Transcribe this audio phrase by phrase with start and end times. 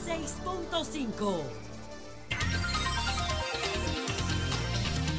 [0.00, 1.42] 106.5.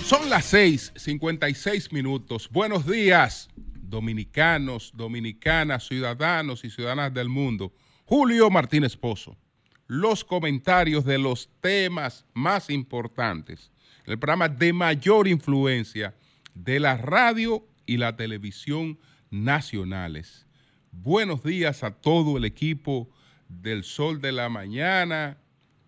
[0.04, 2.50] Son las 6:56 minutos.
[2.52, 7.72] Buenos días, dominicanos, dominicanas, ciudadanos y ciudadanas del mundo.
[8.06, 9.38] Julio Martínez Pozo.
[9.86, 13.72] Los comentarios de los temas más importantes.
[14.06, 16.16] El programa de mayor influencia
[16.56, 18.98] de la radio y la televisión
[19.30, 20.48] nacionales.
[20.92, 23.10] Buenos días a todo el equipo
[23.60, 25.38] del Sol de la Mañana.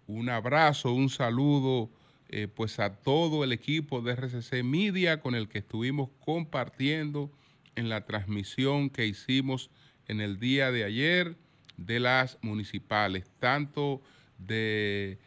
[0.07, 1.89] Un abrazo, un saludo
[2.29, 7.31] eh, pues a todo el equipo de RCC Media con el que estuvimos compartiendo
[7.75, 9.69] en la transmisión que hicimos
[10.07, 11.35] en el día de ayer
[11.77, 14.01] de las municipales, tanto
[14.37, 15.17] de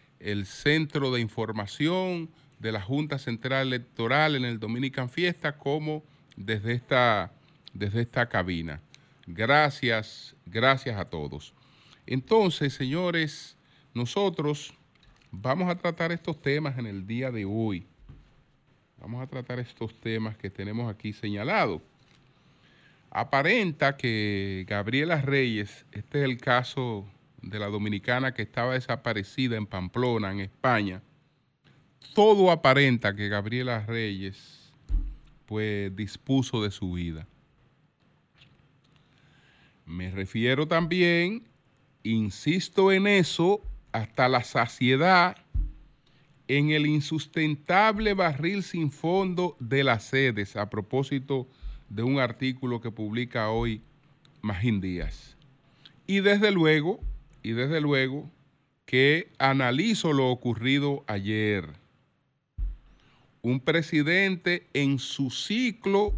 [0.44, 6.02] Centro de Información de la Junta Central Electoral en el Dominican Fiesta como
[6.36, 7.32] desde esta,
[7.72, 8.80] desde esta cabina.
[9.26, 11.55] Gracias, gracias a todos.
[12.06, 13.56] Entonces, señores,
[13.92, 14.72] nosotros
[15.30, 17.86] vamos a tratar estos temas en el día de hoy.
[18.98, 21.82] Vamos a tratar estos temas que tenemos aquí señalados.
[23.10, 27.06] Aparenta que Gabriela Reyes, este es el caso
[27.42, 31.02] de la dominicana que estaba desaparecida en Pamplona, en España.
[32.14, 34.72] Todo aparenta que Gabriela Reyes
[35.46, 37.26] pues dispuso de su vida.
[39.86, 41.44] Me refiero también,
[42.12, 43.62] insisto en eso,
[43.92, 45.36] hasta la saciedad
[46.48, 51.48] en el insustentable barril sin fondo de las sedes, a propósito
[51.88, 53.82] de un artículo que publica hoy
[54.42, 55.36] Magín Díaz.
[56.06, 57.00] Y desde luego,
[57.42, 58.30] y desde luego,
[58.84, 61.68] que analizo lo ocurrido ayer.
[63.42, 66.14] Un presidente en su ciclo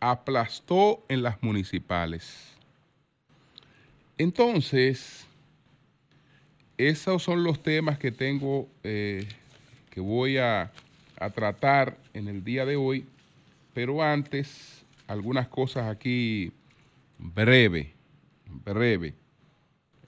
[0.00, 2.53] aplastó en las municipales.
[4.16, 5.26] Entonces,
[6.78, 9.26] esos son los temas que tengo, eh,
[9.90, 10.72] que voy a,
[11.18, 13.06] a tratar en el día de hoy,
[13.72, 16.52] pero antes, algunas cosas aquí
[17.18, 17.92] breve,
[18.46, 19.14] breve.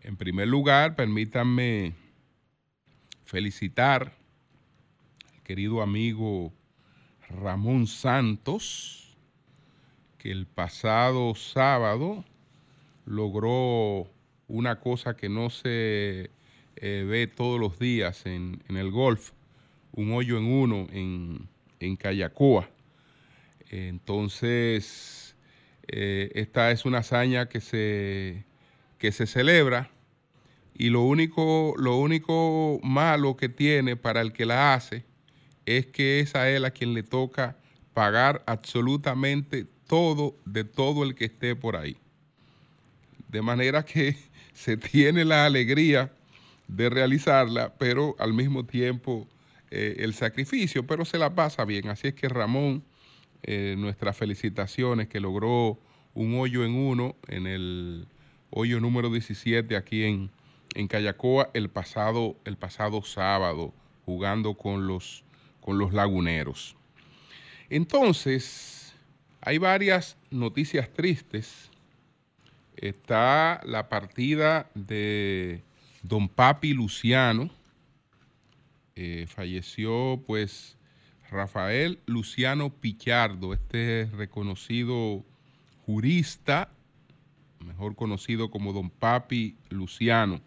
[0.02, 1.92] En primer lugar, permítanme
[3.24, 4.12] felicitar
[5.34, 6.52] al querido amigo
[7.28, 9.16] Ramón Santos,
[10.18, 12.24] que el pasado sábado
[13.06, 14.10] logró
[14.48, 16.30] una cosa que no se
[16.76, 19.30] eh, ve todos los días en, el golf,
[19.92, 21.48] un hoyo en uno en,
[21.80, 22.68] en Cayacoa.
[23.70, 25.34] Entonces,
[25.88, 28.44] eh, esta es una hazaña que se,
[28.98, 29.90] que se celebra
[30.74, 35.04] y lo único, lo único malo que tiene para el que la hace
[35.64, 37.56] es que es a él a quien le toca
[37.94, 41.96] pagar absolutamente todo de todo el que esté por ahí.
[43.36, 44.16] De manera que
[44.54, 46.10] se tiene la alegría
[46.68, 49.28] de realizarla, pero al mismo tiempo
[49.70, 51.88] eh, el sacrificio, pero se la pasa bien.
[51.88, 52.82] Así es que Ramón,
[53.42, 55.78] eh, nuestras felicitaciones que logró
[56.14, 58.06] un hoyo en uno en el
[58.48, 60.30] hoyo número 17 aquí en,
[60.74, 63.74] en Cayacoa el pasado, el pasado sábado,
[64.06, 65.24] jugando con los,
[65.60, 66.74] con los laguneros.
[67.68, 68.94] Entonces,
[69.42, 71.70] hay varias noticias tristes.
[72.76, 75.62] Está la partida de
[76.02, 77.50] don Papi Luciano,
[78.94, 80.76] eh, falleció pues
[81.30, 85.24] Rafael Luciano Pichardo, este reconocido
[85.84, 86.70] jurista,
[87.64, 90.40] mejor conocido como don Papi Luciano.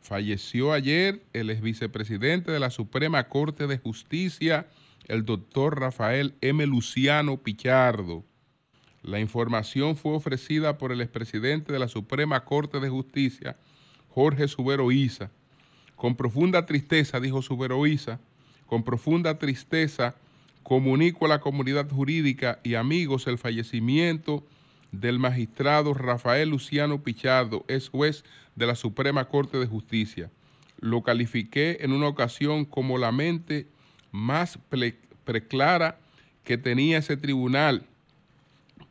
[0.00, 4.66] Falleció ayer el ex vicepresidente de la Suprema Corte de Justicia,
[5.06, 6.66] el doctor Rafael M.
[6.66, 8.24] Luciano Pichardo.
[9.02, 13.56] La información fue ofrecida por el expresidente de la Suprema Corte de Justicia,
[14.10, 15.30] Jorge Subero Isa.
[15.96, 18.20] Con profunda tristeza, dijo Subero Isa,
[18.66, 20.14] con profunda tristeza
[20.62, 24.44] comunico a la comunidad jurídica y amigos el fallecimiento
[24.92, 28.24] del magistrado Rafael Luciano Pichardo, es juez
[28.54, 30.30] de la Suprema Corte de Justicia.
[30.78, 33.66] Lo califiqué en una ocasión como la mente
[34.12, 34.58] más
[35.24, 35.98] preclara
[36.44, 37.86] que tenía ese tribunal.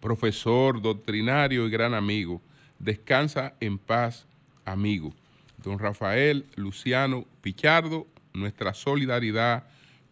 [0.02, 2.42] Profesor, doctrinario y gran amigo.
[2.80, 4.26] Descansa en paz
[4.66, 5.14] amigo.
[5.64, 9.64] Don Rafael Luciano Pichardo, nuestra solidaridad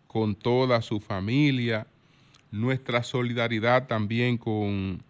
[0.05, 1.87] con toda su familia,
[2.51, 5.03] nuestra solidaridad también con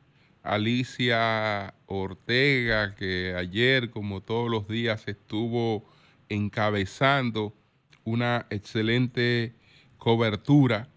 [0.43, 5.83] Alicia Ortega, que ayer, como todos los días, estuvo
[6.29, 7.53] encabezando
[8.05, 9.53] una excelente
[9.97, 10.87] cobertura,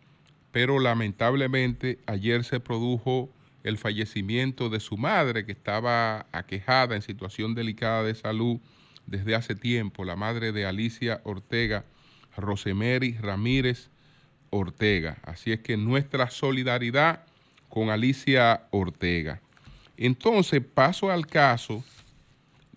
[0.52, 3.28] pero lamentablemente ayer se produjo
[3.64, 8.60] el fallecimiento de su madre, que estaba aquejada en situación delicada de salud
[9.06, 11.84] desde hace tiempo, la madre de Alicia Ortega,
[12.36, 13.90] Rosemary Ramírez
[14.50, 15.18] Ortega.
[15.22, 17.24] Así es que nuestra solidaridad
[17.68, 19.40] con Alicia Ortega.
[19.96, 21.84] Entonces paso al caso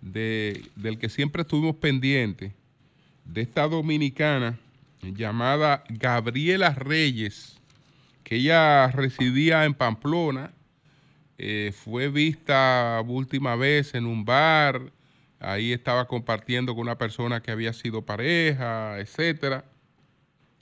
[0.00, 2.52] del que siempre estuvimos pendientes,
[3.24, 4.58] de esta dominicana
[5.02, 7.58] llamada Gabriela Reyes,
[8.22, 10.52] que ella residía en Pamplona,
[11.38, 14.92] eh, fue vista última vez en un bar,
[15.38, 19.64] ahí estaba compartiendo con una persona que había sido pareja, etcétera,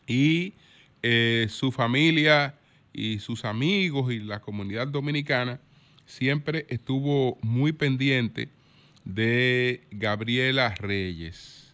[0.07, 0.55] y
[1.03, 2.57] eh, su familia
[2.93, 5.61] y sus amigos y la comunidad dominicana
[6.07, 8.49] siempre estuvo muy pendiente
[9.05, 11.73] de Gabriela Reyes.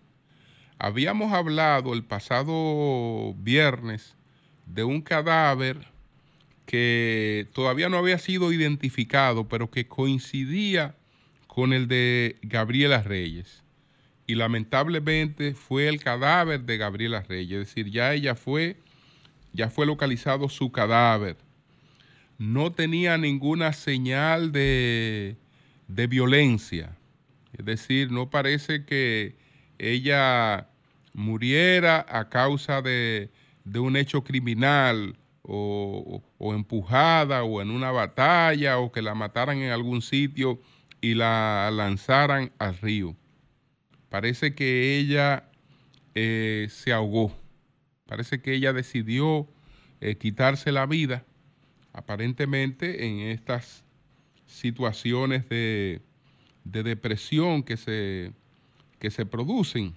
[0.79, 4.17] Habíamos hablado el pasado viernes
[4.67, 5.90] de un cadáver
[6.71, 10.95] que todavía no había sido identificado, pero que coincidía
[11.47, 13.65] con el de Gabriela Reyes.
[14.27, 18.77] Y lamentablemente fue el cadáver de Gabriela Reyes, es decir, ya ella fue,
[19.53, 21.37] ya fue localizado su cadáver.
[22.39, 25.37] No tenía ninguna señal de,
[25.89, 26.97] de violencia
[27.57, 29.37] es decir, no parece que
[29.79, 30.69] ella
[31.13, 33.31] muriera a causa de,
[33.75, 36.23] un hecho criminal o,
[36.55, 40.61] empujada o en una batalla o que la mataran en algún sitio
[41.01, 43.17] y la lanzaran al río.
[44.09, 45.49] Parece que ella
[46.15, 47.33] eh, se ahogó.
[48.07, 49.49] Parece que ella decidió
[50.01, 51.25] eh, quitarse la vida,
[51.93, 53.85] aparentemente en estas
[54.47, 56.03] situaciones de,
[56.65, 58.33] de depresión que se,
[58.99, 59.97] que se producen.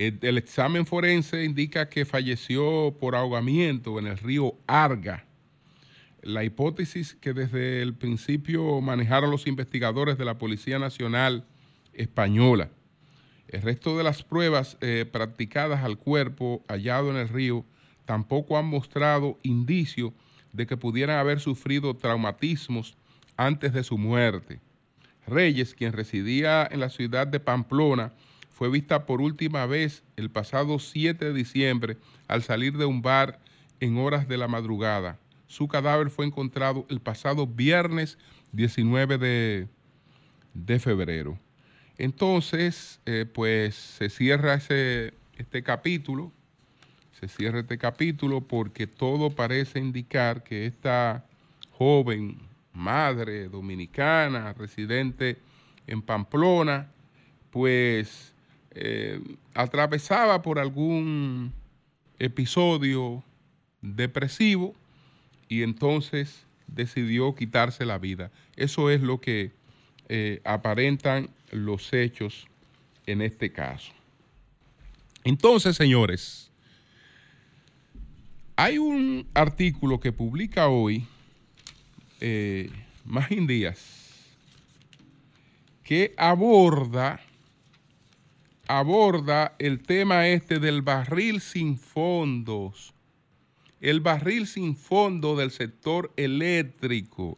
[0.00, 5.26] El, examen forense indica que falleció por ahogamiento en el río Arga.
[6.22, 11.44] La hipótesis que desde el principio manejaron los investigadores de la Policía Nacional
[11.92, 12.70] Española.
[13.48, 17.66] El resto de las pruebas eh, practicadas al cuerpo hallado en el río
[18.06, 20.14] tampoco han mostrado indicio
[20.54, 22.96] de que pudieran haber sufrido traumatismos
[23.36, 24.60] antes de su muerte.
[25.26, 28.14] Reyes, quien residía en la ciudad de Pamplona,
[28.60, 31.96] fue vista por última vez el pasado 7 de diciembre
[32.28, 33.40] al salir de un bar
[33.80, 35.18] en horas de la madrugada.
[35.46, 38.18] Su cadáver fue encontrado el pasado viernes
[38.52, 39.66] 19
[40.52, 41.38] de, febrero.
[41.96, 46.30] Entonces, eh, pues se cierra ese, este capítulo,
[47.18, 51.24] se cierra este capítulo porque todo parece indicar que esta
[51.70, 52.36] joven
[52.74, 55.38] madre dominicana, residente
[55.86, 56.90] en Pamplona,
[57.50, 58.34] pues
[58.72, 59.20] eh,
[59.54, 61.52] atravesaba por algún
[62.18, 63.24] episodio
[63.80, 64.74] depresivo
[65.48, 68.30] y entonces decidió quitarse la vida.
[68.56, 69.52] Eso es lo que
[70.08, 72.46] eh, aparentan los hechos
[73.06, 73.92] en este caso.
[75.24, 76.50] Entonces, señores,
[78.56, 81.06] hay un artículo que publica hoy
[82.20, 82.70] eh,
[83.04, 83.78] Magín Díaz,
[85.82, 87.20] que aborda,
[88.78, 92.94] aborda el tema este del barril sin fondos,
[93.80, 97.36] el barril sin fondo del sector eléctrico.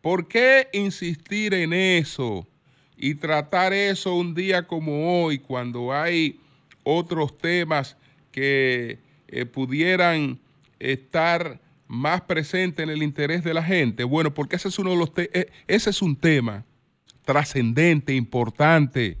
[0.00, 2.48] ¿Por qué insistir en eso
[2.96, 6.40] y tratar eso un día como hoy, cuando hay
[6.82, 7.96] otros temas
[8.32, 10.40] que eh, pudieran
[10.80, 14.02] estar más presente en el interés de la gente?
[14.02, 16.64] Bueno, porque ese es uno de los eh, ese es un tema
[17.24, 19.18] trascendente, importante,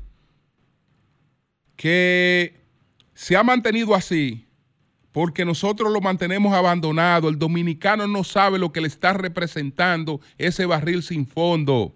[1.76, 2.60] que
[3.14, 4.46] se ha mantenido así
[5.12, 7.28] porque nosotros lo mantenemos abandonado.
[7.28, 11.94] El dominicano no sabe lo que le está representando ese barril sin fondo.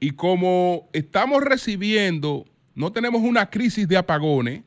[0.00, 4.62] Y como estamos recibiendo, no tenemos una crisis de apagones,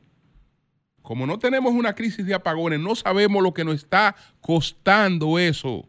[1.02, 5.88] como no tenemos una crisis de apagones, no sabemos lo que nos está costando eso.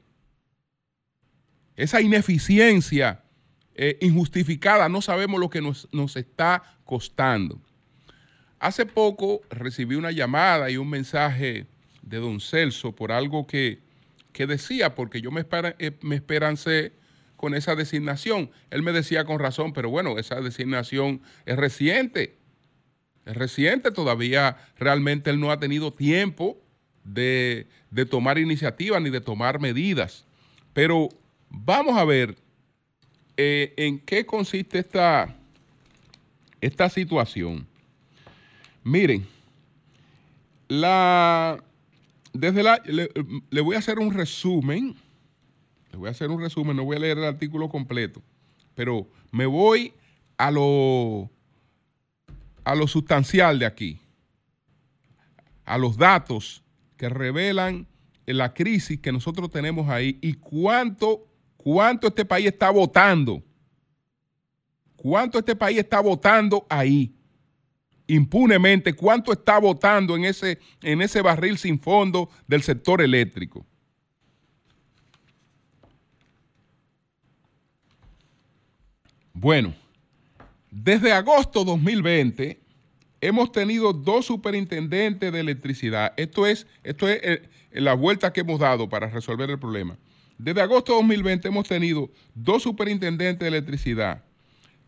[1.76, 3.24] Esa ineficiencia
[3.76, 7.60] eh, injustificada, no sabemos lo que nos, está costando.
[8.64, 11.68] Hace poco recibí una llamada y un mensaje
[12.02, 13.80] de don Celso por algo que,
[14.34, 15.46] decía, porque yo me,
[15.80, 16.94] eh, me esperancé
[17.36, 18.52] con esa designación.
[18.70, 22.38] Él me decía con razón, pero bueno, esa designación es reciente
[23.26, 26.58] es reciente, todavía realmente él no ha tenido tiempo
[27.04, 27.68] de,
[28.10, 30.26] tomar iniciativas ni de tomar medidas.
[30.74, 31.10] Pero
[31.50, 32.36] vamos a ver
[33.38, 35.36] eh, en qué consiste esta,
[36.60, 37.68] esta situación.
[38.84, 39.26] Miren,
[40.68, 41.64] la,
[42.34, 44.96] desde la, le, voy a hacer un resumen,
[45.92, 48.22] le voy a hacer un resumen, no voy a leer el artículo completo,
[48.76, 49.94] pero me voy
[50.38, 51.30] a lo,
[52.64, 54.00] a lo sustancial de aquí,
[55.66, 56.64] a los datos
[56.98, 57.88] que revelan
[58.26, 63.44] la crisis que nosotros tenemos ahí y cuánto, cuánto este país está votando.
[64.96, 67.14] ¿Cuánto este país está votando ahí?
[68.08, 73.66] Impunemente, ¿cuánto está votando en ese, en ese barril sin fondo del sector eléctrico?
[79.34, 79.74] Bueno,
[80.70, 82.60] desde agosto 2020
[83.22, 86.14] hemos tenido dos superintendentes de electricidad.
[86.18, 89.98] Esto es, esto es eh, la vuelta que hemos dado para resolver el problema.
[90.38, 94.24] Desde agosto 2020 hemos tenido dos superintendentes de electricidad,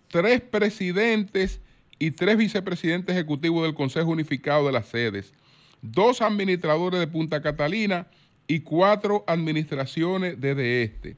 [0.10, 1.62] tres presidentes
[2.00, 5.34] y tres vicepresidentes ejecutivos del Consejo Unificado de las Sedes,
[5.82, 8.08] dos administradores de Punta Catalina
[8.48, 11.18] y cuatro administraciones desde este.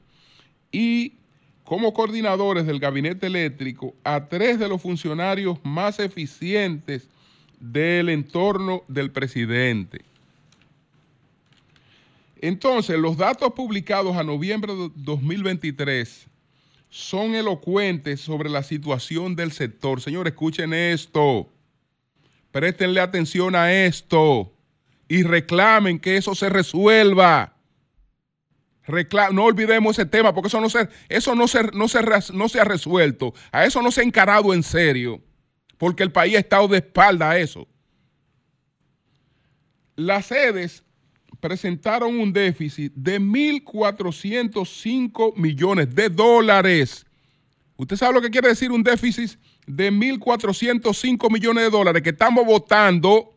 [0.70, 1.14] Y
[1.64, 7.08] como coordinadores del gabinete eléctrico a tres de los funcionarios más eficientes
[7.60, 10.00] del entorno del presidente.
[12.40, 16.28] Entonces, los datos publicados a noviembre de 2023
[16.90, 20.00] son elocuentes sobre la situación del sector.
[20.00, 21.48] Señores, escuchen esto.
[22.50, 24.52] Préstenle atención a esto
[25.06, 27.58] y reclamen que eso se resuelva
[29.32, 32.00] no olvidemos ese tema, porque eso no se, eso no se, no, se,
[32.32, 33.34] no se ha resuelto.
[33.52, 35.20] A eso no se ha encarado en serio,
[35.76, 37.66] porque el país ha estado de espalda a eso.
[39.96, 40.84] Las sedes
[41.40, 47.04] presentaron un déficit de 1.405 millones de dólares.
[47.76, 52.02] ¿Usted sabe lo que quiere decir un déficit de 1.405 millones de dólares?
[52.02, 53.34] Que estamos votando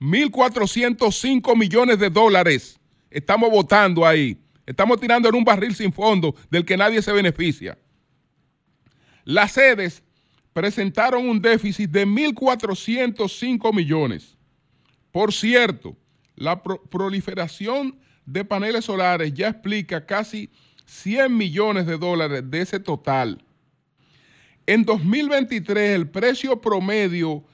[0.00, 2.78] 1.405 millones de dólares.
[3.10, 4.38] Estamos votando ahí.
[4.66, 7.76] Estamos tirando en un barril sin fondo del que nadie se beneficia.
[9.24, 10.02] Las sedes
[10.52, 14.36] presentaron un déficit de 1.405 millones.
[15.10, 15.96] Por cierto,
[16.42, 17.96] la proliferación
[18.26, 20.50] de paneles solares ya explica casi
[20.86, 23.44] 100 millones de dólares de ese total.
[24.66, 27.44] En 2023 el precio promedio,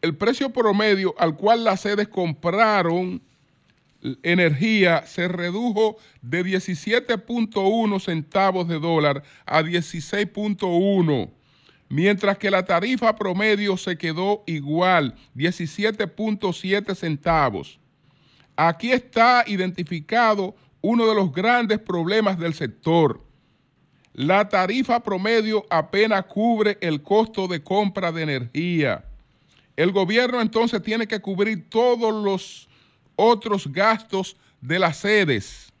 [0.00, 3.22] el precio promedio al cual las sedes compraron
[4.24, 11.30] energía se redujo de 17.1 centavos de dólar a 16.1,
[11.88, 17.78] mientras que la tarifa promedio se quedó igual, 17.7 centavos.
[18.56, 23.22] Aquí está identificado uno de los grandes problemas del sector.
[24.12, 29.04] La tarifa promedio apenas cubre el costo de compra de energía.
[29.76, 32.68] El gobierno entonces tiene que cubrir todos los
[33.16, 35.72] otros gastos de las sedes.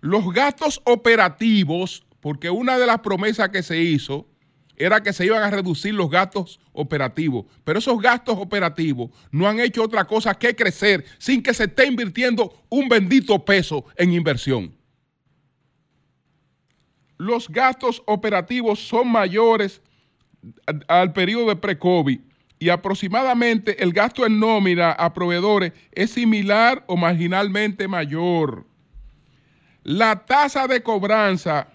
[0.00, 4.26] Los gastos operativos, porque una de las promesas que se hizo
[4.76, 9.60] era que se iban a reducir los gastos operativos, pero esos gastos operativos no han
[9.60, 14.74] hecho otra cosa que crecer sin que se esté invirtiendo un bendito peso en inversión.
[17.16, 19.80] Los gastos operativos son mayores
[20.88, 22.20] al periodo de pre-COVID
[22.58, 28.66] y aproximadamente el gasto en nómina a proveedores es similar o marginalmente mayor.
[29.82, 31.68] La tasa de cobranza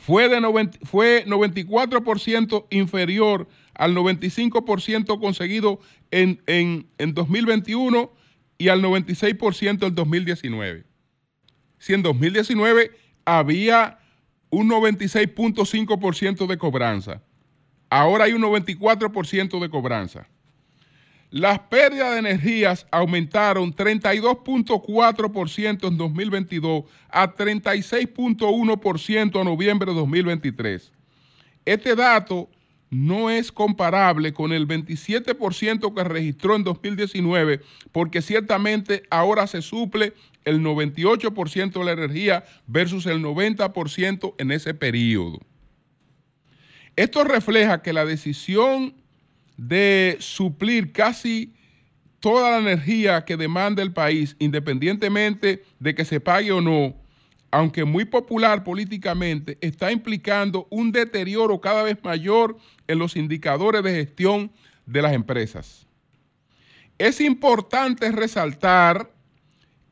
[0.00, 8.12] fue, de fue 94% inferior al 95% conseguido en, en, en 2021
[8.58, 10.84] y al 96% en 2019.
[11.78, 12.90] Si en 2019
[13.24, 13.98] había
[14.50, 17.22] un 96.5% de cobranza,
[17.90, 20.28] Ahora hay un 94% de cobranza.
[21.30, 30.92] Las pérdidas de energías aumentaron 32.4% en 2022 a 36.1% a noviembre de 2023.
[31.64, 32.50] Este dato
[32.90, 40.12] no es comparable con el 27% que registró en 2019 porque ciertamente ahora se suple
[40.44, 45.40] el 98% de la energía versus el 90% en ese periodo.
[46.94, 48.94] Esto refleja que la decisión
[49.56, 51.54] de suplir casi
[52.20, 56.96] toda la energía que demanda el país, independientemente de que se pague o no,
[57.50, 62.56] aunque muy popular políticamente, está implicando un deterioro cada vez mayor
[62.88, 64.50] en los indicadores de gestión
[64.84, 65.86] de las empresas.
[66.98, 69.10] Es importante resaltar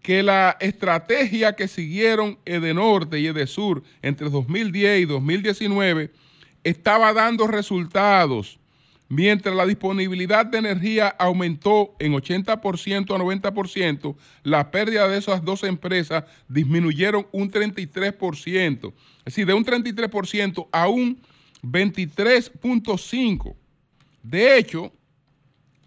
[0.02, 6.12] que la estrategia que siguieron Edenorte y Edesur entre 2010 y 2019
[6.62, 8.58] estaba dando resultados.
[9.08, 15.62] Mientras la disponibilidad de energía aumentó en 80% a 90%, la pérdida de esas dos
[15.62, 18.94] empresas disminuyeron un 33%.
[19.18, 21.20] Es decir, de un 33% a un
[21.62, 23.54] 23.5.
[24.22, 24.90] De hecho,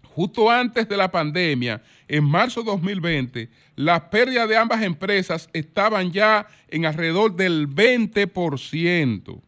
[0.04, 6.12] justo antes de la pandemia, en marzo de 2020, las pérdidas de ambas empresas estaban
[6.12, 9.42] ya en alrededor del 20%.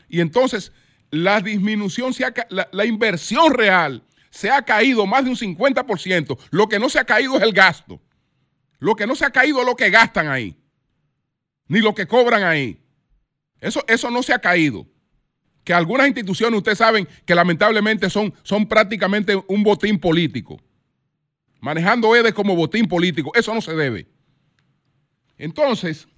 [0.09, 0.73] Y entonces
[1.11, 6.39] la disminución, se la, la inversión real se ha caído más de un 50%.
[6.51, 8.01] Lo que no se ha caído es el gasto.
[8.81, 10.57] Lo que no se ha caído es lo que gastan ahí,
[11.69, 12.81] ni lo que cobran ahí.
[13.61, 14.87] Eso, eso no se ha caído
[15.71, 20.61] que algunas instituciones, ustedes saben que lamentablemente son, son prácticamente un botín político.
[21.61, 23.31] Manejando EDES como botín político.
[23.37, 24.09] Eso no se debe.
[25.39, 26.09] Entonces,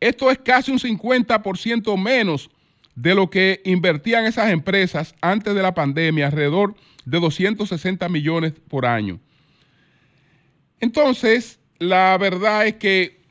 [0.00, 2.50] esto es casi un 50% menos
[2.96, 8.86] de lo que invertían esas empresas antes de la pandemia, alrededor de 260 millones por
[8.86, 9.20] año.
[10.80, 13.22] Entonces, la verdad es que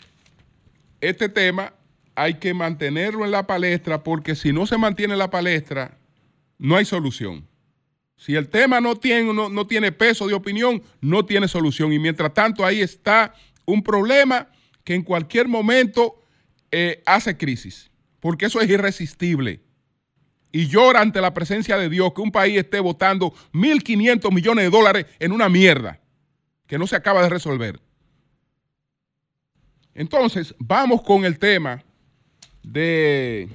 [1.01, 1.73] este tema
[2.21, 5.97] hay que mantenerlo en la palestra porque si no se mantiene en la palestra,
[6.59, 7.47] no hay solución.
[8.15, 11.91] Si el tema no tiene, no, tiene peso de opinión, no tiene solución.
[11.91, 13.33] Y mientras tanto, ahí está
[13.65, 14.47] un problema
[14.83, 16.21] que en cualquier momento
[16.69, 19.61] eh, hace crisis, porque eso es irresistible.
[20.51, 24.69] Y llora ante la presencia de Dios que un país esté votando 1.500 millones de
[24.69, 25.99] dólares en una mierda
[26.67, 27.79] que no se acaba de resolver.
[29.95, 31.83] Entonces, vamos con el tema
[32.63, 33.49] de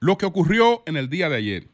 [0.00, 1.68] lo que ocurrió en el día de ayer.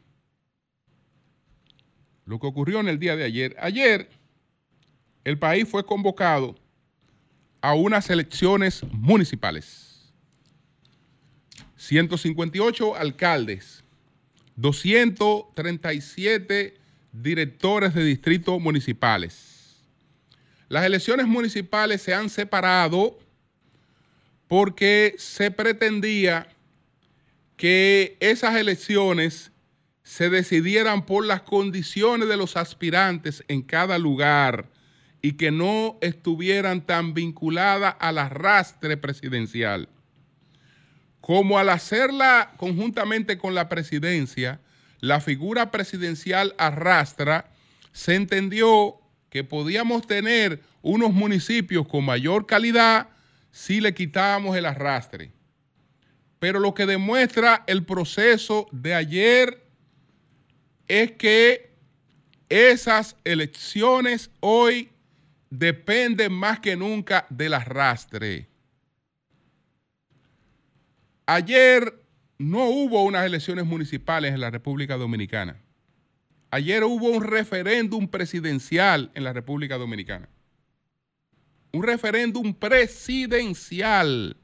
[2.25, 3.55] Lo que ocurrió en el día de ayer.
[3.59, 4.09] Ayer
[5.23, 6.55] el país fue convocado
[7.61, 10.11] a unas elecciones municipales.
[11.77, 13.83] 158 alcaldes,
[14.55, 16.77] 237
[17.11, 19.75] directores de distritos municipales.
[20.69, 23.19] Las elecciones municipales se han separado
[24.47, 26.47] porque se pretendía
[27.57, 29.51] que esas elecciones
[30.03, 34.69] se decidieran por las condiciones de los aspirantes en cada lugar
[35.21, 39.87] y que no estuvieran tan vinculadas al arrastre presidencial.
[41.21, 44.59] Como al hacerla conjuntamente con la presidencia,
[44.99, 47.49] la figura presidencial arrastra,
[47.93, 53.07] se entendió que podíamos tener unos municipios con mayor calidad
[53.53, 55.31] si le quitábamos el arrastre.
[56.39, 59.63] Pero lo que demuestra el proceso de ayer
[60.87, 61.71] es que
[62.49, 64.89] esas elecciones hoy
[65.51, 68.49] dependen más que nunca del arrastre.
[71.27, 71.93] Ayer
[72.39, 75.61] no hubo unas elecciones municipales en la República Dominicana.
[76.49, 80.27] Ayer hubo un referéndum presidencial en la República Dominicana
[81.73, 84.37] un referéndum presidencial.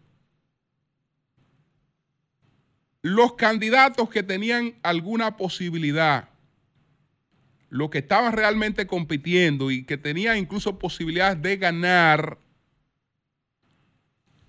[3.01, 6.29] Los candidatos que tenían alguna posibilidad,
[7.69, 12.39] los que estaban realmente compitiendo y que tenían incluso posibilidades de ganar,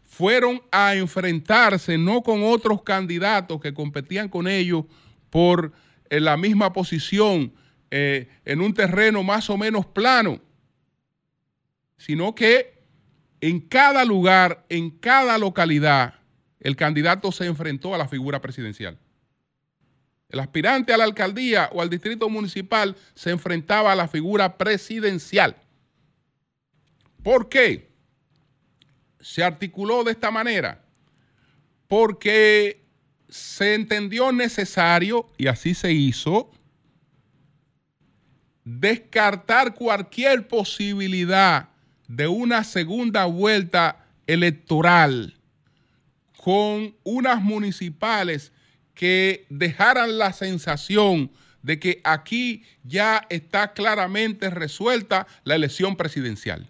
[0.04, 4.84] fueron a enfrentarse no con otros candidatos que competían con ellos
[5.28, 5.72] por
[6.08, 7.52] eh, la misma posición
[7.90, 10.40] eh, en un terreno más o menos plano
[12.00, 12.82] sino que
[13.42, 16.14] en cada lugar, en cada localidad,
[16.58, 18.98] el candidato se enfrentó a la figura presidencial.
[20.30, 25.56] El aspirante a la alcaldía o al distrito municipal se enfrentaba a la figura presidencial.
[27.22, 27.90] ¿Por qué?
[29.20, 30.82] Se articuló de esta manera.
[31.86, 32.82] Porque
[33.28, 36.50] se entendió necesario, y así se hizo,
[38.64, 41.69] descartar cualquier posibilidad
[42.10, 45.36] de una segunda vuelta electoral
[46.36, 48.50] con unas municipales
[48.94, 51.30] que dejaran la sensación
[51.62, 56.68] de que aquí ya está claramente resuelta la elección presidencial.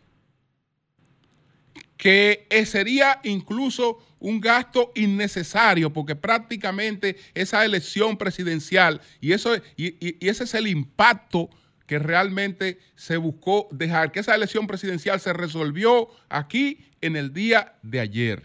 [1.96, 10.44] Que sería incluso un gasto innecesario porque prácticamente esa elección presidencial y, eso, y, ese
[10.44, 11.48] es el impacto
[11.90, 17.74] que realmente se buscó dejar, que esa elección presidencial se resolvió aquí en el día
[17.82, 18.44] de ayer.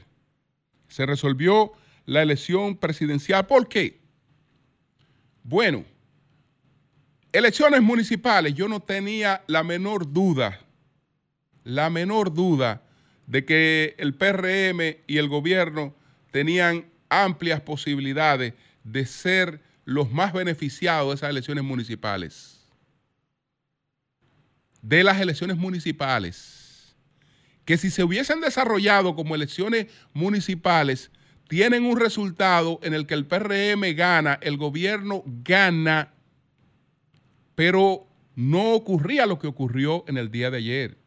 [0.87, 1.73] Se resolvió
[2.07, 3.45] la elección presidencial.
[3.45, 3.99] ¿Por qué?
[5.43, 5.85] Bueno,
[7.31, 10.59] elecciones municipales, yo no tenía la menor duda,
[11.63, 12.81] la menor duda
[13.27, 15.93] de que el PRM y el gobierno
[16.31, 22.54] tenían amplias posibilidades de ser los más beneficiados de esas elecciones municipales
[24.87, 26.95] de las elecciones municipales,
[27.65, 31.09] que si se hubiesen desarrollado como elecciones municipales,
[31.47, 36.13] tienen un resultado en el que el PRM gana, el gobierno gana,
[37.55, 40.97] pero no ocurría lo que ocurrió en el día de ayer.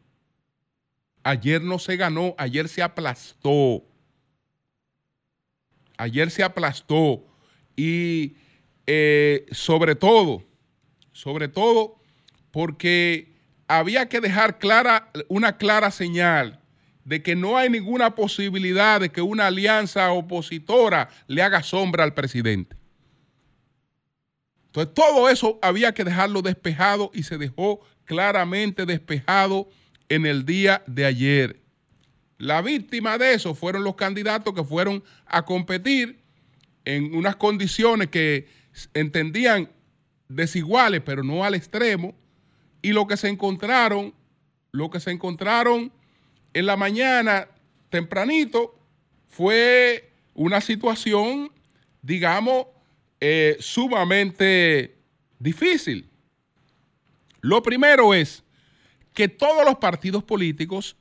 [1.23, 3.85] Ayer no se ganó, ayer se aplastó.
[5.97, 7.25] Ayer se aplastó
[7.75, 8.35] y
[8.87, 10.43] eh, sobre todo,
[11.11, 12.01] sobre todo
[12.51, 13.28] porque
[13.69, 16.59] había que dejar clara, una clara señal
[17.05, 22.15] de que no hay ninguna posibilidad de que una alianza opositora le haga sombra al
[22.15, 22.75] presidente.
[24.65, 29.69] Entonces todo eso había que dejarlo despejado y se dejó claramente despejado
[30.09, 31.61] en el día de ayer.
[32.39, 36.19] La víctima de eso fueron los candidatos que fueron a competir
[36.85, 38.47] en unas condiciones que
[38.95, 39.69] entendían
[40.27, 42.15] desiguales, pero no al extremo,
[42.81, 44.13] y lo que se encontraron,
[44.71, 45.91] lo que se encontraron
[46.53, 47.47] en la mañana
[47.89, 48.77] tempranito
[49.27, 51.51] fue una situación,
[52.01, 52.67] digamos,
[53.19, 54.95] eh, sumamente
[55.39, 56.09] difícil.
[57.41, 58.43] Lo primero es
[59.13, 60.95] que todos los partidos políticos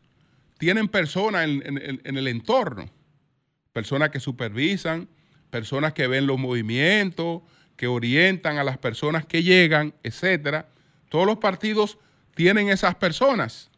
[0.59, 2.91] tienen personas en, el entorno,
[3.73, 5.09] personas que supervisan,
[5.51, 7.43] personas que ven los movimientos,
[7.77, 10.69] que orientan a las personas que llegan, etcétera.
[11.09, 11.99] Todos los partidos
[12.35, 13.71] tienen esas personas.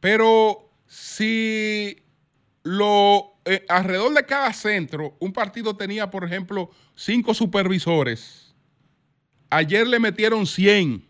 [0.00, 2.02] Pero si
[2.62, 8.54] lo, eh, alrededor de cada centro, un partido tenía, por ejemplo, cinco supervisores,
[9.50, 11.06] ayer le metieron 100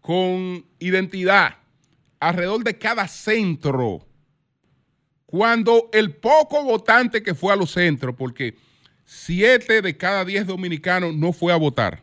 [0.00, 1.56] con identidad
[2.20, 4.06] alrededor de cada centro.
[5.26, 8.56] Cuando el poco votante que fue a los centros, porque
[9.04, 12.02] siete de cada diez dominicanos no fue a votar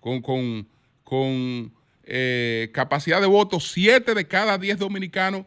[0.00, 0.68] con, con
[1.06, 5.46] con eh, capacidad de voto, siete de cada diez dominicanos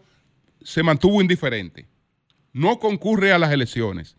[0.63, 1.85] se mantuvo indiferente.
[2.53, 4.15] No concurre a las elecciones.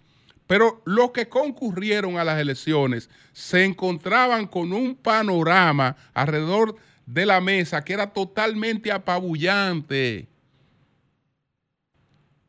[0.46, 6.76] Pero los que concurrieron a las elecciones se encontraban con un panorama alrededor
[7.06, 10.28] de la mesa que era totalmente apabullante.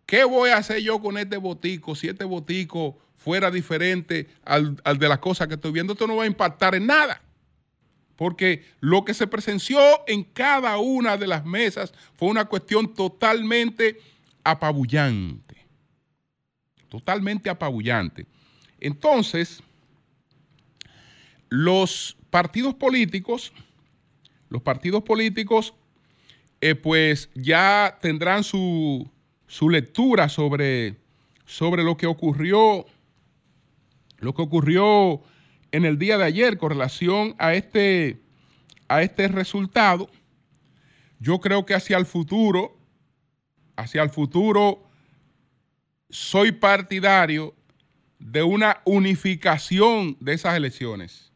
[0.06, 4.97] ¿Qué voy a hacer yo con este botico si este botico fuera diferente al, al
[4.97, 5.93] de las cosas que estoy viendo?
[5.93, 7.21] Esto no va a impactar en nada
[8.21, 13.97] porque lo que se presenció en cada una de las mesas fue una cuestión totalmente
[14.43, 15.55] apabullante.
[16.88, 18.27] Totalmente apabullante.
[18.79, 19.63] Entonces,
[21.49, 23.53] los partidos políticos,
[24.49, 25.73] los partidos políticos,
[26.62, 29.10] eh, pues ya tendrán su,
[29.47, 30.95] su lectura sobre,
[31.47, 32.86] sobre lo que ocurrió,
[34.19, 35.23] lo que ocurrió
[35.71, 38.21] en el día de ayer con relación a este,
[38.88, 40.10] a este resultado,
[41.19, 42.77] yo creo que hacia el futuro,
[43.75, 44.84] hacia el futuro,
[46.10, 47.55] soy partidario
[48.19, 51.31] de una unificación de esas elecciones.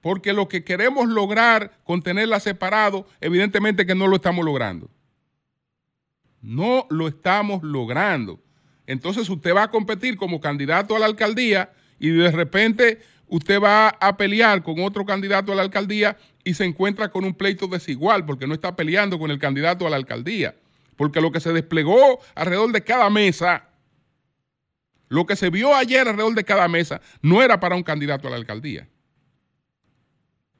[0.00, 4.90] Porque lo que queremos lograr con tenerlas separado, evidentemente que no lo estamos logrando.
[6.40, 8.40] No lo estamos logrando.
[8.86, 13.88] Entonces usted va a competir como candidato a la alcaldía y de repente usted va
[13.88, 18.24] a pelear con otro candidato a la alcaldía y se encuentra con un pleito desigual
[18.24, 20.54] porque no está peleando con el candidato a la alcaldía.
[20.96, 23.68] porque lo que se desplegó alrededor de cada mesa,
[25.08, 28.32] lo que se vio ayer alrededor de cada mesa, no era para un candidato a
[28.32, 28.88] la alcaldía.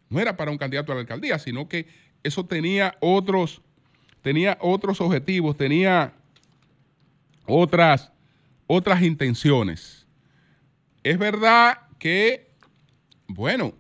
[0.09, 1.89] No era para un candidato a la alcaldía, sino que
[2.23, 3.61] eso tenía otros,
[4.23, 6.15] tenía otros objetivos, tenía
[7.47, 8.13] otras,
[8.67, 10.07] otras intenciones.
[11.03, 12.48] Es verdad que,
[13.29, 13.75] bueno,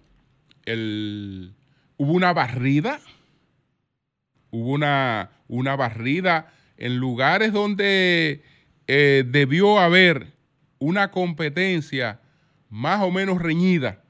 [0.66, 1.54] el,
[1.96, 3.00] hubo una barrida,
[4.50, 8.42] hubo una, una barrida en lugares donde
[8.86, 10.32] eh, debió haber
[10.78, 12.20] una competencia
[12.68, 14.02] más o menos reñida.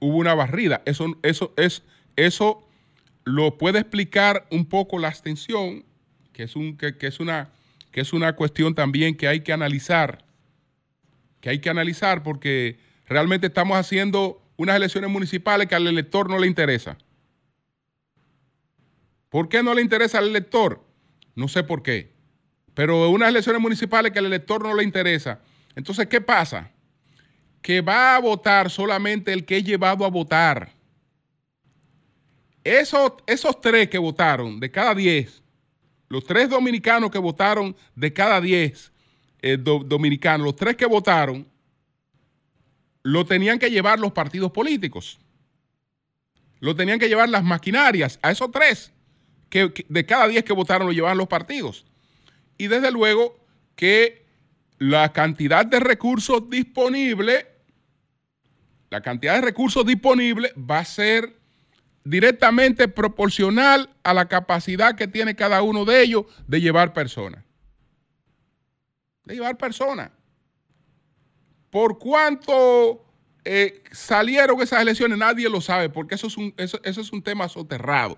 [0.00, 0.82] Hubo una barrida.
[0.84, 1.82] Eso, eso, es,
[2.16, 2.66] eso
[3.24, 5.84] lo puede explicar un poco la abstención,
[6.32, 7.50] que es, un, que, es una,
[7.92, 10.24] que es una cuestión también que hay que analizar,
[11.40, 16.38] que hay que analizar porque realmente estamos haciendo unas elecciones municipales que al elector no
[16.38, 16.98] le interesa.
[19.28, 20.84] ¿Por qué no le interesa al elector?
[21.34, 22.12] No sé por qué.
[22.74, 25.40] Pero unas elecciones municipales que al elector no le interesa.
[25.74, 26.70] Entonces, ¿qué pasa?
[27.62, 30.72] Que va a votar solamente el que es llevado a votar.
[32.64, 35.42] Esos, esos tres que votaron de cada diez,
[36.08, 38.92] los tres dominicanos que votaron de cada diez
[39.40, 41.46] eh, dominicanos, los tres que votaron,
[43.02, 45.18] lo tenían que llevar los partidos políticos.
[46.60, 48.18] Lo tenían que llevar las maquinarias.
[48.22, 48.92] A esos tres
[49.48, 51.86] que, de cada diez que votaron lo llevaban los partidos.
[52.56, 53.38] Y desde luego
[53.76, 54.26] que
[54.78, 57.46] la cantidad de recursos disponibles,
[58.90, 61.38] la cantidad de recursos disponibles va a ser
[62.04, 67.44] directamente proporcional a la capacidad que tiene cada uno de ellos de llevar personas.
[69.24, 70.10] De llevar personas.
[71.70, 73.04] ¿Por cuánto
[73.44, 75.18] eh, salieron esas elecciones?
[75.18, 78.16] Nadie lo sabe, porque eso es un, eso, es un tema soterrado.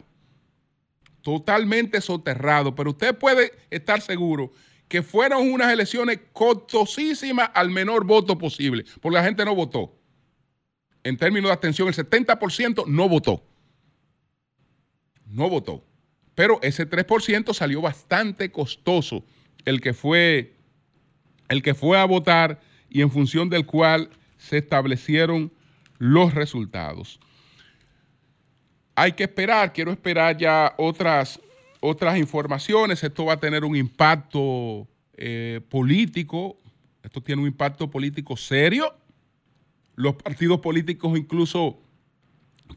[1.23, 2.75] Totalmente soterrado.
[2.75, 4.53] Pero usted puede estar seguro
[4.89, 9.97] que fueron unas elecciones costosísimas al menor voto posible, porque la gente no votó.
[11.03, 13.45] En términos de abstención, el 70% no votó.
[15.27, 15.85] No votó.
[16.35, 19.25] Pero ese 3% salió bastante costoso
[19.65, 20.57] el que fue
[21.49, 25.53] el que fue a votar y en función del cual se establecieron
[25.99, 27.21] los resultados.
[28.95, 31.41] Hay que esperar, quiero esperar ya otras,
[31.81, 33.03] otras informaciones.
[33.03, 36.59] Esto va a tener un impacto eh, político,
[37.03, 38.95] esto tiene un impacto político serio.
[39.95, 41.79] Los partidos políticos incluso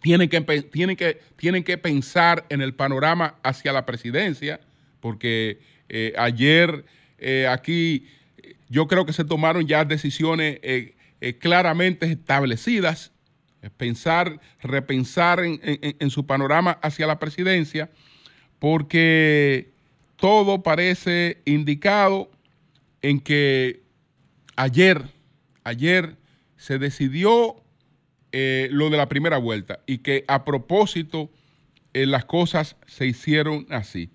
[0.02, 4.60] tienen que, tienen que, tienen que pensar en el panorama hacia la presidencia,
[5.00, 6.86] porque eh, ayer
[7.18, 8.08] eh, aquí
[8.74, 13.12] yo creo que se tomaron ya decisiones eh, eh, claramente establecidas,
[13.78, 17.92] pensar, repensar en, su panorama hacia la presidencia,
[18.58, 19.74] porque
[20.16, 22.32] todo parece indicado
[23.04, 23.84] en que
[24.56, 25.04] ayer,
[25.64, 26.18] ayer
[26.58, 27.64] se decidió
[28.32, 31.30] eh, lo de la primera vuelta y que a propósito
[31.94, 34.10] las cosas se hicieron así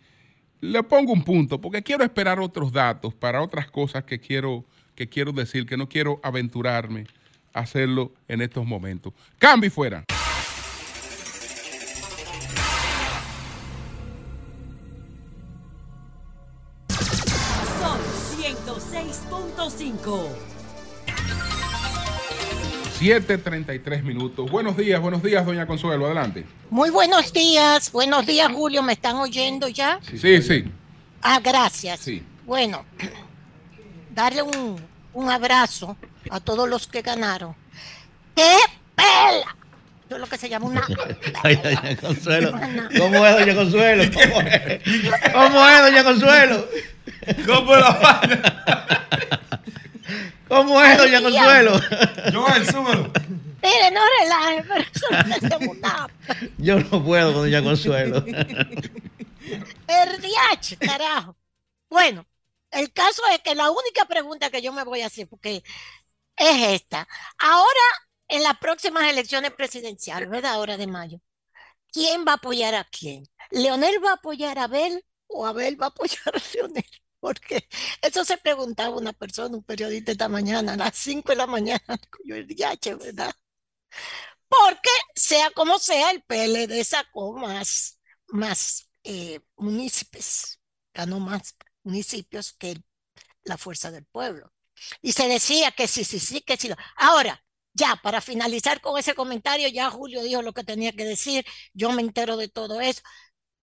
[0.60, 5.08] le pongo un punto porque quiero esperar otros datos para otras cosas que quiero, que
[5.08, 7.06] quiero decir, que no quiero aventurarme
[7.52, 9.12] a hacerlo en estos momentos.
[9.38, 10.04] Cambio fuera.
[17.80, 17.98] Son
[18.36, 20.47] 106.5.
[22.98, 24.50] 7.33 minutos.
[24.50, 26.44] Buenos días, buenos días, doña Consuelo, adelante.
[26.68, 30.00] Muy buenos días, buenos días, Julio, ¿me están oyendo ya?
[30.02, 30.64] Sí, sí.
[31.22, 32.00] Ah, gracias.
[32.00, 32.24] Sí.
[32.44, 32.84] Bueno,
[34.14, 34.82] darle un,
[35.12, 35.96] un abrazo
[36.28, 37.54] a todos los que ganaron.
[38.34, 38.56] ¡Qué
[38.96, 39.56] pela!
[40.10, 40.84] Es lo que se llama una.
[41.44, 42.50] Ay, doña Consuelo.
[42.98, 44.04] ¿Cómo es, doña Consuelo?
[44.12, 44.82] ¿Cómo es?
[45.32, 46.68] ¿Cómo es, doña Consuelo?
[47.46, 48.98] ¿Cómo la
[50.48, 51.80] ¿Cómo es, doña Consuelo?
[52.32, 53.12] Joel, súbelo.
[53.62, 56.52] Mire, no relaje, pero eso no es.
[56.58, 58.24] Yo no puedo con doña Consuelo.
[59.86, 61.36] El DH, carajo.
[61.88, 62.26] Bueno,
[62.70, 65.62] el caso es que la única pregunta que yo me voy a hacer, porque
[66.36, 67.08] es esta.
[67.38, 67.80] Ahora,
[68.28, 70.52] en las próximas elecciones presidenciales, ¿verdad?
[70.52, 71.20] Ahora de mayo,
[71.92, 73.24] ¿quién va a apoyar a quién?
[73.50, 76.84] ¿Leonel va a apoyar a Abel o Abel va a apoyar a Leonel?
[77.20, 77.68] Porque
[78.02, 81.80] eso se preguntaba una persona, un periodista esta mañana, a las 5 de la mañana,
[82.24, 83.34] yo el DH, ¿verdad?
[84.48, 90.60] Porque sea como sea, el PLD sacó más, más eh, municipios,
[90.94, 92.82] ganó más municipios que
[93.44, 94.52] la fuerza del pueblo.
[95.02, 96.70] Y se decía que sí, sí, sí, que sí.
[96.96, 101.44] Ahora, ya, para finalizar con ese comentario, ya Julio dijo lo que tenía que decir,
[101.74, 103.02] yo me entero de todo eso.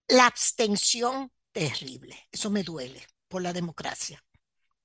[0.08, 2.28] La abstención terrible.
[2.32, 4.24] Eso me duele por la democracia.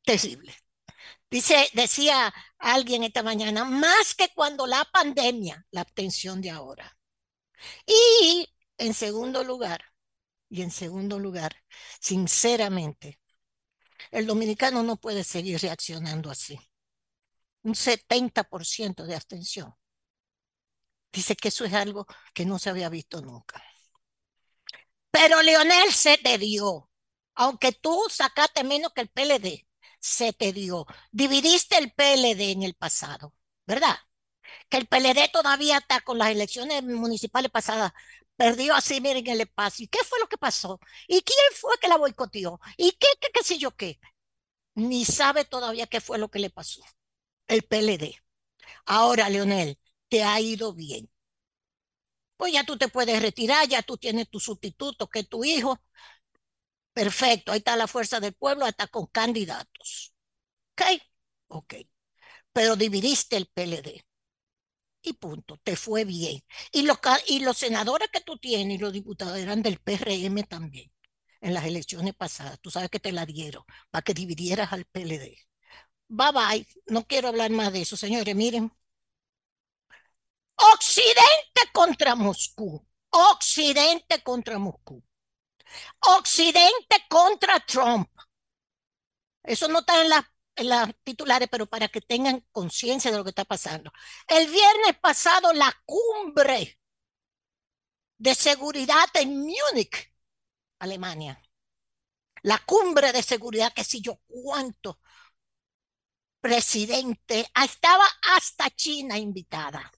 [0.05, 0.55] Terrible.
[1.31, 6.97] Dice, decía alguien esta mañana, más que cuando la pandemia, la abstención de ahora.
[7.87, 8.49] Y
[8.79, 9.85] en segundo lugar,
[10.49, 11.57] y en segundo lugar,
[12.01, 13.21] sinceramente,
[14.11, 16.59] el dominicano no puede seguir reaccionando así.
[17.63, 19.75] Un 70% de abstención.
[21.13, 23.63] Dice que eso es algo que no se había visto nunca.
[25.11, 26.90] Pero Leonel se te dio.
[27.35, 29.67] Aunque tú sacaste menos que el PLD,
[30.01, 30.87] se te dio.
[31.13, 33.35] Dividiste el PLD en el pasado,
[33.67, 33.97] ¿verdad?
[34.69, 37.93] Que el PLD todavía está con las elecciones municipales pasadas.
[38.37, 39.85] Perdió así, miren el espacio.
[39.85, 40.81] ¿Y qué fue lo que pasó?
[41.09, 42.61] ¿Y quién fue que la boicoteó?
[42.77, 44.01] ¿Y qué, qué, qué sé yo qué?
[44.75, 46.83] Ni sabe todavía qué fue lo que le pasó.
[47.49, 48.17] El PLD.
[48.87, 51.11] Ahora, Leonel, te ha ido bien.
[52.37, 55.79] Pues ya tú te puedes retirar, ya tú tienes tu sustituto, que es tu hijo.
[56.93, 60.13] Perfecto, ahí está la fuerza del pueblo, está con candidatos.
[60.75, 61.03] ¿Ok?
[61.49, 61.75] Ok.
[62.53, 64.05] Pero dividiste el PLD.
[65.03, 66.43] Y punto, te fue bien.
[66.73, 66.99] Y los,
[67.29, 70.93] y los senadores que tú tienes y los diputados eran del PRM también
[71.41, 72.61] en las elecciones pasadas.
[72.61, 75.39] Tú sabes que te la dieron para que dividieras al PLD.
[76.09, 78.37] Bye bye, no quiero hablar más de eso, señores.
[78.37, 78.73] Miren,
[80.75, 82.87] Occidente contra Moscú.
[83.11, 85.03] Occidente contra Moscú.
[86.01, 88.09] Occidente contra Trump.
[89.43, 90.25] Eso no está en las
[90.57, 93.93] la titulares, pero para que tengan conciencia de lo que está pasando.
[94.27, 96.79] El viernes pasado, la cumbre
[98.19, 100.13] de seguridad en Múnich,
[100.79, 101.41] Alemania.
[102.43, 104.99] La cumbre de seguridad, que si yo cuánto
[106.41, 108.05] presidente, estaba
[108.35, 109.91] hasta China invitada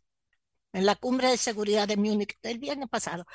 [0.72, 3.26] en la cumbre de seguridad de Múnich del viernes pasado.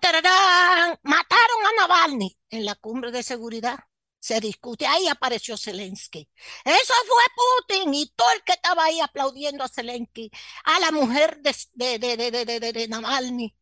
[0.00, 3.78] ¡Tan, Mataron a Navalny en la cumbre de seguridad.
[4.18, 4.86] Se discute.
[4.86, 6.28] Ahí apareció Zelensky.
[6.64, 7.22] Eso fue
[7.66, 10.30] Putin y todo el que estaba ahí aplaudiendo a Zelensky,
[10.64, 13.56] a la mujer de, de, de, de, Navalny.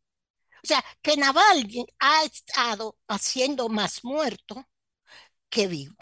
[0.62, 4.66] O sea, que Navalny ha estado haciendo más muerto
[5.48, 5.96] que vivo.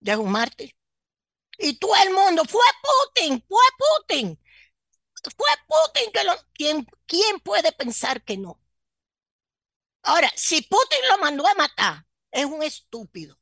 [0.00, 0.74] De un mártir.
[1.58, 4.38] Y todo el mundo, fue Putin, fue Putin
[5.36, 6.32] fue Putin que lo...
[6.54, 8.60] ¿Quién, ¿Quién puede pensar que no?
[10.08, 13.38] Ahora, si Putin lo mandó a matar, es un estúpido.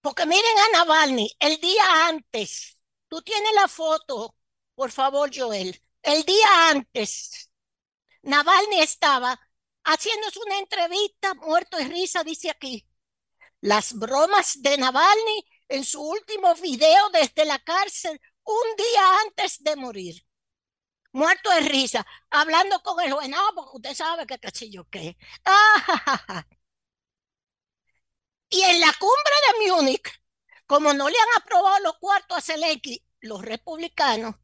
[0.00, 4.34] Porque miren a Navalny, el día antes, tú tienes la foto,
[4.74, 7.50] por favor, Joel, el día antes,
[8.22, 9.38] Navalny estaba
[9.84, 12.88] haciéndose una entrevista, muerto de risa, dice aquí.
[13.60, 19.76] Las bromas de Navalny en su último video desde la cárcel, un día antes de
[19.76, 20.25] morir
[21.16, 25.16] muerto de risa, hablando con el juez, no, porque usted sabe que qué yo qué.
[28.50, 30.20] y en la cumbre de Múnich,
[30.66, 34.36] como no le han aprobado los cuartos a Zelensky, los republicanos,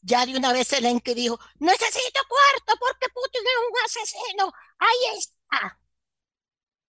[0.00, 4.52] ya de una vez Zelensky dijo, necesito cuarto porque Putin es un asesino.
[4.78, 5.80] Ahí está.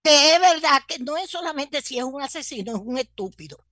[0.03, 3.65] Que es verdad que no es solamente si es un asesino, es un estúpido.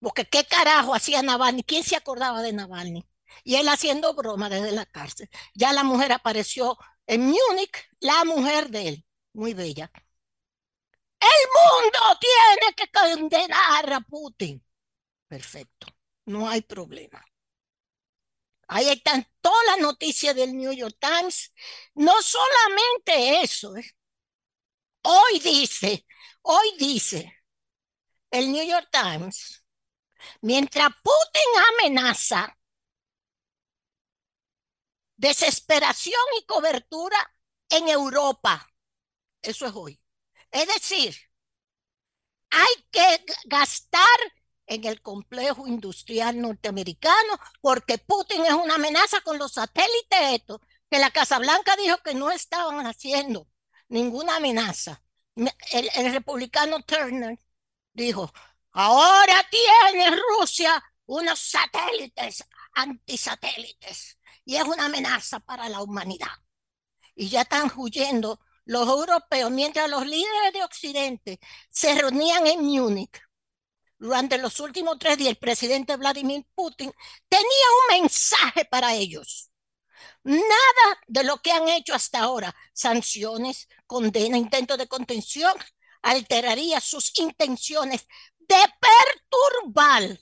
[0.00, 3.04] Porque qué carajo hacía Navalny, ¿quién se acordaba de Navalny?
[3.42, 5.28] Y él haciendo broma desde la cárcel.
[5.54, 9.90] Ya la mujer apareció en Múnich, la mujer de él, muy bella.
[11.20, 11.48] El
[11.82, 14.64] mundo tiene que condenar a Putin.
[15.28, 15.86] Perfecto,
[16.26, 17.24] no hay problema.
[18.68, 21.52] Ahí están todas las noticias del New York Times.
[21.94, 23.76] No solamente eso.
[23.76, 23.84] ¿eh?
[25.02, 26.06] Hoy dice,
[26.42, 27.32] hoy dice
[28.30, 29.64] el New York Times,
[30.40, 32.58] mientras Putin amenaza
[35.16, 37.16] desesperación y cobertura
[37.70, 38.66] en Europa.
[39.42, 40.00] Eso es hoy.
[40.50, 41.16] Es decir,
[42.50, 44.18] hay que gastar
[44.66, 50.60] en el complejo industrial norteamericano porque Putin es una amenaza con los satélites estos,
[50.90, 53.48] que la Casa Blanca dijo que no estaban haciendo
[53.88, 55.02] ninguna amenaza.
[55.34, 57.38] El, el republicano Turner
[57.92, 58.32] dijo,
[58.72, 66.32] ahora tiene Rusia unos satélites antisatélites y es una amenaza para la humanidad.
[67.14, 71.40] Y ya están huyendo los europeos, mientras los líderes de Occidente
[71.70, 73.20] se reunían en Múnich.
[73.98, 76.92] Durante los últimos tres días, el presidente Vladimir Putin
[77.28, 79.50] tenía un mensaje para ellos.
[80.24, 85.52] Nada de lo que han hecho hasta ahora, sanciones, condena, intento de contención,
[86.02, 88.06] alteraría sus intenciones
[88.38, 90.18] de perturbar,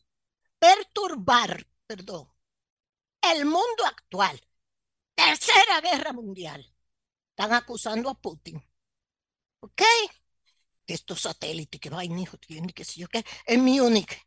[0.58, 2.31] perturbar, perdón,
[3.22, 4.40] el mundo actual.
[5.14, 6.72] Tercera guerra mundial.
[7.30, 8.62] Están acusando a Putin.
[9.60, 9.82] ¿Ok?
[10.86, 14.20] Estos satélites que vayan, hijo, tienen qué sé yo qué, en Múnich.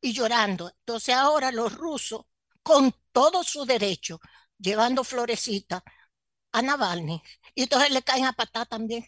[0.00, 0.68] Y llorando.
[0.70, 2.22] Entonces ahora los rusos,
[2.62, 4.20] con todo su derecho,
[4.58, 5.82] llevando florecita
[6.52, 7.22] a Navalny.
[7.54, 9.04] Y entonces le caen a patá también.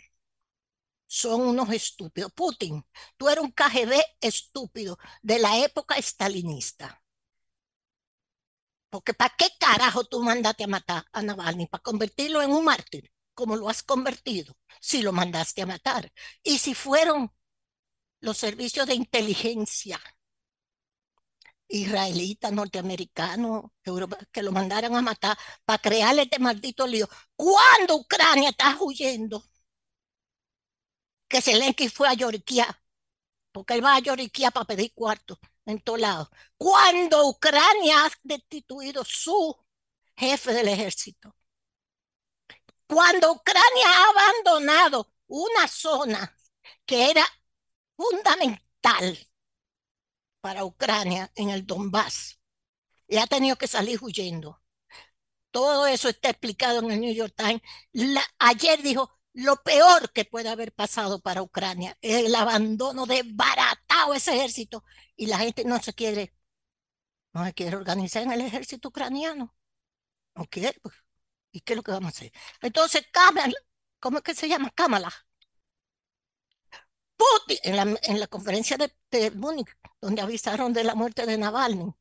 [1.07, 2.33] Son unos estúpidos.
[2.33, 2.85] Putin,
[3.17, 7.04] tú eres un KGB estúpido de la época estalinista.
[8.95, 11.67] Porque ¿para qué carajo tú mandaste a matar a Navalny?
[11.67, 13.11] ¿Para convertirlo en un mártir?
[13.35, 16.13] Como lo has convertido, si lo mandaste a matar.
[16.45, 17.33] Y si fueron
[18.21, 20.01] los servicios de inteligencia
[21.67, 23.65] israelitas, norteamericanos,
[24.31, 27.09] que lo mandaran a matar para crearle este maldito lío.
[27.35, 29.43] ¿Cuándo Ucrania está huyendo?
[31.27, 32.81] Que Zelensky fue a Yorquía,
[33.51, 35.37] porque él va a Yorquía para pedir cuarto
[35.67, 36.29] en todos lados.
[36.57, 39.57] Cuando Ucrania ha destituido su
[40.17, 41.35] jefe del ejército.
[42.87, 46.37] Cuando Ucrania ha abandonado una zona
[46.87, 47.27] que era
[47.97, 49.29] fundamental
[50.41, 52.39] para Ucrania en el Donbass
[53.09, 54.61] y ha tenido que salir huyendo.
[55.51, 57.63] Todo eso está explicado en el New York Times.
[58.39, 64.37] ayer dijo, lo peor que puede haber pasado para Ucrania el abandono de baratado ese
[64.37, 64.85] ejército
[65.17, 66.35] y la gente no se quiere,
[67.33, 69.55] no se quiere organizar en el ejército ucraniano.
[70.35, 70.79] No quiere.
[70.83, 70.95] Pues.
[71.53, 72.33] ¿Y qué es lo que vamos a hacer?
[72.63, 73.55] Entonces, Kamala,
[74.01, 74.71] ¿cómo es que se llama?
[74.71, 75.13] Kamala.
[77.17, 79.69] Putin, en la, en la conferencia de Múnich,
[80.01, 81.93] donde avisaron de la muerte de Navalny.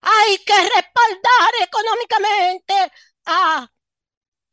[0.00, 2.92] Hay que respaldar económicamente
[3.26, 3.70] a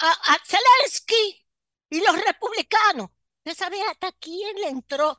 [0.04, 1.45] a, Zelensky
[1.89, 3.10] y los republicanos.
[3.39, 5.18] ¿Usted sabe hasta quién le entró?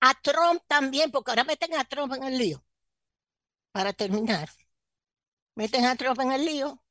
[0.00, 2.64] A Trump también, porque ahora meten a Trump en el lío.
[3.70, 4.50] Para terminar,
[5.54, 6.82] meten a Trump en el lío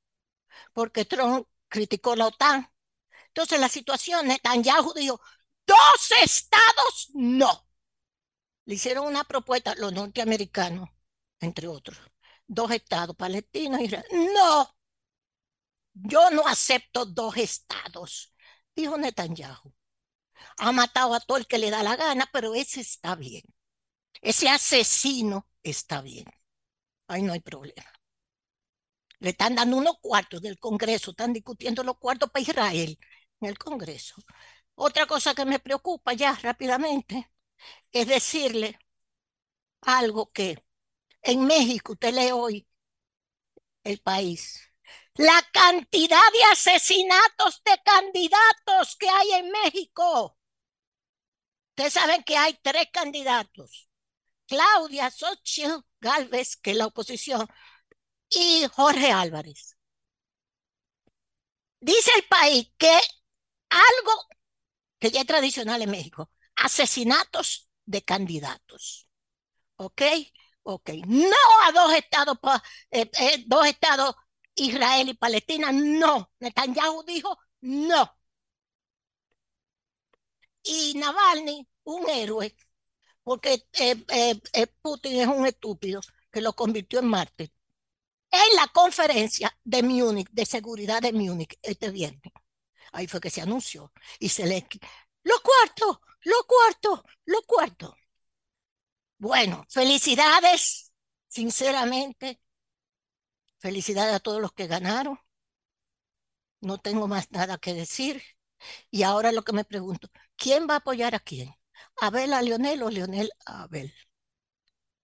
[0.73, 2.69] porque Trump criticó la OTAN.
[3.27, 5.21] Entonces la situación, Netanyahu dijo,
[5.65, 7.67] dos estados no.
[8.65, 10.89] Le hicieron una propuesta los norteamericanos,
[11.39, 11.97] entre otros.
[12.47, 14.05] Dos estados, Palestina y Israel.
[14.33, 14.75] No,
[15.93, 18.33] yo no acepto dos estados,
[18.75, 19.73] dijo Netanyahu.
[20.57, 23.43] Ha matado a todo el que le da la gana, pero ese está bien.
[24.21, 26.25] Ese asesino está bien.
[27.07, 27.91] Ahí no hay problema.
[29.19, 32.99] Le están dando unos cuartos del Congreso, están discutiendo los cuartos para Israel
[33.39, 34.15] en el Congreso.
[34.75, 37.31] Otra cosa que me preocupa ya rápidamente
[37.91, 38.79] es decirle
[39.81, 40.63] algo que
[41.23, 42.67] en México, usted lee hoy
[43.83, 44.70] el país,
[45.15, 50.37] la cantidad de asesinatos de candidatos que hay en México.
[51.69, 53.89] Ustedes saben que hay tres candidatos.
[54.47, 57.47] Claudia Xochitl Galvez, que es la oposición,
[58.29, 59.77] y Jorge Álvarez.
[61.79, 62.99] Dice el país que
[63.69, 64.27] algo
[64.99, 69.07] que ya es tradicional en México, asesinatos de candidatos.
[69.77, 70.01] ¿Ok?
[70.63, 70.89] Ok.
[71.07, 71.35] No
[71.65, 72.37] a dos estados,
[72.91, 74.15] eh, eh, dos estados
[74.55, 76.31] Israel y Palestina, no.
[76.39, 78.17] Netanyahu dijo no.
[80.63, 82.55] Y Navalny, un héroe,
[83.23, 87.51] porque eh, eh, eh, Putin es un estúpido que lo convirtió en mártir.
[88.29, 92.31] En la conferencia de Múnich, de seguridad de Múnich, este viernes,
[92.93, 94.67] ahí fue que se anunció, y se le...
[95.23, 97.95] Lo cuarto, lo cuarto, lo cuarto.
[99.17, 100.91] Bueno, felicidades,
[101.27, 102.41] sinceramente,
[103.61, 105.19] Felicidades a todos los que ganaron.
[106.61, 108.23] No tengo más nada que decir.
[108.89, 111.53] Y ahora lo que me pregunto, ¿quién va a apoyar a quién?
[112.01, 113.93] ¿Abel a Leonel o Leonel a Abel?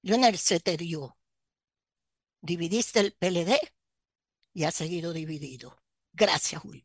[0.02, 1.18] Leonel se te dio.
[2.42, 3.60] Dividiste el PLD
[4.54, 5.78] y ha seguido dividido.
[6.14, 6.84] Gracias, Julio.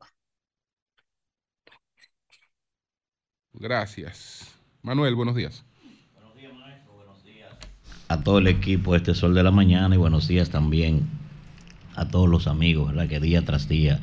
[3.54, 4.54] Gracias.
[4.82, 5.64] Manuel, buenos días.
[6.12, 6.92] Buenos días, maestro.
[6.92, 7.56] Buenos días.
[8.08, 11.21] A todo el equipo de este Sol de la Mañana y buenos días también
[11.94, 14.00] a todos los amigos que día tras día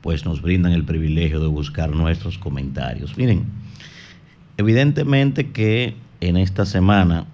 [0.00, 3.16] pues nos brindan el privilegio de buscar nuestros comentarios.
[3.16, 3.44] Miren,
[4.56, 7.26] evidentemente que en esta semana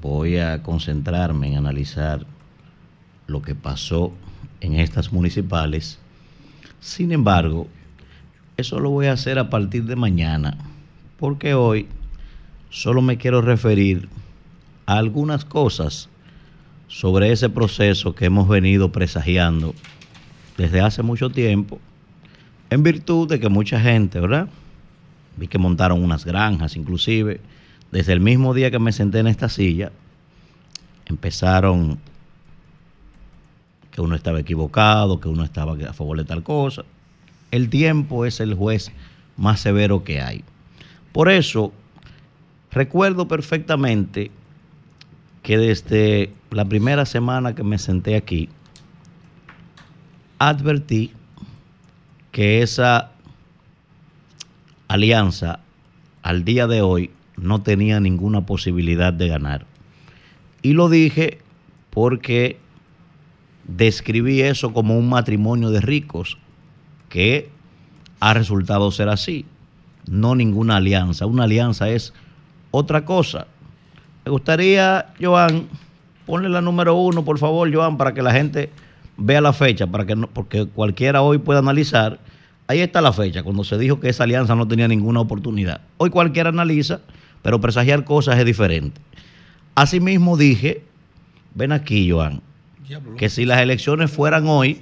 [0.00, 2.26] voy a concentrarme en analizar
[3.26, 4.12] lo que pasó
[4.60, 5.98] en estas municipales.
[6.80, 7.66] Sin embargo,
[8.56, 10.56] eso lo voy a hacer a partir de mañana,
[11.18, 11.88] porque hoy
[12.70, 14.08] solo me quiero referir
[14.86, 16.08] a algunas cosas
[16.88, 19.74] sobre ese proceso que hemos venido presagiando
[20.56, 21.80] desde hace mucho tiempo,
[22.70, 24.48] en virtud de que mucha gente, ¿verdad?
[25.36, 27.40] Vi que montaron unas granjas, inclusive,
[27.92, 29.92] desde el mismo día que me senté en esta silla,
[31.06, 31.98] empezaron
[33.90, 36.84] que uno estaba equivocado, que uno estaba a favor de tal cosa.
[37.50, 38.92] El tiempo es el juez
[39.36, 40.44] más severo que hay.
[41.12, 41.72] Por eso,
[42.70, 44.30] recuerdo perfectamente
[45.46, 48.48] que desde la primera semana que me senté aquí,
[50.40, 51.12] advertí
[52.32, 53.12] que esa
[54.88, 55.60] alianza
[56.24, 59.66] al día de hoy no tenía ninguna posibilidad de ganar.
[60.62, 61.38] Y lo dije
[61.90, 62.58] porque
[63.68, 66.38] describí eso como un matrimonio de ricos,
[67.08, 67.50] que
[68.18, 69.44] ha resultado ser así,
[70.08, 71.24] no ninguna alianza.
[71.24, 72.14] Una alianza es
[72.72, 73.46] otra cosa.
[74.26, 75.68] Me gustaría, Joan,
[76.26, 78.70] ponle la número uno, por favor, Joan, para que la gente
[79.16, 82.18] vea la fecha, para que no, porque cualquiera hoy pueda analizar.
[82.66, 85.82] Ahí está la fecha, cuando se dijo que esa alianza no tenía ninguna oportunidad.
[85.98, 87.02] Hoy cualquiera analiza,
[87.42, 89.00] pero presagiar cosas es diferente.
[89.76, 90.82] Asimismo dije,
[91.54, 92.42] ven aquí, Joan,
[93.16, 94.80] que si las elecciones fueran hoy,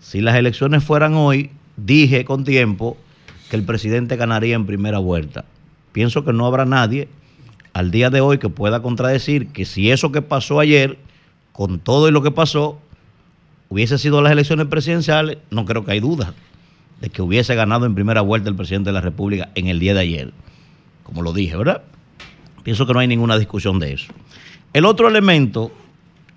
[0.00, 2.96] si las elecciones fueran hoy, dije con tiempo
[3.50, 5.44] que el presidente ganaría en primera vuelta.
[5.92, 7.10] Pienso que no habrá nadie
[7.76, 10.96] al día de hoy que pueda contradecir que si eso que pasó ayer,
[11.52, 12.80] con todo y lo que pasó,
[13.68, 16.32] hubiese sido las elecciones presidenciales, no creo que hay duda
[17.02, 19.92] de que hubiese ganado en primera vuelta el presidente de la República en el día
[19.92, 20.32] de ayer,
[21.02, 21.82] como lo dije, ¿verdad?
[22.62, 24.10] Pienso que no hay ninguna discusión de eso.
[24.72, 25.70] El otro elemento,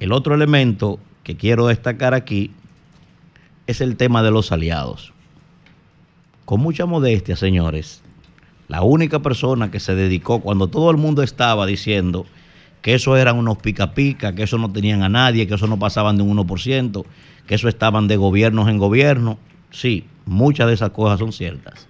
[0.02, 2.52] el otro elemento que quiero destacar aquí
[3.66, 5.14] es el tema de los aliados.
[6.44, 8.02] Con mucha modestia, señores,
[8.70, 12.26] la única persona que se dedicó cuando todo el mundo estaba diciendo
[12.82, 15.78] que eso eran unos pica pica, que eso no tenían a nadie, que eso no
[15.78, 17.04] pasaban de un 1%,
[17.48, 19.40] que eso estaban de gobiernos en gobierno.
[19.72, 21.88] Sí, muchas de esas cosas son ciertas.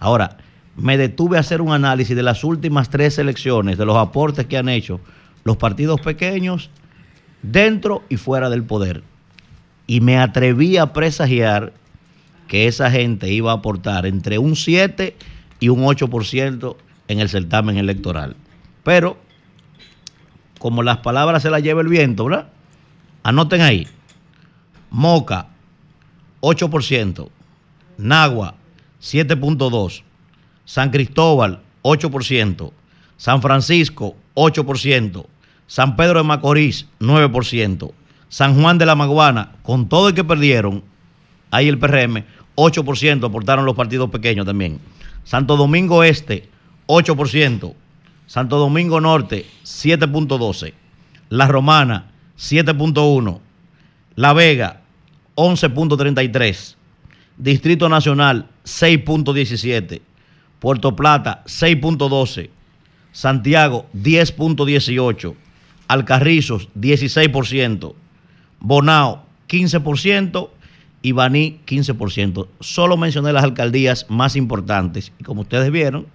[0.00, 0.36] Ahora,
[0.76, 4.58] me detuve a hacer un análisis de las últimas tres elecciones, de los aportes que
[4.58, 5.00] han hecho
[5.44, 6.70] los partidos pequeños
[7.42, 9.04] dentro y fuera del poder.
[9.86, 11.72] Y me atreví a presagiar
[12.48, 16.76] que esa gente iba a aportar entre un 7 y un 8%
[17.08, 18.36] en el certamen electoral.
[18.82, 19.16] Pero,
[20.58, 22.48] como las palabras se las lleva el viento, ¿verdad?
[23.22, 23.88] Anoten ahí.
[24.90, 25.48] Moca,
[26.40, 27.28] 8%.
[27.98, 28.54] Nagua,
[29.00, 30.02] 7.2%.
[30.64, 32.72] San Cristóbal, 8%.
[33.16, 35.26] San Francisco, 8%.
[35.66, 37.92] San Pedro de Macorís, 9%.
[38.28, 40.82] San Juan de la Maguana, con todo el que perdieron,
[41.50, 42.24] ahí el PRM,
[42.56, 44.80] 8% aportaron los partidos pequeños también.
[45.26, 46.48] Santo Domingo Este,
[46.86, 47.74] 8%.
[48.26, 50.72] Santo Domingo Norte, 7.12.
[51.30, 53.40] La Romana, 7.1.
[54.14, 54.82] La Vega,
[55.34, 56.76] 11.33.
[57.38, 60.00] Distrito Nacional, 6.17.
[60.60, 62.50] Puerto Plata, 6.12.
[63.10, 65.34] Santiago, 10.18.
[65.88, 67.94] Alcarrizos, 16%.
[68.60, 70.50] Bonao, 15%.
[71.06, 72.48] Y Baní, 15%.
[72.58, 75.12] Solo mencioné las alcaldías más importantes.
[75.20, 76.06] Y como ustedes vieron,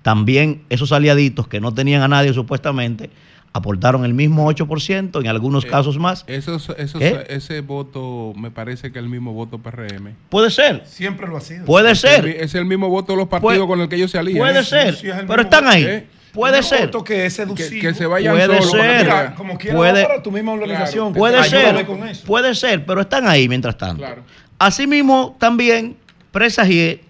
[0.00, 3.10] también esos aliaditos que no tenían a nadie supuestamente,
[3.52, 6.24] aportaron el mismo 8%, en algunos Eh, casos más.
[6.28, 7.26] Esos, esos, ¿Qué?
[7.28, 10.14] ese voto me parece que es el mismo voto PRM.
[10.30, 11.66] Puede ser, Siempre lo ha sido.
[11.66, 13.96] puede Es el, ser, es el mismo voto de los partidos Puede- con el que
[13.96, 14.38] ellos se alían.
[14.38, 15.84] puede ser, sí, es el pero están ahí.
[15.84, 16.06] ¿eh?
[16.32, 17.80] Puede ser, que es Que, seducivo.
[17.82, 19.02] que se vayan Puede para ser.
[19.04, 21.12] Mira, como quiera Puede- tu misma organización.
[21.12, 22.24] puede ser, con eso.
[22.26, 23.98] puede ser, pero están ahí mientras tanto.
[24.02, 24.22] Claro.
[24.58, 25.96] Asimismo, también
[26.30, 27.02] presagié,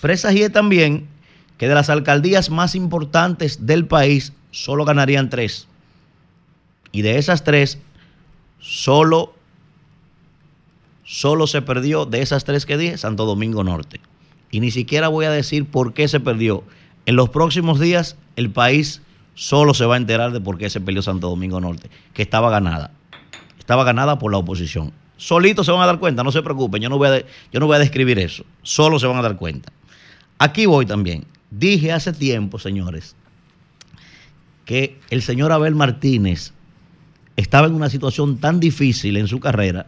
[0.00, 1.06] presagié también
[1.58, 5.68] que de las alcaldías más importantes del país solo ganarían tres.
[6.92, 7.78] Y de esas tres,
[8.58, 9.34] solo,
[11.04, 14.00] solo se perdió, de esas tres que dije, Santo Domingo Norte.
[14.50, 16.64] Y ni siquiera voy a decir por qué se perdió.
[17.06, 19.02] En los próximos días, el país
[19.34, 22.50] solo se va a enterar de por qué se perdió Santo Domingo Norte, que estaba
[22.50, 22.92] ganada.
[23.58, 24.92] Estaba ganada por la oposición.
[25.16, 27.18] Solitos se van a dar cuenta, no se preocupen, yo no voy a,
[27.52, 28.44] yo no voy a describir eso.
[28.62, 29.72] Solo se van a dar cuenta.
[30.38, 31.24] Aquí voy también.
[31.50, 33.14] Dije hace tiempo, señores,
[34.64, 36.52] que el señor Abel Martínez
[37.36, 39.86] estaba en una situación tan difícil en su carrera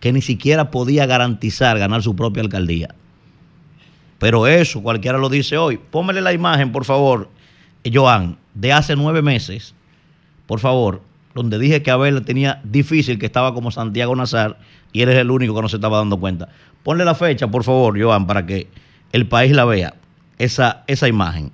[0.00, 2.94] que ni siquiera podía garantizar ganar su propia alcaldía.
[4.22, 5.78] Pero eso cualquiera lo dice hoy.
[5.78, 7.28] Póngale la imagen, por favor,
[7.92, 9.74] Joan, de hace nueve meses,
[10.46, 11.02] por favor,
[11.34, 14.60] donde dije que Abel tenía difícil, que estaba como Santiago Nazar,
[14.92, 16.50] y eres el único que no se estaba dando cuenta.
[16.84, 18.68] Ponle la fecha, por favor, Joan, para que
[19.10, 19.94] el país la vea,
[20.38, 21.50] esa, esa imagen.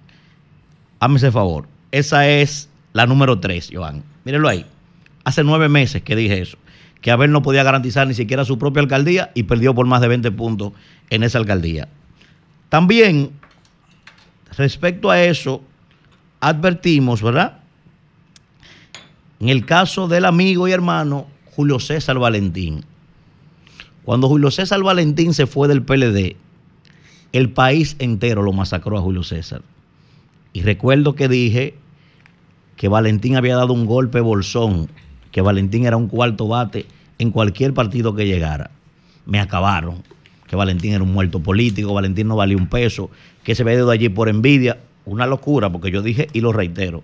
[1.00, 1.66] Hazme ese favor.
[1.90, 4.04] Esa es la número 3, Joan.
[4.26, 4.66] Mírenlo ahí.
[5.24, 6.58] Hace nueve meses que dije eso.
[7.00, 10.08] Que Abel no podía garantizar ni siquiera su propia alcaldía y perdió por más de
[10.08, 10.74] 20 puntos
[11.08, 11.88] en esa alcaldía.
[12.68, 13.32] También,
[14.56, 15.62] respecto a eso,
[16.40, 17.60] advertimos, ¿verdad?
[19.40, 22.84] En el caso del amigo y hermano Julio César Valentín.
[24.04, 26.36] Cuando Julio César Valentín se fue del PLD,
[27.32, 29.62] el país entero lo masacró a Julio César.
[30.52, 31.74] Y recuerdo que dije
[32.76, 34.88] que Valentín había dado un golpe bolsón,
[35.30, 36.86] que Valentín era un cuarto bate
[37.18, 38.70] en cualquier partido que llegara.
[39.26, 40.02] Me acabaron,
[40.48, 43.10] que Valentín era un muerto político, Valentín no valía un peso,
[43.44, 44.78] que se había ido allí por envidia.
[45.04, 47.02] Una locura, porque yo dije y lo reitero,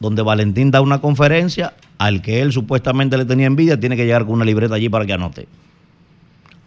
[0.00, 4.24] donde Valentín da una conferencia, al que él supuestamente le tenía envidia, tiene que llegar
[4.24, 5.46] con una libreta allí para que anote.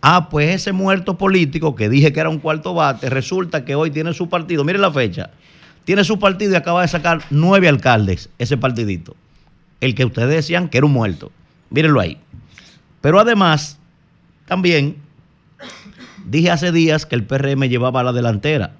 [0.01, 3.89] Ah, pues ese muerto político que dije que era un cuarto bate, resulta que hoy
[3.89, 4.63] tiene su partido.
[4.63, 5.31] Mire la fecha.
[5.85, 9.15] Tiene su partido y acaba de sacar nueve alcaldes, ese partidito.
[9.81, 11.31] El que ustedes decían que era un muerto.
[11.69, 12.17] Mírenlo ahí.
[13.01, 13.79] Pero además,
[14.45, 14.97] también
[16.25, 18.75] dije hace días que el PRM llevaba a la delantera.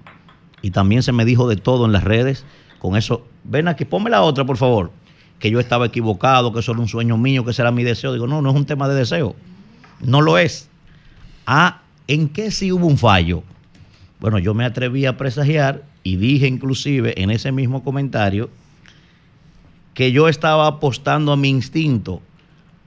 [0.62, 2.44] Y también se me dijo de todo en las redes.
[2.78, 4.92] Con eso, ven aquí, ponme la otra, por favor.
[5.38, 8.12] Que yo estaba equivocado, que eso era un sueño mío, que ese era mi deseo.
[8.12, 9.36] Digo, no, no es un tema de deseo.
[10.00, 10.68] No lo es.
[11.46, 13.42] Ah, ¿en qué sí hubo un fallo?
[14.20, 18.48] Bueno, yo me atreví a presagiar y dije inclusive en ese mismo comentario
[19.92, 22.20] que yo estaba apostando a mi instinto,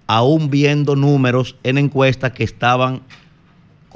[0.07, 3.01] aún viendo números en encuestas que estaban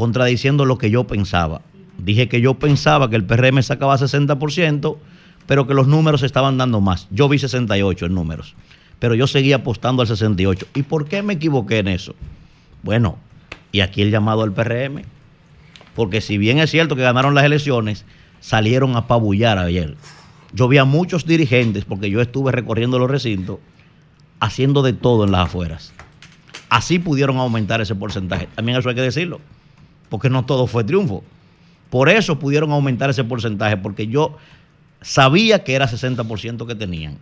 [0.02, 1.62] contradiciendo lo que yo pensaba.
[2.00, 4.98] Dije que yo pensaba que el PRM sacaba 60%,
[5.46, 7.08] pero que los números estaban dando más.
[7.12, 8.56] Yo vi 68 en números,
[8.98, 10.66] pero yo seguía apostando al 68.
[10.74, 12.16] ¿Y por qué me equivoqué en eso?
[12.82, 13.20] Bueno,
[13.72, 15.04] y aquí el llamado al PRM.
[15.94, 18.04] Porque si bien es cierto que ganaron las elecciones,
[18.40, 19.98] salieron a pabullar ayer.
[20.52, 23.60] Yo vi a muchos dirigentes, porque yo estuve recorriendo los recintos,
[24.40, 25.94] haciendo de todo en las afueras.
[26.70, 28.48] Así pudieron aumentar ese porcentaje.
[28.56, 29.42] También eso hay que decirlo,
[30.12, 31.24] porque no todo fue triunfo.
[31.90, 34.36] Por eso pudieron aumentar ese porcentaje, porque yo
[35.02, 37.18] sabía que era 60% que tenían.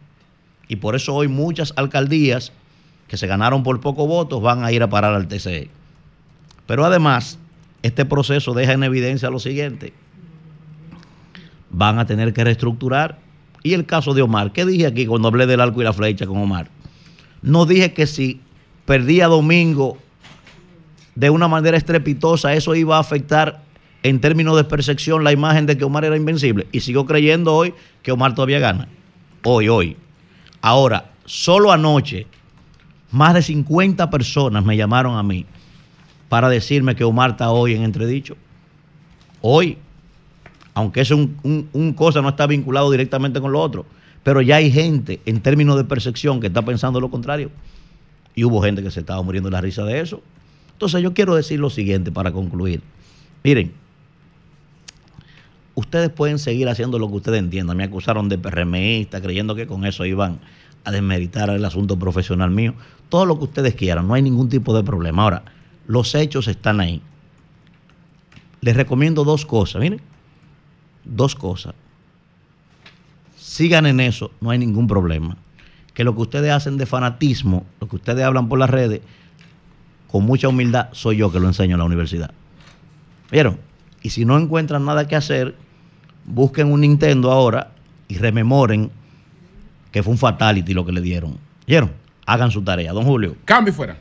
[0.68, 2.52] Y por eso hoy muchas alcaldías
[3.08, 5.70] que se ganaron por pocos votos van a ir a parar al TCE.
[6.66, 7.38] Pero además,
[7.84, 9.94] este proceso deja en evidencia lo siguiente.
[11.70, 13.20] Van a tener que reestructurar.
[13.62, 16.26] Y el caso de Omar, ¿qué dije aquí cuando hablé del arco y la flecha
[16.26, 16.70] con Omar?
[17.44, 18.42] No dije que si
[18.86, 20.00] perdía domingo
[21.20, 23.59] de una manera estrepitosa, eso iba a afectar
[24.03, 26.65] en términos de percepción la imagen de que Omar era invencible.
[26.72, 28.88] Y sigo creyendo hoy que Omar todavía gana.
[29.43, 29.97] Hoy, hoy.
[30.61, 32.26] Ahora, solo anoche,
[33.11, 35.45] más de 50 personas me llamaron a mí
[36.30, 38.38] para decirme que Omar está hoy en entredicho.
[39.41, 39.78] Hoy,
[40.74, 43.86] aunque eso un, un, cosa no está vinculado directamente con lo otro,
[44.24, 47.51] pero ya hay gente en términos de percepción que está pensando lo contrario.
[48.36, 50.24] Y hubo gente que se estaba muriendo de la risa de eso.
[50.80, 52.82] Entonces yo quiero decir lo siguiente para concluir.
[53.44, 53.74] Miren,
[55.76, 57.76] ustedes pueden seguir haciendo lo que ustedes entiendan.
[57.76, 60.40] Me acusaron de PRMista, creyendo que con eso iban
[60.86, 62.76] a desmeritar el asunto profesional mío.
[63.10, 65.24] Todo lo que ustedes quieran, no hay ningún tipo de problema.
[65.24, 65.44] Ahora,
[65.86, 67.02] los hechos están ahí.
[68.62, 70.00] Les recomiendo dos cosas, miren,
[71.04, 71.76] dos cosas.
[73.36, 75.36] Sigan en eso, no hay ningún problema.
[75.94, 79.02] Que lo que ustedes hacen de fanatismo, lo que ustedes hablan por las redes,
[80.12, 82.32] con mucha humildad, soy yo que lo enseño en la universidad.
[83.32, 83.60] ¿Vieron?
[84.01, 85.55] Y si no encuentran nada que hacer,
[86.26, 87.72] busquen un Nintendo ahora
[88.07, 88.91] y rememoren
[89.91, 91.38] que fue un fatality lo que le dieron.
[91.68, 91.91] ¿Vieron?
[92.26, 92.91] Hagan su tarea.
[92.93, 93.36] Don Julio.
[93.45, 93.97] Cambio fuera.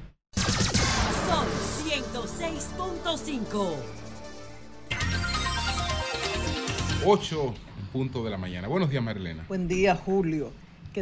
[7.04, 8.68] 8 en punto de la mañana.
[8.68, 9.44] Buenos días, Marilena.
[9.48, 10.52] Buen día, Julio.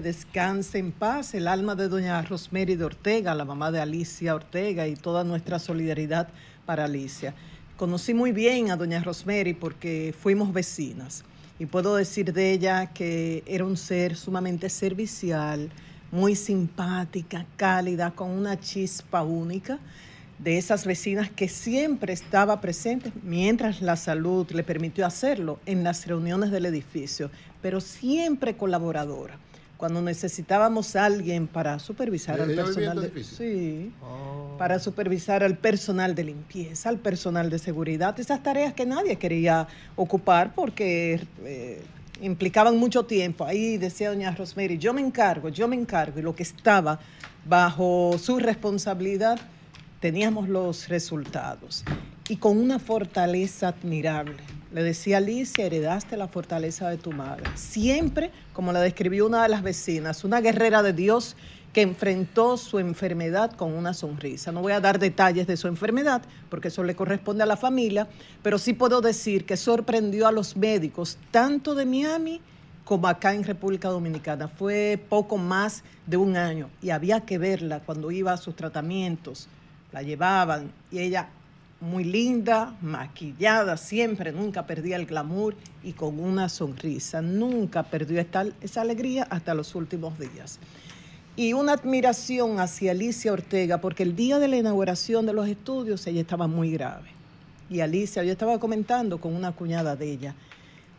[0.03, 4.87] Descanse en paz el alma de doña Rosemary de Ortega, la mamá de Alicia Ortega
[4.87, 6.29] y toda nuestra solidaridad
[6.65, 7.35] para Alicia.
[7.77, 11.25] Conocí muy bien a doña Rosemary porque fuimos vecinas
[11.59, 15.71] y puedo decir de ella que era un ser sumamente servicial,
[16.13, 19.79] muy simpática, cálida, con una chispa única
[20.39, 26.07] de esas vecinas que siempre estaba presente mientras la salud le permitió hacerlo en las
[26.07, 27.31] reuniones del edificio,
[27.63, 29.39] pero siempre colaboradora.
[29.77, 34.57] Cuando necesitábamos a alguien para supervisar al personal de, sí, oh.
[34.57, 39.69] para supervisar al personal de limpieza, al personal de seguridad, esas tareas que nadie quería
[39.95, 41.83] ocupar porque eh,
[42.23, 43.45] implicaban mucho tiempo.
[43.45, 46.99] Ahí decía doña Rosemary, yo me encargo, yo me encargo, y lo que estaba
[47.45, 49.39] bajo su responsabilidad
[50.01, 51.85] teníamos los resultados
[52.29, 54.56] y con una fortaleza admirable.
[54.73, 57.45] Le decía Alicia, heredaste la fortaleza de tu madre.
[57.55, 61.37] Siempre, como la describió una de las vecinas, una guerrera de Dios
[61.73, 64.51] que enfrentó su enfermedad con una sonrisa.
[64.51, 68.09] No voy a dar detalles de su enfermedad, porque eso le corresponde a la familia,
[68.43, 72.41] pero sí puedo decir que sorprendió a los médicos, tanto de Miami
[72.85, 74.49] como acá en República Dominicana.
[74.49, 79.49] Fue poco más de un año y había que verla cuando iba a sus tratamientos
[79.93, 81.29] la llevaban y ella
[81.81, 87.21] muy linda, maquillada siempre, nunca perdía el glamour y con una sonrisa.
[87.21, 90.59] Nunca perdió esta, esa alegría hasta los últimos días.
[91.37, 96.07] Y una admiración hacia Alicia Ortega, porque el día de la inauguración de los estudios
[96.07, 97.11] ella estaba muy grave.
[97.69, 100.35] Y Alicia, yo estaba comentando con una cuñada de ella,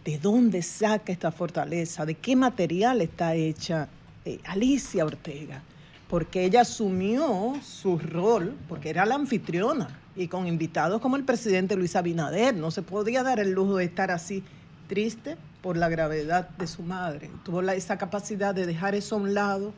[0.06, 2.06] ¿de dónde saca esta fortaleza?
[2.06, 3.90] ¿De qué material está hecha
[4.26, 5.64] eh, Alicia Ortega?
[6.10, 11.76] Porque ella asumió su rol, porque era la anfitriona, y con invitados como el presidente
[11.76, 14.44] Luis Abinader, no se podía dar el lujo de estar así
[14.88, 17.30] triste por la gravedad de su madre.
[17.44, 19.74] Tuvo la, esa capacidad de dejar eso a un lado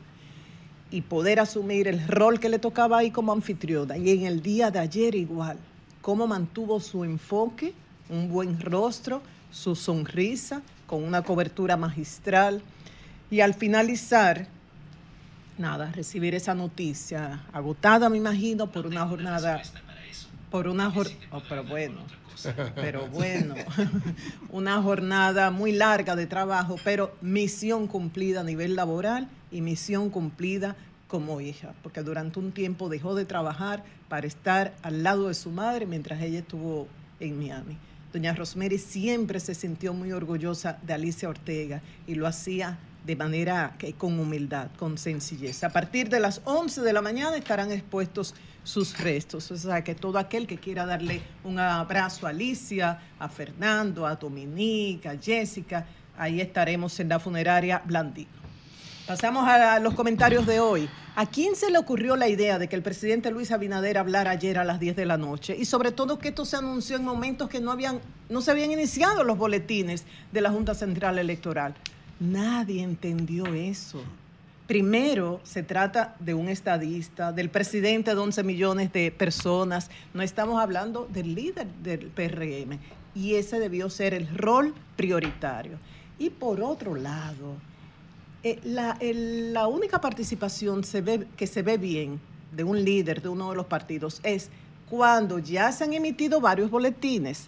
[0.92, 3.98] y poder asumir el rol que le tocaba ahí como anfitriona.
[3.98, 5.58] Y en el día de ayer igual,
[6.02, 7.74] cómo mantuvo su enfoque,
[8.10, 9.22] un buen rostro,
[9.52, 12.62] su sonrisa, con una cobertura magistral.
[13.30, 14.48] Y al finalizar,
[15.60, 19.62] nada, recibir esa noticia, agotada me imagino por una jornada,
[20.50, 21.98] por una jornada, oh, pero bueno,
[22.76, 23.56] pero bueno,
[24.50, 30.76] una jornada muy larga de trabajo, pero misión cumplida a nivel laboral y misión cumplida
[31.08, 35.52] como hija, porque durante un tiempo dejó de trabajar para estar al lado de su
[35.52, 36.88] madre mientras ella estuvo
[37.20, 37.78] en Miami.
[38.14, 42.80] Doña Rosemary siempre se sintió muy orgullosa de Alicia Ortega y lo hacía
[43.10, 45.64] de manera que con humildad, con sencillez.
[45.64, 49.50] A partir de las 11 de la mañana estarán expuestos sus restos.
[49.50, 54.14] O sea, que todo aquel que quiera darle un abrazo a Alicia, a Fernando, a
[54.16, 55.88] Dominique, a Jessica,
[56.20, 58.30] ahí estaremos en la funeraria Blandino.
[59.08, 60.88] Pasamos a los comentarios de hoy.
[61.16, 64.60] ¿A quién se le ocurrió la idea de que el presidente Luis Abinader hablara ayer
[64.60, 65.56] a las 10 de la noche?
[65.58, 68.70] Y sobre todo que esto se anunció en momentos que no, habían, no se habían
[68.70, 71.74] iniciado los boletines de la Junta Central Electoral.
[72.20, 74.02] Nadie entendió eso.
[74.68, 79.90] Primero, se trata de un estadista, del presidente de 11 millones de personas.
[80.14, 82.78] No estamos hablando del líder del PRM.
[83.16, 85.78] Y ese debió ser el rol prioritario.
[86.20, 87.56] Y por otro lado,
[88.44, 92.20] eh, la, única participación que se ve bien
[92.52, 94.50] de un líder de uno de los partidos es
[94.90, 97.48] cuando ya se han emitido varios boletines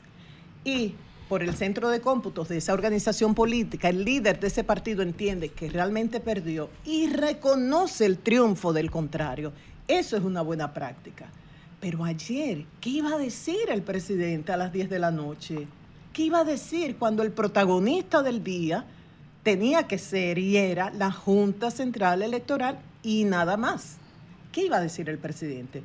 [0.63, 0.93] y
[1.32, 5.47] por el centro de cómputos de esa organización política, el líder de ese partido entiende
[5.47, 9.53] que realmente perdió y reconoce el triunfo del contrario.
[9.88, 11.29] Eso es una buena práctica.
[11.79, 15.67] Pero ayer, ¿qué iba a decir el presidente a las 10 de la noche?
[16.11, 18.84] ¿Qué iba a decir cuando el protagonista del día
[19.41, 23.99] tenía que ser y era la Junta Central Electoral y nada más.
[24.51, 25.82] ¿Qué iba a decir el presidente?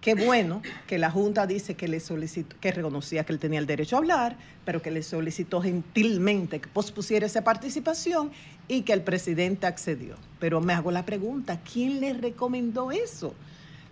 [0.00, 3.66] Qué bueno que la Junta dice que le solicitó, que reconocía que él tenía el
[3.66, 8.30] derecho a hablar, pero que le solicitó gentilmente que pospusiera esa participación
[8.68, 10.14] y que el presidente accedió.
[10.38, 13.34] Pero me hago la pregunta, ¿quién le recomendó eso?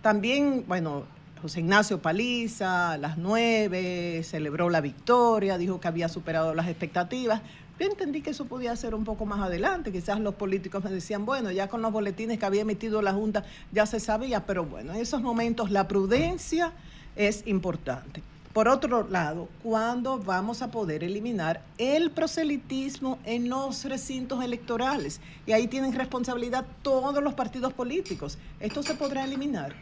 [0.00, 1.07] También, bueno,
[1.42, 7.42] José Ignacio Paliza, a las nueve, celebró la victoria, dijo que había superado las expectativas,
[7.79, 9.93] yo entendí que eso podía ser un poco más adelante.
[9.93, 13.45] Quizás los políticos me decían, bueno, ya con los boletines que había emitido la Junta
[13.72, 16.72] ya se sabía, pero bueno, en esos momentos la prudencia
[17.16, 18.22] es importante.
[18.57, 25.20] Por otro lado, ¿cuándo vamos a poder eliminar el proselitismo en los recintos electorales?
[25.47, 28.39] Y ahí tienen responsabilidad todos los partidos políticos.
[28.59, 29.74] ¿Esto se podrá eliminar?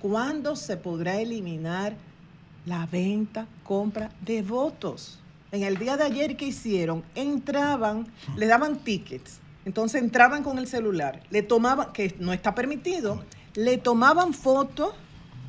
[0.00, 1.94] ¿Cuándo se podrá eliminar
[2.64, 5.20] la venta, compra de votos?
[5.56, 10.68] En el día de ayer que hicieron, entraban, le daban tickets, entonces entraban con el
[10.68, 14.94] celular, le tomaban, que no está permitido, le tomaban foto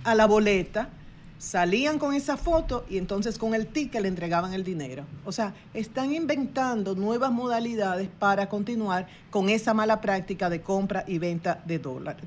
[0.06, 0.90] a la boleta,
[1.38, 5.04] salían con esa foto y entonces con el ticket le entregaban el dinero.
[5.26, 11.18] O sea, están inventando nuevas modalidades para continuar con esa mala práctica de compra y
[11.20, 11.80] venta de,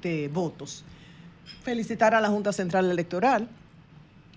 [0.03, 0.85] de votos.
[1.63, 3.49] Felicitar a la Junta Central Electoral,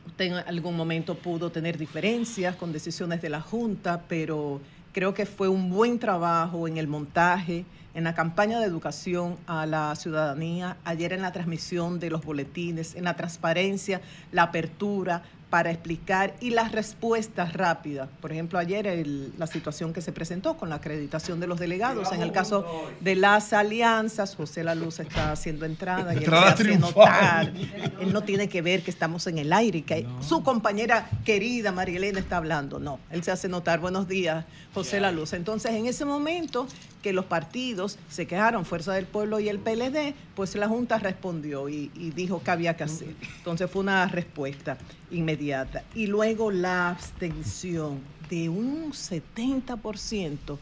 [0.05, 5.25] Usted en algún momento pudo tener diferencias con decisiones de la Junta, pero creo que
[5.25, 10.77] fue un buen trabajo en el montaje, en la campaña de educación a la ciudadanía,
[10.83, 14.01] ayer en la transmisión de los boletines, en la transparencia,
[14.31, 15.23] la apertura,
[15.53, 18.09] para explicar y las respuestas rápidas.
[18.21, 19.05] Por ejemplo, ayer
[19.37, 22.65] la situación que se presentó con la acreditación de los delegados, en el caso
[23.01, 27.53] de las alianzas, José La Luz está haciendo entrada y él hace notar,
[28.01, 31.71] él no tiene que ver que estamos en el aire y que su compañera querida
[31.71, 35.33] María Elena está hablando, no, él se hace notar, buenos días, José La Luz.
[35.33, 36.67] Entonces, en ese momento
[37.01, 41.69] que los partidos se quejaron, Fuerza del Pueblo y el PLD, pues la Junta respondió
[41.69, 43.15] y, y dijo que había que hacer.
[43.37, 44.77] Entonces fue una respuesta
[45.11, 45.83] inmediata.
[45.93, 50.57] Y luego la abstención de un 70%.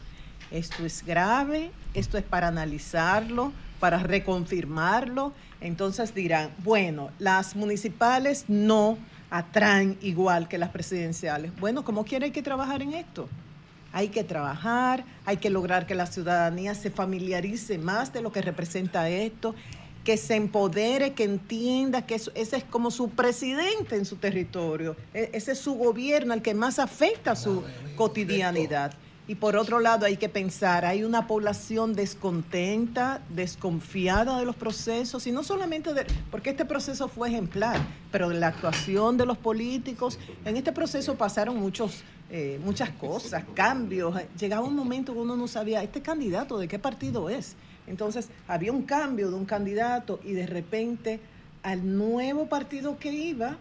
[0.50, 5.32] Esto es grave, esto es para analizarlo, para reconfirmarlo.
[5.60, 8.98] Entonces dirán, bueno, las municipales no
[9.30, 11.52] atraen igual que las presidenciales.
[11.58, 13.28] Bueno, ¿cómo quiere hay que trabajar en esto?
[13.92, 18.40] Hay que trabajar, hay que lograr que la ciudadanía se familiarice más de lo que
[18.40, 19.54] representa esto,
[20.04, 25.30] que se empodere, que entienda que ese es como su presidente en su territorio, e,
[25.32, 27.62] ese es su gobierno, el que más afecta a su
[27.96, 28.92] cotidianidad.
[29.32, 35.26] Y por otro lado hay que pensar, hay una población descontenta, desconfiada de los procesos,
[35.26, 37.80] y no solamente de, porque este proceso fue ejemplar,
[38.10, 40.18] pero de la actuación de los políticos.
[40.44, 44.14] En este proceso pasaron muchos, eh, muchas cosas, cambios.
[44.38, 47.56] Llegaba un momento que uno no sabía, ¿este candidato de qué partido es?
[47.86, 51.20] Entonces había un cambio de un candidato y de repente
[51.62, 53.56] al nuevo partido que iba,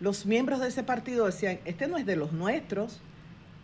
[0.00, 3.02] los miembros de ese partido decían, este no es de los nuestros,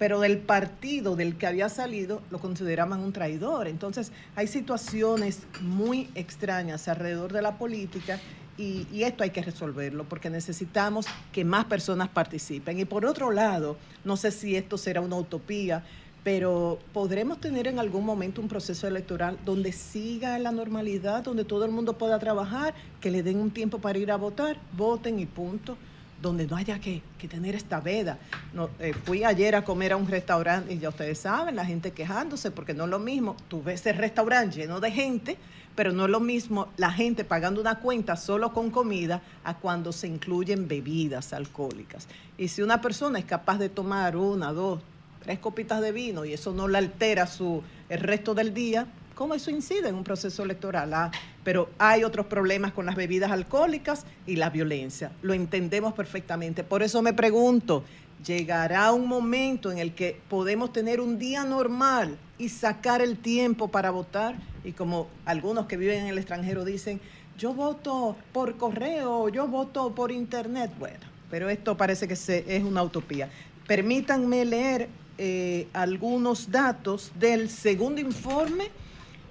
[0.01, 3.69] pero del partido del que había salido lo consideraban un traidor.
[3.69, 8.19] Entonces hay situaciones muy extrañas alrededor de la política
[8.57, 12.81] y, y, esto hay que resolverlo porque necesitamos que más personas participen.
[12.81, 15.85] Y por otro lado, no sé si esto será una utopía,
[16.25, 21.67] pero podremos tener en algún momento un proceso electoral donde siga la normalidad, donde todo
[21.67, 22.73] el mundo pueda trabajar,
[23.03, 25.77] que le den un tiempo para ir a votar, voten y punto,
[26.21, 28.19] donde no haya que, que tener esta veda.
[28.53, 31.93] No, eh, fui ayer a comer a un restaurante y ya ustedes saben, la gente
[31.93, 35.39] quejándose porque no es lo mismo, tú ves el restaurante lleno de gente,
[35.75, 39.93] pero no es lo mismo la gente pagando una cuenta solo con comida a cuando
[39.93, 42.07] se incluyen bebidas alcohólicas.
[42.37, 44.81] Y si una persona es capaz de tomar una, dos,
[45.23, 48.87] tres copitas de vino y eso no le altera su, el resto del día,
[49.21, 50.95] ¿cómo eso incide en un proceso electoral?
[50.95, 51.11] Ah,
[51.45, 55.13] pero hay otros problemas con las bebidas alcohólicas y la violencia.
[55.21, 56.65] Lo entendemos perfectamente.
[56.65, 57.85] Por eso me pregunto,
[58.25, 63.69] ¿llegará un momento en el que podemos tener un día normal y sacar el tiempo
[63.69, 64.37] para votar?
[64.65, 66.99] Y como algunos que viven en el extranjero dicen,
[67.37, 70.73] yo voto por correo, yo voto por internet.
[70.79, 73.29] Bueno, pero esto parece que se, es una utopía.
[73.67, 78.71] Permítanme leer eh, algunos datos del segundo informe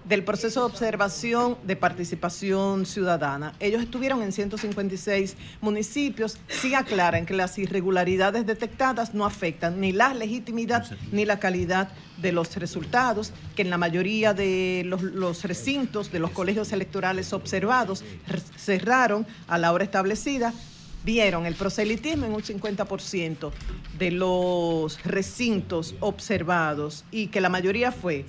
[0.10, 3.54] del proceso de observación de participación ciudadana.
[3.60, 10.16] Ellos estuvieron en 156 municipios, sí aclaran que las irregularidades detectadas no afectan ni la
[10.16, 16.12] legitimidad ni la calidad de los resultados, que en la mayoría de los, los recintos
[16.12, 18.04] de los colegios electorales observados
[18.58, 20.56] cerraron a la hora establecida,
[21.06, 23.52] vieron el proselitismo en un 50%
[24.00, 28.26] de los recintos observados y que la mayoría fue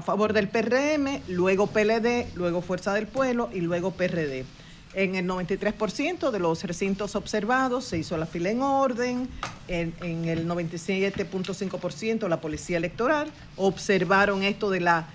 [0.00, 4.46] a favor del PRM, luego PLD, luego Fuerza del Pueblo y luego PRD.
[4.94, 9.28] En el 93% de los recintos observados se hizo la fila en orden,
[9.68, 9.92] en,
[10.24, 13.30] el 97.5% la policía electoral.
[13.56, 15.06] Observaron esto de la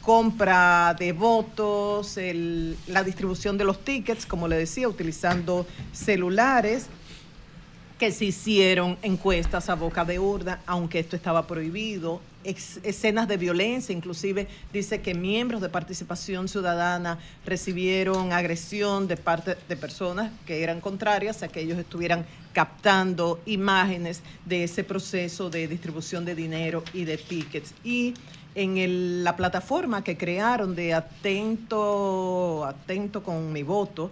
[0.00, 2.16] compra de votos,
[2.86, 6.86] la distribución de los tickets, como le decía, utilizando celulares,
[7.98, 13.94] que se hicieron encuestas a boca de urna, aunque esto estaba prohibido, escenas de violencia,
[13.94, 20.80] inclusive dice que miembros de participación ciudadana recibieron agresión de parte de personas que eran
[20.80, 27.04] contrarias a que ellos estuvieran captando imágenes de ese proceso de distribución de dinero y
[27.04, 27.74] de tickets.
[27.84, 28.14] Y
[28.54, 34.10] en el, la plataforma que crearon de Atento, Atento con mi voto,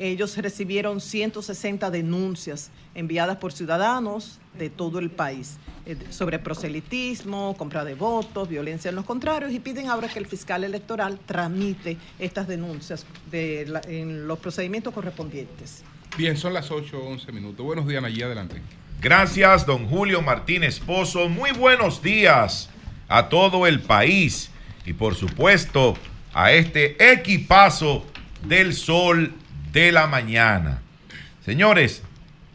[0.00, 7.84] ellos recibieron 160 denuncias enviadas por ciudadanos de todo el país eh, sobre proselitismo, compra
[7.84, 12.48] de votos, violencia en los contrarios y piden ahora que el fiscal electoral tramite estas
[12.48, 15.84] denuncias de la, en los procedimientos correspondientes.
[16.16, 17.64] Bien, son las 8 o 11 minutos.
[17.64, 18.62] Buenos días, allí adelante.
[19.02, 21.28] Gracias, don Julio Martínez Pozo.
[21.28, 22.70] Muy buenos días
[23.06, 24.50] a todo el país
[24.86, 25.94] y por supuesto
[26.32, 28.06] a este equipazo
[28.46, 29.34] del sol
[29.72, 30.80] de la mañana.
[31.44, 32.02] Señores,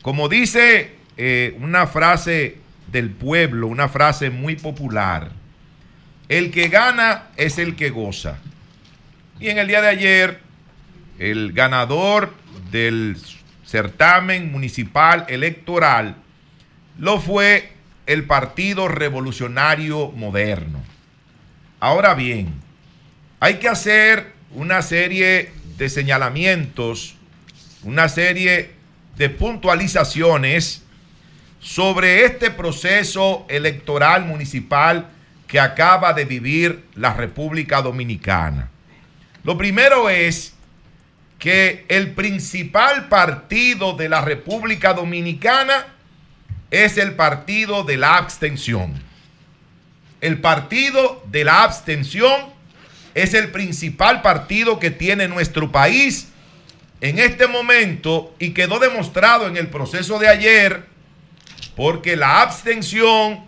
[0.02, 2.58] como dice eh, una frase
[2.92, 5.32] del pueblo, una frase muy popular,
[6.30, 8.38] el que gana es el que goza.
[9.40, 10.40] Y en el día de ayer,
[11.20, 12.34] el ganador
[12.72, 13.18] del
[13.66, 16.16] certamen municipal electoral
[16.98, 17.74] lo fue
[18.06, 20.82] el Partido Revolucionario Moderno.
[21.80, 22.54] Ahora bien,
[23.40, 27.16] hay que hacer una serie de señalamientos,
[27.84, 28.72] una serie
[29.18, 30.84] de puntualizaciones
[31.60, 35.10] sobre este proceso electoral municipal
[35.48, 38.70] que acaba de vivir la República Dominicana.
[39.44, 40.54] Lo primero es
[41.40, 45.88] que el principal partido de la República Dominicana
[46.72, 48.94] es el partido de la abstención.
[50.22, 52.55] El partido de la abstención
[53.16, 56.28] es el principal partido que tiene nuestro país
[57.02, 60.86] en este momento, y quedó demostrado en el proceso de ayer,
[61.76, 63.46] porque la abstención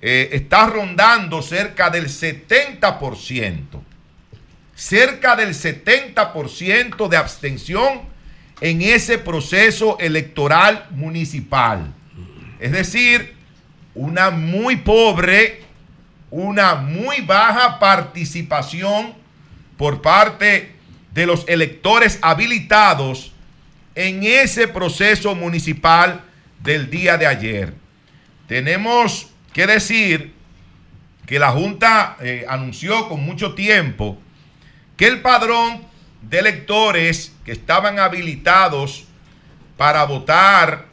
[0.00, 3.58] eh, está rondando cerca del 70%.
[4.74, 8.02] Cerca del 70% de abstención
[8.60, 11.92] en ese proceso electoral municipal.
[12.60, 13.34] Es decir,
[13.94, 15.64] una muy pobre,
[16.30, 19.14] una muy baja participación
[19.76, 20.74] por parte
[21.12, 23.32] de los electores habilitados
[23.94, 26.22] en ese proceso municipal
[26.60, 27.74] del día de ayer.
[28.46, 30.34] Tenemos que decir
[31.26, 34.18] que la Junta eh, anunció con mucho tiempo
[34.96, 35.82] que el padrón
[36.22, 39.04] de electores que estaban habilitados
[39.76, 40.86] para votar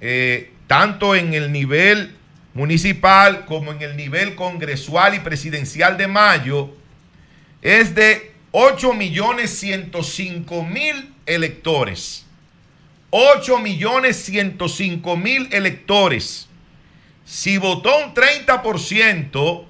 [0.00, 2.17] eh, tanto en el nivel
[2.58, 6.70] municipal como en el nivel congresual y presidencial de mayo
[7.62, 12.26] es de 8 millones 105 mil electores.
[13.10, 16.48] 8 millones 105 mil electores.
[17.24, 19.64] Si votó un 30%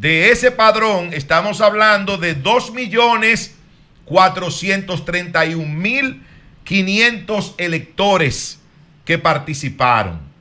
[0.00, 3.56] de ese padrón, estamos hablando de 2 millones
[4.04, 6.22] 431 mil
[6.62, 8.60] 500 electores
[9.04, 10.33] que participaron.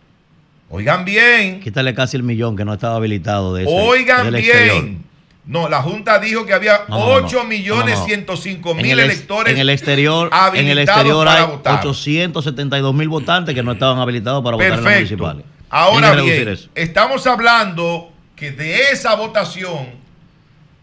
[0.76, 1.60] Oigan bien.
[1.60, 4.82] Quítale casi el millón que no estaba habilitado de ese, Oigan exterior.
[4.84, 5.04] bien.
[5.46, 7.26] No, la Junta dijo que había No, no, no, no.
[7.28, 8.06] 8 millones No, no.
[8.08, 11.80] 105 En mil ex- electores En el exterior, en el habilitados exterior para hay votar.
[11.86, 15.18] 872 mil votantes que no estaban habilitados para votar en las Perfecto.
[15.24, 15.46] municipales.
[15.70, 16.70] Ahora bien, eso.
[16.74, 19.90] estamos hablando que de esa votación,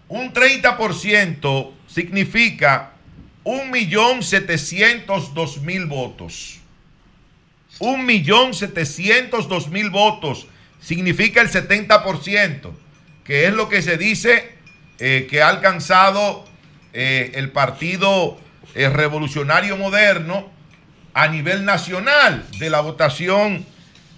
[0.08, 2.92] un 30% significa
[3.44, 6.59] 1.702.000 votos.
[7.78, 10.46] 1.702.000 votos.
[10.80, 12.70] Significa el 70%,
[13.24, 14.52] que es lo que se dice
[14.98, 16.44] eh, que ha alcanzado
[16.92, 18.38] eh, el Partido
[18.74, 20.50] eh, Revolucionario Moderno
[21.14, 23.64] a nivel nacional de la votación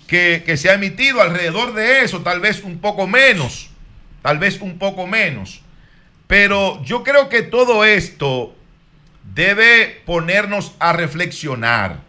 [0.06, 1.20] que, que se ha emitido.
[1.20, 3.70] Alrededor de eso, tal vez un poco menos,
[4.22, 5.60] tal vez un poco menos.
[6.26, 8.54] Pero yo creo que todo esto
[9.34, 12.00] debe ponernos a reflexionar,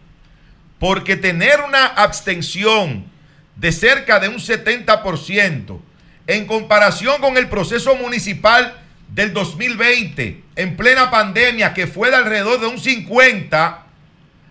[0.83, 3.09] porque tener una abstención
[3.55, 5.79] de cerca de un 70%
[6.27, 12.59] en comparación con el proceso municipal del 2020, en plena pandemia, que fue de alrededor
[12.59, 13.77] de un 50%,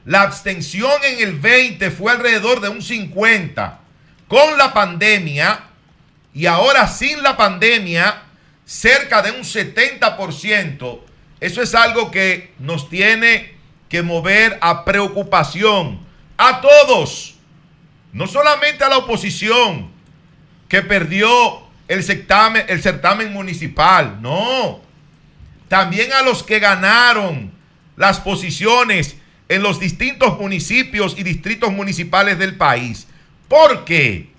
[0.07, 3.81] la abstención en el 20 fue alrededor de un 50
[4.27, 5.65] con la pandemia
[6.33, 8.23] y ahora sin la pandemia
[8.65, 11.01] cerca de un 70%.
[11.41, 13.53] Eso es algo que nos tiene
[13.91, 16.11] que mover a preocupación
[16.49, 17.37] a todos,
[18.13, 19.91] no solamente a la oposición
[20.69, 24.81] que perdió el certamen, el certamen municipal, no,
[25.69, 27.53] también a los que ganaron
[27.97, 29.17] las posiciones
[29.49, 33.07] en los distintos municipios y distritos municipales del país.
[33.49, 34.31] ¿Por qué?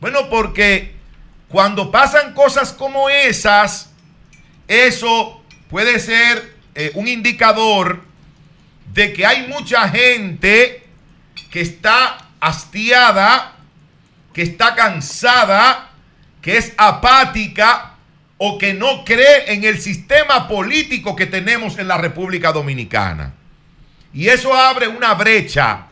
[0.00, 0.94] Bueno, porque
[1.48, 3.90] cuando pasan cosas como esas,
[4.68, 8.00] eso puede ser eh, un indicador
[8.94, 10.81] de que hay mucha gente
[11.52, 13.52] que está hastiada,
[14.32, 15.90] que está cansada,
[16.40, 17.92] que es apática
[18.38, 23.34] o que no cree en el sistema político que tenemos en la República Dominicana.
[24.14, 25.88] Y eso abre una brecha.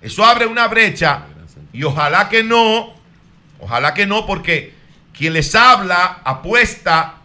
[0.00, 1.24] Eso abre una brecha.
[1.70, 2.94] Y ojalá que no,
[3.60, 4.72] ojalá que no, porque
[5.12, 7.16] quien les habla apuesta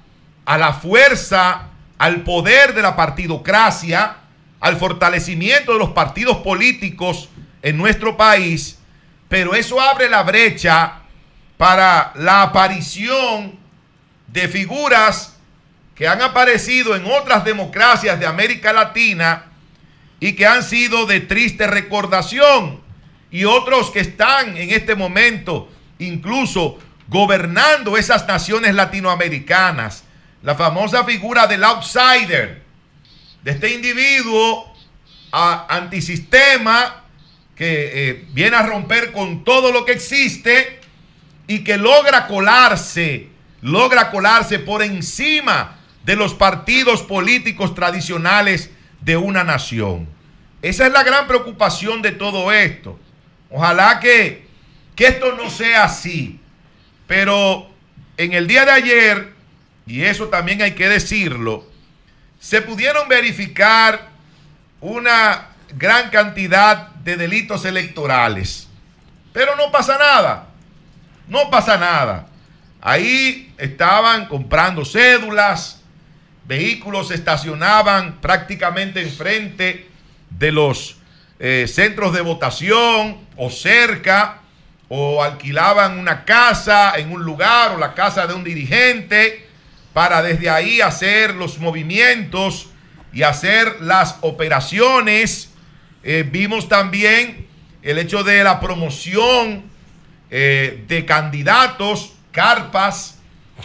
[0.45, 4.17] a la fuerza, al poder de la partidocracia,
[4.59, 7.29] al fortalecimiento de los partidos políticos
[7.63, 8.77] en nuestro país.
[9.27, 10.99] Pero eso abre la brecha
[11.57, 13.57] para la aparición
[14.27, 15.37] de figuras
[15.95, 19.45] que han aparecido en otras democracias de América Latina
[20.19, 22.81] y que han sido de triste recordación
[23.31, 30.03] y otros que están en este momento incluso gobernando esas naciones latinoamericanas.
[30.41, 32.63] La famosa figura del outsider,
[33.43, 34.73] de este individuo
[35.31, 37.02] a- antisistema
[37.55, 40.79] que eh, viene a romper con todo lo que existe
[41.47, 43.27] y que logra colarse,
[43.61, 48.69] logra colarse por encima de los partidos políticos tradicionales
[49.01, 50.07] de una nación.
[50.61, 52.99] Esa es la gran preocupación de todo esto.
[53.49, 54.47] Ojalá que,
[54.95, 56.39] que esto no sea así.
[57.05, 57.69] Pero
[58.17, 59.33] en el día de ayer,
[59.85, 61.69] y eso también hay que decirlo,
[62.39, 64.09] se pudieron verificar
[64.79, 68.67] una gran cantidad de delitos electorales.
[69.31, 70.47] Pero no pasa nada.
[71.27, 72.27] No pasa nada.
[72.81, 75.81] Ahí estaban comprando cédulas,
[76.45, 79.89] vehículos estacionaban prácticamente enfrente
[80.29, 80.97] de los
[81.39, 84.39] eh, centros de votación o cerca,
[84.89, 89.47] o alquilaban una casa en un lugar o la casa de un dirigente
[89.93, 92.67] para desde ahí hacer los movimientos
[93.11, 95.52] y hacer las operaciones.
[96.03, 97.47] Eh, vimos también
[97.81, 99.63] el hecho de la promoción
[100.29, 103.19] eh, de candidatos, carpas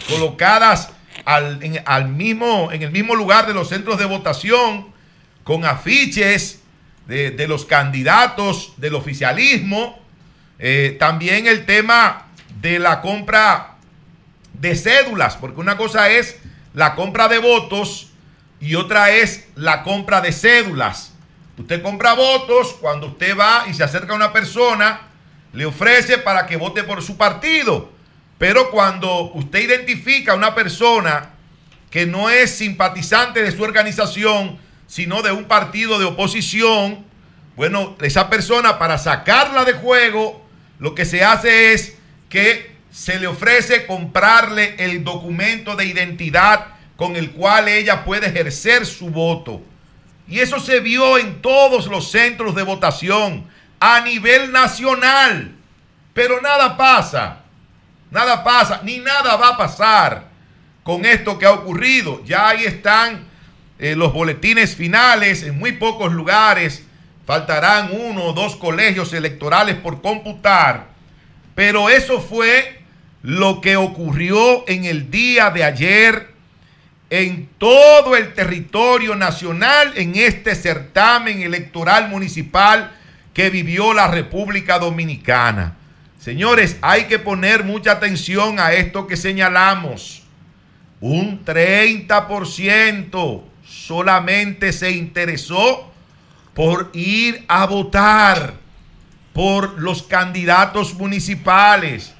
[0.07, 0.91] colocadas
[1.25, 4.87] al, en, al mismo, en el mismo lugar de los centros de votación,
[5.43, 6.61] con afiches
[7.07, 9.99] de, de los candidatos del oficialismo.
[10.59, 12.27] Eh, también el tema
[12.61, 13.75] de la compra
[14.53, 16.37] de cédulas, porque una cosa es
[16.73, 18.11] la compra de votos
[18.59, 21.13] y otra es la compra de cédulas.
[21.59, 25.01] Usted compra votos cuando usted va y se acerca a una persona,
[25.51, 27.91] le ofrece para que vote por su partido.
[28.37, 31.31] Pero cuando usted identifica a una persona
[31.91, 34.57] que no es simpatizante de su organización,
[34.87, 37.05] sino de un partido de oposición,
[37.57, 40.47] bueno, esa persona para sacarla de juego,
[40.79, 41.97] lo que se hace es
[42.29, 48.85] que se le ofrece comprarle el documento de identidad con el cual ella puede ejercer
[48.85, 49.61] su voto.
[50.29, 53.45] Y eso se vio en todos los centros de votación
[53.79, 55.55] a nivel nacional.
[56.13, 57.39] Pero nada pasa,
[58.11, 60.27] nada pasa, ni nada va a pasar
[60.83, 62.23] con esto que ha ocurrido.
[62.25, 63.27] Ya ahí están
[63.79, 66.85] eh, los boletines finales en muy pocos lugares.
[67.25, 70.89] Faltarán uno o dos colegios electorales por computar.
[71.55, 72.83] Pero eso fue
[73.21, 76.28] lo que ocurrió en el día de ayer
[77.09, 82.91] en todo el territorio nacional en este certamen electoral municipal
[83.33, 85.75] que vivió la República Dominicana.
[86.19, 90.23] Señores, hay que poner mucha atención a esto que señalamos.
[90.99, 95.91] Un 30% solamente se interesó
[96.53, 98.55] por ir a votar
[99.31, 102.13] por los candidatos municipales.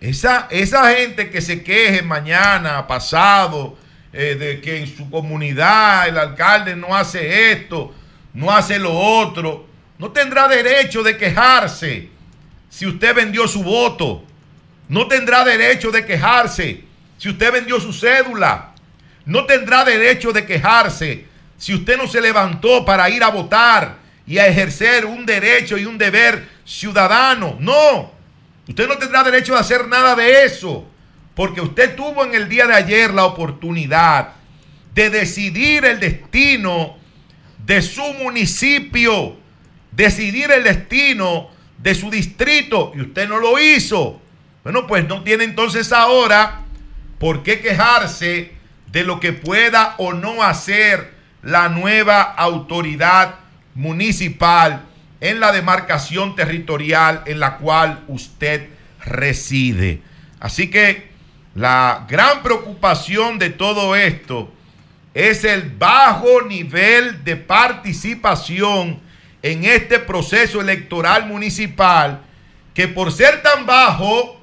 [0.00, 3.77] Esa, esa gente que se queje mañana, pasado,
[4.12, 7.94] eh, de que en su comunidad el alcalde no hace esto,
[8.34, 9.66] no hace lo otro,
[9.98, 12.08] no tendrá derecho de quejarse
[12.70, 14.24] si usted vendió su voto.
[14.88, 16.84] No tendrá derecho de quejarse
[17.18, 18.72] si usted vendió su cédula.
[19.26, 21.26] No tendrá derecho de quejarse
[21.58, 23.96] si usted no se levantó para ir a votar
[24.26, 27.56] y a ejercer un derecho y un deber ciudadano.
[27.60, 28.12] No,
[28.66, 30.88] usted no tendrá derecho a hacer nada de eso,
[31.38, 34.30] porque usted tuvo en el día de ayer la oportunidad
[34.92, 36.96] de decidir el destino
[37.64, 39.36] de su municipio,
[39.92, 41.48] decidir el destino
[41.80, 44.20] de su distrito y usted no lo hizo.
[44.64, 46.62] Bueno, pues no tiene entonces ahora
[47.20, 48.54] por qué quejarse
[48.90, 53.36] de lo que pueda o no hacer la nueva autoridad
[53.76, 54.86] municipal
[55.20, 58.70] en la demarcación territorial en la cual usted
[59.04, 60.02] reside.
[60.40, 61.16] Así que
[61.58, 64.48] la gran preocupación de todo esto
[65.12, 69.00] es el bajo nivel de participación
[69.42, 72.20] en este proceso electoral municipal
[72.74, 74.40] que por ser tan bajo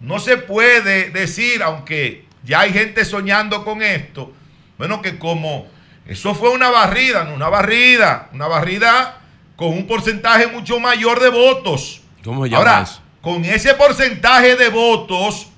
[0.00, 4.32] no se puede decir, aunque ya hay gente soñando con esto,
[4.78, 5.66] bueno, que como
[6.06, 9.20] eso fue una barrida, no una barrida, una barrida
[9.56, 12.00] con un porcentaje mucho mayor de votos.
[12.24, 12.88] ¿Cómo se llama Ahora,
[13.20, 15.48] con ese porcentaje de votos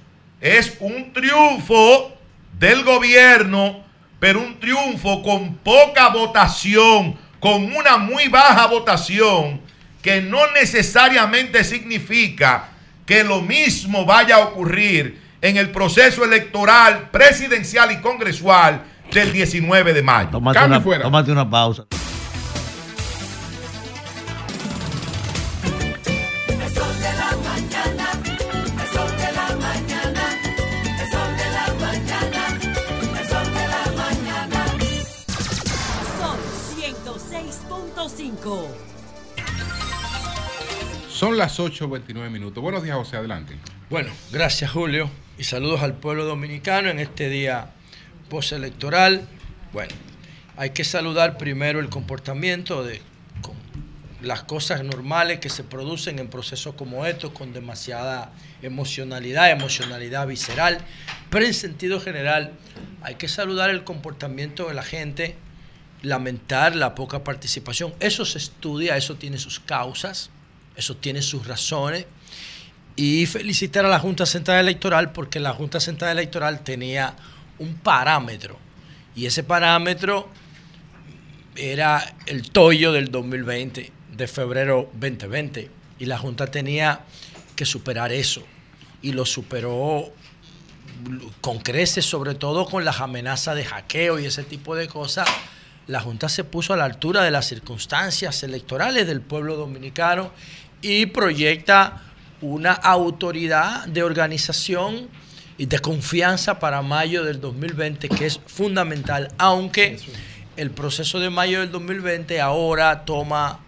[0.40, 2.12] es un triunfo
[2.58, 3.84] del gobierno,
[4.18, 9.60] pero un triunfo con poca votación, con una muy baja votación,
[10.02, 12.68] que no necesariamente significa
[13.04, 18.82] que lo mismo vaya a ocurrir en el proceso electoral presidencial y congresual
[19.12, 20.30] del 19 de mayo.
[21.02, 21.86] Tómate una pausa.
[38.46, 38.68] 106.5.
[41.10, 42.62] Son las 8.29 minutos.
[42.62, 43.56] Buenos días, José, adelante.
[43.90, 47.70] Bueno, gracias Julio y saludos al pueblo dominicano en este día
[48.28, 49.26] postelectoral.
[49.72, 49.94] Bueno,
[50.56, 53.00] hay que saludar primero el comportamiento de
[53.42, 53.54] con
[54.20, 58.32] las cosas normales que se producen en procesos como estos con demasiada
[58.62, 60.78] emocionalidad, emocionalidad visceral,
[61.30, 62.52] pero en sentido general
[63.02, 65.36] hay que saludar el comportamiento de la gente,
[66.02, 67.94] lamentar la poca participación.
[68.00, 70.30] Eso se estudia, eso tiene sus causas,
[70.76, 72.06] eso tiene sus razones
[72.96, 77.14] y felicitar a la Junta Central Electoral porque la Junta Central Electoral tenía
[77.58, 78.58] un parámetro
[79.14, 80.28] y ese parámetro
[81.56, 85.70] era el toyo del 2020, de febrero 2020.
[85.98, 87.00] Y la Junta tenía
[87.56, 88.42] que superar eso.
[89.00, 90.12] Y lo superó
[91.40, 95.26] con creces, sobre todo con las amenazas de hackeo y ese tipo de cosas.
[95.86, 100.32] La Junta se puso a la altura de las circunstancias electorales del pueblo dominicano
[100.82, 102.02] y proyecta
[102.40, 105.08] una autoridad de organización
[105.58, 109.98] y de confianza para mayo del 2020 que es fundamental, aunque
[110.56, 113.60] el proceso de mayo del 2020 ahora toma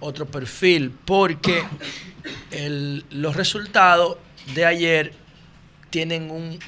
[0.00, 1.62] otro perfil porque
[2.50, 4.16] el- los resultados
[4.54, 5.14] de ayer
[5.90, 6.58] tienen un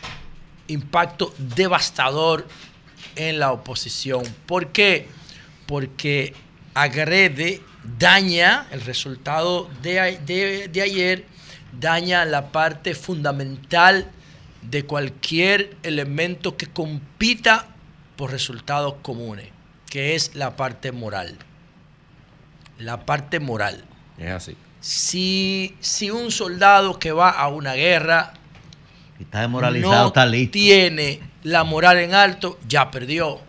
[0.69, 2.47] impacto devastador
[3.17, 4.23] en la oposición.
[4.47, 5.09] ¿Por qué?
[5.67, 6.35] Porque
[6.75, 7.61] agrede,
[7.99, 11.25] daña el resultado de, de ayer,
[11.81, 14.11] daña la parte fundamental
[14.63, 17.67] de cualquier elemento que compita
[18.17, 19.49] por resultados comunes,
[19.91, 21.37] que es la parte moral.
[22.79, 23.85] La parte moral.
[24.19, 24.57] Es así.
[24.81, 28.35] Si, si un soldado que va a una guerra
[29.19, 30.53] Está desmoralizado, no está listo.
[30.53, 33.41] tiene la moral en alto, ya perdió.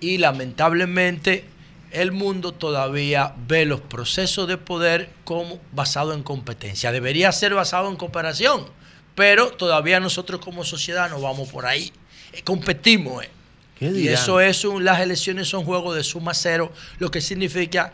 [0.00, 1.44] Y lamentablemente
[1.90, 6.90] el mundo todavía ve los procesos de poder como basado en competencia.
[6.92, 8.66] Debería ser basado en cooperación,
[9.14, 11.92] pero todavía nosotros como sociedad no vamos por ahí.
[12.32, 13.24] Eh, competimos.
[13.24, 13.30] eh.
[13.78, 17.92] ¿Qué Y eso es un, las elecciones son juegos de suma cero, lo que significa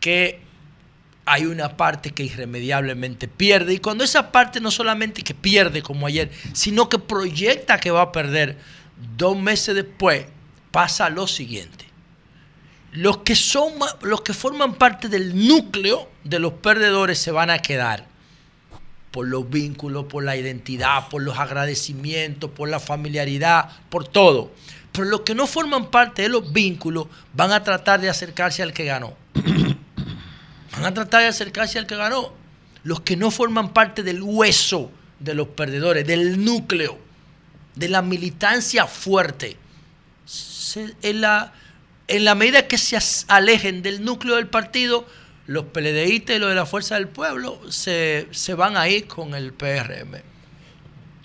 [0.00, 0.40] que
[1.24, 3.74] hay una parte que irremediablemente pierde.
[3.74, 8.02] Y cuando esa parte no solamente que pierde como ayer, sino que proyecta que va
[8.02, 8.58] a perder
[9.16, 10.26] dos meses después,
[10.70, 11.86] pasa lo siguiente.
[12.92, 13.72] Los que, son,
[14.02, 18.06] los que forman parte del núcleo de los perdedores se van a quedar
[19.10, 24.52] por los vínculos, por la identidad, por los agradecimientos, por la familiaridad, por todo.
[24.90, 28.72] Pero los que no forman parte de los vínculos van a tratar de acercarse al
[28.72, 29.14] que ganó.
[30.72, 32.32] Van a tratar de acercarse al que ganó.
[32.84, 34.90] Los que no forman parte del hueso
[35.20, 36.98] de los perdedores, del núcleo,
[37.74, 39.56] de la militancia fuerte.
[41.02, 41.52] En, la,
[42.08, 45.06] en la medida que se alejen del núcleo del partido,
[45.46, 49.34] los PLDistas y los de la Fuerza del Pueblo se, se van a ir con
[49.34, 50.22] el PRM.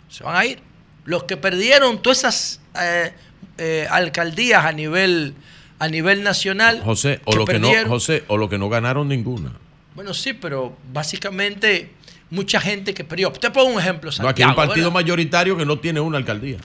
[0.10, 0.60] Se van a ir.
[1.06, 3.14] Los que perdieron todas esas eh,
[3.58, 5.34] eh, alcaldías a nivel,
[5.80, 6.82] a nivel nacional.
[6.84, 9.52] José, o lo que no, José, o lo que no ganaron ninguna.
[9.96, 11.92] bueno, sí, pero básicamente
[12.30, 13.32] mucha gente que perdió.
[13.32, 14.94] Te pongo un ejemplo, No, aquí hay un Santiago, partido ¿verdad?
[14.94, 16.58] mayoritario que no tiene una alcaldía.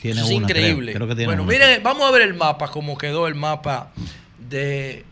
[0.00, 0.60] Tiene Eso es una, creo.
[0.62, 0.92] increíble.
[0.92, 1.52] Creo que tiene bueno, una.
[1.52, 3.92] miren, vamos a ver el mapa, cómo quedó el mapa
[4.38, 5.04] de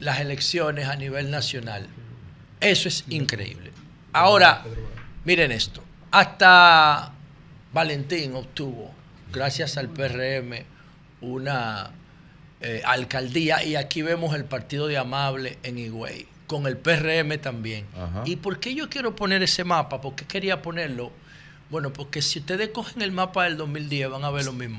[0.00, 1.86] las elecciones a nivel nacional.
[2.60, 3.70] Eso es increíble.
[4.12, 4.62] Ahora,
[5.24, 5.82] miren esto.
[6.10, 7.12] Hasta
[7.72, 8.92] Valentín obtuvo,
[9.32, 10.64] gracias al PRM,
[11.22, 11.90] una
[12.62, 17.86] eh, alcaldía y aquí vemos el partido de Amable en Higüey, con el PRM también.
[17.96, 18.22] Ajá.
[18.24, 20.00] ¿Y por qué yo quiero poner ese mapa?
[20.00, 21.12] ¿Por qué quería ponerlo?
[21.70, 24.78] Bueno, porque si ustedes cogen el mapa del 2010 van a ver lo mismo.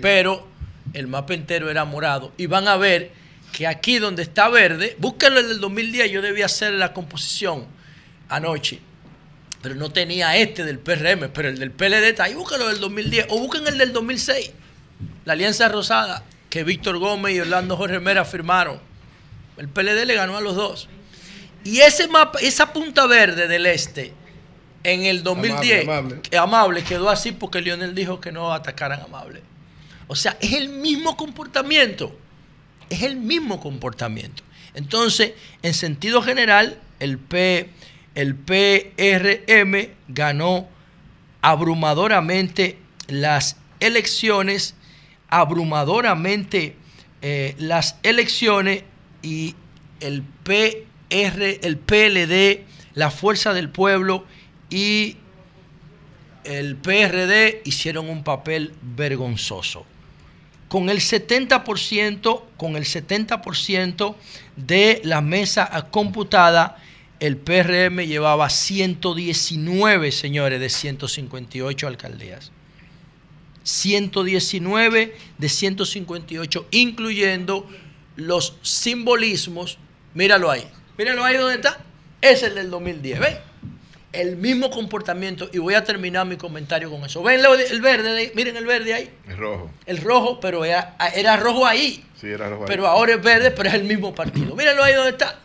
[0.00, 0.46] Pero
[0.92, 3.10] el mapa entero era morado y van a ver
[3.52, 7.66] que aquí donde está verde, búsquenlo el del 2010, yo debía hacer la composición
[8.28, 8.80] anoche
[9.62, 13.26] pero no tenía este del PRM, pero el del PLD está ahí, búsquenlo del 2010,
[13.28, 14.52] o busquen el del 2006,
[15.24, 18.80] la Alianza Rosada, que Víctor Gómez y Orlando Jorge Mera firmaron.
[19.56, 20.88] El PLD le ganó a los dos.
[21.64, 24.12] Y ese mapa, esa punta verde del este,
[24.82, 26.22] en el 2010, Amable, amable.
[26.22, 29.42] que amable quedó así porque Lionel dijo que no atacaran amable.
[30.08, 32.16] O sea, es el mismo comportamiento.
[32.88, 34.42] Es el mismo comportamiento.
[34.74, 35.32] Entonces,
[35.62, 37.70] en sentido general, el, P,
[38.14, 40.68] el PRM ganó
[41.42, 42.78] abrumadoramente
[43.08, 44.74] las elecciones,
[45.30, 46.76] abrumadoramente
[47.22, 48.84] eh, las elecciones
[49.22, 49.54] y
[50.00, 54.24] el PR, el PLD, la Fuerza del Pueblo
[54.68, 55.16] y
[56.44, 59.86] el PRD hicieron un papel vergonzoso
[60.70, 64.14] con el 70%, con el 70%
[64.54, 66.78] de la mesa computada,
[67.18, 72.52] el PRM llevaba 119, señores, de 158 alcaldías.
[73.62, 77.68] 119 de 158, incluyendo
[78.16, 79.78] los simbolismos.
[80.14, 80.66] Míralo ahí.
[80.98, 81.78] Míralo ahí donde está.
[82.20, 83.20] Es el del 2010.
[83.20, 83.38] ¿Ven?
[84.12, 85.48] El mismo comportamiento.
[85.52, 87.22] Y voy a terminar mi comentario con eso.
[87.22, 88.12] ¿Ven el verde?
[88.12, 88.32] de?
[88.34, 89.10] Miren el verde ahí.
[89.28, 89.70] Es rojo.
[89.86, 92.04] El rojo, pero era, era rojo ahí.
[92.20, 92.62] Sí, era rojo.
[92.62, 92.66] ahí.
[92.68, 94.56] Pero ahora es verde, pero es el mismo partido.
[94.56, 95.38] Mírenlo ahí donde está.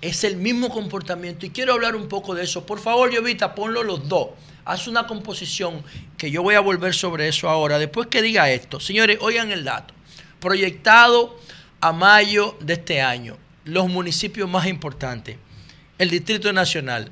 [0.00, 1.44] Es el mismo comportamiento.
[1.44, 2.64] Y quiero hablar un poco de eso.
[2.64, 4.28] Por favor, Llovita, ponlo los dos.
[4.68, 5.82] Haz una composición
[6.18, 7.78] que yo voy a volver sobre eso ahora.
[7.78, 8.78] Después que diga esto.
[8.80, 9.94] Señores, oigan el dato.
[10.40, 11.40] Proyectado
[11.80, 15.38] a mayo de este año, los municipios más importantes,
[15.96, 17.10] el Distrito Nacional,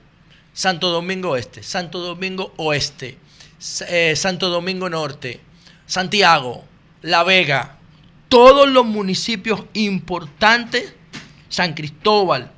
[0.52, 3.16] Santo Domingo Este, Santo Domingo Oeste,
[3.88, 5.40] eh, Santo Domingo Norte,
[5.86, 6.62] Santiago,
[7.00, 7.78] La Vega,
[8.28, 10.92] todos los municipios importantes,
[11.48, 12.50] San Cristóbal,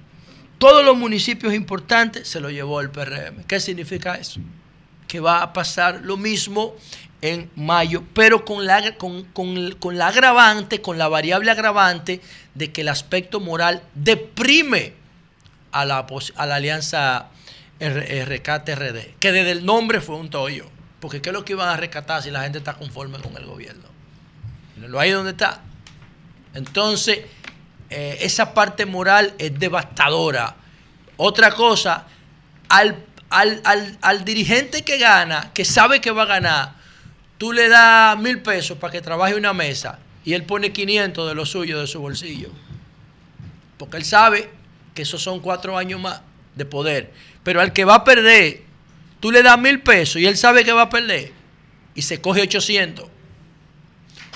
[0.59, 3.45] todos los municipios importantes se lo llevó el PRM.
[3.47, 4.41] ¿Qué significa eso?
[5.09, 6.77] Que va a pasar lo mismo
[7.21, 12.21] en mayo, pero con la, con, con- con la agravante, con la variable agravante
[12.55, 14.93] de que el aspecto moral deprime
[15.73, 16.07] a la,
[16.37, 17.27] a la alianza
[17.81, 20.67] R- RKT-RD, que desde el nombre fue un tollo.
[21.01, 23.47] Porque ¿qué es lo que iban a rescatar si la gente está conforme con el
[23.47, 23.85] gobierno?
[24.77, 25.61] Lo ahí donde está.
[26.55, 27.21] Entonces,
[27.91, 30.55] eh, esa parte moral es devastadora.
[31.17, 32.07] Otra cosa,
[32.69, 36.75] al, al- al- al dirigente que gana, que sabe que va a ganar,
[37.39, 41.35] tú le das mil pesos para que trabaje una mesa y él pone 500 de
[41.35, 42.51] lo suyo de su bolsillo.
[43.77, 44.51] Porque él sabe
[44.95, 46.21] que esos son cuatro años más
[46.55, 47.13] de poder.
[47.45, 48.63] Pero al que va a perder,
[49.21, 51.33] tú le das mil pesos y él sabe que va a perder
[51.95, 53.07] y se coge 800.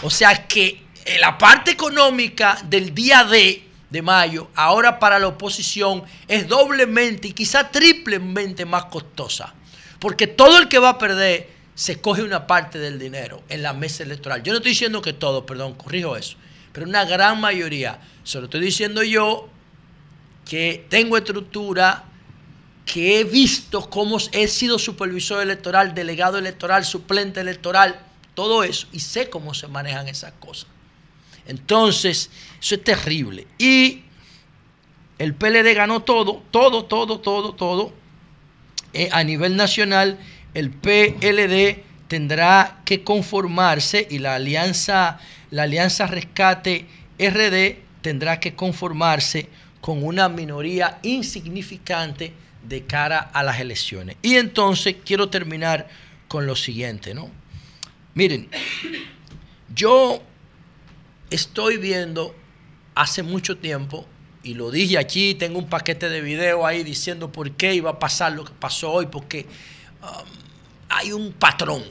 [0.02, 3.62] O sea que eh, la parte económica del día D
[3.92, 9.52] de mayo, ahora para la oposición, es doblemente y quizá triplemente más costosa.
[10.00, 13.74] Porque todo el que va a perder se coge una parte del dinero en la
[13.74, 14.42] mesa electoral.
[14.42, 16.36] Yo no estoy diciendo que todo, perdón, corrijo eso,
[16.72, 18.00] pero una gran mayoría.
[18.24, 19.50] Se lo estoy diciendo yo
[20.48, 22.04] que tengo estructura,
[22.86, 28.00] que he visto cómo he sido supervisor electoral, delegado electoral, suplente electoral,
[28.34, 30.66] todo eso, y sé cómo se manejan esas cosas.
[31.46, 32.30] Entonces,
[32.62, 33.46] eso es terrible.
[33.58, 34.02] Y
[35.18, 37.92] el PLD ganó todo, todo, todo, todo, todo.
[38.92, 40.18] Eh, a nivel nacional,
[40.54, 45.18] el PLD tendrá que conformarse y la alianza,
[45.50, 46.86] la alianza Rescate
[47.18, 49.48] RD tendrá que conformarse
[49.80, 52.32] con una minoría insignificante
[52.62, 54.16] de cara a las elecciones.
[54.22, 55.88] Y entonces quiero terminar
[56.28, 57.28] con lo siguiente, ¿no?
[58.14, 58.48] Miren,
[59.74, 60.22] yo
[61.30, 62.36] estoy viendo
[62.94, 64.06] hace mucho tiempo,
[64.42, 67.98] y lo dije aquí, tengo un paquete de video ahí diciendo por qué iba a
[67.98, 69.46] pasar lo que pasó hoy, porque
[70.02, 70.28] um,
[70.88, 71.82] hay un patrón.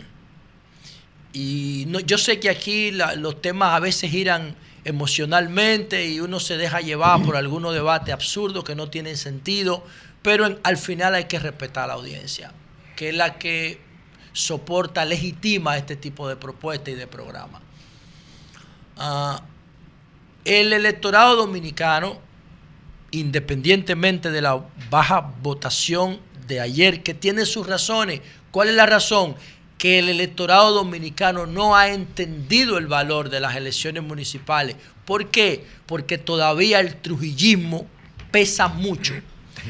[1.34, 6.58] Y no- yo sé que aquí los temas a veces giran emocionalmente y uno se
[6.58, 9.86] deja llevar por algunos debates absurdos que no tienen sentido,
[10.22, 12.52] pero al final hay que respetar a la audiencia,
[12.96, 13.80] que es la que
[14.34, 17.62] soporta, legitima este tipo de propuestas y de programas.
[18.98, 19.42] Ah,
[20.46, 22.20] el electorado dominicano,
[23.12, 29.36] independientemente de la baja votación de ayer, que tiene sus razones, ¿cuál es la razón?
[29.78, 34.76] Que el electorado dominicano no ha entendido el valor de las elecciones municipales.
[35.06, 35.66] ¿Por qué?
[35.86, 37.88] Porque todavía el trujillismo
[38.32, 39.14] pesa mucho.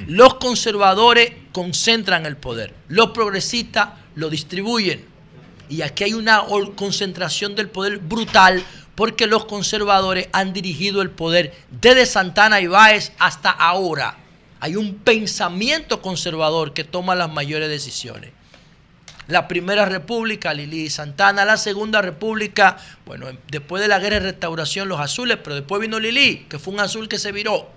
[0.07, 5.05] Los conservadores concentran el poder, los progresistas lo distribuyen.
[5.69, 6.43] Y aquí hay una
[6.75, 8.63] concentración del poder brutal
[8.95, 14.17] porque los conservadores han dirigido el poder desde Santana y Báez hasta ahora.
[14.59, 18.31] Hay un pensamiento conservador que toma las mayores decisiones.
[19.27, 24.89] La primera república, Lili Santana, la segunda república, bueno, después de la guerra de restauración,
[24.89, 27.69] los azules, pero después vino Lili, que fue un azul que se viró.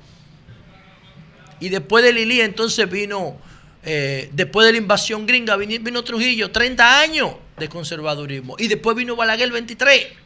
[1.60, 3.36] Y después de Lili, entonces vino,
[3.84, 8.56] eh, después de la invasión gringa, vino, vino Trujillo, 30 años de conservadurismo.
[8.58, 10.23] Y después vino Balaguer, 23.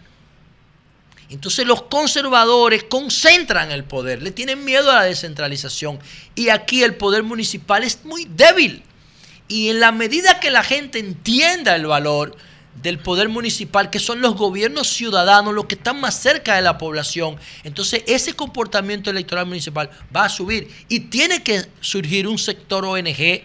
[1.30, 5.98] Entonces los conservadores concentran el poder, le tienen miedo a la descentralización.
[6.34, 8.82] Y aquí el poder municipal es muy débil.
[9.46, 12.36] Y en la medida que la gente entienda el valor
[12.82, 16.78] del poder municipal, que son los gobiernos ciudadanos, los que están más cerca de la
[16.78, 20.70] población, entonces ese comportamiento electoral municipal va a subir.
[20.88, 23.42] Y tiene que surgir un sector ONG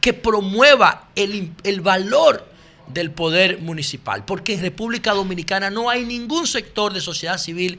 [0.00, 2.51] que promueva el, el valor
[2.88, 7.78] del poder municipal, porque en República Dominicana no hay ningún sector de sociedad civil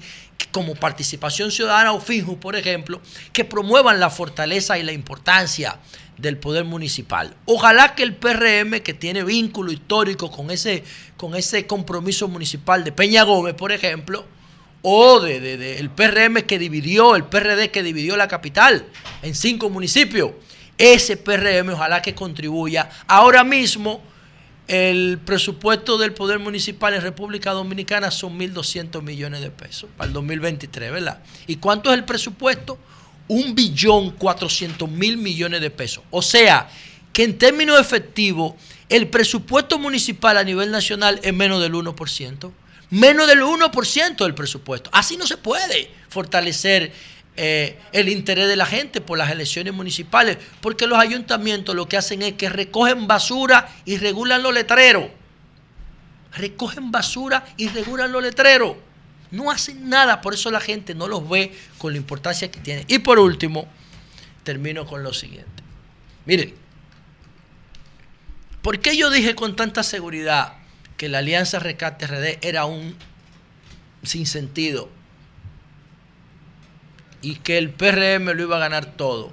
[0.51, 3.01] como participación ciudadana o FIJU, por ejemplo,
[3.31, 5.79] que promuevan la fortaleza y la importancia
[6.17, 7.35] del poder municipal.
[7.45, 10.83] Ojalá que el PRM, que tiene vínculo histórico con ese,
[11.17, 14.25] con ese compromiso municipal de Peña Gómez, por ejemplo,
[14.81, 18.85] o de, de- de el PRM que dividió, el PRD que dividió la capital
[19.21, 20.31] en cinco municipios,
[20.77, 22.89] ese PRM ojalá que contribuya.
[23.07, 24.01] Ahora mismo
[24.67, 30.13] el presupuesto del Poder Municipal en República Dominicana son 1.200 millones de pesos para el
[30.13, 31.21] 2023, ¿verdad?
[31.47, 32.77] ¿Y cuánto es el presupuesto?
[33.27, 36.03] Un billón 400 mil millones de pesos.
[36.11, 36.69] O sea,
[37.11, 38.53] que en términos efectivos,
[38.89, 42.51] el presupuesto municipal a nivel nacional es menos del 1%.
[42.89, 44.89] Menos del 1% del presupuesto.
[44.93, 46.93] Así no se puede fortalecer
[47.35, 51.97] eh, el interés de la gente por las elecciones municipales, porque los ayuntamientos lo que
[51.97, 55.05] hacen es que recogen basura y regulan los letreros.
[56.33, 58.75] Recogen basura y regulan los letreros.
[59.31, 62.85] No hacen nada, por eso la gente no los ve con la importancia que tienen.
[62.87, 63.67] Y por último,
[64.43, 65.63] termino con lo siguiente.
[66.25, 66.53] Miren,
[68.61, 70.53] ¿por qué yo dije con tanta seguridad
[70.97, 72.95] que la Alianza Rescate RD era un
[74.03, 74.89] sinsentido
[77.23, 79.31] y que el PRM lo iba a ganar todo?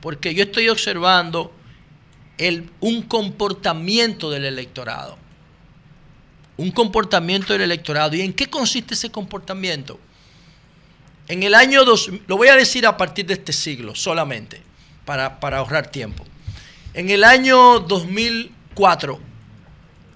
[0.00, 1.52] Porque yo estoy observando
[2.38, 5.18] el, un comportamiento del electorado.
[6.56, 8.14] Un comportamiento del electorado.
[8.16, 9.98] ¿Y en qué consiste ese comportamiento?
[11.28, 14.62] En el año 2, lo voy a decir a partir de este siglo solamente,
[15.04, 16.24] para, para ahorrar tiempo.
[16.92, 19.18] En el año 2004,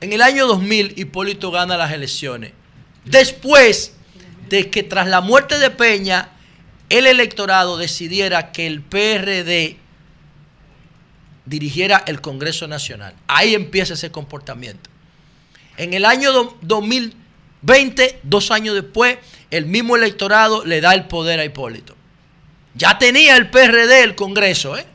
[0.00, 2.52] en el año 2000, Hipólito gana las elecciones.
[3.04, 3.94] Después
[4.48, 6.28] de que tras la muerte de Peña,
[6.90, 9.76] el electorado decidiera que el PRD
[11.46, 13.14] dirigiera el Congreso Nacional.
[13.26, 14.90] Ahí empieza ese comportamiento.
[15.76, 19.18] En el año do- 2020, dos años después,
[19.50, 21.96] el mismo electorado le da el poder a Hipólito.
[22.74, 24.86] Ya tenía el PRD el Congreso, ¿eh?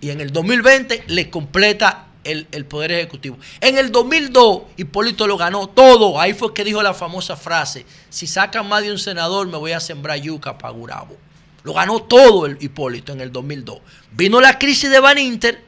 [0.00, 3.38] Y en el 2020 le completa el, Poder Ejecutivo.
[3.60, 6.20] En el 2002, Hipólito lo ganó todo.
[6.20, 9.72] Ahí fue que dijo la famosa frase, si sacan más de un senador, me voy
[9.72, 11.16] a sembrar yuca para Gurabo.
[11.62, 13.78] Lo ganó todo el Hipólito en el 2002.
[14.12, 15.62] Vino la crisis de Van Inter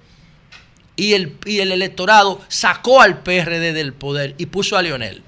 [0.97, 5.23] y el, y el electorado sacó al PRD del poder y puso a Lionel.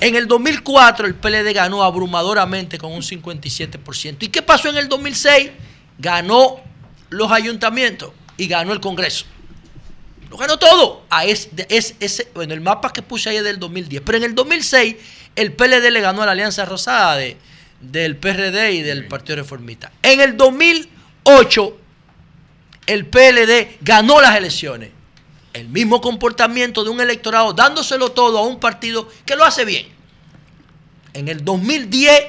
[0.00, 4.16] En el 2004 el PLD ganó abrumadoramente con un 57%.
[4.20, 5.50] ¿Y qué pasó en el 2006?
[5.98, 6.60] Ganó
[7.10, 9.26] los ayuntamientos y ganó el Congreso.
[10.30, 11.04] Lo ganó todo.
[11.10, 14.02] A es, de- es- ese, bueno, el mapa que puse ahí es del 2010.
[14.04, 14.96] Pero en el 2006
[15.36, 17.36] el PLD le ganó a la Alianza Rosada de-
[17.80, 19.92] del PRD y del Partido Reformista.
[20.02, 21.78] En el 2008
[22.86, 24.90] el PLD ganó las elecciones.
[25.52, 29.86] El mismo comportamiento de un electorado dándoselo todo a un partido que lo hace bien.
[31.12, 32.24] En el 2010,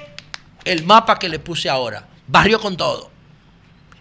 [0.64, 3.10] el mapa que le puse ahora, barrió con todo.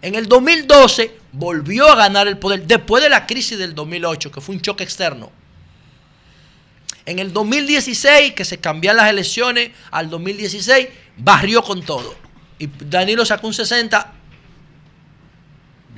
[0.04, 4.42] En el 2012 volvió a ganar el poder después de la crisis del 2008, que
[4.42, 5.32] fue un choque externo.
[7.06, 12.14] En el 2016, que se cambiaron las elecciones al 2016, barrió con todo.
[12.58, 14.12] Y Danilo sacó un 60.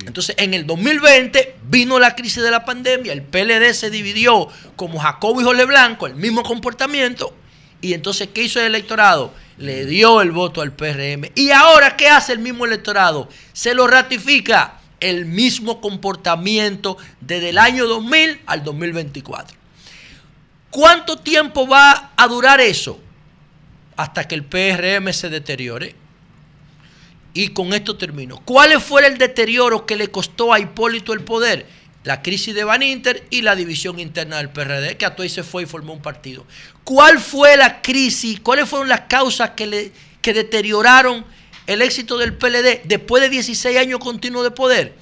[0.05, 4.47] Entonces, en el 2020 vino la crisis de la pandemia, el PLD se dividió
[4.77, 7.35] como Jacobo y Jorge Blanco, el mismo comportamiento.
[7.81, 9.33] Y entonces, ¿qué hizo el electorado?
[9.57, 11.31] Le dio el voto al PRM.
[11.35, 13.27] ¿Y ahora qué hace el mismo electorado?
[13.53, 19.57] Se lo ratifica el mismo comportamiento desde el año 2000 al 2024.
[20.69, 22.99] ¿Cuánto tiempo va a durar eso?
[23.95, 25.95] Hasta que el PRM se deteriore.
[27.33, 28.41] Y con esto termino.
[28.45, 31.67] ¿Cuál fue el deterioro que le costó a Hipólito el poder?
[32.07, 35.63] La crisis de Van Inter y la división interna del PRD, que a se fue
[35.63, 36.45] y formó un partido.
[36.85, 38.39] ¿Cuál fue la crisis?
[38.39, 41.25] ¿Cuáles fueron las causas que, le, que deterioraron
[41.65, 44.95] el éxito del PLD después de 16 años continuos de poder?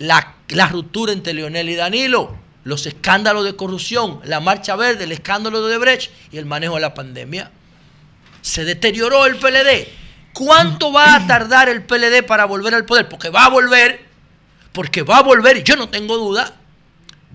[0.00, 5.12] La, la ruptura entre Leonel y Danilo, los escándalos de corrupción, la marcha verde, el
[5.12, 7.50] escándalo de Brecht y el manejo de la pandemia.
[8.42, 9.88] Se deterioró el PLD.
[10.34, 13.08] ¿Cuánto va a tardar el PLD para volver al poder?
[13.08, 14.07] Porque va a volver,
[14.72, 16.56] porque va a volver, yo no tengo duda,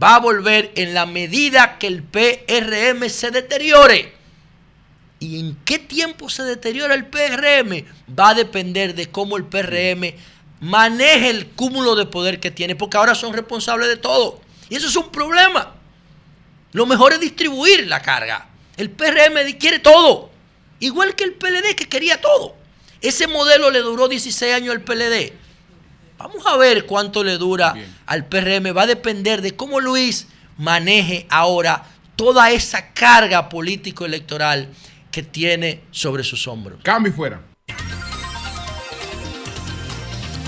[0.02, 4.14] va a volver en la medida que el PRM se deteriore.
[5.20, 7.86] ¿Y en qué tiempo se deteriora el PRM?
[8.18, 10.14] Va a depender de cómo el PRM
[10.60, 14.42] maneje el cúmulo de poder que tiene, porque ahora son responsables de todo.
[14.70, 15.76] Y eso es un problema.
[16.74, 18.48] Lo mejor es distribuir la carga.
[18.76, 20.32] El PRM quiere todo,
[20.80, 22.56] igual que el PLD que quería todo.
[23.02, 25.34] Ese modelo le duró 16 años al PLD.
[26.18, 27.76] Vamos a ver cuánto le dura
[28.06, 28.76] al PRM.
[28.76, 30.28] Va a depender de cómo Luis
[30.58, 31.84] maneje ahora
[32.16, 34.70] toda esa carga político-electoral
[35.12, 36.80] que tiene sobre sus hombros.
[36.84, 37.42] Cambio y fuera.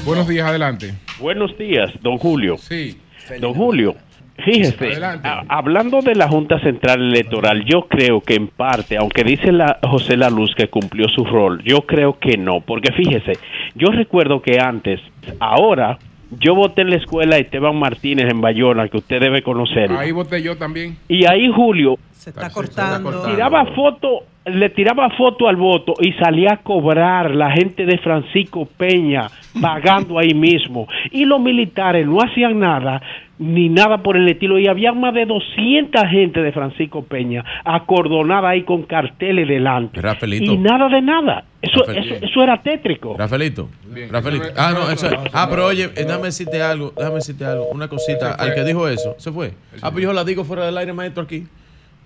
[0.06, 0.94] Buenos días, adelante.
[1.20, 2.58] Buenos días, don Julio.
[2.58, 3.00] Sí.
[3.40, 3.96] Don Julio,
[4.38, 9.52] fíjese, a- hablando de la Junta Central Electoral, yo creo que en parte, aunque dice
[9.52, 13.34] la José La Luz que cumplió su rol, yo creo que no, porque fíjese,
[13.76, 15.00] yo recuerdo que antes,
[15.40, 15.98] ahora,
[16.40, 19.92] yo voté en la escuela Esteban Martínez en Bayona, que usted debe conocer.
[19.92, 20.98] Ahí voté yo también.
[21.08, 23.24] Y ahí Julio Se está cortando.
[23.28, 28.68] tiraba foto, le tiraba foto al voto y salía a cobrar la gente de Francisco
[28.78, 29.28] Peña
[29.62, 30.88] pagando ahí mismo.
[31.12, 33.02] Y los militares no hacían nada
[33.40, 34.60] ni nada por el estilo.
[34.60, 40.00] Y había más de 200 gente de Francisco Peña acordonada ahí con carteles delante.
[40.00, 40.54] Rafaelito.
[40.54, 41.44] Y nada de nada.
[41.62, 43.16] Eso, eso, eso era tétrico.
[43.18, 43.70] Rafaelito.
[43.88, 44.12] Bien.
[44.12, 44.46] Rafaelito.
[44.56, 45.10] Ah, no, eso.
[45.34, 48.34] Ah, pero oye, eh, déjame decirte algo, déjame decirte algo, una cosita.
[48.34, 49.54] Al que dijo eso, se fue.
[49.82, 51.46] Ah, pues yo la digo fuera del aire, maestro, aquí.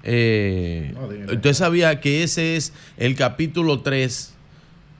[0.03, 0.93] Eh,
[1.31, 4.33] usted sabía que ese es el capítulo 3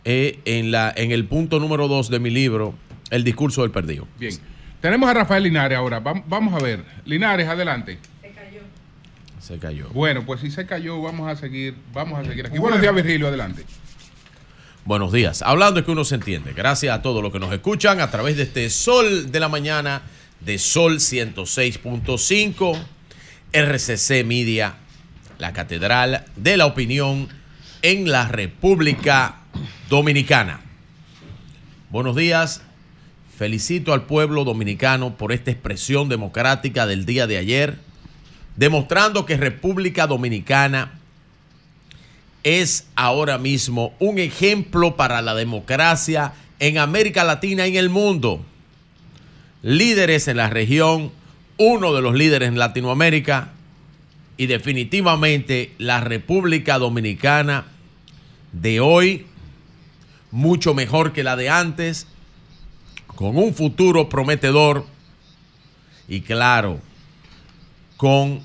[0.06, 2.74] eh, en, la, en el punto número 2 de mi libro,
[3.10, 4.08] El discurso del perdido.
[4.20, 4.34] Bien.
[4.82, 6.02] Tenemos a Rafael Linares ahora.
[6.04, 6.84] Vam- Vamos a ver.
[7.06, 7.98] Linares, adelante.
[9.42, 9.90] Se cayó.
[9.90, 12.60] Bueno, pues si se cayó, vamos a seguir, vamos a seguir aquí.
[12.60, 13.64] Buenos días, Virgilio, adelante.
[14.86, 15.42] Buenos días.
[15.42, 16.54] Hablando es que uno se entiende.
[16.54, 20.02] Gracias a todos los que nos escuchan a través de este Sol de la Mañana
[20.42, 22.78] de Sol 106.5,
[23.54, 24.76] RCC Media,
[25.40, 27.30] la Catedral de la Opinión
[27.82, 29.38] en la República
[29.90, 30.60] Dominicana.
[31.90, 32.62] Buenos días.
[33.38, 37.80] Felicito al pueblo dominicano por esta expresión democrática del día de ayer,
[38.58, 41.00] demostrando que República Dominicana
[42.44, 48.44] es ahora mismo un ejemplo para la democracia en América Latina y en el mundo.
[49.62, 51.14] Líderes en la región,
[51.58, 53.54] uno de los líderes en Latinoamérica
[54.40, 57.66] y definitivamente la República Dominicana
[58.54, 59.26] de hoy,
[60.32, 62.08] mucho mejor que la de antes,
[63.06, 64.86] con un futuro prometedor
[66.08, 66.80] y claro,
[67.98, 68.40] con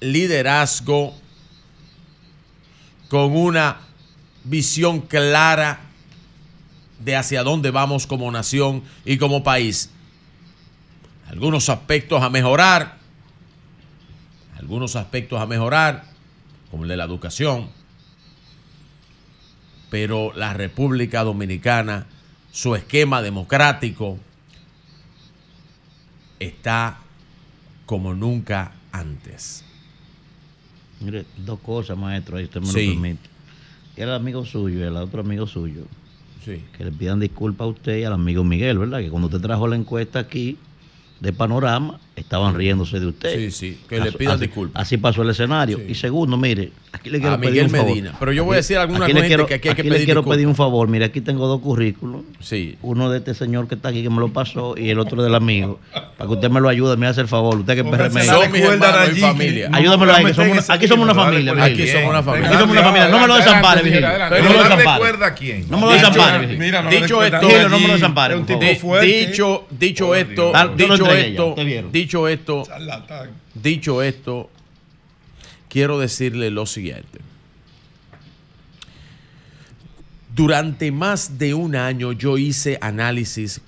[0.00, 1.14] liderazgo
[3.08, 3.82] con una
[4.44, 5.80] visión clara
[7.00, 9.90] de hacia dónde vamos como nación y como país.
[11.28, 12.96] Algunos aspectos a mejorar,
[14.66, 16.02] algunos aspectos a mejorar,
[16.72, 17.68] como el de la educación,
[19.90, 22.06] pero la República Dominicana,
[22.50, 24.18] su esquema democrático,
[26.40, 26.98] está
[27.86, 29.64] como nunca antes.
[30.98, 32.86] Mire, dos cosas, maestro, ahí usted me Sí.
[32.88, 33.28] lo permite.
[33.96, 35.82] Y el amigo suyo, y el otro amigo suyo,
[36.44, 36.60] Sí.
[36.76, 38.98] que le pidan disculpas a usted y al amigo Miguel, ¿verdad?
[38.98, 40.58] Que cuando usted trajo la encuesta aquí
[41.20, 43.36] de panorama, estaban riéndose de usted.
[43.36, 44.82] Sí, sí, que le pidan disculpas.
[44.82, 45.78] Así pasó el escenario.
[45.86, 47.86] Y segundo, mire, aquí le quiero A pedir un favor.
[47.86, 48.14] Medina.
[48.18, 49.80] Pero yo voy a decir a alguna aquí le gente quiero, que aquí hay que
[49.82, 50.36] aquí pedir le quiero disculpas.
[50.36, 50.88] pedir un favor.
[50.88, 52.22] Mire, aquí tengo dos currículos.
[52.40, 52.76] Sí.
[52.82, 55.34] Uno de este señor que está aquí que me lo pasó y el otro del
[55.34, 55.78] amigo.
[55.92, 57.58] Para que usted me lo ayude, me hace el favor.
[57.58, 58.24] Usted que es PRM.
[58.24, 59.68] Son mis hermanos y familia.
[59.68, 62.48] No, Ayúdamelo ahí, que somos aquí somos una familia, Aquí somos una familia.
[62.48, 63.08] Aquí somos una familia.
[63.08, 64.08] No me lo Adelante, desampare, adelante, Virgilio.
[64.08, 64.98] No me lo Pero dale desampare.
[65.00, 65.66] cuerda a quién.
[65.70, 66.64] No me lo Dicho- desampare, Virgilio.
[66.64, 67.96] Mira, no Dicho esto- no me lo
[68.56, 71.96] dicho esto, dicho esto.
[72.06, 73.30] Dicho esto, Charlatán.
[73.54, 74.48] dicho esto,
[75.68, 77.18] quiero decirle lo siguiente.
[80.32, 83.60] Durante más de un año yo hice análisis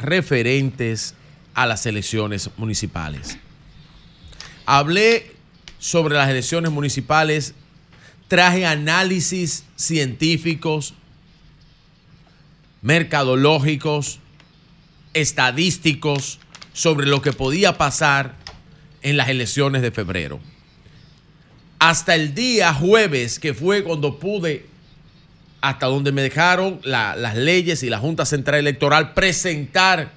[0.00, 1.14] referentes
[1.54, 3.38] a las elecciones municipales.
[4.66, 5.36] Hablé
[5.78, 7.54] sobre las elecciones municipales,
[8.26, 10.94] traje análisis científicos,
[12.82, 14.18] mercadológicos,
[15.14, 16.40] estadísticos
[16.78, 18.36] sobre lo que podía pasar
[19.02, 20.38] en las elecciones de febrero.
[21.80, 24.66] Hasta el día jueves, que fue cuando pude,
[25.60, 30.12] hasta donde me dejaron la- las leyes y la Junta Central Electoral presentar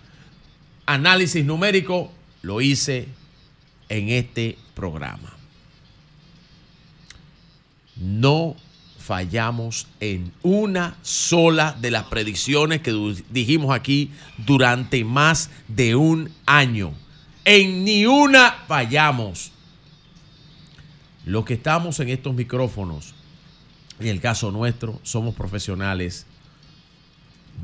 [0.86, 2.12] análisis numérico,
[2.44, 3.08] lo hice
[3.90, 5.34] en este programa.
[7.96, 8.56] No
[9.12, 12.94] fallamos en una sola de las predicciones que
[13.30, 16.94] dijimos aquí durante más de un año.
[17.44, 19.52] En ni una fallamos.
[21.26, 23.14] Los que estamos en estos micrófonos,
[24.00, 26.26] en el caso nuestro, somos profesionales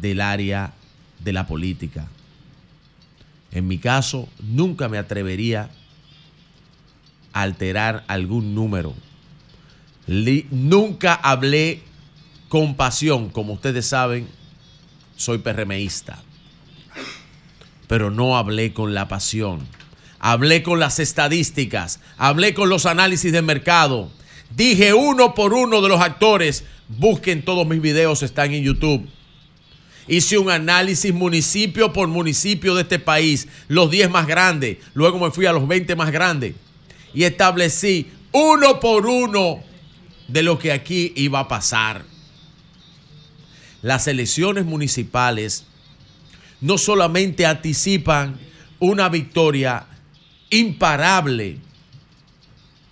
[0.01, 0.73] del área
[1.19, 2.09] de la política.
[3.53, 5.69] En mi caso, nunca me atrevería
[7.31, 8.93] a alterar algún número.
[10.07, 11.81] Nunca hablé
[12.47, 14.27] con pasión, como ustedes saben,
[15.17, 16.23] soy PRMista.
[17.87, 19.67] Pero no hablé con la pasión.
[20.19, 24.09] Hablé con las estadísticas, hablé con los análisis de mercado.
[24.55, 29.07] Dije uno por uno de los actores, busquen todos mis videos, están en YouTube.
[30.07, 35.31] Hice un análisis municipio por municipio de este país, los 10 más grandes, luego me
[35.31, 36.55] fui a los 20 más grandes
[37.13, 39.66] y establecí uno por uno
[40.27, 42.03] de lo que aquí iba a pasar.
[43.81, 45.65] Las elecciones municipales
[46.61, 48.39] no solamente anticipan
[48.79, 49.85] una victoria
[50.49, 51.59] imparable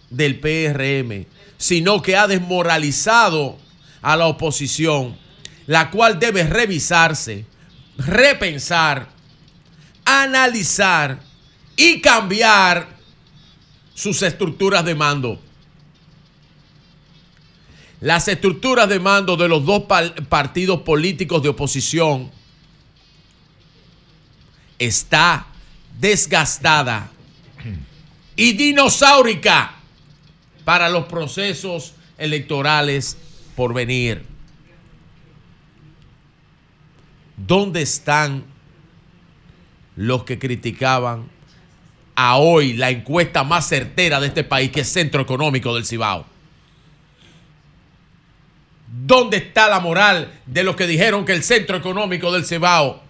[0.10, 1.26] del PRM,
[1.58, 3.58] sino que ha desmoralizado
[4.02, 5.18] a la oposición,
[5.66, 7.46] la cual debe revisarse,
[7.98, 9.10] repensar,
[10.06, 11.20] analizar
[11.76, 12.88] y cambiar
[13.94, 15.42] sus estructuras de mando.
[18.06, 19.86] Las estructuras de mando de los dos
[20.30, 22.30] partidos políticos de oposición
[24.78, 25.48] está
[26.00, 27.10] desgastada
[28.36, 29.74] y dinosaurica
[30.64, 33.18] para los procesos electorales
[33.56, 34.24] por venir.
[37.36, 38.44] ¿Dónde están
[39.96, 41.28] los que criticaban
[42.14, 46.35] a hoy la encuesta más certera de este país, que es Centro Económico del Cibao?
[48.98, 53.04] ¿Dónde está la moral de los que dijeron que el Centro Económico del Cibao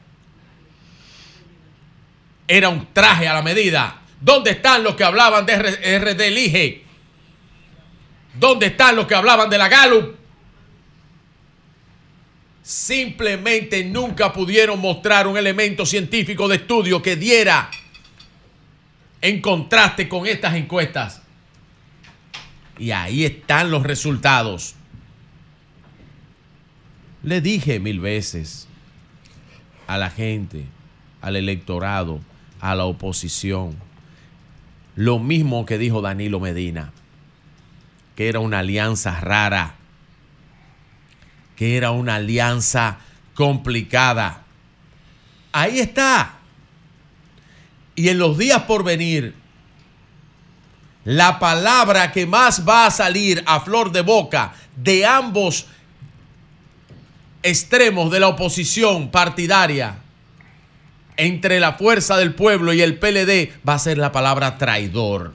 [2.47, 4.01] era un traje a la medida?
[4.19, 5.55] ¿Dónde están los que hablaban de
[5.99, 6.83] RD Elige?
[8.33, 10.15] ¿Dónde están los que hablaban de la Gallup?
[12.63, 17.69] Simplemente nunca pudieron mostrar un elemento científico de estudio que diera
[19.21, 21.21] en contraste con estas encuestas.
[22.79, 24.73] Y ahí están los resultados.
[27.25, 28.67] Le dije mil veces
[29.87, 30.65] a la gente,
[31.21, 32.19] al electorado,
[32.61, 33.75] a la oposición,
[34.95, 36.91] lo mismo que dijo Danilo Medina,
[38.15, 39.73] que era una alianza rara,
[41.55, 42.99] que era una alianza
[43.33, 44.43] complicada.
[45.51, 46.35] Ahí está.
[47.95, 49.33] Y en los días por venir,
[51.05, 55.65] la palabra que más va a salir a flor de boca de ambos
[57.45, 59.97] extremos de la oposición partidaria
[61.15, 65.33] entre la fuerza del pueblo y el PLD va a ser la palabra traidor.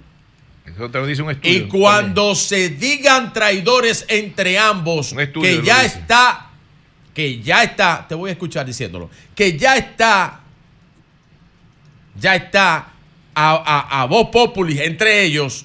[0.66, 1.56] Eso te lo dice un estudio.
[1.56, 6.50] Y cuando se digan traidores entre ambos, que ya está,
[7.14, 10.40] que ya está, te voy a escuchar diciéndolo, que ya está,
[12.16, 12.92] ya está
[13.34, 15.64] a, a, a voz populi entre ellos,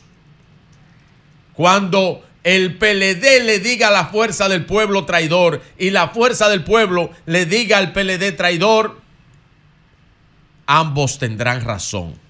[1.54, 6.64] cuando el PLD le diga a la fuerza del pueblo traidor y la fuerza del
[6.64, 9.02] pueblo le diga al PLD traidor,
[10.66, 12.24] ambos tendrán razón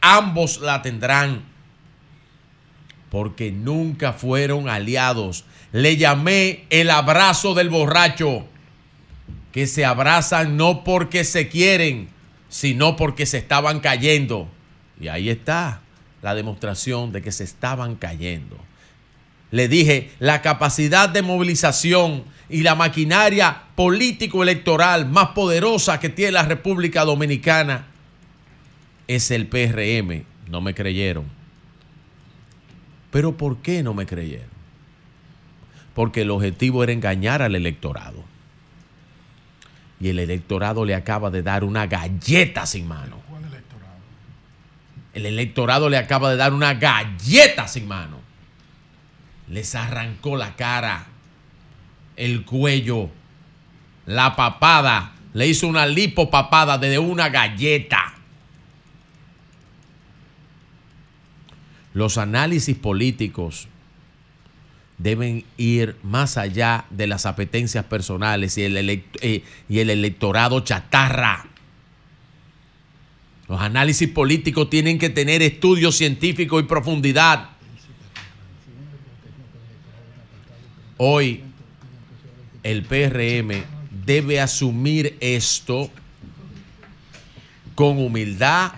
[0.00, 1.42] ambos la tendrán.
[3.10, 5.44] Porque nunca fueron aliados.
[5.72, 8.46] Le llamé el abrazo del borracho.
[9.52, 12.10] Que se abrazan no porque se quieren,
[12.48, 14.48] sino porque se estaban cayendo.
[15.00, 15.80] Y ahí está
[16.22, 18.56] la demostración de que se estaban cayendo.
[19.50, 26.42] Le dije, la capacidad de movilización y la maquinaria político-electoral más poderosa que tiene la
[26.42, 27.86] República Dominicana
[29.06, 30.24] es el PRM.
[30.50, 31.24] No me creyeron.
[33.10, 34.48] Pero ¿por qué no me creyeron?
[35.94, 38.22] Porque el objetivo era engañar al electorado.
[40.00, 43.27] Y el electorado le acaba de dar una galleta sin mano.
[45.14, 48.20] El electorado le acaba de dar una galleta sin mano.
[49.48, 51.06] Les arrancó la cara,
[52.16, 53.10] el cuello,
[54.06, 55.12] la papada.
[55.32, 58.14] Le hizo una lipopapada de una galleta.
[61.94, 63.68] Los análisis políticos
[64.98, 70.60] deben ir más allá de las apetencias personales y el, elect- eh, y el electorado
[70.60, 71.46] chatarra.
[73.48, 77.50] Los análisis políticos tienen que tener estudio científico y profundidad.
[80.98, 81.42] Hoy
[82.62, 83.64] el PRM
[84.04, 85.90] debe asumir esto
[87.74, 88.72] con humildad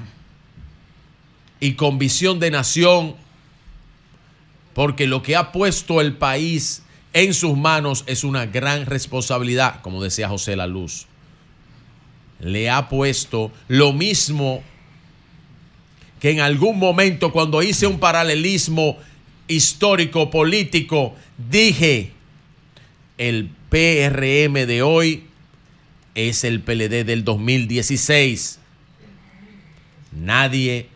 [1.58, 3.16] y con visión de nación,
[4.74, 6.82] porque lo que ha puesto el país
[7.12, 11.06] en sus manos es una gran responsabilidad, como decía José La Luz.
[12.40, 14.62] Le ha puesto lo mismo
[16.20, 18.98] que en algún momento cuando hice un paralelismo
[19.48, 21.14] histórico, político,
[21.50, 22.12] dije,
[23.18, 25.24] el PRM de hoy
[26.14, 28.58] es el PLD del 2016.
[30.12, 30.88] Nadie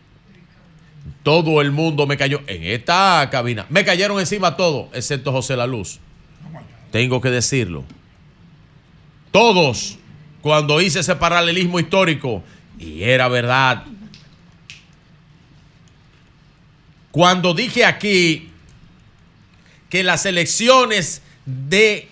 [1.23, 3.65] todo el mundo me cayó en esta cabina.
[3.69, 5.99] Me cayeron encima todos, excepto José La Luz.
[6.91, 7.83] Tengo que decirlo.
[9.31, 9.97] Todos,
[10.45, 12.43] cuando hice ese paralelismo histórico,
[12.77, 13.83] y era verdad.
[17.09, 18.51] Cuando dije aquí
[19.89, 22.09] que las elecciones de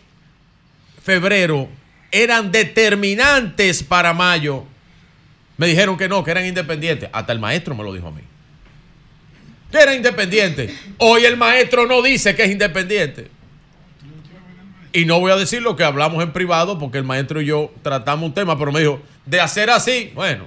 [1.04, 1.70] febrero
[2.12, 4.64] eran determinantes para mayo,
[5.58, 7.12] me dijeron que no, que eran independientes.
[7.14, 8.22] Hasta el maestro me lo dijo a mí
[9.70, 10.76] que era independiente.
[10.98, 13.30] Hoy el maestro no dice que es independiente.
[14.94, 17.72] Y no voy a decir lo que hablamos en privado porque el maestro y yo
[17.82, 20.46] tratamos un tema, pero me dijo, de hacer así, bueno,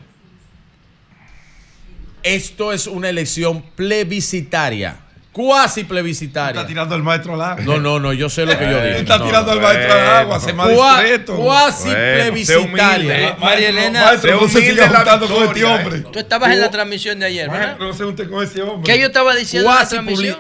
[2.22, 4.96] Esto es una elección plebiscitaria.
[5.32, 6.60] Cuasi plebiscitaria.
[6.62, 7.62] Está tirando el maestro al agua.
[7.64, 8.96] No, no, no, yo sé lo que yo digo.
[8.96, 9.58] Está No, tirando no.
[9.58, 11.36] al maestro al agua, se más Cua- discreto.
[11.36, 13.36] Cuasi Bueno, plebiscitaria.
[13.38, 16.00] María Elena, Maestro, no se siga juntando con este victoria, hombre.
[16.10, 17.76] tú estabas en la transmisión de ayer, ¿verdad?
[17.78, 18.90] No se junte con ese hombre.
[18.92, 20.36] ¿Qué yo estaba diciendo en la Cuasi transmisión?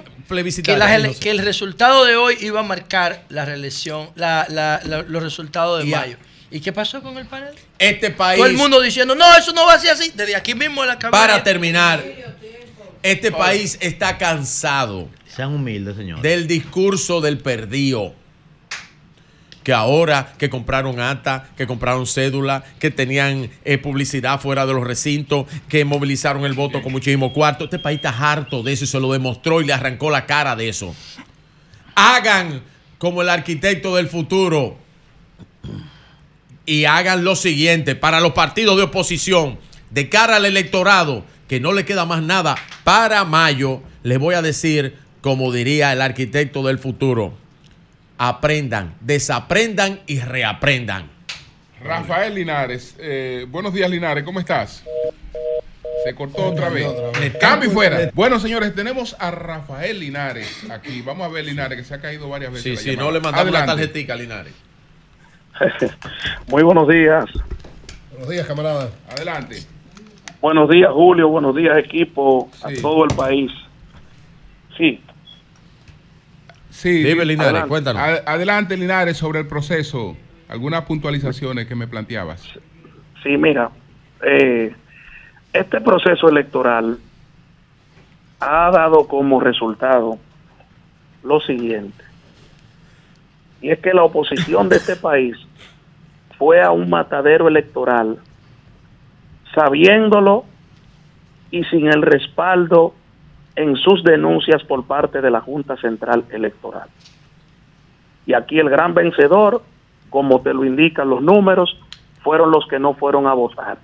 [1.20, 5.82] Que, el resultado de hoy iba a marcar la reelección, la- la- la- los resultados
[5.84, 6.16] de mayo.
[6.50, 7.54] ¿Y qué pasó con el panel?
[7.78, 8.38] Este país.
[8.38, 10.12] Todo el mundo diciendo, no, eso no va a ser así.
[10.14, 11.18] Desde aquí mismo en la cabina.
[11.20, 12.04] Para terminar,
[13.02, 16.22] este país está cansado Sean humildes, señores.
[16.22, 18.14] del discurso del perdido.
[19.66, 24.84] Que ahora que compraron acta, que compraron cédula, que tenían eh, publicidad fuera de los
[24.84, 27.64] recintos, que movilizaron el voto con muchísimo cuarto.
[27.64, 30.54] Este país está harto de eso y se lo demostró y le arrancó la cara
[30.54, 30.94] de eso.
[31.96, 32.62] Hagan
[32.98, 34.76] como el arquitecto del futuro
[36.64, 39.58] y hagan lo siguiente para los partidos de oposición
[39.90, 44.42] de cara al electorado que no le queda más nada para mayo les voy a
[44.42, 47.45] decir como diría el arquitecto del futuro
[48.18, 51.10] aprendan desaprendan y reaprendan
[51.82, 52.96] Rafael Linares.
[52.98, 54.24] eh, buenos días, Linares.
[54.24, 54.82] ¿Cómo estás?
[56.04, 56.86] Se cortó otra vez.
[57.40, 58.10] Cambio y fuera.
[58.14, 61.02] Bueno, señores, tenemos a Rafael Linares aquí.
[61.02, 62.64] Vamos a ver, Linares, que se ha caído varias veces.
[62.64, 63.06] sí la sí llamada.
[63.06, 64.52] no le mandamos la tarjetita Linares
[66.48, 67.24] Muy buenos días.
[68.10, 68.90] Buenos días, camarada.
[69.08, 69.62] Adelante.
[70.40, 71.28] Buenos días, Julio.
[71.28, 72.50] Buenos días, equipo.
[72.62, 73.50] A todo el país.
[74.76, 75.00] Sí,
[76.76, 77.02] Sí.
[77.02, 77.68] Dime, Linares, adelante.
[77.70, 80.14] cuéntanos Ad- Adelante, Linares, sobre el proceso.
[80.48, 82.42] Algunas puntualizaciones que me planteabas.
[83.22, 83.70] sí, mira.
[84.22, 84.74] eh,
[85.54, 86.98] este proceso electoral
[88.40, 90.18] ha dado como resultado
[91.24, 92.04] lo siguiente.
[93.62, 95.34] Y es que la oposición de este país
[96.36, 98.18] fue a un matadero electoral
[99.54, 100.44] sabiéndolo
[101.50, 102.94] y sin el respaldo
[103.56, 106.88] en sus denuncias por parte de la Junta Central Electoral.
[108.26, 109.62] Y aquí el gran vencedor,
[110.10, 111.78] como te lo indican los números,
[112.22, 113.78] fueron los que no fueron a votar.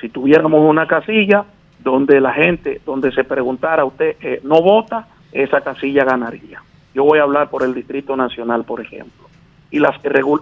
[0.00, 1.44] Si tuviéramos una casilla
[1.80, 6.62] donde la gente, donde se preguntara usted eh, no vota, esa casilla ganaría.
[6.94, 9.28] Yo voy a hablar por el Distrito Nacional, por ejemplo.
[9.70, 9.96] Y las,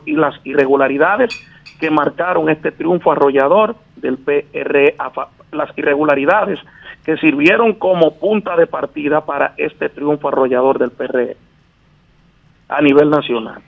[0.05, 1.35] y las irregularidades
[1.81, 6.59] que marcaron este triunfo arrollador del fa- las irregularidades
[7.05, 11.37] que sirvieron como punta de partida para este triunfo arrollador del PRE
[12.69, 13.61] a nivel nacional.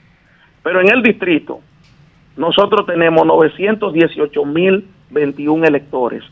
[0.63, 1.59] Pero en el distrito,
[2.37, 6.23] nosotros tenemos 918.021 electores.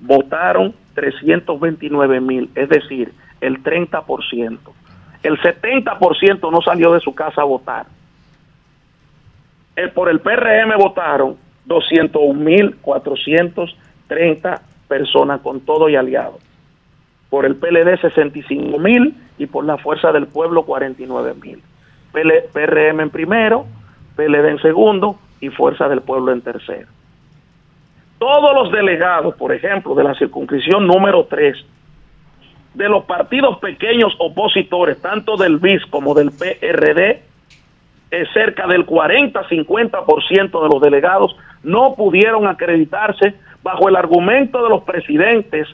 [0.00, 4.58] Votaron 329.000, es decir, el 30%.
[5.22, 7.86] El 70% no salió de su casa a votar.
[9.74, 11.36] El- por el PRM votaron
[11.66, 16.40] 201.430 personas con todo y aliados.
[17.30, 21.60] Por el PLD 65.000 y por la Fuerza del Pueblo 49.000.
[22.12, 23.66] PL PRM en primero,
[24.16, 26.88] PLD en segundo y Fuerza del Pueblo en tercero.
[28.18, 31.56] Todos los delegados, por ejemplo, de la circunscripción número 3,
[32.74, 37.22] de los partidos pequeños opositores, tanto del BIS como del PRD,
[38.10, 41.36] es cerca del 40-50% de los delegados
[41.66, 43.34] no pudieron acreditarse
[43.66, 45.66] bajo el argumento de los presidentes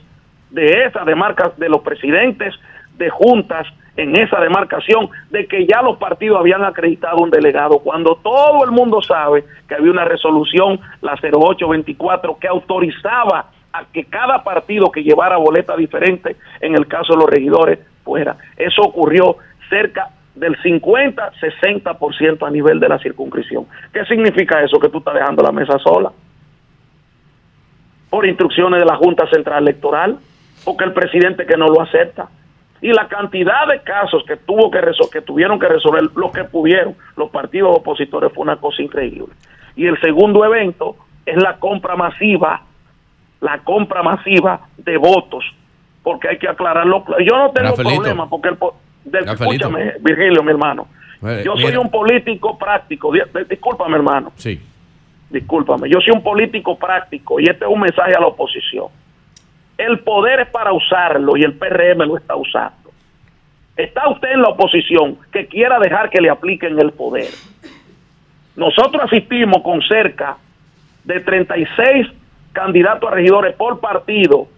[0.49, 2.55] de esa demarca, de los presidentes
[2.97, 3.67] de juntas
[3.99, 8.71] en esa demarcación, de que ya los partidos habían acreditado un delegado, cuando todo el
[8.71, 15.03] mundo sabe que había una resolución, la 0824, que autorizaba a que cada partido que
[15.03, 18.37] llevara boleta diferente, en el caso de los regidores, fuera.
[18.57, 19.37] Eso ocurrió
[19.69, 23.67] cerca del 50-60% a nivel de la circunscripción.
[23.93, 24.79] ¿Qué significa eso?
[24.79, 26.11] Que tú estás dejando la mesa sola.
[28.13, 30.19] Por instrucciones de la Junta Central Electoral,
[30.67, 32.29] porque el presidente que no lo acepta.
[32.83, 36.95] Y la cantidad de casos que tuvo que que tuvieron que resolver, lo que pudieron
[37.17, 39.33] los partidos opositores fue una cosa increíble.
[39.77, 40.95] Y el segundo evento
[41.25, 42.61] es la compra masiva,
[43.41, 45.43] la compra masiva de votos,
[46.03, 47.03] porque hay que aclararlo.
[47.25, 47.97] Yo no tengo Rafaelito.
[48.03, 48.59] problema porque el
[49.07, 50.87] del- escúchame, Virgilio, mi hermano.
[51.43, 53.11] Yo soy un político práctico.
[53.11, 54.33] Di- di- Discúlpame, hermano.
[54.37, 54.61] sí
[55.33, 55.89] Discúlpame.
[55.89, 58.89] Yo soy un político práctico y este es un mensaje a la oposición.
[59.79, 62.91] El poder es para usarlo y el PRM lo está usando.
[63.75, 67.31] Está usted en la oposición que quiera dejar que le apliquen el poder.
[68.55, 70.37] Nosotros asistimos con cerca
[71.05, 72.09] de 36
[72.53, 74.49] candidatos a regidores por partido.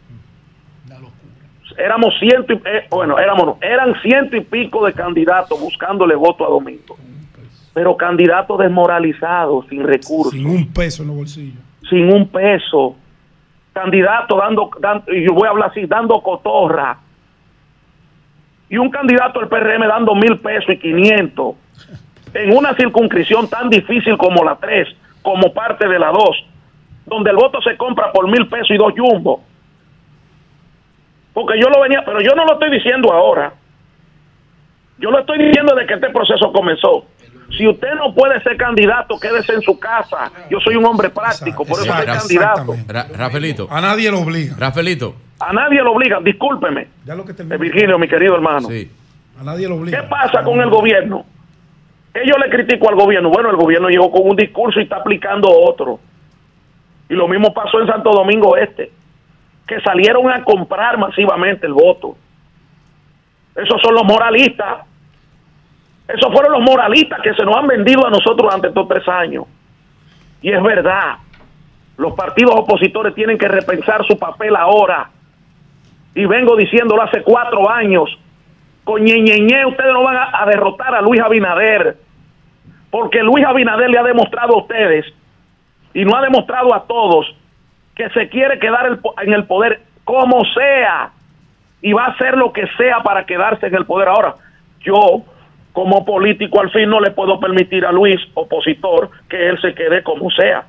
[1.78, 6.48] Éramos ciento y, eh, bueno, éramos, eran ciento y pico de candidatos buscándole voto a
[6.48, 6.96] Domingo.
[7.74, 11.58] Pero candidatos desmoralizados, sin recursos Sin un peso en los bolsillos.
[11.90, 12.96] sin un peso.
[13.72, 16.96] candidato dando, dan- y yo voy a hablar así, dando cotorra,
[18.70, 21.56] y un candidato del PRM dando mil pesos y 500
[22.34, 24.86] en una circunscripción tan difícil como la 3,
[25.22, 26.20] como parte de la 2,
[27.06, 29.42] donde el voto se compra por mil pesos y dos jumbo.
[31.32, 33.52] Porque yo lo venía, pero yo no lo estoy diciendo ahora.
[34.98, 37.06] Yo lo estoy diciendo desde que este proceso comenzó.
[37.50, 40.30] Si usted no puede ser candidato, quédese en su casa.
[40.50, 42.74] Yo soy un hombre práctico, por eso soy candidato.
[42.88, 43.68] Ra- Rafaelito.
[43.70, 44.54] A nadie lo obliga.
[44.58, 45.14] Rafaelito.
[45.40, 46.88] A nadie lo obliga, discúlpeme.
[47.04, 48.68] Ya lo que te Eh, Virgilio, mi querido hermano.
[49.40, 50.00] A nadie lo obliga.
[50.00, 51.24] ¿Qué pasa con el gobierno?
[52.12, 53.28] Que yo le critico al gobierno.
[53.30, 55.98] Bueno, el gobierno llegó con un discurso y está aplicando otro.
[57.08, 58.90] Y lo mismo pasó en Santo Domingo Este,
[59.66, 62.16] que salieron a comprar masivamente el voto.
[63.56, 64.86] Esos son los moralistas.
[66.08, 69.44] Esos fueron los moralistas que se nos han vendido a nosotros durante estos tres años.
[70.42, 71.16] Y es verdad.
[71.96, 75.10] Los partidos opositores tienen que repensar su papel ahora.
[76.14, 78.10] Y vengo diciéndolo hace cuatro años.
[78.84, 81.96] Con ñeñeñe ustedes no van a, derrotar a Luis Abinader.
[82.90, 85.06] Porque Luis Abinader le ha demostrado a ustedes
[85.94, 87.34] y no ha demostrado a todos
[87.94, 91.12] que se quiere quedar el en el poder como sea
[91.80, 94.08] y va a hacer lo que sea para quedarse en el poder.
[94.08, 94.34] Ahora,
[94.80, 95.22] yo
[95.74, 100.04] como político al fin no le puedo permitir a Luis, opositor, que él se quede
[100.04, 100.64] como sea.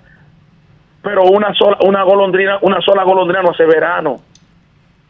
[1.03, 4.15] Pero una sola, una golondrina, una sola golondrina no hace verano.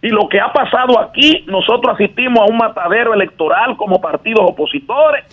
[0.01, 5.23] Y lo que ha pasado aquí, nosotros asistimos a un matadero electoral como partidos opositores,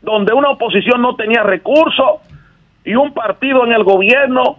[0.00, 2.20] donde una oposición no tenía recursos
[2.84, 4.56] y un partido en el gobierno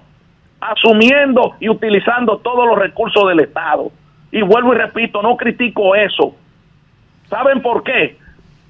[0.60, 3.92] asumiendo y utilizando todos los recursos del Estado.
[4.34, 6.36] Y vuelvo y repito, no critico eso.
[7.30, 8.25] ¿Saben por qué?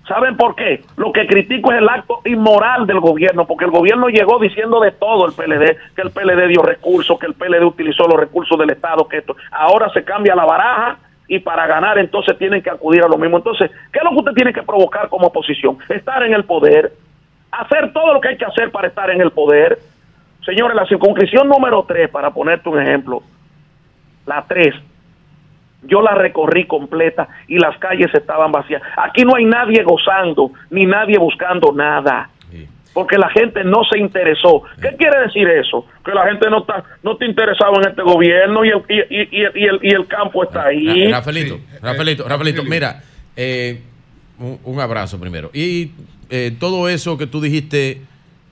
[0.08, 0.84] ¿Saben por qué?
[0.98, 4.92] Lo que critico es el acto inmoral del gobierno, porque el gobierno llegó diciendo de
[4.92, 8.70] todo el PLD, que el PLD dio recursos, que el PLD utilizó los recursos del
[8.70, 9.36] Estado, que esto.
[9.52, 13.38] Ahora se cambia la baraja y para ganar entonces tienen que acudir a lo mismo.
[13.38, 15.80] Entonces, ¿qué es lo que usted tiene que provocar como oposición?
[15.90, 16.94] Estar en el poder,
[17.52, 19.80] hacer todo lo que hay que hacer para estar en el poder.
[20.46, 23.24] Señores, la circunscripción número 3, para ponerte un ejemplo,
[24.28, 24.76] la 3,
[25.88, 28.82] yo la recorrí completa y las calles estaban vacías.
[28.98, 32.30] Aquí no hay nadie gozando, ni nadie buscando nada.
[32.94, 34.64] Porque la gente no se interesó.
[34.82, 35.86] ¿Qué quiere decir eso?
[36.06, 39.22] Que la gente no está no está interesado en este gobierno y el, y, y-
[39.32, 41.08] y- y el, y el campo está ahí.
[41.12, 43.02] Ra- Rafaelito, Rafaelito, Rafaelito, mira,
[43.36, 43.82] eh,
[44.40, 45.50] un, un abrazo primero.
[45.54, 45.92] Y
[46.30, 48.02] eh, todo eso que tú dijiste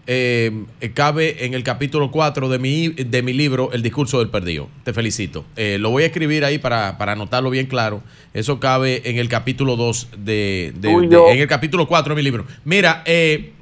[0.06, 4.70] eh, cabe en el capítulo 4 de mi, de mi libro, El discurso del perdido.
[4.84, 5.46] Te felicito.
[5.56, 8.04] Eh, lo voy a escribir ahí para, para anotarlo bien claro.
[8.34, 12.46] Eso cabe en el capítulo 2 de, en el capítulo 4 de mi libro.
[12.66, 13.54] Mira, eh,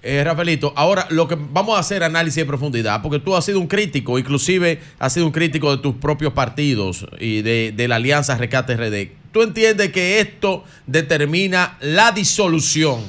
[0.00, 3.58] eh, Rafaelito, ahora lo que vamos a hacer análisis de profundidad, porque tú has sido
[3.58, 7.96] un crítico, inclusive has sido un crítico de tus propios partidos y de, de la
[7.96, 9.10] Alianza Rescate RD.
[9.32, 13.00] ¿Tú entiendes que esto determina la disolución,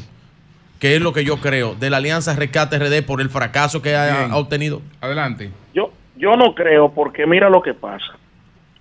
[0.79, 3.95] que es lo que yo creo, de la Alianza Rescate RD por el fracaso que
[3.95, 4.81] ha, obtenido?
[5.01, 5.51] Adelante.
[5.73, 8.13] Yo, yo no creo, porque mira lo que pasa.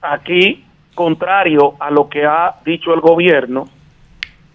[0.00, 0.64] Aquí,
[0.94, 3.68] contrario a lo que ha dicho el gobierno,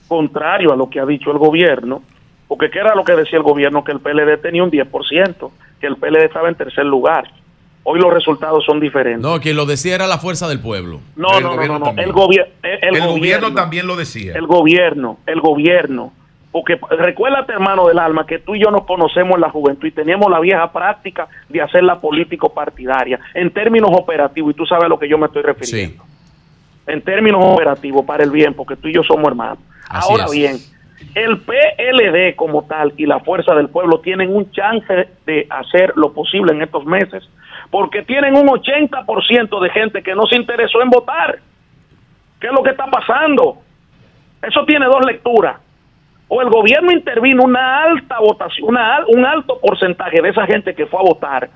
[0.07, 2.01] contrario a lo que ha dicho el gobierno,
[2.47, 3.83] porque ¿qué era lo que decía el gobierno?
[3.83, 5.51] Que el PLD tenía un 10%,
[5.81, 7.25] que el PLD estaba en tercer lugar.
[7.85, 9.21] Hoy los resultados son diferentes.
[9.21, 11.01] No, quien lo decía era la fuerza del pueblo.
[11.17, 12.01] No, no, no, no, no.
[12.01, 14.33] El, gobier- el, El gobierno gobierno también lo decía.
[14.35, 16.13] El gobierno, el gobierno.
[16.53, 19.91] Porque recuérdate, hermano del alma, que tú y yo nos conocemos en la juventud y
[19.91, 24.85] teníamos la vieja práctica de hacer la político partidaria en términos operativos, y tú sabes
[24.85, 26.03] a lo que yo me estoy refiriendo.
[26.85, 29.57] En términos operativos, para el bien, porque tú y yo somos hermanos.
[29.89, 30.31] Así Ahora es.
[30.31, 30.57] bien,
[31.15, 36.13] el PLD como tal y la Fuerza del Pueblo tienen un chance de hacer lo
[36.13, 37.27] posible en estos meses,
[37.71, 41.39] porque tienen un 80% de gente que no se interesó en votar.
[42.39, 43.57] ¿Qué es lo que está pasando?
[44.39, 45.55] Eso tiene dos lecturas.
[46.35, 50.87] O el gobierno intervino una alta votación, una un alto porcentaje de esa gente que
[50.87, 51.47] fue a votar,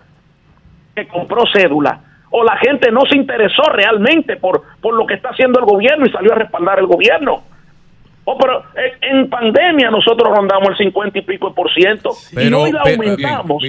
[0.95, 1.99] que compró cédula,
[2.29, 6.05] o la gente no se interesó realmente por, por lo que está haciendo el gobierno
[6.05, 7.41] y salió a respaldar el gobierno.
[8.25, 12.71] Oh, pero en, en pandemia nosotros rondamos el 50 y pico por ciento y hoy
[12.71, 13.63] la aumentamos.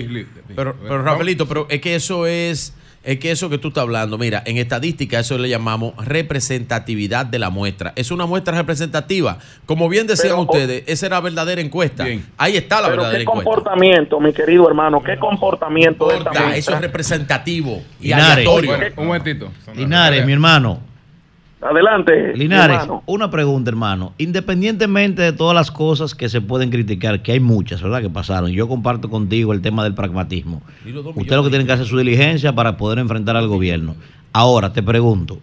[0.54, 2.77] Pero, pero Rafaelito, pero es que eso es,
[3.08, 7.38] es que eso que tú estás hablando, mira, en estadística eso le llamamos representatividad de
[7.38, 7.94] la muestra.
[7.96, 9.38] Es una muestra representativa.
[9.64, 12.04] Como bien decían Pero, ustedes, esa era la verdadera encuesta.
[12.36, 13.44] Ahí está la Pero verdadera qué encuesta.
[13.44, 18.46] comportamiento, mi querido hermano, qué comportamiento de esta Ya, eso es representativo y Linares.
[18.46, 18.72] aleatorio.
[18.98, 19.50] Un momentito.
[19.74, 20.80] Linares, mi hermano,
[21.60, 23.02] Adelante, Linares, hermano.
[23.06, 24.12] una pregunta, hermano.
[24.18, 28.00] Independientemente de todas las cosas que se pueden criticar, que hay muchas, ¿verdad?
[28.00, 28.50] Que pasaron.
[28.52, 30.62] Yo comparto contigo el tema del pragmatismo.
[31.22, 33.96] Usted lo que tiene que hacer es su diligencia para poder enfrentar al gobierno.
[34.32, 35.40] Ahora, te pregunto,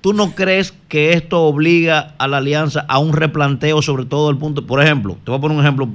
[0.00, 4.36] ¿tú no crees que esto obliga a la alianza a un replanteo sobre todo el
[4.36, 4.64] punto?
[4.66, 5.88] Por ejemplo, te voy a poner un ejemplo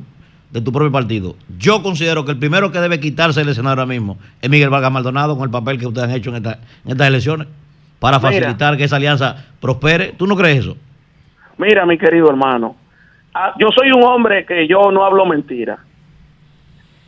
[0.52, 1.36] de tu propio partido.
[1.57, 4.91] Yo considero que el primero que debe quitarse el escenario ahora mismo es Miguel Vargas
[4.91, 7.48] Maldonado con el papel que ustedes han hecho en, esta- en estas elecciones
[8.06, 8.30] para Mira.
[8.30, 10.14] facilitar que esa alianza prospere.
[10.15, 10.77] ¿Tú no crees eso?
[11.57, 12.76] Mira, mi querido hermano,
[13.34, 15.80] ah, yo soy un hombre que yo no hablo mentira.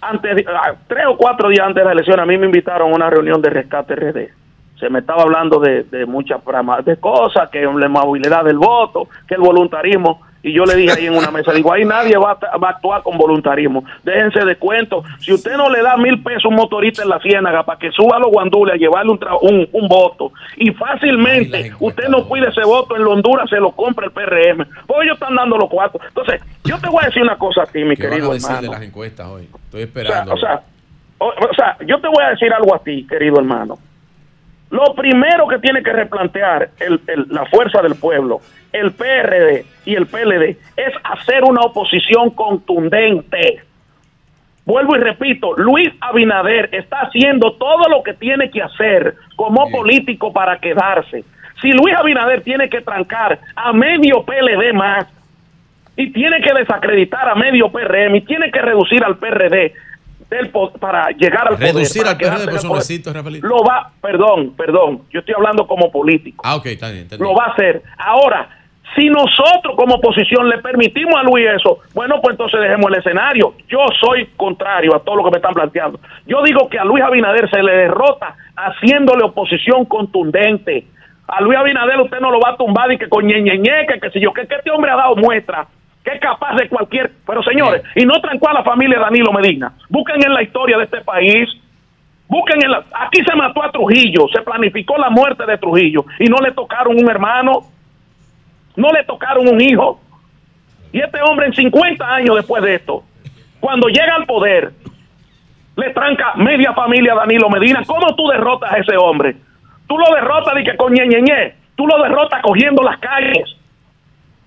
[0.01, 2.95] Antes, ah, tres o cuatro días antes de la elección, a mí me invitaron a
[2.95, 4.29] una reunión de rescate RD.
[4.79, 6.41] Se me estaba hablando de, de muchas
[6.83, 10.21] de cosas, que la movilidad del voto, que el voluntarismo.
[10.47, 12.71] Y yo le dije ahí en una mesa, digo, ahí nadie va a, va a
[12.71, 13.83] actuar con voluntarismo.
[14.03, 15.03] Déjense de cuento.
[15.19, 17.91] Si usted no le da mil pesos a un motorista en la ciénaga para que
[17.91, 22.25] suba a los guandules a llevarle un, tra- un, un voto, y fácilmente usted no
[22.27, 24.65] cuide ese voto en Honduras, se lo compra el PRM.
[24.85, 26.01] Pues ellos están dando los cuartos.
[26.07, 28.33] Entonces, yo te voy a decir una cosa a ti, mi ¿Qué van querido a
[28.35, 28.73] decir de hermano.
[28.73, 29.43] las encuestas hoy?
[29.43, 30.33] Estoy O sea, esperando.
[30.33, 30.61] o sea,
[31.19, 33.77] o, o sea, yo te voy a decir algo a ti, querido hermano.
[34.69, 38.41] Lo primero que tiene que replantear el- el- la fuerza del pueblo,
[38.72, 43.61] el PRD y el PLD, es hacer una oposición contundente.
[44.65, 50.34] Vuelvo y repito, Luis Abinader está haciendo todo lo que tiene que hacer como político
[50.34, 51.23] para quedarse.
[51.61, 55.07] Si Luis Abinader tiene que trancar a medio PLD más,
[55.98, 59.73] y tiene que desacreditar a medio PRM y tiene que reducir al PRD
[60.29, 61.73] del para llegar al poder.
[61.73, 63.15] Reducir para al PRD poder.
[63.15, 63.47] Rafaelito.
[63.47, 66.43] Lo va, perdón, perdón, yo estoy hablando como político.
[66.45, 67.03] Ah, ok, está bien.
[67.03, 67.23] entendí.
[67.23, 67.81] Lo va a hacer.
[67.97, 68.49] Ahora,
[68.95, 73.53] si nosotros como oposición le permitimos a Luis eso, bueno, pues entonces dejemos el escenario.
[73.67, 75.99] Yo soy contrario a todo lo que me están planteando.
[76.25, 80.87] Yo digo que a Luis Abinader se le derrota haciéndole oposición contundente.
[81.27, 84.09] A Luis Abinader usted no lo va a tumbar y que con ñeñeñe, que qué
[84.09, 85.67] sé yo, que, que este hombre ha dado muestra
[86.07, 87.11] que es capaz de cualquier...
[87.25, 89.73] Pero señores, y no trancó a la familia de Danilo Medina.
[89.89, 91.49] Busquen en la historia de este país
[92.27, 92.84] Busquen en la...
[92.93, 96.97] Aquí se mató a Trujillo, se planificó la muerte de Trujillo y no le tocaron
[96.97, 97.61] un hermano,
[98.75, 100.01] no le tocaron un hijo.
[100.91, 103.03] Y este hombre en 50 años después de esto,
[103.59, 104.71] cuando llega al poder,
[105.75, 107.84] le tranca media familia a Danilo Medina.
[107.85, 109.35] ¿Cómo tú derrotas a ese hombre?
[109.88, 113.55] Tú lo derrotas de que con ñeñeñe, tú lo derrotas cogiendo las calles.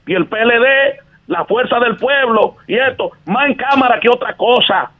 [0.07, 1.01] Y el PLD,
[1.31, 4.90] la fuerza del pueblo y esto, más en cámara que otra cosa.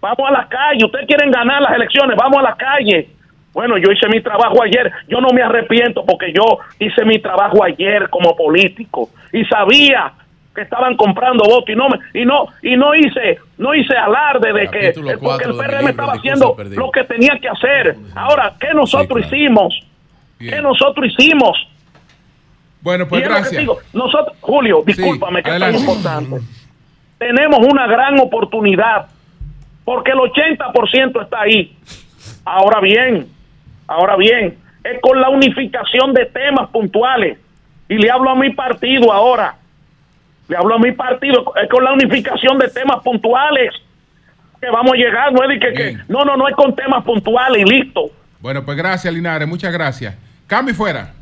[0.00, 0.84] Vamos a la calle.
[0.84, 3.08] Ustedes quieren ganar las elecciones, vamos a la calle.
[3.52, 4.90] Bueno, yo hice mi trabajo ayer.
[5.06, 10.12] Yo no me arrepiento porque yo hice mi trabajo ayer como político y sabía
[10.52, 14.52] que estaban comprando votos y no me, y no y no hice no hice alarde
[14.52, 17.94] de que Capítulo porque el PRM estaba haciendo lo que tenía que hacer.
[18.16, 19.78] Ahora, ¿qué nosotros hicimos?
[20.40, 21.56] ¿Qué nosotros hicimos?
[22.80, 23.64] Bueno, pues gracias.
[23.92, 25.90] nosotros, Julio, discúlpame que es tan adelante.
[25.90, 26.40] importante.
[27.18, 29.06] Tenemos una gran oportunidad
[29.84, 31.76] porque el 80% está ahí.
[32.44, 33.26] Ahora bien,
[33.86, 37.38] ahora bien, es con la unificación de temas puntuales.
[37.88, 39.56] Y le hablo a mi partido ahora.
[40.46, 43.72] Le hablo a mi partido, es con la unificación de temas puntuales
[44.60, 47.04] que vamos a llegar, no es de que, que- no, no, no es con temas
[47.04, 48.10] puntuales y listo.
[48.40, 49.46] Bueno, pues gracias, Linares.
[49.48, 50.14] Muchas gracias.
[50.46, 51.12] Cambio y fuera.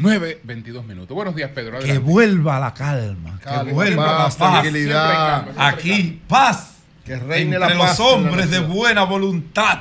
[0.00, 1.14] 9, 22 minutos.
[1.14, 1.78] Buenos días, Pedro.
[1.80, 5.46] Que vuelva la calma, Calma, que vuelva paz, la paz, tranquilidad.
[5.46, 6.74] Calma, Aquí, paz.
[7.04, 9.80] Que reine entre la los paz la hombres de buena voluntad.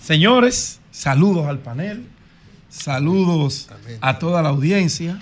[0.00, 2.06] Señores, saludos al panel,
[2.68, 3.68] saludos
[4.00, 5.18] a toda la audiencia,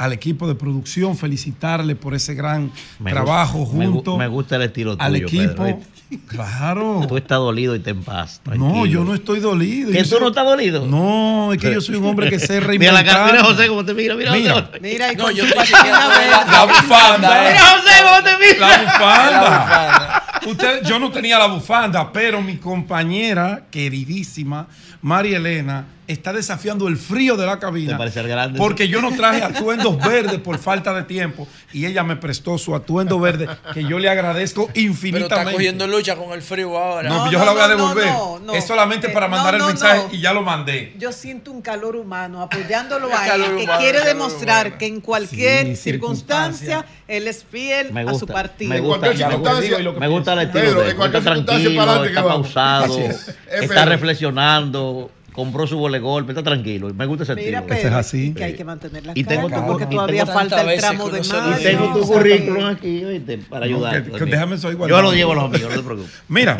[0.00, 4.62] al equipo de producción, felicitarle por ese gran Me trabajo gusta- junto Me, gusta el
[4.62, 5.62] estilo al tuyo, equipo.
[5.64, 5.78] Pedro,
[6.26, 7.04] claro.
[7.06, 8.40] Tú estás dolido y ten paz.
[8.56, 9.92] No, yo no estoy dolido.
[9.92, 10.86] ¿Que tú soy- no estás dolido?
[10.86, 13.32] No, es que yo soy un hombre que sé Mira la cara, reinventar.
[13.32, 14.54] mira José cómo te mira, mira, Mira.
[14.54, 14.80] José.
[14.80, 17.48] Mira, y No, con yo estoy la, la bufanda.
[17.48, 17.52] eh.
[17.52, 18.68] Mira José cómo te mira.
[18.68, 19.40] La bufanda.
[19.40, 20.24] La bufanda.
[20.46, 24.66] Usted, yo no tenía la bufanda, pero mi compañera queridísima,
[25.02, 27.92] María Elena, está desafiando el frío de la cabina.
[27.92, 28.88] Te parece grande, Porque sí.
[28.90, 33.20] yo no traje atuendos verdes por falta de tiempo y ella me prestó su atuendo
[33.20, 35.36] verde que yo le agradezco Pero infinitamente.
[35.38, 37.08] está cogiendo lucha con el frío ahora.
[37.08, 38.06] No, No, yo no, se la voy a devolver.
[38.06, 38.54] no, no.
[38.54, 40.14] es solamente Eh, para no, mandar el mensaje no.
[40.14, 40.94] y ya lo mandé.
[40.98, 44.78] Yo siento un calor humano apoyándolo a él, calor que humano, quiere demostrar humano.
[44.80, 48.70] que en cualquier Sí, circunstancia él es fiel Me a su partido.
[48.70, 50.78] me gusta, cualquier ya lo circunstancia- digo y lo que me gusta el estilo Pedro,
[50.80, 50.96] de en él.
[50.96, 53.28] cualquier Está circunstancia tranquilo, está pausado, Así es.
[53.28, 53.84] Es está Pedro.
[53.90, 56.92] reflexionando compró su vole golpe, está tranquilo.
[56.92, 57.66] Me gusta ese Mira, estilo.
[57.68, 60.72] pero que hay que mantener la Y tengo calma, tu- porque y todavía tengo falta
[60.72, 61.58] el tramo de mayo.
[61.58, 64.04] Y tengo tu currículum aquí, oíste, para No, ayudar.
[64.04, 64.90] que- que déjame eso igual.
[64.90, 66.12] Yo lo llevo a los amigos, no te preocupes.
[66.28, 66.58] Mira,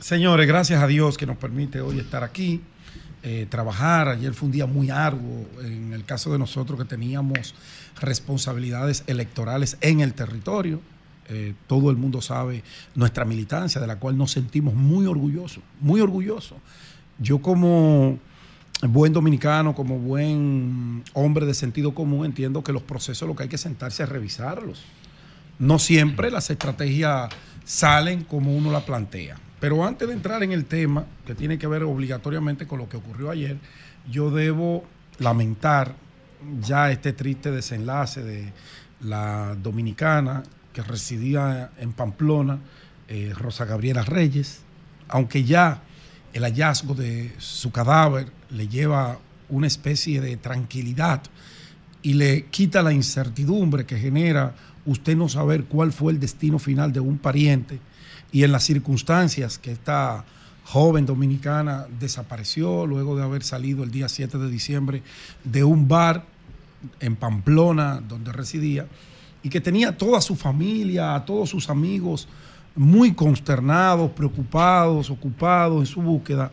[0.00, 2.60] señores, gracias a Dios que nos permite hoy estar aquí,
[3.22, 4.08] eh, trabajar.
[4.08, 7.54] Ayer fue un día muy arduo en el caso de nosotros que teníamos
[8.00, 10.80] responsabilidades electorales en el territorio.
[11.30, 12.62] Eh, todo el mundo sabe
[12.94, 16.58] nuestra militancia, de la cual nos sentimos muy orgullosos, muy orgullosos.
[17.18, 18.18] Yo como
[18.82, 23.48] buen dominicano, como buen hombre de sentido común, entiendo que los procesos lo que hay
[23.48, 24.84] que sentarse a revisarlos.
[25.58, 27.28] No siempre las estrategias
[27.64, 29.36] salen como uno la plantea.
[29.60, 32.96] Pero antes de entrar en el tema, que tiene que ver obligatoriamente con lo que
[32.96, 33.58] ocurrió ayer,
[34.10, 34.84] yo debo
[35.18, 35.94] lamentar
[36.60, 38.52] ya este triste desenlace de
[39.00, 40.44] la dominicana
[40.78, 42.60] que residía en Pamplona,
[43.08, 44.60] eh, Rosa Gabriela Reyes,
[45.08, 45.82] aunque ya
[46.32, 49.18] el hallazgo de su cadáver le lleva
[49.48, 51.22] una especie de tranquilidad
[52.00, 54.54] y le quita la incertidumbre que genera
[54.86, 57.80] usted no saber cuál fue el destino final de un pariente
[58.30, 60.24] y en las circunstancias que esta
[60.62, 65.02] joven dominicana desapareció luego de haber salido el día 7 de diciembre
[65.42, 66.24] de un bar
[67.00, 68.86] en Pamplona donde residía
[69.42, 72.28] y que tenía toda su familia, a todos sus amigos
[72.74, 76.52] muy consternados, preocupados, ocupados en su búsqueda.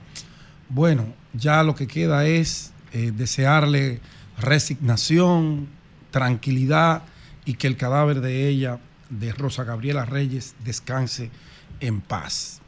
[0.69, 4.01] Bueno, ya lo que queda es eh, desearle
[4.37, 5.67] resignación,
[6.11, 7.03] tranquilidad
[7.45, 8.79] y que el cadáver de ella,
[9.09, 11.29] de Rosa Gabriela Reyes, descanse
[11.79, 12.61] en paz.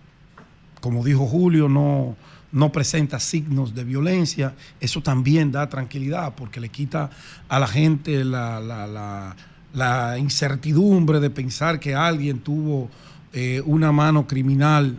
[0.81, 2.15] Como dijo Julio, no,
[2.51, 4.53] no presenta signos de violencia.
[4.79, 7.09] Eso también da tranquilidad porque le quita
[7.49, 9.35] a la gente la-
[9.73, 12.89] la incertidumbre de pensar que alguien tuvo
[13.33, 14.97] eh, una mano criminal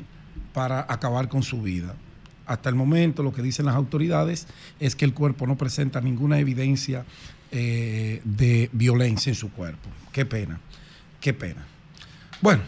[0.52, 1.94] para acabar con su vida.
[2.46, 4.46] Hasta el momento lo que dicen las autoridades
[4.80, 7.04] es que el cuerpo no presenta ninguna evidencia
[7.50, 9.88] eh, de violencia en su cuerpo.
[10.12, 10.58] Qué pena,
[11.20, 11.64] qué pena.
[12.40, 12.62] Bueno,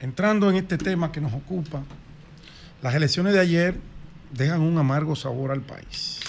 [0.00, 1.82] entrando en este tema que nos ocupa,
[2.82, 3.80] las elecciones de ayer
[4.32, 6.20] dejan un amargo sabor al país.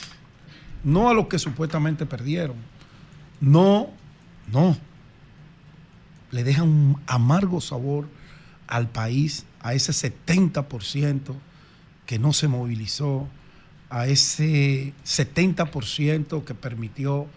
[0.83, 2.55] No a los que supuestamente perdieron.
[3.39, 3.89] No,
[4.51, 4.77] no.
[6.31, 8.07] Le dejan un amargo sabor
[8.67, 11.35] al país, a ese 70%
[12.05, 13.27] que no se movilizó,
[13.89, 17.27] a ese 70% que permitió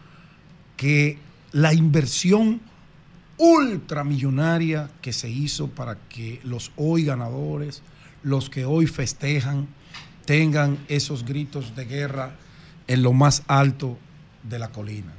[0.77, 1.19] que
[1.53, 2.61] la inversión
[3.37, 7.83] ultramillonaria que se hizo para que los hoy ganadores,
[8.23, 9.67] los que hoy festejan,
[10.25, 12.37] tengan esos gritos de guerra
[12.87, 13.99] en lo más alto
[14.43, 15.13] de la colina.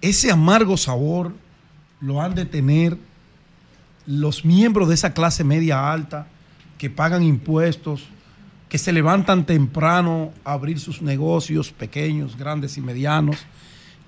[0.00, 1.34] Ese amargo sabor
[2.02, 2.98] lo han de tener
[4.06, 6.26] los miembros de esa clase media alta
[6.76, 8.04] que pagan impuestos,
[8.68, 13.36] que se levantan temprano a abrir sus negocios pequeños, grandes y medianos,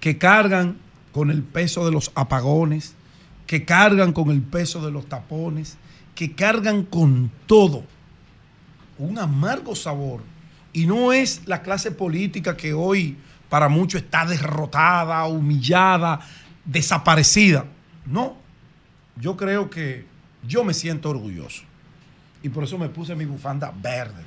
[0.01, 0.77] que cargan
[1.13, 2.95] con el peso de los apagones,
[3.47, 5.77] que cargan con el peso de los tapones,
[6.17, 7.85] que cargan con todo
[8.99, 10.23] un amargo sabor.
[10.73, 13.17] Y no es la clase política que hoy
[13.49, 16.21] para muchos está derrotada, humillada,
[16.65, 17.67] desaparecida.
[18.07, 18.37] No,
[19.21, 20.05] yo creo que
[20.47, 21.63] yo me siento orgulloso.
[22.43, 24.23] Y por eso me puse mi bufanda verde.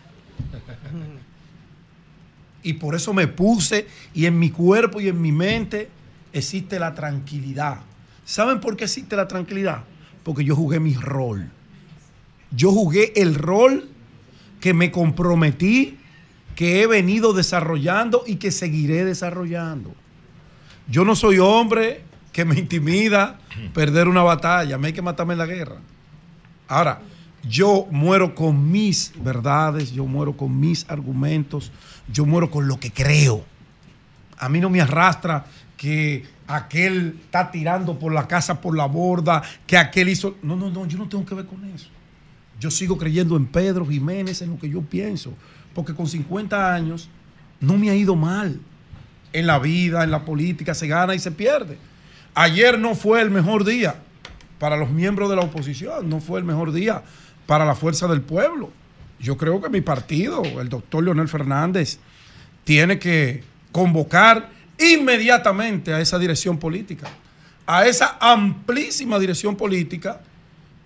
[2.64, 5.90] Y por eso me puse y en mi cuerpo y en mi mente
[6.34, 7.80] existe la tranquilidad.
[8.26, 9.84] ¿Saben por qué existe la tranquilidad?
[10.24, 11.50] Porque yo jugué mi rol.
[12.52, 13.90] Yo jugué el rol
[14.60, 15.98] que me comprometí,
[16.56, 19.94] que he venido desarrollando y que seguiré desarrollando.
[20.90, 22.02] Yo no soy hombre
[22.38, 23.40] que me intimida
[23.74, 25.78] perder una batalla, me hay que matarme en la guerra.
[26.68, 27.02] Ahora,
[27.50, 31.72] yo muero con mis verdades, yo muero con mis argumentos,
[32.14, 33.44] yo muero con lo que creo.
[34.38, 35.48] A mí no me arrastra
[35.78, 40.38] que aquel está tirando por la casa por la borda, que aquel hizo...
[40.44, 41.90] No, no, no, yo no tengo que ver con eso.
[42.60, 45.34] Yo sigo creyendo en Pedro Jiménez, en lo que yo pienso,
[45.74, 47.10] porque con 50 años
[47.60, 48.60] no me ha ido mal.
[49.34, 51.80] En la vida, en la política, se gana y se pierde.
[52.40, 53.96] Ayer no fue el mejor día
[54.60, 57.02] para los miembros de la oposición, no fue el mejor día
[57.48, 58.70] para la fuerza del pueblo.
[59.20, 61.98] Yo creo que mi partido, el doctor Leonel Fernández,
[62.64, 67.08] tiene que convocar inmediatamente a esa dirección política,
[67.66, 70.22] a esa amplísima dirección política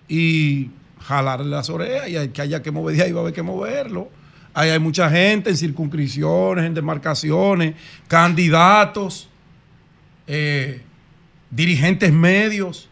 [0.08, 0.70] y
[1.02, 4.08] jalarle las orejas y que haya que mover ahí va a haber que moverlo.
[4.54, 7.74] Ahí hay mucha gente en circunscripciones, en demarcaciones,
[8.08, 9.28] candidatos,
[10.26, 10.80] eh,
[11.52, 12.88] dirigentes medios,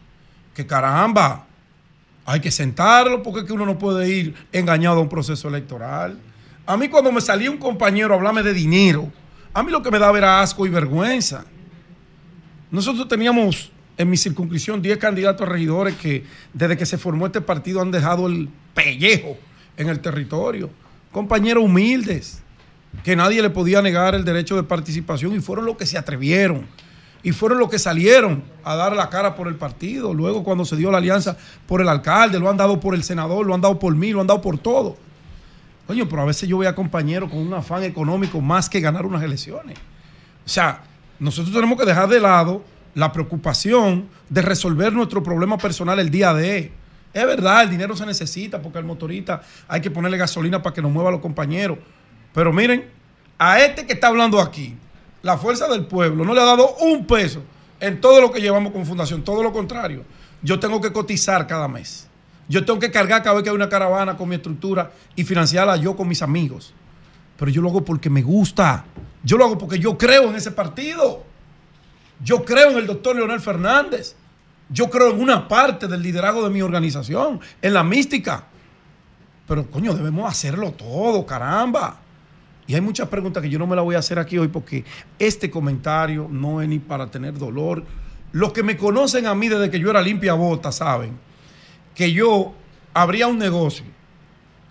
[0.55, 1.45] que caramba,
[2.25, 6.17] hay que sentarlo porque es que uno no puede ir engañado a un proceso electoral.
[6.65, 9.11] A mí cuando me salía un compañero a hablarme de dinero,
[9.53, 11.43] a mí lo que me daba era asco y vergüenza.
[12.69, 16.23] Nosotros teníamos en mi circunscripción 10 candidatos a regidores que
[16.53, 19.37] desde que se formó este partido han dejado el pellejo
[19.75, 20.69] en el territorio.
[21.11, 22.41] Compañeros humildes,
[23.03, 26.67] que nadie le podía negar el derecho de participación y fueron los que se atrevieron.
[27.23, 30.13] Y fueron los que salieron a dar la cara por el partido.
[30.13, 31.37] Luego cuando se dio la alianza
[31.67, 34.21] por el alcalde, lo han dado por el senador, lo han dado por mí, lo
[34.21, 34.97] han dado por todo.
[35.85, 39.05] Coño, pero a veces yo voy a compañeros con un afán económico más que ganar
[39.05, 39.77] unas elecciones.
[40.45, 40.81] O sea,
[41.19, 42.63] nosotros tenemos que dejar de lado
[42.95, 46.71] la preocupación de resolver nuestro problema personal el día de.
[47.13, 50.81] Es verdad, el dinero se necesita porque al motorista hay que ponerle gasolina para que
[50.81, 51.77] nos mueva a los compañeros.
[52.33, 52.89] Pero miren,
[53.37, 54.77] a este que está hablando aquí,
[55.21, 57.41] la fuerza del pueblo no le ha dado un peso
[57.79, 60.03] en todo lo que llevamos con fundación, todo lo contrario.
[60.41, 62.07] Yo tengo que cotizar cada mes.
[62.47, 65.77] Yo tengo que cargar cada vez que hay una caravana con mi estructura y financiarla
[65.77, 66.73] yo con mis amigos.
[67.37, 68.85] Pero yo lo hago porque me gusta.
[69.23, 71.23] Yo lo hago porque yo creo en ese partido.
[72.23, 74.15] Yo creo en el doctor Leonel Fernández.
[74.69, 78.45] Yo creo en una parte del liderazgo de mi organización, en la mística.
[79.47, 81.99] Pero coño, debemos hacerlo todo, caramba.
[82.71, 84.85] Y hay muchas preguntas que yo no me las voy a hacer aquí hoy porque
[85.19, 87.83] este comentario no es ni para tener dolor.
[88.31, 91.19] Los que me conocen a mí desde que yo era limpia bota saben
[91.93, 92.53] que yo
[92.93, 93.83] abría un negocio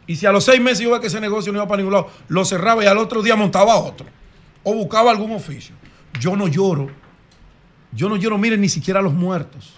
[0.06, 1.92] y si a los seis meses yo veía que ese negocio no iba para ningún
[1.92, 4.06] lado, lo cerraba y al otro día montaba otro
[4.62, 5.74] o buscaba algún oficio.
[6.18, 6.88] Yo no lloro.
[7.92, 9.74] Yo no lloro, miren, ni siquiera a los muertos.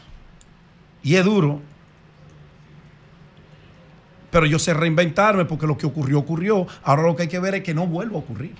[1.02, 1.60] Y es duro.
[4.32, 6.66] Pero yo sé reinventarme porque lo que ocurrió, ocurrió.
[6.82, 8.54] Ahora lo que hay que ver es que no vuelva a ocurrir.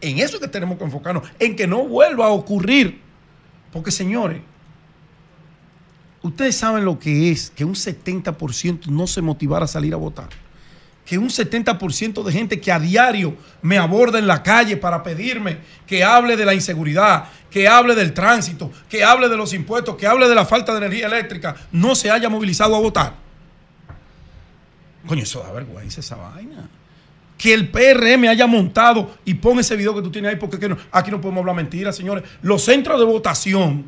[0.00, 3.00] En eso es que tenemos que enfocarnos, en que no vuelva a ocurrir.
[3.72, 4.40] Porque señores,
[6.20, 10.30] ustedes saben lo que es que un 70% no se motivara a salir a votar.
[11.06, 15.58] Que un 70% de gente que a diario me aborda en la calle para pedirme
[15.86, 20.08] que hable de la inseguridad, que hable del tránsito, que hable de los impuestos, que
[20.08, 23.27] hable de la falta de energía eléctrica, no se haya movilizado a votar.
[25.08, 26.68] Coño, eso da vergüenza esa vaina.
[27.36, 30.76] Que el PRM haya montado y pon ese video que tú tienes ahí, porque no-
[30.92, 32.24] aquí no podemos hablar mentiras, señores.
[32.42, 33.84] Los centros de votación,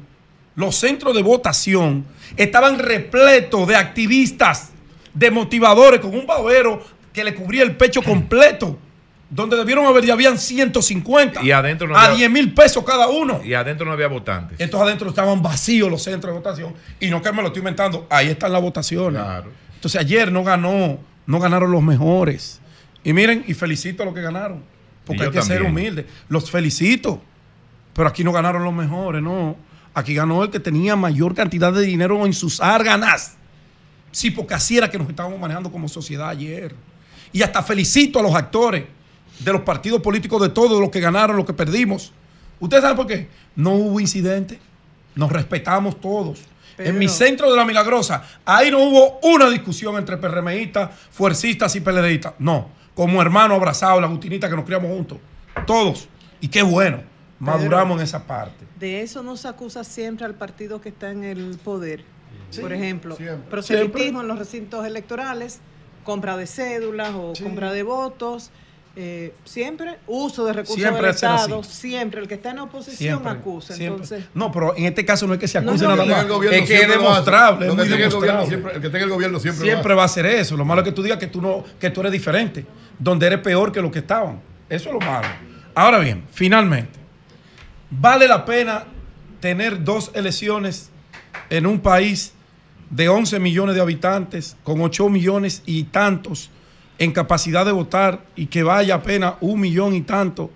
[0.54, 2.04] los centros de votación
[2.36, 4.70] estaban repletos de activistas,
[5.14, 6.82] de motivadores, con un babero
[7.12, 8.78] que le cubría el pecho completo,
[9.28, 11.42] donde debieron haber, ya habían 150.
[11.42, 13.40] Y adentro no a había- 10 mil pesos cada uno.
[13.44, 14.60] Y adentro no había votantes.
[14.60, 16.74] Estos adentro estaban vacíos los centros de votación.
[17.00, 19.20] Y no que me lo estoy inventando, ahí están las votaciones.
[19.74, 22.60] Entonces ayer no ganó, no ganaron los mejores.
[23.04, 24.62] Y miren, y felicito a los que ganaron.
[25.04, 26.06] Porque hay que ser humilde.
[26.28, 27.22] Los felicito.
[27.94, 29.56] Pero aquí no ganaron los mejores, no.
[29.94, 33.36] Aquí ganó el que tenía mayor cantidad de dinero en sus árganas.
[34.12, 36.74] Sí, porque así era que nos estábamos manejando como sociedad ayer.
[37.32, 38.84] Y hasta felicito a los actores
[39.38, 42.12] de los partidos políticos de todos los que ganaron, los que perdimos.
[42.58, 43.28] ¿Ustedes saben por qué?
[43.56, 44.58] No hubo incidente.
[45.14, 46.40] Nos respetamos todos.
[46.88, 51.80] En mi centro de la Milagrosa, ahí no hubo una discusión entre PRMistas, fuercistas y
[51.80, 52.34] PLDistas.
[52.38, 55.18] No, como hermanos abrazados, la Agustinita que nos criamos juntos.
[55.66, 56.08] Todos.
[56.40, 57.02] Y qué bueno,
[57.38, 58.64] maduramos en esa parte.
[58.78, 62.02] De eso nos acusa siempre al partido que está en el poder.
[62.50, 63.48] Sí, Por ejemplo, siempre.
[63.50, 64.20] proselitismo Siempre.
[64.22, 65.60] en los recintos electorales,
[66.04, 68.50] compra de cédulas o compra de votos.
[69.02, 71.14] Eh, siempre uso de recursos Siempre del.
[71.14, 73.74] Estado, siempre el que está en oposición Siempre, acusa.
[73.74, 74.02] siempre.
[74.04, 76.26] Entonces, No, pero en este caso no es que se acuse no, nada más.
[76.52, 77.66] es que es demostrable.
[77.68, 78.46] Es muy el gobierno demostrable.
[78.46, 80.54] siempre- el que tenga el gobierno siempre Siempre va a hacer eso.
[80.56, 82.66] Lo malo es que tú digas que tú, no, que tú eres diferente,
[82.98, 84.38] donde eres peor que los que estaban.
[84.68, 85.26] Eso es lo malo.
[85.74, 86.98] Ahora bien, finalmente,
[87.90, 88.84] ¿vale la pena
[89.40, 90.90] tener dos elecciones
[91.48, 92.34] en un país
[92.90, 96.50] de 11 millones de habitantes, con 8 millones y tantos
[97.00, 100.50] en capacidad de votar y que vaya apenas un millón y tanto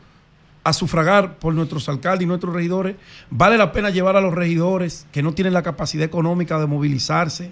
[0.63, 2.97] a sufragar por nuestros alcaldes y nuestros regidores?
[3.31, 7.51] ¿Vale la pena llevar a los regidores que no tienen la capacidad económica de movilizarse,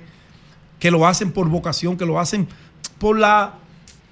[0.78, 2.46] que lo hacen por vocación, que lo hacen
[2.98, 3.54] por la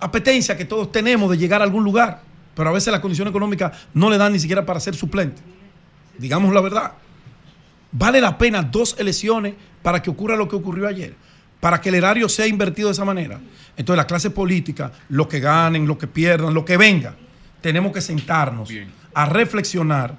[0.00, 2.22] apetencia que todos tenemos de llegar a algún lugar?
[2.54, 5.42] Pero a veces las condiciones económicas no le dan ni siquiera para ser suplente.
[6.16, 6.92] Digamos la verdad.
[7.92, 11.14] ¿Vale la pena dos elecciones para que ocurra lo que ocurrió ayer?
[11.60, 13.38] Para que el erario sea invertido de esa manera.
[13.76, 17.14] Entonces la clase política, los que ganen, los que pierdan, lo que venga,
[17.60, 18.70] tenemos que sentarnos
[19.14, 20.16] a reflexionar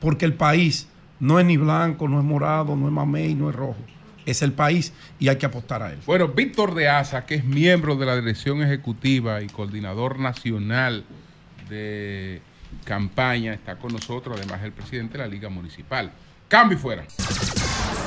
[0.00, 0.88] porque el país
[1.20, 3.78] no es ni blanco, no es morado, no es mamey, no es rojo.
[4.26, 5.98] Es el país y hay que apostar a él.
[6.06, 11.04] Bueno, Víctor de Asa, que es miembro de la dirección ejecutiva y coordinador nacional
[11.68, 12.40] de
[12.84, 16.10] campaña, está con nosotros, además el presidente de la Liga Municipal.
[16.48, 17.04] Cambio y fuera.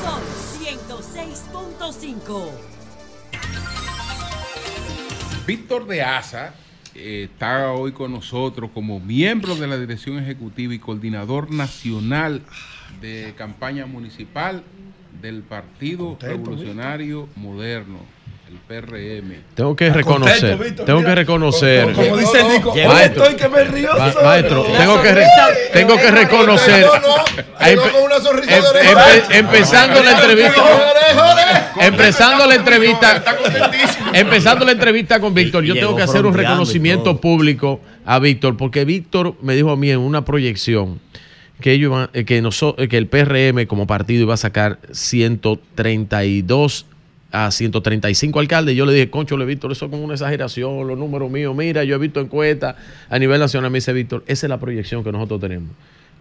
[0.03, 0.22] Sol
[0.60, 2.52] 106.5.
[5.45, 6.53] Víctor de Asa
[6.94, 12.41] eh, está hoy con nosotros como miembro de la dirección ejecutiva y coordinador nacional
[13.02, 14.64] de campaña municipal
[15.22, 17.99] del Partido Contento, Revolucionario Moderno,
[18.49, 19.34] el PRM.
[19.56, 21.11] Tengo que Está reconocer, contento, Víctor, tengo mira.
[21.11, 21.84] que reconocer.
[21.94, 23.24] Como, como dice el Nico, hoy esto.
[23.24, 25.26] estoy que me río Ma- maestro, tengo que, re-
[25.74, 26.86] tengo que reconocer.
[27.60, 27.80] Em-
[29.32, 30.64] empezando la entrevista.
[31.80, 33.24] Empezando la entrevista.
[34.14, 38.86] Empezando la entrevista con Víctor, yo tengo que hacer un reconocimiento público a Víctor, porque
[38.86, 40.99] Víctor me dijo a mí en una proyección
[41.60, 44.78] que ellos iban- eh, que, noso- eh, que el PRM como partido iba a sacar
[44.91, 46.86] 132
[47.32, 48.76] a 135 alcaldes.
[48.76, 51.56] Yo le dije, concho, le Víctor, eso es como una exageración, los números míos.
[51.56, 52.76] Mira, yo he visto encuestas
[53.10, 53.70] a nivel nacional.
[53.72, 55.70] Me dice Víctor, esa es la proyección que nosotros tenemos.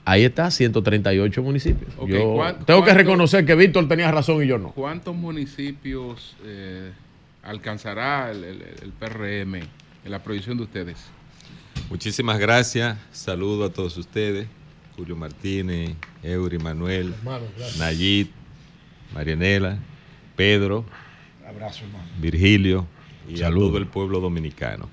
[0.05, 1.91] Ahí está, 138 municipios.
[2.07, 4.70] Yo ¿cuán- tengo que reconocer que Víctor tenía razón y yo no.
[4.70, 6.93] ¿Cuántos municipios eh,
[7.43, 10.97] alcanzará el, el- el PRM en la proyección de ustedes?
[11.91, 12.97] Muchísimas gracias.
[13.12, 14.47] Saludo a todos ustedes.
[14.97, 15.91] Julio Martínez,
[16.23, 17.12] Eury, Manuel,
[17.78, 18.31] Nayit,
[19.15, 19.78] Marianela,
[20.36, 20.84] Pedro,
[21.46, 22.04] Abrazo, hermano.
[22.20, 22.86] Virgilio
[23.28, 23.66] y Saludo.
[23.66, 24.88] a todo el pueblo dominicano.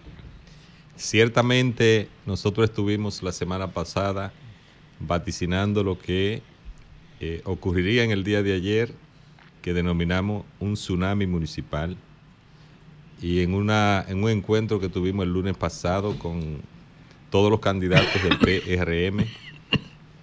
[0.95, 4.31] Ciertamente nosotros estuvimos la semana pasada
[4.99, 6.41] vaticinando lo que
[7.19, 8.93] eh, ocurriría en el día de ayer,
[9.61, 11.97] que denominamos un tsunami municipal.
[13.21, 16.57] Y en, una, en un encuentro que tuvimos el lunes pasado con
[17.29, 19.25] todos los candidatos del PRM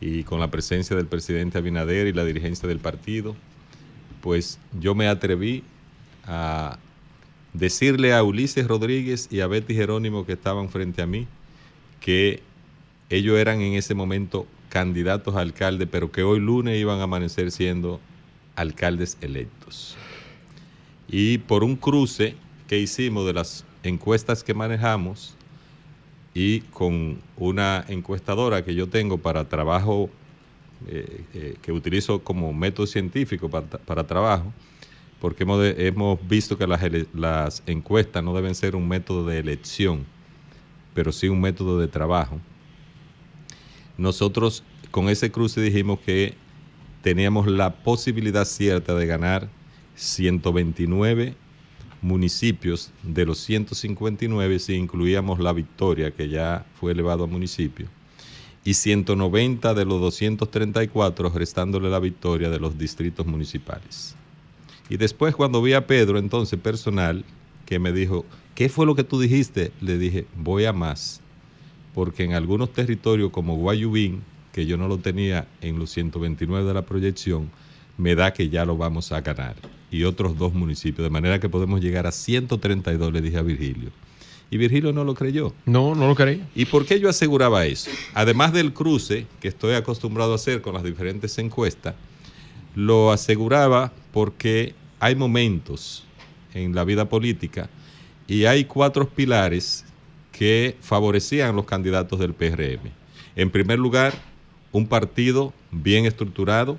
[0.00, 3.34] y con la presencia del presidente Abinader y la dirigencia del partido,
[4.20, 5.64] pues yo me atreví
[6.24, 6.78] a
[7.52, 11.26] decirle a Ulises Rodríguez y a Betty Jerónimo que estaban frente a mí
[12.00, 12.42] que
[13.10, 17.50] ellos eran en ese momento candidatos a alcalde, pero que hoy lunes iban a amanecer
[17.50, 18.00] siendo
[18.56, 19.96] alcaldes electos.
[21.08, 22.36] Y por un cruce
[22.68, 25.34] que hicimos de las encuestas que manejamos
[26.34, 30.08] y con una encuestadora que yo tengo para trabajo,
[30.86, 34.52] eh, eh, que utilizo como método científico para, para trabajo,
[35.20, 36.80] porque hemos, hemos visto que las,
[37.14, 40.06] las encuestas no deben ser un método de elección,
[40.94, 42.40] pero sí un método de trabajo.
[43.98, 46.34] Nosotros con ese cruce dijimos que
[47.02, 49.48] teníamos la posibilidad cierta de ganar
[49.94, 51.34] 129
[52.00, 57.88] municipios de los 159 si incluíamos la victoria que ya fue elevado a municipio
[58.64, 64.14] y 190 de los 234 restándole la victoria de los distritos municipales.
[64.88, 67.24] Y después cuando vi a Pedro, entonces personal,
[67.64, 68.24] que me dijo,
[68.54, 69.72] ¿qué fue lo que tú dijiste?
[69.80, 71.20] Le dije, voy a más,
[71.94, 74.22] porque en algunos territorios como Guayubín,
[74.52, 77.50] que yo no lo tenía en los 129 de la proyección,
[77.96, 79.54] me da que ya lo vamos a ganar.
[79.90, 83.90] Y otros dos municipios, de manera que podemos llegar a 132, le dije a Virgilio.
[84.50, 85.54] Y Virgilio no lo creyó.
[85.66, 86.44] No, no lo creí.
[86.54, 87.90] ¿Y por qué yo aseguraba eso?
[88.14, 91.94] Además del cruce que estoy acostumbrado a hacer con las diferentes encuestas,
[92.74, 96.04] lo aseguraba porque hay momentos
[96.52, 97.70] en la vida política
[98.26, 99.84] y hay cuatro pilares
[100.32, 102.90] que favorecían a los candidatos del PRM.
[103.36, 104.14] En primer lugar,
[104.72, 106.78] un partido bien estructurado,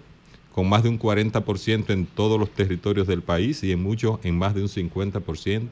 [0.54, 4.38] con más de un 40% en todos los territorios del país y en muchos en
[4.38, 5.70] más de un 50%.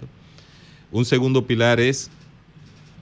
[0.91, 2.09] Un segundo pilar es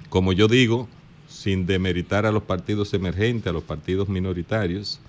[0.10, 0.88] como yo digo,
[1.28, 5.00] sin demeritar a los partidos emergentes, a los partidos minoritarios,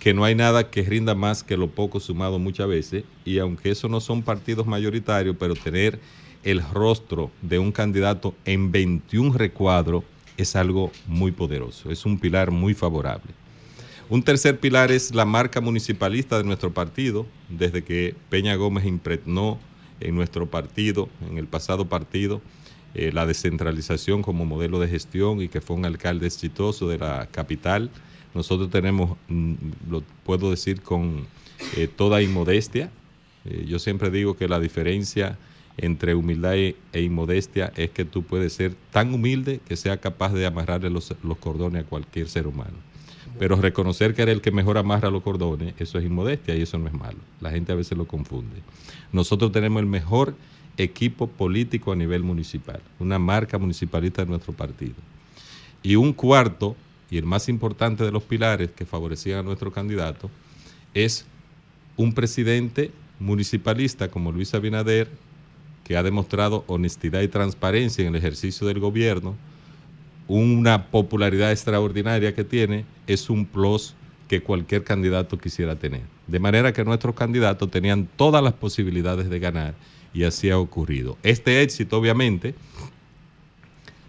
[0.00, 3.70] que no hay nada que rinda más que lo poco sumado muchas veces, y aunque
[3.70, 5.98] eso no son partidos mayoritarios, pero tener
[6.42, 10.04] el rostro de un candidato en 21 recuadros
[10.36, 13.32] es algo muy poderoso, es un pilar muy favorable.
[14.10, 19.58] Un tercer pilar es la marca municipalista de nuestro partido, desde que Peña Gómez impregnó
[20.04, 22.40] en nuestro partido, en el pasado partido,
[22.94, 27.26] eh, la descentralización como modelo de gestión y que fue un alcalde exitoso de la
[27.30, 27.90] capital.
[28.34, 29.54] Nosotros tenemos, mm,
[29.90, 31.26] lo puedo decir con
[31.76, 32.90] eh, toda inmodestia,
[33.44, 35.38] eh, yo siempre digo que la diferencia
[35.76, 40.32] entre humildad e, e inmodestia es que tú puedes ser tan humilde que sea capaz
[40.32, 42.76] de amarrarle los, los cordones a cualquier ser humano.
[43.38, 46.78] Pero reconocer que eres el que mejor amarra los cordones, eso es inmodestia y eso
[46.78, 47.18] no es malo.
[47.40, 48.56] La gente a veces lo confunde.
[49.12, 50.34] Nosotros tenemos el mejor
[50.76, 54.94] equipo político a nivel municipal, una marca municipalista de nuestro partido.
[55.82, 56.76] Y un cuarto,
[57.10, 60.30] y el más importante de los pilares que favorecían a nuestro candidato,
[60.94, 61.26] es
[61.96, 62.90] un presidente
[63.20, 65.08] municipalista como Luis Abinader,
[65.84, 69.36] que ha demostrado honestidad y transparencia en el ejercicio del gobierno,
[70.28, 73.94] una popularidad extraordinaria que tiene, es un plus
[74.28, 76.02] que cualquier candidato quisiera tener.
[76.26, 79.74] De manera que nuestros candidatos tenían todas las posibilidades de ganar
[80.14, 81.18] y así ha ocurrido.
[81.22, 82.54] Este éxito, obviamente,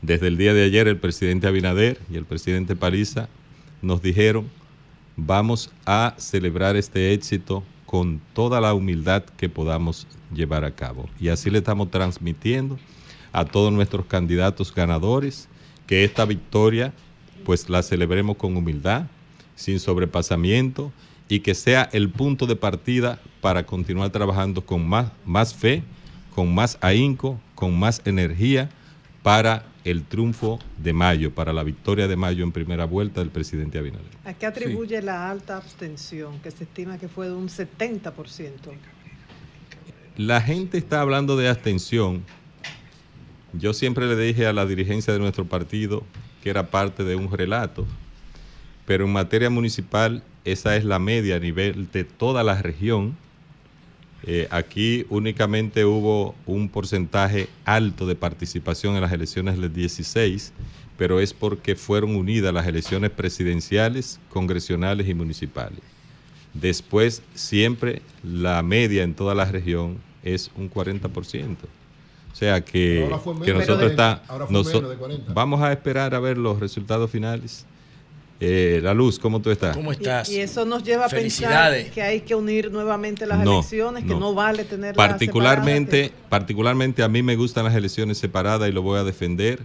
[0.02, 3.28] Desde el día de ayer el presidente Abinader y el presidente Paliza
[3.82, 4.48] nos dijeron,
[5.16, 11.10] vamos a celebrar este éxito con toda la humildad que podamos llevar a cabo.
[11.20, 12.78] Y así le estamos transmitiendo
[13.32, 15.50] a todos nuestros candidatos ganadores
[15.88, 16.94] que esta victoria
[17.46, 19.08] pues la celebremos con humildad,
[19.56, 20.92] sin sobrepasamiento
[21.30, 25.84] y que sea el punto de partida para continuar trabajando con más, más fe,
[26.34, 28.70] con más ahínco, con más energía
[29.24, 33.78] para el triunfo de mayo, para la victoria de mayo en primera vuelta del presidente
[33.78, 34.10] Abinader.
[34.26, 38.12] ¿A qué atribuye la alta abstención, que se estima que fue de un 70%?
[40.18, 42.24] La gente está hablando de abstención.
[43.58, 46.04] Yo siempre le dije a la dirigencia de nuestro partido
[46.44, 47.86] que era parte de un relato,
[48.86, 53.16] pero en materia municipal esa es la media a nivel de toda la región.
[54.24, 60.52] Eh, aquí únicamente hubo un porcentaje alto de participación en las elecciones del 16,
[60.98, 65.80] pero es porque fueron unidas las elecciones presidenciales, congresionales y municipales.
[66.54, 71.58] Después, siempre la media en toda la región es un 40%.
[72.36, 74.90] O sea que, Pero ahora fue que menos nosotros de- está, ahora fue noso- menos
[74.90, 75.34] de 40.
[75.34, 77.66] vamos a esperar a ver los resultados finales.
[78.42, 79.74] Eh, la luz, ¿cómo tú estás?
[79.78, 79.98] ¿Cómo Y,
[80.32, 84.10] y eso nos lleva a pensar que hay que unir nuevamente las No, elecciones, que
[84.10, 84.20] no.
[84.20, 89.00] no vale tener Particularmente, particularmente a mí me gustan las elecciones separadas y lo voy
[89.00, 89.60] a defender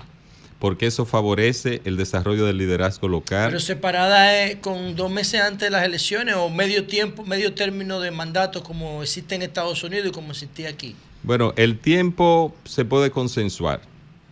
[0.61, 3.49] porque eso favorece el desarrollo del liderazgo local.
[3.49, 7.99] Pero separada es con dos meses antes de las elecciones o medio tiempo, medio término
[7.99, 10.95] de mandato como existe en Estados Unidos y como existía aquí.
[11.23, 13.83] Bueno, el tiempo se puede consensuar,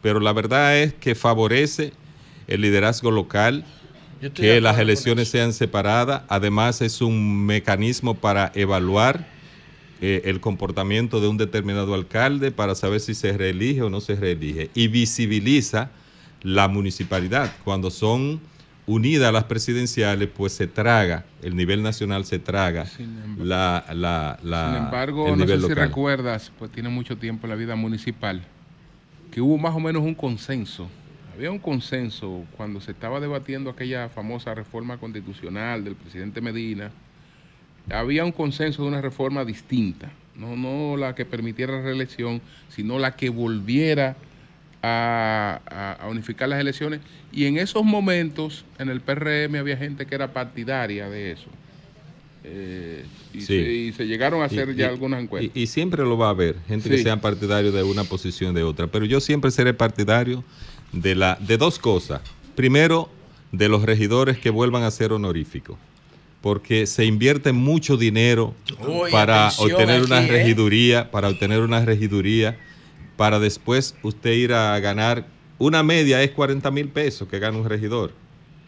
[0.02, 1.92] pero la verdad es que favorece
[2.46, 3.64] el liderazgo local,
[4.34, 6.22] que las elecciones sean separadas.
[6.28, 9.28] Además, es un mecanismo para evaluar
[10.00, 14.16] eh, el comportamiento de un determinado alcalde para saber si se reelige o no se
[14.16, 14.70] reelige.
[14.74, 15.90] Y visibiliza
[16.42, 17.52] la municipalidad.
[17.64, 18.40] Cuando son
[18.88, 22.86] unidas las presidenciales, pues se traga, el nivel nacional se traga
[23.38, 27.50] la, la, la- Sin embargo, el no sé si recuerdas, pues tiene mucho tiempo en
[27.50, 28.42] la vida municipal,
[29.30, 30.88] que hubo más o menos un consenso.
[31.36, 36.90] Había un consenso cuando se estaba debatiendo aquella famosa reforma constitucional del presidente Medina.
[37.90, 42.40] Había un consenso de una reforma distinta, no, no la que permitiera la reelección,
[42.70, 44.16] sino la que volviera
[44.82, 47.00] a, a- a unificar las elecciones.
[47.32, 51.48] Y en esos momentos, en el PRM había gente que era partidaria de eso.
[52.44, 53.46] Eh, y, Sí.
[53.46, 55.54] se, y se llegaron a hacer Y- ya y- algunas encuestas.
[55.54, 57.02] Y, y siempre lo va a haber, gente que Sí.
[57.02, 58.86] sean partidarios de una posición de otra.
[58.86, 60.44] Pero yo siempre seré partidario
[60.92, 62.20] de, la, de dos cosas.
[62.54, 63.10] Primero,
[63.52, 65.76] de los regidores que vuelvan a ser honoríficos.
[66.40, 68.54] Porque se invierte mucho dinero
[68.86, 70.28] Uy, para obtener una ¿eh?
[70.28, 72.56] regiduría, para obtener una regiduría,
[73.18, 75.26] para después usted ir a ganar,
[75.58, 78.12] una media es 40 mil pesos que gana un regidor.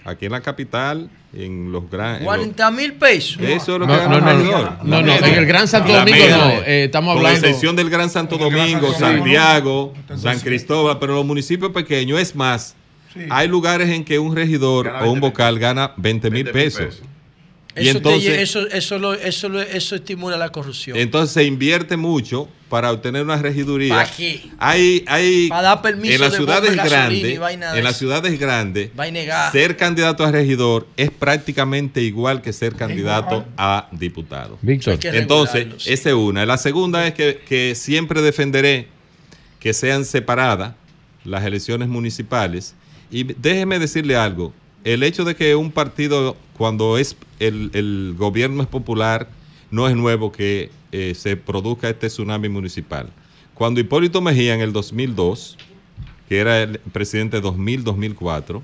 [0.05, 2.25] Aquí en la capital, en los grandes...
[2.25, 3.39] 40 mil pesos.
[3.41, 4.73] Eso es lo No, que gana no, un no, regidor.
[4.83, 6.37] no, La no, en el Gran Santo La Domingo media.
[6.37, 9.23] no, eh, estamos Con hablando- excepción del Gran Santo Domingo, Santo Domingo.
[9.23, 10.41] Santiago, Entonces, San.
[10.41, 12.75] Cristóbal, pero los municipios pequeños es más.
[13.15, 13.21] Sí.
[13.31, 16.53] Hay lugares en que un regidor o un 20 mil vocal gana 20 mil 20
[16.53, 17.03] mil pesos.
[17.77, 20.97] Y Eso, te entonces, eso, eso, lo- eso, lo- eso estimula la corrupción.
[20.99, 23.95] entonces se invierte mucho para obtener una regiduría.
[23.95, 24.43] ¿Pa' qué?
[24.59, 27.39] Hay, hay Pa' dar permiso en las de ciudades grandes,
[27.75, 29.53] en las ciudades grandes, Va a negar.
[29.53, 34.59] ser candidato a regidor es prácticamente igual que ser candidato a diputado.
[34.63, 34.99] Víctor.
[35.05, 35.93] Entonces, sí.
[35.93, 36.45] esa es una.
[36.47, 38.89] La segunda es que, que siempre defenderé
[39.61, 40.75] que sean separadas
[41.25, 42.75] las elecciones municipales.
[43.13, 44.53] Y déjeme decirle algo.
[44.85, 49.29] El hecho de que un partido, cuando es el, el gobierno es popular,
[49.71, 53.11] no es nuevo que eh, se produzca este tsunami municipal.
[53.55, 55.57] Cuando Hipólito Mejía en el 2002,
[56.29, 58.63] que era el presidente 2000-2004,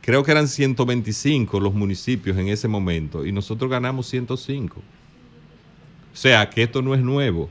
[0.00, 4.78] creo que eran 125 los municipios en ese momento y nosotros ganamos 105.
[4.78, 7.50] O sea, que esto no es nuevo.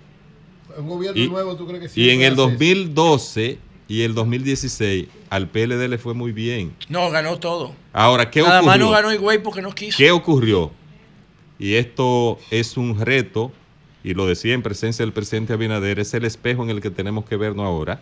[0.77, 2.51] Un gobierno Y, nuevo, ¿tú crees que y en el hace eso?
[2.51, 3.57] 2012
[3.87, 6.75] y el 2016 al PLD le fue muy bien.
[6.89, 7.73] No, ganó todo.
[7.93, 9.01] Ahora, ¿qué Nada más no ocurrió?
[9.01, 9.97] ganó el güey porque no quiso.
[9.97, 10.71] ¿Qué ocurrió?
[11.57, 13.49] Y esto es un reto,
[14.03, 17.23] y lo decía en presencia del presidente Abinader, es el espejo en el que tenemos
[17.23, 18.01] que vernos ahora.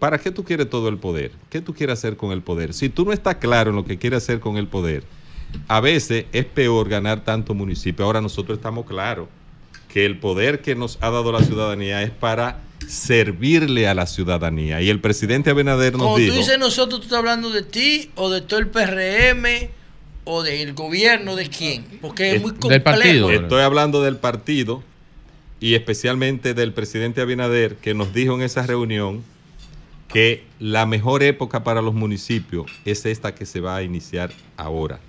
[0.00, 1.30] ¿Para qué tú quieres todo el poder?
[1.48, 2.74] ¿Qué tú quieres hacer con el poder?
[2.74, 5.04] Si tú no estás claro en lo que quieres hacer con el poder,
[5.68, 8.04] a veces es peor ganar tanto municipio.
[8.04, 9.28] Ahora nosotros estamos claros
[9.92, 14.80] que el poder que nos ha dado la ciudadanía es para servirle a la ciudadanía.
[14.82, 16.32] Y el presidente Abinader nos Cuando dijo...
[16.34, 19.70] tú dices nosotros, ¿tú estás hablando de ti o de todo el PRM
[20.24, 21.84] o del gobierno de quién?
[22.00, 22.84] Porque es Es- muy del complejo.
[22.84, 23.30] partido.
[23.30, 24.82] Estoy hablando del partido
[25.60, 29.24] y especialmente del presidente Abinader que nos dijo en esa reunión
[30.08, 35.00] que la mejor época para los municipios es esta que se va a iniciar ahora.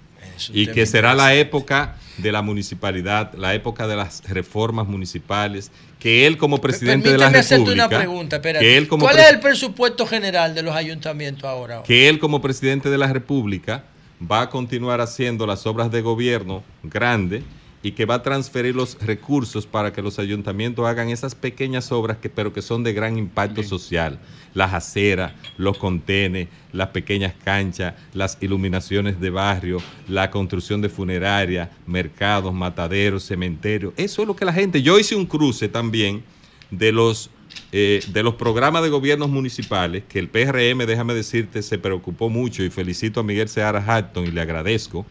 [0.53, 6.25] Y que será la época de la municipalidad, la época de las reformas municipales, que
[6.27, 8.65] él como presidente de la hacerte República, una pregunta, espérate.
[8.65, 11.83] que él como ¿Cuál es el presupuesto general de los ayuntamientos ahora?
[11.83, 13.83] que él como presidente de la República
[14.19, 17.43] va a continuar haciendo las obras de gobierno grandes
[17.87, 22.17] y que va a transferir los recursos para que los ayuntamientos hagan esas pequeñas obras
[22.17, 24.19] que pero que son de gran impacto social,
[24.53, 29.77] las aceras, los contenes, las pequeñas canchas, las iluminaciones de barrio,
[30.09, 33.93] la construcción de funerarias, mercados, mataderos, cementerios.
[33.95, 34.81] Eso es lo que la gente.
[34.81, 36.25] Yo hice un cruce también
[36.69, 37.29] de los
[37.71, 42.63] eh, de los programas de gobiernos municipales, que el PRM, déjame decirte, se preocupó mucho
[42.63, 45.05] y felicito a Miguel Seara Hatton y le agradezco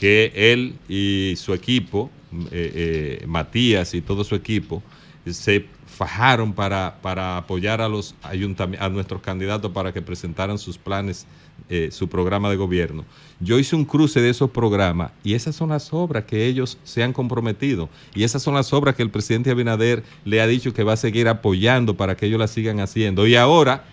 [0.00, 2.10] que él y su equipo,
[2.50, 4.82] eh, eh, Matías y todo su equipo,
[5.26, 11.26] se fajaron para, para apoyar a los a nuestros candidatos para que presentaran sus planes,
[11.68, 13.04] eh, su programa de gobierno.
[13.40, 17.02] Yo hice un cruce de esos programas y esas son las obras que ellos se
[17.02, 20.82] han comprometido y esas son las obras que el presidente Abinader le ha dicho que
[20.82, 23.26] va a seguir apoyando para que ellos las sigan haciendo.
[23.26, 23.84] Y ahora,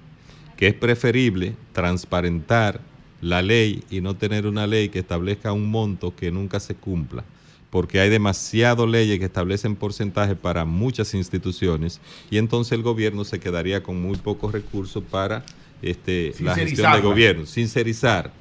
[0.56, 2.80] que es preferible transparentar
[3.20, 7.24] la ley y no tener una ley que establezca un monto que nunca se cumpla,
[7.72, 13.40] porque hay demasiadas leyes que establecen porcentajes para muchas instituciones y entonces el gobierno se
[13.40, 15.42] quedaría con muy pocos recursos para
[15.80, 17.00] este, la gestión de Sincerizarla.
[17.00, 18.32] gobierno, sincerizar.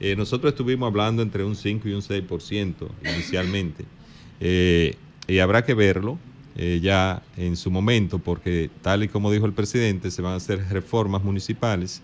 [0.00, 2.74] Eh, nosotros estuvimos hablando entre un 5 y un 6%
[3.04, 3.84] inicialmente.
[4.40, 4.96] Eh,
[5.28, 6.18] y habrá que verlo
[6.56, 10.36] eh, ya en su momento, porque tal y como dijo el presidente, se van a
[10.36, 12.00] hacer reformas municipales.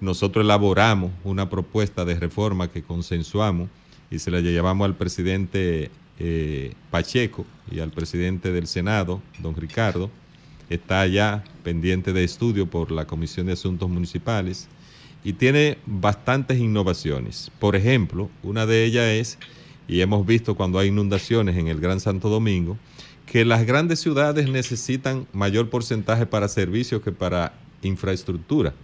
[0.00, 3.68] Nosotros elaboramos una propuesta de reforma que consensuamos
[4.10, 10.10] y se la llevamos al presidente eh, Pacheco y al presidente del Senado, don Ricardo.
[10.70, 14.68] Está ya pendiente de estudio por la Comisión de Asuntos Municipales
[15.24, 17.50] y tiene bastantes innovaciones.
[17.58, 19.38] Por ejemplo, una de ellas es,
[19.86, 22.76] y hemos visto cuando hay inundaciones en el Gran Santo Domingo,
[23.26, 28.74] que las grandes ciudades necesitan mayor porcentaje para servicios que para infraestructura,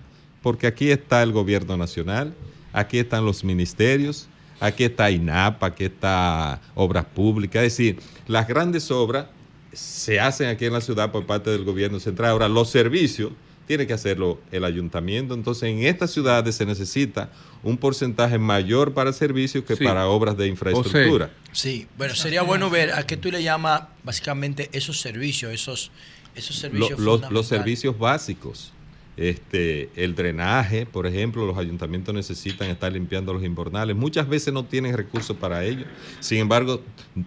[0.43, 2.35] porque aquí está el gobierno nacional,
[2.73, 4.29] aquí están los ministerios,
[4.65, 9.27] aquí está INAPA, aquí está Obras Públicas, es decir, las grandes obras
[9.73, 12.31] se hacen aquí en la ciudad por parte del gobierno central.
[12.31, 13.33] Ahora, los servicios
[13.67, 15.35] tiene que hacerlo el ayuntamiento.
[15.35, 17.31] Entonces, en estas ciudades se necesita
[17.63, 19.85] un porcentaje mayor para servicios que Sí.
[19.85, 21.31] para obras de infraestructura.
[21.53, 25.91] Sí, bueno, sería bueno ver a qué tú le llamas básicamente esos servicios, esos,
[26.37, 27.01] esos Lo- servicios
[27.33, 28.74] los, servicios básicos.
[29.17, 33.95] Este, el drenaje, por ejemplo, los ayuntamientos necesitan estar limpiando los invernales.
[33.95, 35.85] Muchas veces no tienen recursos para ello.
[36.21, 36.81] Sin embargo,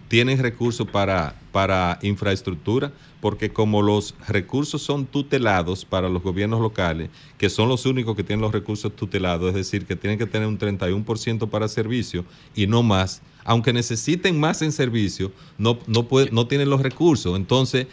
[0.08, 7.08] tienen recursos para, para infraestructura, porque como los recursos son tutelados para los gobiernos locales,
[7.38, 10.46] que son los únicos que tienen los recursos tutelados, es decir, que tienen que tener
[10.46, 12.24] un 31% para servicio
[12.54, 17.34] y no más, aunque necesiten más en servicio, no, no, no tienen los recursos.
[17.34, 17.86] Entonces,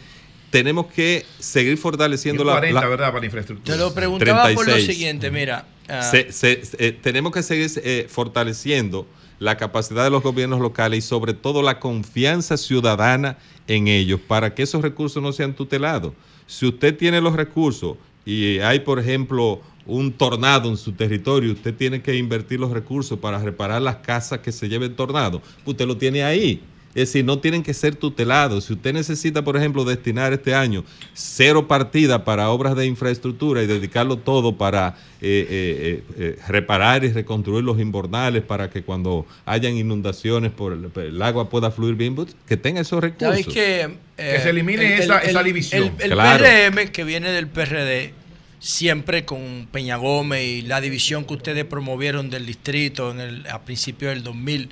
[0.58, 3.12] tenemos que seguir fortaleciendo Y un la, 40, la- ¿verdad?
[3.12, 3.76] Para infraestructura.
[3.76, 4.86] Te lo preguntaba por lo 36.
[4.96, 5.66] siguiente, mira.
[5.88, 9.06] ah, Se- se- eh, tenemos que seguir eh, fortaleciendo
[9.38, 13.36] la capacidad de los gobiernos locales y sobre todo la confianza ciudadana
[13.68, 16.12] en ellos para que esos recursos no sean tutelados.
[16.46, 21.74] Si usted tiene los recursos y hay, por ejemplo, un tornado en su territorio, usted
[21.74, 25.86] tiene que invertir los recursos para reparar las casas que se lleve el tornado, usted
[25.86, 26.60] lo tiene ahí.
[26.96, 28.64] Es decir, no tienen que ser tutelados.
[28.64, 30.82] Si usted necesita, por ejemplo, destinar este año
[31.12, 37.12] cero partida para obras de infraestructura y dedicarlo todo para eh, eh, eh, reparar y
[37.12, 42.14] reconstruir los invernales para que cuando hayan inundaciones por el, el agua pueda fluir bien,
[42.14, 43.28] pues, que tenga esos recursos.
[43.28, 45.92] ¿Sabéis que, eh, Que se elimine esa- esa división.
[45.98, 46.44] El, el Claro.
[46.44, 48.14] PRM que viene del PRD,
[48.58, 53.60] siempre con Peña Gómez y la división que ustedes promovieron del distrito en el, a
[53.62, 54.70] principios del 2000,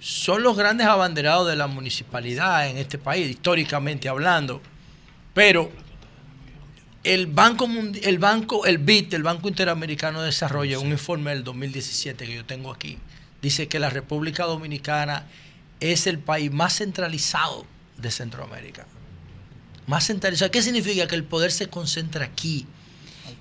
[0.00, 4.60] son los grandes abanderados de la municipalidad en este país, históricamente hablando.
[5.34, 5.70] Pero
[7.04, 7.68] el Banco
[8.02, 12.44] el Banco, el BID, el Banco Interamericano de Desarrollo, un informe del 2017 que yo
[12.44, 12.98] tengo aquí,
[13.40, 15.26] dice que la República Dominicana
[15.80, 17.64] es el país más centralizado
[17.96, 18.86] de Centroamérica.
[19.86, 20.50] Más centralizado.
[20.50, 21.06] ¿Qué significa?
[21.06, 22.66] Que el poder se concentra aquí.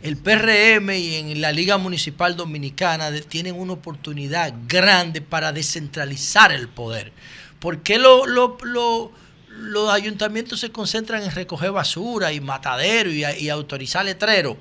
[0.02, 6.68] El PRM y en la Liga Municipal Dominicana tienen una oportunidad grande para descentralizar el
[6.68, 7.11] poder.
[7.60, 9.11] ¿Por qué lo- lo- lo-
[9.49, 14.56] los ayuntamientos se concentran en recoger basura y matadero y, y autorizar letreros?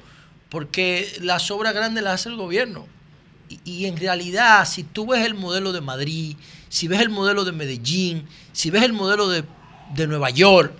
[0.48, 2.86] Porque las obras grandes las hace el gobierno.
[3.50, 6.36] Y, y en realidad, si tú ves el modelo de Madrid,
[6.70, 9.44] si ves el modelo de Medellín, si ves el modelo de,
[9.94, 10.72] de Nueva York,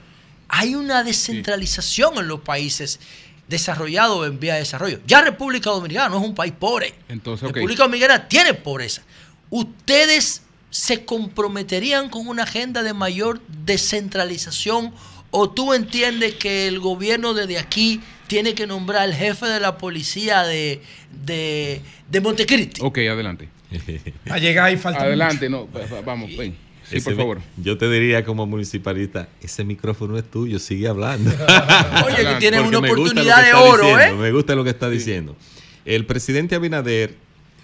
[0.48, 3.00] hay una descentralización en los países
[3.48, 5.00] desarrollados en vía de desarrollo.
[5.06, 6.94] Ya República Dominicana no es un país pobre.
[7.08, 7.48] Entonces.
[7.52, 9.02] República Dominicana tiene pobreza.
[9.50, 14.92] ¿Ustedes se comprometerían con una agenda de mayor descentralización
[15.30, 19.78] o tú entiendes que el gobierno desde aquí tiene que nombrar al jefe de la
[19.78, 20.82] policía de,
[21.24, 22.80] de, de Montecristi?
[22.82, 23.48] Ok, adelante.
[24.30, 26.56] A llegar y falta Adelante, no, va- va- vamos, ven.
[26.88, 27.40] Sí, Ese por favor.
[27.56, 31.30] Yo te diría como municipalista, ese micrófono es tuyo, sigue hablando.
[32.06, 34.16] Oye, que tienes Porque una oportunidad de oro, diciendo, ¿eh?
[34.16, 35.36] Me gusta lo que está diciendo.
[35.84, 37.14] El presidente Abinader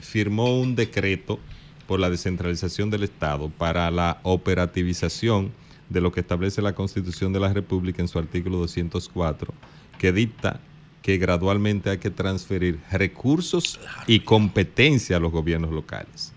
[0.00, 1.38] firmó un decreto
[1.86, 5.52] por la descentralización del Estado para la operativización
[5.88, 9.52] de lo que establece la Constitución de la República en su artículo 204,
[9.98, 10.60] que dicta
[11.02, 16.32] que gradualmente hay que transferir recursos y competencia a los gobiernos locales.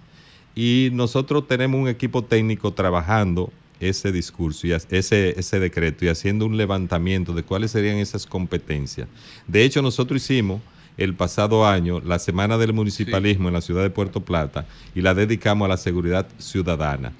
[0.56, 6.46] Y nosotros tenemos un equipo técnico trabajando ese discurso y ese, ese decreto y haciendo
[6.46, 9.08] un levantamiento de cuáles serían esas competencias.
[9.48, 10.62] De hecho, nosotros hicimos
[10.98, 15.14] el pasado año la Semana del Municipalismo en la ciudad de Puerto Plata y la
[15.14, 17.12] dedicamos a la seguridad ciudadana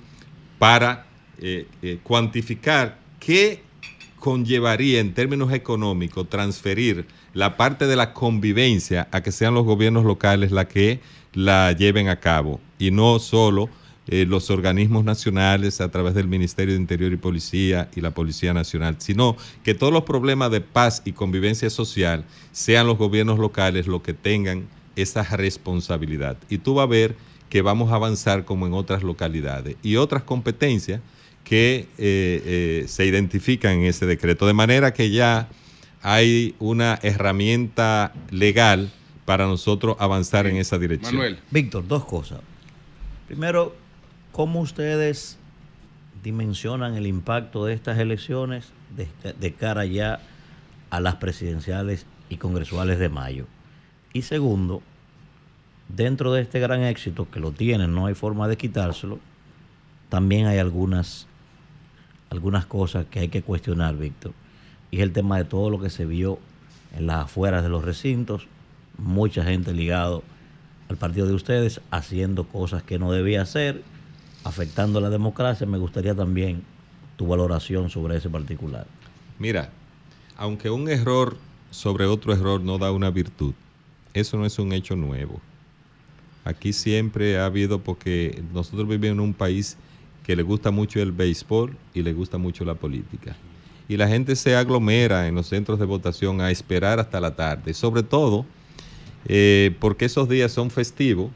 [0.60, 1.06] para
[1.40, 3.62] eh, eh, cuantificar qué
[4.20, 10.06] conllevaría en términos económicos transferir la parte de la convivencia a que sean los gobiernos
[10.06, 11.02] locales la que
[11.34, 13.70] la lleven a cabo y no solo
[14.08, 18.54] eh, los organismos nacionales a través del Ministerio de Interior y Policía y la Policía
[18.54, 23.88] Nacional, sino que todos los problemas de paz y convivencia social sean los gobiernos locales
[23.88, 26.38] los que tengan esa responsabilidad.
[26.50, 27.16] Y tú vas a ver
[27.50, 31.02] que vamos a avanzar como en otras localidades y otras competencias
[31.44, 34.46] que eh, eh, se identifican en ese decreto.
[34.46, 35.50] De manera que ya
[36.02, 38.92] hay una herramienta legal
[39.26, 41.38] para nosotros avanzar en esa dirección.
[41.50, 42.42] Víctor, dos cosas.
[43.28, 43.76] Primero,
[44.32, 45.40] ¿cómo ustedes
[46.22, 50.20] dimensionan el impacto de estas elecciones de, de cara ya
[50.92, 53.48] a las presidenciales y congresuales de mayo?
[54.14, 54.84] Y segundo,
[55.90, 59.20] dentro de este gran éxito que lo tienen, no hay forma de quitárselo,
[60.10, 61.26] también hay algunas,
[62.30, 64.34] algunas cosas que hay que cuestionar, Víctor.
[64.92, 66.38] Y es el tema de todo lo que se vio
[66.96, 68.48] en las afueras de los recintos,
[69.00, 70.24] mucha gente ligado
[70.90, 73.84] al partido de ustedes haciendo cosas que no debía hacer,
[74.44, 75.66] afectando la democracia.
[75.66, 76.64] Me gustaría también
[77.18, 78.86] tu valoración sobre ese particular.
[79.40, 79.72] Mira,
[80.38, 81.38] aunque un error
[81.72, 83.54] sobre otro error no da una virtud,
[84.14, 85.42] eso no es un hecho nuevo.
[86.46, 89.78] Aquí siempre ha habido, porque nosotros vivimos en un país
[90.24, 93.36] que le gusta mucho el béisbol y le gusta mucho la política.
[93.88, 97.74] Y la gente se aglomera en los centros de votación a esperar hasta la tarde.
[97.74, 98.46] Sobre todo
[99.28, 101.32] eh, porque esos días son festivos,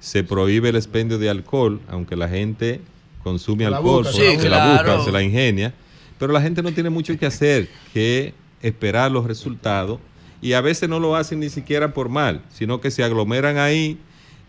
[0.00, 2.80] se prohíbe el expendio de alcohol, aunque la gente
[3.22, 5.04] consume la alcohol, busca, se, se la la busca.
[5.04, 5.74] se la ingenia,
[6.18, 9.98] pero la gente no tiene mucho que hacer que esperar los resultados
[10.40, 13.96] y a veces no lo hacen ni siquiera por mal, sino que se aglomeran ahí,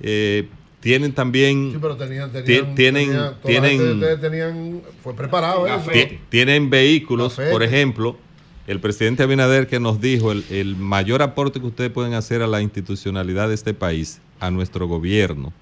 [0.02, 0.48] eh,
[0.80, 1.70] tienen también...
[1.72, 3.06] Sí, pero tenían, tenían, tienen,
[3.42, 5.92] tenían, tienen, fue preparado eso.
[5.92, 8.18] Ti- Tienen vehículos, por ejemplo,
[8.66, 12.48] el presidente Abinader que nos dijo el, el mayor aporte que ustedes pueden hacer a
[12.48, 15.54] la institucionalidad de este país, a nuestro gobierno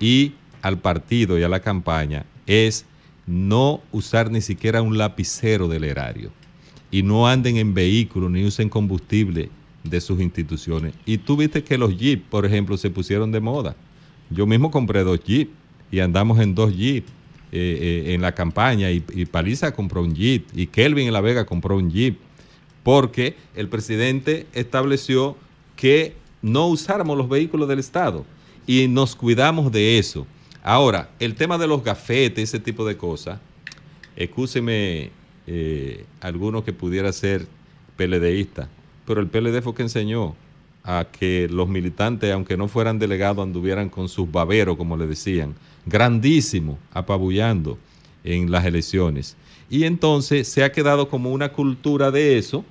[0.00, 2.86] y al partido y a la campaña es
[3.26, 6.30] no usar ni siquiera un lapicero del erario
[6.90, 9.50] y no anden en vehículos ni usen combustible
[9.84, 10.94] de sus instituciones.
[11.04, 13.76] Y tú viste que los Jeep, por ejemplo, se pusieron de moda.
[14.30, 15.50] Yo mismo compré dos Jeep
[15.90, 17.06] y andamos en dos Jeep.
[17.52, 21.20] eh, eh, en la campaña y, y Paliza compró un Jeep y Kelvin en La
[21.20, 22.18] Vega compró un Jeep
[22.86, 25.34] porque el presidente estableció
[25.74, 28.24] que no usáramos los vehículos del Estado
[28.64, 30.24] y nos cuidamos de eso.
[30.62, 33.40] Ahora, el tema de los gafetes, ese tipo de cosas,
[34.14, 35.10] excúseme
[35.48, 37.48] eh, alguno que pudiera ser
[37.96, 38.68] PLDista,
[39.04, 40.36] pero el PLD fue que enseñó
[40.84, 45.56] a que los militantes, aunque no fueran delegados, anduvieran con sus baberos, como le decían,
[45.86, 47.78] grandísimo, apabullando
[48.22, 49.36] en las elecciones.
[49.68, 52.64] Y entonces se ha quedado como una cultura de eso,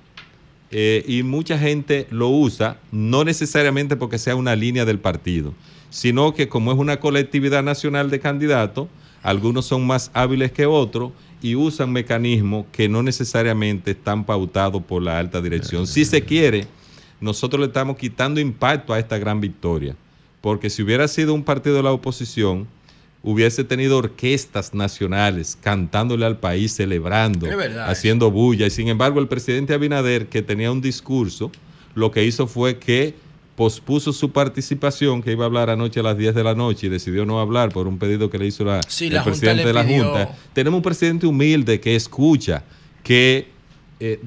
[0.70, 5.54] eh, y mucha gente lo usa, no necesariamente porque sea una línea del partido,
[5.90, 8.88] sino que como es una colectividad nacional de candidatos,
[9.22, 11.12] algunos son más hábiles que otros
[11.42, 15.86] y usan mecanismos que no necesariamente están pautados por la alta dirección.
[15.86, 16.66] Si se quiere,
[17.20, 19.96] nosotros le estamos quitando impacto a esta gran victoria,
[20.40, 22.66] porque si hubiera sido un partido de la oposición,
[23.26, 27.46] hubiese tenido orquestas nacionales cantándole al país, celebrando,
[27.90, 28.66] haciendo bulla.
[28.68, 31.50] Y sin embargo, el presidente Abinader, que tenía un discurso,
[31.96, 33.14] lo que hizo fue que
[33.56, 36.90] pospuso su participación, que iba a hablar anoche a las 10 de la noche y
[36.90, 39.72] decidió no hablar por un pedido que le hizo la, Sí, el la presidente de
[39.72, 40.36] la pidió- Junta.
[40.52, 42.62] Tenemos un presidente humilde que escucha,
[43.02, 43.48] que
[43.98, 44.20] eh,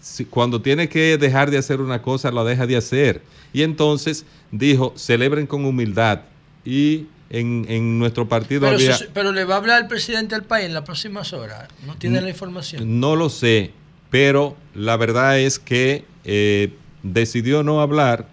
[0.00, 3.22] si- cuando tiene que dejar de hacer una cosa, la deja de hacer.
[3.52, 6.20] Y entonces dijo, celebren con humildad.
[6.64, 7.06] Y
[7.38, 8.96] en, en nuestro partido Pero, había...
[8.96, 11.68] se- pero le va a hablar el presidente del país en las próximas horas.
[11.86, 13.00] No tiene la información.
[13.00, 13.72] No lo sé,
[14.10, 16.72] pero la verdad es que eh,
[17.02, 18.28] decidió no hablar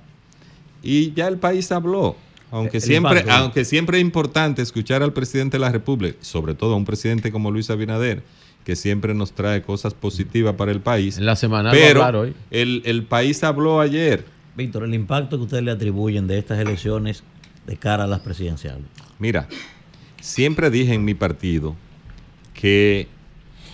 [0.83, 2.15] y ya el país habló.
[2.53, 3.31] Aunque El siempre, impacto.
[3.41, 7.31] aunque siempre es importante escuchar al presidente de la República, sobre todo a un presidente
[7.31, 8.23] como Luis Abinader,
[8.65, 11.17] que siempre nos trae cosas positivas para el país.
[11.17, 12.33] En la semana pero hoy.
[12.51, 14.25] El, el país habló ayer.
[14.57, 17.23] Víctor, el impacto que ustedes le atribuyen de estas elecciones
[17.65, 18.83] de cara a las presidenciales.
[19.19, 19.47] Mira,
[20.19, 21.75] siempre dije en mi partido
[22.53, 23.07] que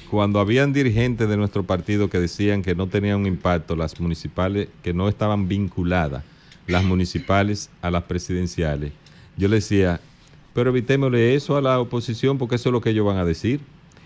[0.10, 4.70] cuando habían dirigentes de nuestro partido que decían que no tenían un impacto las municipales,
[4.82, 6.24] que no estaban vinculadas
[6.68, 8.92] las municipales a las presidenciales,
[9.38, 10.02] yo le decía,
[10.54, 13.60] pero evitémosle eso a la oposición porque eso es lo que ellos van a decir.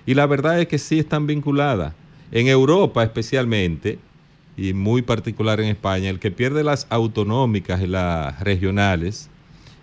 [0.06, 1.94] Y la verdad es que sí están vinculadas.
[2.32, 4.00] En Europa especialmente,
[4.58, 9.30] y muy particular en España, el que pierde las autonómicas y las regionales,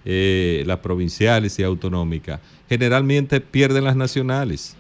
[0.05, 4.77] eh, las provinciales y autonómicas, generalmente pierden las nacionales.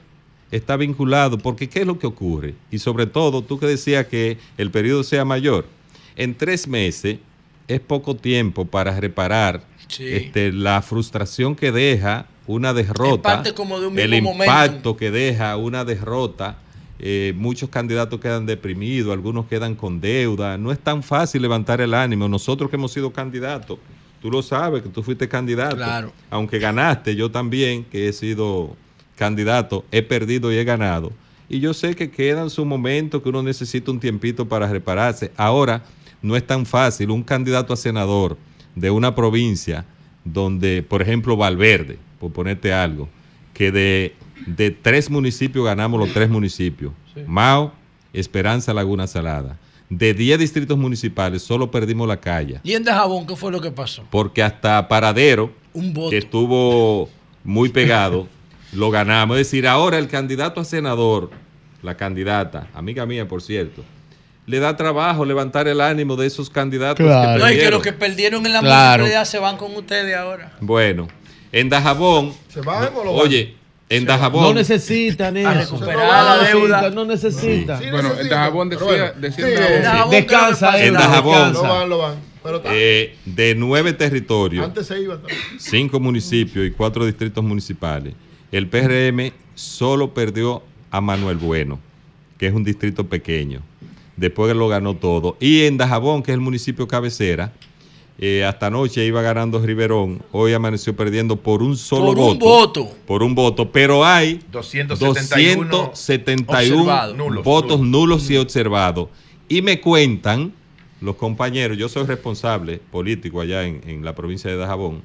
[0.50, 2.54] Está vinculado, porque ¿qué es lo que ocurre?
[2.70, 5.66] Y sobre todo, tú que decías que el periodo sea mayor,
[6.16, 7.18] en tres meses
[7.66, 10.04] es poco tiempo para reparar Sí.
[10.06, 15.56] este, la frustración que deja una derrota, parte como de un el impacto que deja
[15.56, 16.56] una derrota.
[16.98, 20.58] eh, muchos candidatos quedan deprimidos, algunos quedan con deuda.
[20.58, 22.26] No es tan fácil levantar el ánimo.
[22.28, 23.78] Nosotros que hemos sido candidatos,
[24.20, 25.76] tú lo sabes, que tú fuiste candidato.
[25.76, 26.12] Claro.
[26.30, 28.76] Aunque ganaste, yo también, que he sido
[29.16, 31.12] candidato, he perdido y he ganado.
[31.48, 35.32] Y yo sé que quedan sus momentos que uno necesita un tiempito para repararse.
[35.36, 35.82] Ahora,
[36.20, 37.10] no es tan fácil.
[37.10, 38.36] Un candidato a senador
[38.74, 39.84] de una provincia
[40.24, 43.08] donde, por ejemplo, Valverde, por ponerte algo,
[43.54, 44.14] que de,
[44.46, 46.92] de tres municipios ganamos los tres municipios.
[47.26, 47.72] Mao,
[48.12, 49.58] Esperanza, Laguna Salada.
[49.90, 52.60] De 10 distritos municipales solo perdimos la calle.
[52.62, 54.04] ¿Y en Dajabón qué fue lo que pasó?
[54.10, 56.10] Porque hasta Paradero, Un voto.
[56.10, 57.08] que estuvo
[57.42, 58.28] muy pegado,
[58.72, 59.38] lo ganamos.
[59.38, 61.30] Es decir, ahora el candidato a senador,
[61.82, 63.82] la candidata, amiga mía, por cierto,
[64.44, 67.38] le da trabajo levantar el ánimo de esos candidatos Claro.
[67.38, 69.02] que No, y que los que perdieron en la Claro.
[69.04, 70.52] municipalidad se van con ustedes ahora.
[70.60, 71.08] Bueno,
[71.50, 73.22] en Dajabón, ¿Se van o lo van?
[73.22, 73.54] oye,
[73.90, 75.76] en Dajabón, No necesitan A eso.
[75.76, 76.90] recuperar no la deuda.
[76.90, 77.82] No necesitan.
[77.82, 79.82] Sí, Bueno, el Dajabón decía- bueno, decía sí, en Dajabón.
[79.82, 80.94] Dajabón, Descansa, ¿qué es En?
[80.94, 81.52] Dajabón.
[81.54, 82.14] Lo van, lo van.
[82.42, 85.38] Pero está- eh, de nueve territorios, antes se iba también.
[85.58, 88.14] cinco municipios y cuatro distritos municipales,
[88.52, 91.78] el PRM solo perdió a Manuel Bueno,
[92.38, 93.60] que es un distrito pequeño.
[94.16, 95.36] Después lo ganó todo.
[95.40, 97.52] Y en Dajabón, que es el municipio cabecera,
[98.18, 102.44] eh, hasta anoche iba ganando Riverón, hoy amaneció perdiendo por un solo Por un voto.
[102.84, 102.96] voto.
[103.06, 103.70] Por un voto.
[103.70, 107.16] Pero hay 271 271 observados.
[107.16, 107.90] Nulos, votos nulos.
[107.90, 109.08] nulos y observados.
[109.48, 110.52] Y me cuentan
[111.00, 115.02] los compañeros, yo soy responsable político allá en, en la provincia de Dajabón,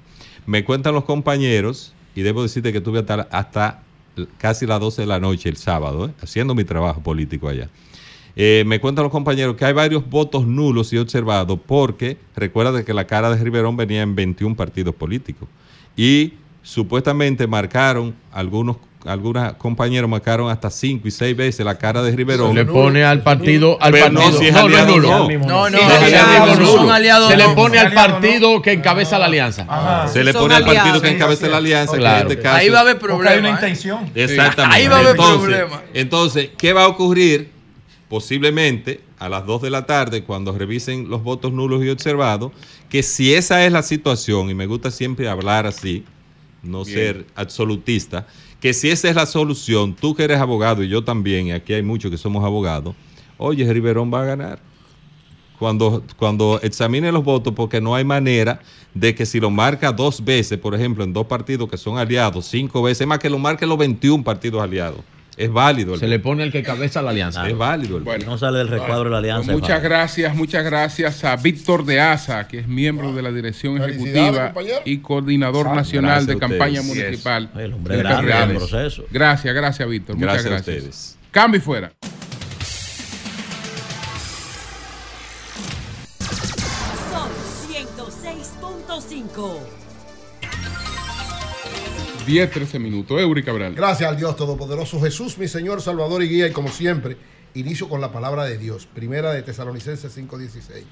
[0.47, 3.83] me cuentan los compañeros, y debo decirte que estuve hasta, hasta
[4.37, 6.11] casi las 12 de la noche el sábado, ¿eh?
[6.21, 7.69] haciendo mi trabajo político allá.
[8.35, 12.93] Eh, me cuentan los compañeros que hay varios votos nulos y observados porque recuerda que
[12.93, 15.47] la cara de Riverón venía en 21 partidos políticos
[15.95, 22.15] y supuestamente marcaron algunos algunos compañeros marcaron hasta cinco y seis veces la cara de
[22.15, 22.51] Riverón.
[22.53, 24.31] Se le pone al partido, al Pero partido.
[24.31, 25.07] no, si es no, no es aliado, nulo.
[25.09, 25.27] no.
[25.39, 26.67] No, no, Sí, no, es aliado, no nulo.
[26.71, 29.65] son aliados, Se le pone al partido que encabeza la alianza.
[29.67, 30.07] Ajá.
[30.07, 32.15] Se le pone al partido que encabeza la alianza, Claro.
[32.15, 32.55] que en este caso.
[32.55, 33.39] Ahí va a haber Porque hay problema.
[33.41, 33.51] una ¿eh?
[33.51, 34.09] intención.
[34.15, 34.75] Exactamente.
[34.77, 35.81] Ahí va a haber entonces, problema.
[35.93, 37.51] entonces, ¿qué va a ocurrir?
[38.13, 42.51] Posiblemente a las 2 de la tarde, cuando revisen los votos nulos y observados,
[42.87, 46.03] que si esa es la situación, y me gusta siempre hablar así,
[46.61, 48.27] no ser absolutista,
[48.59, 51.73] que si esa es la solución, tú que eres abogado y yo también, y aquí
[51.73, 52.93] hay muchos que somos abogados,
[53.39, 54.59] oye, Riverón va a ganar.
[55.57, 58.61] Cuando, cuando examine los votos, porque no hay manera
[58.93, 62.45] de que si lo marca dos veces, por ejemplo, en dos partidos que son aliados,
[62.45, 64.99] cinco veces, es más que lo marque los 21 partidos aliados.
[65.37, 65.95] Es válido.
[65.95, 67.47] El Se le pone el que encabeza la alianza.
[67.47, 67.97] Es válido.
[67.97, 68.25] El Bueno.
[68.25, 69.51] No sale del recuadro de la alianza.
[69.51, 73.81] Pues muchas gracias, muchas gracias a Víctor de Asa, que es miembro de la dirección
[73.81, 74.79] ejecutiva compañero.
[74.85, 76.85] y coordinador nacional de campaña es.
[76.85, 77.49] municipal.
[77.55, 79.05] El hombre grande proceso.
[79.11, 80.15] Gracias, gracias, Víctor.
[80.15, 81.17] Muchas Gracias a ustedes.
[81.31, 81.91] Cambio y fuera.
[87.11, 87.29] Son
[87.69, 89.57] 106.5.
[92.25, 93.19] 10, 13 minutos.
[93.19, 93.73] Eury Cabral.
[93.75, 97.17] Gracias al Dios Todopoderoso, Jesús, mi Señor, Salvador y Guía, y como siempre,
[97.53, 100.85] inicio con la palabra de Dios, primera de Tesalonicenses 5:16.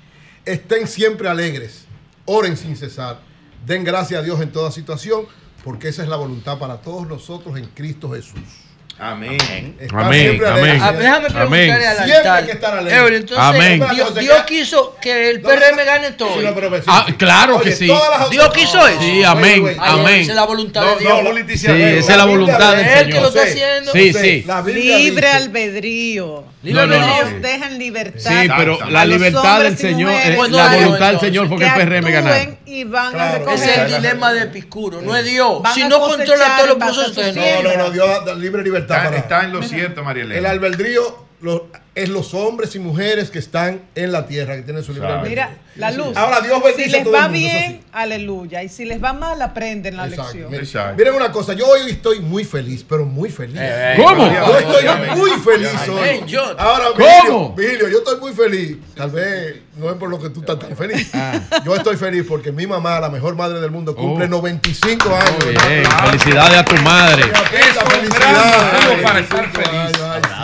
[0.46, 1.86] Estén siempre alegres,
[2.26, 3.22] oren sin cesar,
[3.66, 5.26] den gracias a Dios en toda situación,
[5.64, 8.61] porque esa es la voluntad para todos nosotros en Cristo Jesús.
[9.04, 9.76] Amén.
[9.96, 10.80] Amén, amén.
[10.80, 12.46] Ah, déjame preguntarle al altar.
[12.46, 13.00] que estar alegre.
[13.00, 13.84] Eury, entonces, Amén.
[13.96, 16.36] Dios, Dios quiso que el PRM gane todo.
[16.40, 17.14] Sí, no, sí, Ah, sí.
[17.14, 17.88] claro que Oye, sí.
[17.88, 19.02] todas las Dios quiso eso.
[19.02, 20.22] Sí, amén, Ay, amén.
[20.22, 21.24] Esa es la voluntad No, de Dios.
[21.24, 21.48] no.
[21.58, 23.48] Sí, esa es La voluntad del dice- Él que lo Señor.
[23.48, 23.92] está haciendo.
[23.92, 24.46] Sí, sí.
[24.72, 26.44] Libre albedrío.
[26.64, 27.40] No, no, no.
[27.40, 28.20] dejan libertad.
[28.44, 30.30] Sí, pero la libertad del Señor, mujeres.
[30.30, 32.36] eh, Pues la voluntad del Señor fue que el que PRM ganara.
[32.36, 33.58] actúen y van Claro, a recoger.
[33.60, 35.02] Ese es el dilema de Epicuro.
[35.02, 35.62] No es Dios.
[35.64, 37.78] Van Si no controla todos los en base a procesos, sus ustedes No, no.
[37.78, 41.68] no, Dios da libre libertad Está, para está en lo cierto, María El albedrío lo-
[41.94, 45.28] es los hombres y mujeres que están en la tierra, que tienen su libre Claro.
[45.28, 46.16] Mira, la luz.
[46.16, 48.64] Ahora Dios bendice si a les el va mundo, bien, aleluya.
[48.64, 50.24] Y si les va mal, aprenden la Exacto.
[50.32, 50.52] lección.
[50.52, 50.96] Miren, Exacto.
[50.98, 53.58] miren una cosa, yo hoy estoy muy feliz, pero muy feliz.
[53.60, 54.24] Eh, ¿Cómo?
[54.26, 56.36] María, Yo estoy muy feliz hoy.
[56.58, 56.86] Ahora,
[57.28, 57.54] ¿Cómo?
[57.56, 58.78] Vigilio, yo estoy muy feliz.
[58.96, 61.10] Tal vez no es por lo que tú estás tan feliz.
[61.14, 61.42] Ah.
[61.66, 64.30] Yo estoy feliz porque mi mamá, la mejor madre del mundo, cumple Oh.
[64.30, 65.46] 95 años.
[65.46, 65.84] Bien.
[66.06, 67.24] Felicidades a tu madre.
[67.24, 69.02] Felicidades.
[69.04, 69.98] para estar feliz.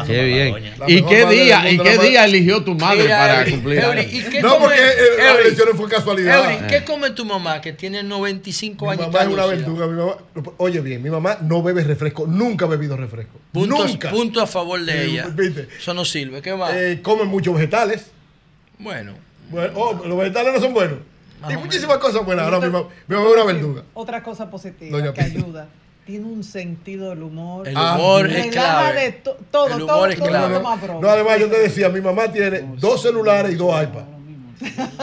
[0.07, 0.55] Qué bien.
[0.87, 3.79] ¿Y qué día, y qué día eligió tu madre Mira, para Eury, cumplir?
[3.79, 4.13] Eury, años?
[4.13, 6.51] ¿y qué No, come- porque eh, las elecciones fue casualidad.
[6.53, 9.07] Eury, ¿qué come tu mamá que tiene 95 Mi años?
[9.07, 9.87] mamá es una aventura.
[9.87, 10.15] Mi mamá,
[10.57, 13.37] oye bien, mi mamá no bebe refresco, nunca ha bebido refresco.
[13.51, 14.09] Puntos, nunca.
[14.09, 15.27] punto a favor de Eh, ella.
[15.27, 15.67] ¿viste?
[15.77, 16.41] Eso no sirve.
[16.41, 16.71] ¿Qué más?
[16.73, 18.07] Eh, come muchos vegetales.
[18.79, 19.13] bueno.
[19.49, 20.97] Bueno, oh, los vegetales no son buenos.
[21.41, 22.43] Más y muchísimas cosas buenas.
[22.45, 23.83] Ahora mi mamá, mi mamá es una verduga.
[23.93, 25.67] Otra cosa positiva Doña que ayuda.
[26.07, 27.67] Tiene un sentido del humor.
[27.67, 28.35] El Ah, humor sí.
[28.37, 29.01] es clave.
[29.01, 30.53] de to- todo, El todo, humor es todo clave.
[30.55, 31.01] lo más broma.
[31.01, 34.07] No, además yo te decía, mi mamá tiene dos celulares y dos iPads.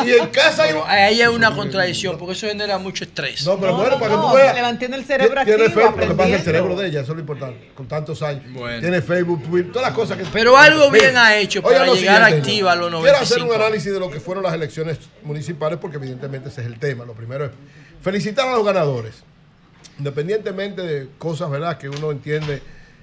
[0.05, 0.78] Y en casa hay un...
[0.81, 3.47] Bueno, ahí hay una contradicción, porque eso genera mucho estrés.
[3.47, 4.55] No, pero No, bueno, no, para que no, tú veas.
[4.55, 7.00] le mantiene el cerebro Tiene activo, Facebook, lo que pasa es el cerebro de ella,
[7.02, 7.70] eso es lo importante.
[7.74, 8.42] Con tantos años.
[8.52, 8.81] Bueno.
[8.81, 10.24] Tiene Facebook, Twitter, todas las cosas que.
[10.33, 13.47] Pero algo bien Mira, ha hecho para llegar siguiente, activa a los Quiero hacer 95
[13.55, 17.05] un análisis de lo que fueron las elecciones municipales, porque evidentemente ese es el tema.
[17.05, 17.50] Lo primero es
[18.02, 19.23] felicitar a los ganadores.
[19.98, 22.62] Independientemente de cosas, ¿verdad?, que uno entiende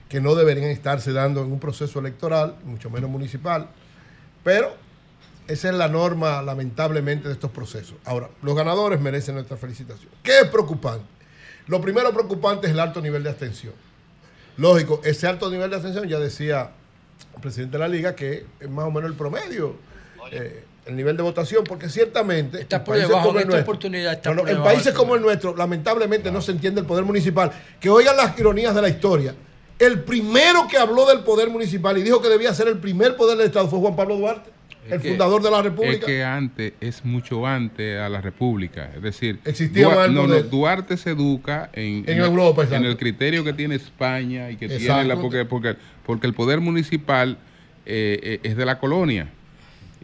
[0.09, 3.69] que no deberían estarse dando en un proceso electoral, mucho menos municipal.
[4.43, 4.75] Pero
[5.47, 7.95] esa es la norma, lamentablemente, de estos procesos.
[8.05, 10.11] Ahora, los ganadores merecen nuestra felicitación.
[10.21, 11.05] ¿Qué es preocupante?
[11.67, 13.73] Lo primero preocupante es el alto nivel de abstención.
[14.57, 16.71] Lógico, ese alto nivel de abstención, ya decía
[17.35, 19.75] el presidente de la liga, que es más o menos el promedio,
[20.31, 22.61] eh, el nivel de votación, porque ciertamente...
[22.61, 24.49] Está en por países debajo, como en el esta nuestro- oportunidad está no, no, por
[24.51, 27.51] en países como el nuestro, lamentablemente no se entiende el poder municipal.
[27.79, 29.35] Que oigan las ironías de la historia.
[29.77, 33.37] El primero que habló del poder municipal y dijo que debía ser el primer poder
[33.37, 34.49] del Estado fue Juan Pablo Duarte,
[34.87, 36.05] Es el que- fundador de la Es República.
[36.05, 38.91] que antes, es mucho antes a la República.
[38.95, 40.39] Es decir, Existía Dua- más el no, no.
[40.41, 42.87] Duarte se educa en, En Europa, en exacto.
[42.89, 45.15] el criterio que tiene España y que tiene la.
[45.15, 47.37] Porque, porque, porque el poder municipal
[47.85, 49.29] eh, eh, es de la colonia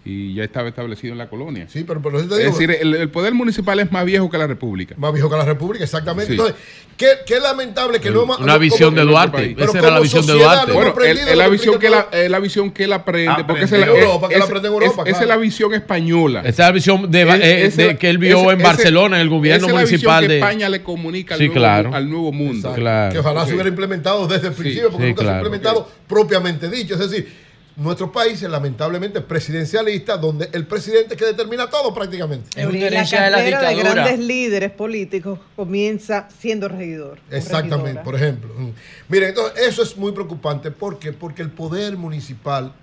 [0.08, 1.68] y ya estaba establecido en la colonia.
[1.70, 4.30] Sí, pero por eso te Es digo, decir, el, el poder municipal es más viejo
[4.30, 4.96] que la República.
[4.98, 6.28] más viejo que la República, exactamente.
[6.34, 6.40] Sí.
[6.40, 6.56] Entonces,
[6.96, 9.54] qué, qué lamentable que no hemos- Una visión de Duarte.
[9.58, 10.72] pero Esa era la visión de sociedad Duarte.
[10.72, 13.44] no Bueno, es, es la visión que la, es la visión que él aprende.
[13.46, 15.10] Porque esa es la, Aprende en Europa, es- que la aprende en Europa, es- claro.
[15.12, 16.40] esa es la visión española.
[16.42, 19.18] Esa es la visión de, Es- eh, esa- de- que él vio en ese- Barcelona,
[19.18, 21.46] en el gobierno esa es la visión municipal que de España le comunica al, Sí,
[21.48, 21.94] nuevo, claro.
[21.94, 22.74] al nuevo mundo.
[22.74, 23.12] Claro.
[23.14, 26.94] Que ojalá se hubiera implementado desde el principio, porque nunca se ha implementado propiamente dicho.
[26.94, 27.47] Es decir,
[27.78, 32.50] nuestro país es lamentablemente presidencialista, donde el presidente es que determina todo prácticamente.
[32.60, 34.04] Es una la herencia de la carrera de dictadura.
[34.04, 37.20] grandes líderes políticos comienza siendo regidor.
[37.30, 38.04] Exactamente, regidora.
[38.04, 38.54] por ejemplo.
[38.58, 38.70] Mm.
[39.10, 40.72] Miren, entonces eso es muy preocupante.
[40.72, 41.14] ¿Por qué?
[41.14, 42.74] Porque el poder municipal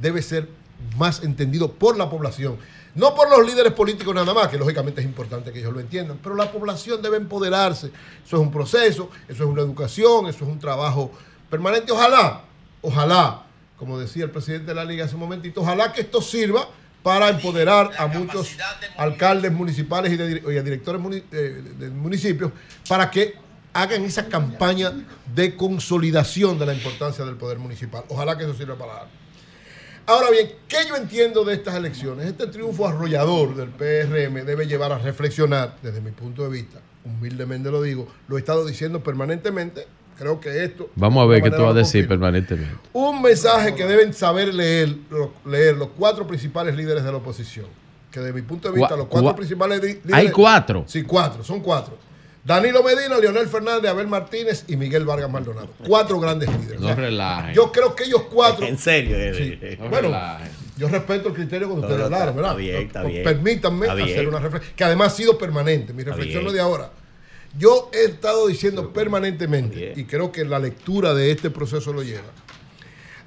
[0.00, 0.48] debe ser
[0.98, 2.58] más entendido por la población.
[2.96, 6.18] No por los líderes políticos nada más, que lógicamente es importante que ellos lo entiendan,
[6.20, 7.92] pero la población debe empoderarse.
[8.26, 11.12] Eso es un proceso, eso es una educación, eso es un trabajo
[11.48, 11.92] permanente.
[11.92, 12.42] Ojalá,
[12.82, 13.46] ojalá,
[13.82, 16.68] como decía el presidente de la liga hace un momentito, ojalá que esto sirva
[17.02, 18.56] para empoderar a muchos
[18.96, 22.52] alcaldes municipales y, de, dir- y a directores muni- eh, de municipios
[22.88, 23.34] para que
[23.72, 24.92] hagan esa campaña
[25.34, 28.04] de consolidación de la importancia del poder municipal.
[28.08, 29.10] Ojalá que eso sirva para algo.
[30.06, 32.26] Ahora bien, ¿qué yo entiendo de estas elecciones?
[32.28, 37.68] Este triunfo arrollador del PRM debe llevar a reflexionar, desde mi punto de vista, humildemente
[37.72, 39.88] lo digo, lo he estado diciendo permanentemente,
[40.22, 40.88] creo que esto...
[40.94, 42.74] Vamos a ver qué tú vas a decir permanentemente.
[42.92, 47.66] Un mensaje que deben saber leer, lo- leer los cuatro principales líderes de la oposición.
[48.10, 50.12] Que desde mi punto de vista, los cuatro cua- principales líderes.
[50.12, 50.84] ¿Hay cuatro?
[50.86, 51.96] Sí, cuatro, son cuatro.
[52.44, 55.68] Danilo Medina, Leonel Fernández, Abel Martínez y Miguel Vargas Maldonado.
[55.86, 56.80] Cuatro grandes líderes.
[56.80, 57.54] No relajen.
[57.54, 58.66] Yo creo que ellos cuatro.
[58.66, 59.58] En serio, eh, Sí.
[59.62, 60.48] eh, No Bueno, relajen.
[60.76, 62.50] yo respeto el criterio cuando ustedes hablaron, ¿verdad?
[62.52, 63.22] está bien, está bien.
[63.24, 64.08] Permítanme Está bien.
[64.10, 65.92] hacer una reflexión, que además ha sido permanente.
[65.92, 66.90] Mi reflexión no es de ahora.
[67.58, 72.30] Yo he estado diciendo permanentemente, y creo que la lectura de este proceso lo lleva,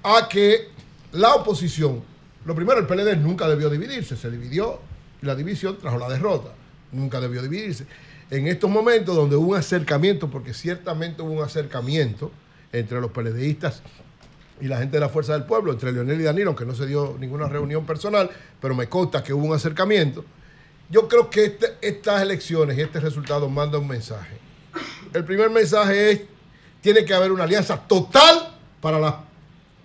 [0.04, 0.70] a que
[1.12, 2.02] la oposición,
[2.46, 4.80] lo primero, el PLD nunca debió dividirse, se dividió
[5.22, 6.50] y la división trajo la derrota,
[6.92, 7.86] nunca debió dividirse.
[8.32, 12.32] En estos momentos donde hubo un acercamiento, porque ciertamente hubo un acercamiento
[12.74, 13.84] entre los PLDistas
[14.60, 16.88] y la gente de la Fuerza del Pueblo, entre Leonel y Danilo, aunque no se
[16.88, 20.26] dio ninguna reunión personal, pero me consta que hubo un acercamiento.
[20.90, 24.38] Yo creo que este- estas elecciones y este resultado manda un mensaje.
[25.14, 26.22] El primer mensaje es,
[26.82, 29.16] tiene que haber una alianza total para las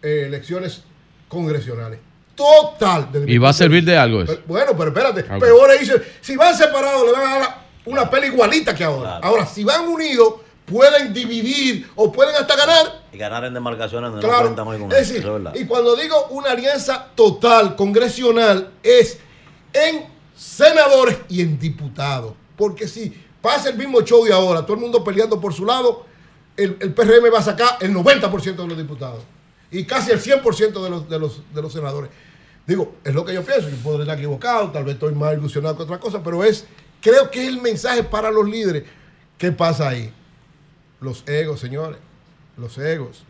[0.02, 0.82] eh, elecciones
[1.28, 1.98] congresionales.
[2.34, 3.08] Total.
[3.26, 4.32] ¿Y va a servir de algo eso?
[4.32, 5.22] Pero- bueno, pero espérate.
[5.24, 9.18] Peor es, dice, si van separados le van a dar una pela igualita que ahora.
[9.18, 14.26] Ahora, si van unidos, pueden dividir o pueden hasta ganar Y ganar en demarcaciones donde
[14.26, 15.60] no Claro, muy con es decir, eso es verdad.
[15.60, 19.18] y cuando digo una alianza total congresional es
[19.72, 20.04] en
[20.40, 22.32] senadores y en diputados.
[22.56, 23.12] Porque si
[23.42, 26.06] pasa el mismo show de ahora, todo el mundo peleando por su lado,
[26.56, 29.22] el, el PRM va a sacar el 90% de los diputados
[29.70, 32.10] y casi el 100% de los, de, los, de los senadores.
[32.66, 35.76] Digo, es lo que yo pienso, yo puedo estar equivocado, tal vez estoy más ilusionado
[35.76, 36.66] que otra cosa, pero es,
[37.02, 38.84] creo que es el mensaje para los líderes.
[39.36, 40.12] ¿Qué pasa ahí?
[41.00, 41.98] Los egos, señores,
[42.56, 43.24] los egos.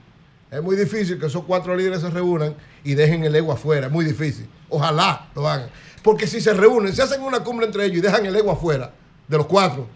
[0.50, 3.86] Es muy difícil que esos cuatro líderes se reúnan y dejen el ego afuera.
[3.86, 4.48] Es muy difícil.
[4.68, 5.70] Ojalá lo hagan.
[6.02, 8.90] Porque si se reúnen, se hacen una cumbre entre ellos y dejan el ego afuera
[9.28, 9.86] de los cuatro,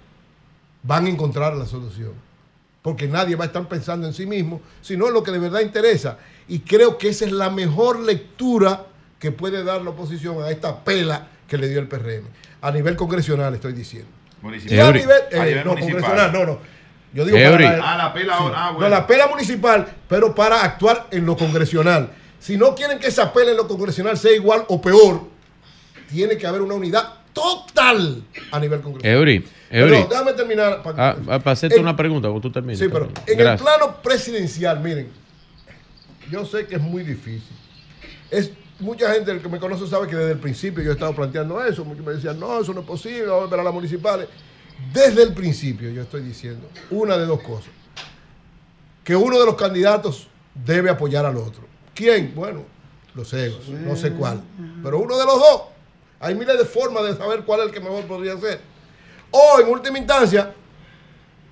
[0.83, 2.13] van a encontrar la solución.
[2.83, 5.61] Porque nadie va a estar pensando en sí mismo, sino en lo que de verdad
[5.61, 6.19] interesa.
[6.49, 8.85] Y creo que esa es la mejor lectura
[9.19, 12.25] que puede dar la oposición a esta pela que le dio el PRM.
[12.61, 14.11] A nivel congresional, estoy diciendo.
[14.43, 14.77] Municipal.
[14.77, 16.01] Y a nivel, eh, A nivel no, municipal.
[16.03, 16.59] congresional, no, no.
[17.15, 17.65] Yo digo Eury.
[17.65, 18.55] para Ah, la pela ahora.
[18.59, 22.11] Ah, no, la pela municipal, pero para actuar en lo congresional.
[22.39, 25.23] Si no quieren que esa pela en lo congresional sea igual o peor,
[26.15, 29.19] tiene que haber una unidad total a nivel congresional.
[29.19, 30.07] Eury, Pero Eury.
[30.09, 30.83] déjame terminar.
[30.83, 32.79] pa- Ah, ah, para hacerte una pregunta cuando tú termines.
[32.79, 35.09] Sí, pero en el plano presidencial, miren,
[36.31, 37.57] yo sé que es muy difícil.
[38.31, 41.15] Es mucha gente el que me conoce sabe que desde el principio yo he estado
[41.15, 41.85] planteando eso.
[41.85, 44.29] Muchos me decían, no, eso no es posible, vamos a ver a las municipales.
[44.93, 47.71] Desde el principio yo estoy diciendo una de dos cosas.
[49.03, 51.63] Que uno de los candidatos debe apoyar al otro.
[51.95, 52.33] ¿Quién?
[52.35, 52.63] Bueno,
[53.15, 54.41] los egos, no sé cuál.
[54.83, 55.61] Pero uno de los dos.
[56.21, 58.61] Hay miles de formas de saber cuál es el que mejor podría ser.
[59.31, 60.55] O en última instancia,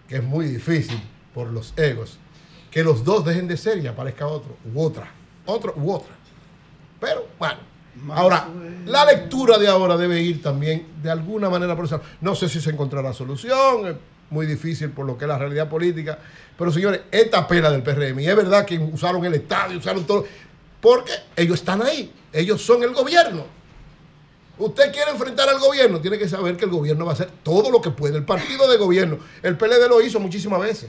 [0.08, 1.02] que es muy difícil
[1.34, 2.18] por los egos,
[2.70, 5.10] que los dos dejen de ser y aparezca otro u otra,
[5.47, 6.15] otro u otra.
[7.00, 7.58] Pero bueno,
[8.10, 8.49] ahora,
[8.86, 12.00] la lectura de ahora debe ir también de alguna manera por eso.
[12.20, 13.97] No sé si se encontrará solución, es
[14.31, 16.18] muy difícil por lo que es la realidad política,
[16.57, 20.24] pero señores, esta pela del PRM, y es verdad que usaron el estadio, usaron todo,
[20.81, 23.44] porque ellos están ahí, ellos son el gobierno.
[24.62, 27.68] Usted quiere enfrentar al gobierno, tiene que saber que el gobierno va a hacer todo
[27.68, 28.16] lo que puede.
[28.16, 30.89] El partido de gobierno, el PLD lo hizo muchísimas veces.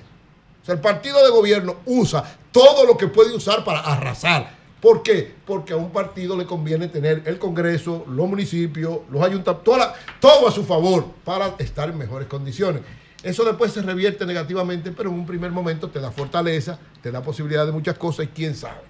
[0.61, 4.55] O sea, el partido de gobierno usa todo lo que puede usar para arrasar.
[4.79, 5.33] ¿Por qué?
[5.43, 10.51] Porque a un partido le conviene tener el Congreso, los municipios, los ayuntamientos, todo a
[10.51, 12.83] su favor para estar en mejores condiciones.
[13.23, 17.23] Eso después se revierte negativamente, pero en un primer momento te da fortaleza, te da
[17.23, 18.81] posibilidad de muchas cosas y quién sabe.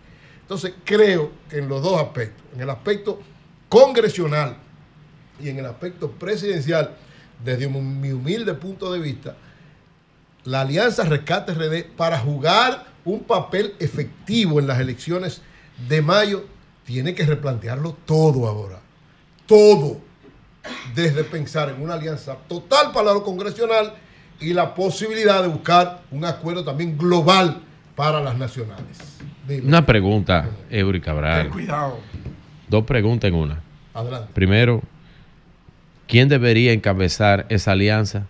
[0.42, 3.22] Entonces creo que en los dos aspectos, en el aspecto
[3.70, 4.58] congresional
[5.44, 6.96] y en el aspecto presidencial,
[7.44, 9.36] desde mi humilde punto de vista,
[10.46, 15.42] la Alianza Rescate RD para jugar un papel efectivo en las elecciones
[15.88, 16.46] de mayo
[16.86, 18.80] tiene que replantearlo todo ahora.
[19.46, 19.98] Todo.
[20.96, 23.94] Desde pensar en una alianza total para lo congresional
[24.40, 27.62] y la posibilidad de buscar un acuerdo también global
[27.96, 29.18] para las nacionales.
[29.48, 29.68] Dime.
[29.68, 31.44] Una pregunta, Eury Cabral.
[31.44, 32.00] Ten cuidado.
[32.70, 33.62] Dos preguntas en una.
[33.94, 34.30] Adelante.
[34.34, 34.82] Primero,
[36.08, 38.24] ¿quién debería encabezar esa alianza?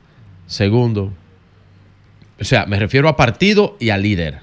[0.48, 1.12] Segundo,
[2.40, 4.40] o sea, me refiero a partido y a líder.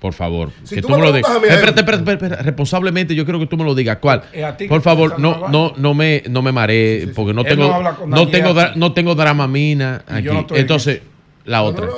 [0.00, 1.30] Por favor, Si que tú tú me me lo digas.
[1.34, 3.96] Espérate, espérate, espérate, responsablemente yo quiero que tú me lo digas.
[4.02, 4.22] ¿Cuál?
[4.34, 8.06] Eh, Por favor, no, no, no me, no me mareé, porque no Él tengo, no
[8.06, 10.26] no tengo, dra- no tengo dramamina aquí.
[10.28, 11.00] no Entonces,
[11.46, 11.88] la otra.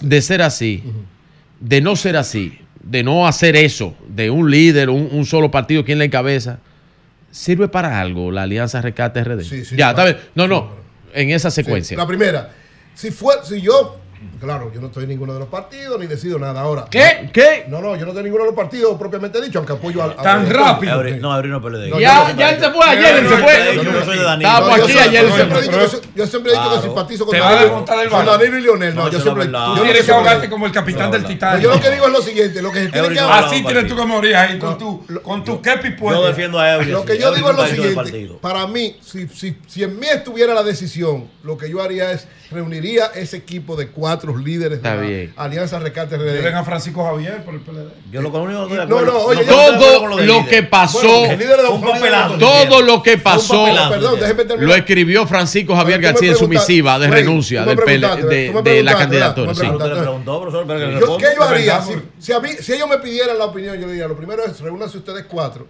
[0.00, 0.82] De ser así,
[1.60, 5.84] de no ser así, de no hacer eso, de un líder, un, un solo partido,
[5.84, 6.60] quien la encabeza,
[7.36, 9.42] ¿sirve para algo la Alianza Rescate RD?
[9.42, 10.16] Sí, sí, ya, está bien.
[10.34, 10.70] No, no,
[11.12, 11.96] en esa secuencia.
[11.96, 12.50] La primera,
[12.94, 14.00] si fue, si yo,
[14.40, 16.86] claro, yo no estoy en ninguno de los partidos ni decido nada ahora.
[16.90, 17.30] ¿Qué?
[17.32, 17.64] ¿Qué?
[17.68, 20.16] No, no, yo no estoy en ninguno de los partidos propiamente dicho, aunque apoyo al.
[20.16, 20.92] Tan rápido.
[21.02, 21.60] Abri- no, abrir no.
[21.60, 23.74] No, Ya, yo- ya él se fue ayer, él se Yo fue.
[23.92, 24.50] no soy de Danilo.
[24.50, 25.22] Yo aquí siempre- ayer.
[25.28, 27.40] yo siempre he dicho que Pero- soy- yo siempre he dicho que simpatizo con Te
[27.40, 28.26] va a Danilo, con.
[28.26, 28.94] Danilo y Lionel.
[28.94, 29.46] No, yo siempre.
[29.50, 31.62] yo Tú tienes que ahogarte como el capitán del Titanic.
[31.62, 33.38] yo lo que digo es lo siguiente, lo que se tiene que habla.
[33.38, 36.26] Así tienes tú que morir ahí con tu, con tu kepi Yo puesto.
[36.26, 36.90] defiendo a Eury.
[36.90, 40.54] Lo que yo digo es lo siguiente, para mí, si, si, si en mí estuviera
[40.54, 44.96] la decisión, lo que yo haría es reuniría ese equipo de cuatro líderes Está de
[44.96, 45.32] la bien.
[45.36, 46.56] Alianza Rescate Lleven RD.
[46.56, 47.88] a Francisco Javier por el PLD.
[48.10, 51.62] Yo lo único que No, no, oye, Todo lo que pasó, Bueno, el líder de
[51.62, 52.36] los Un líderes de papelazo.
[52.36, 53.90] los- todo lo que pasó, papelazo.
[53.90, 54.68] Perdón, déjeme terminar.
[54.68, 59.52] lo escribió Francisco Javier García en su misiva de renuncia del de, la candidatura.
[61.18, 61.80] ¿Qué yo haría?
[61.82, 64.44] Si, si, a mí, si ellos me pidieran la opinión, yo le diría, lo primero
[64.44, 65.66] es reúnanse ustedes cuatro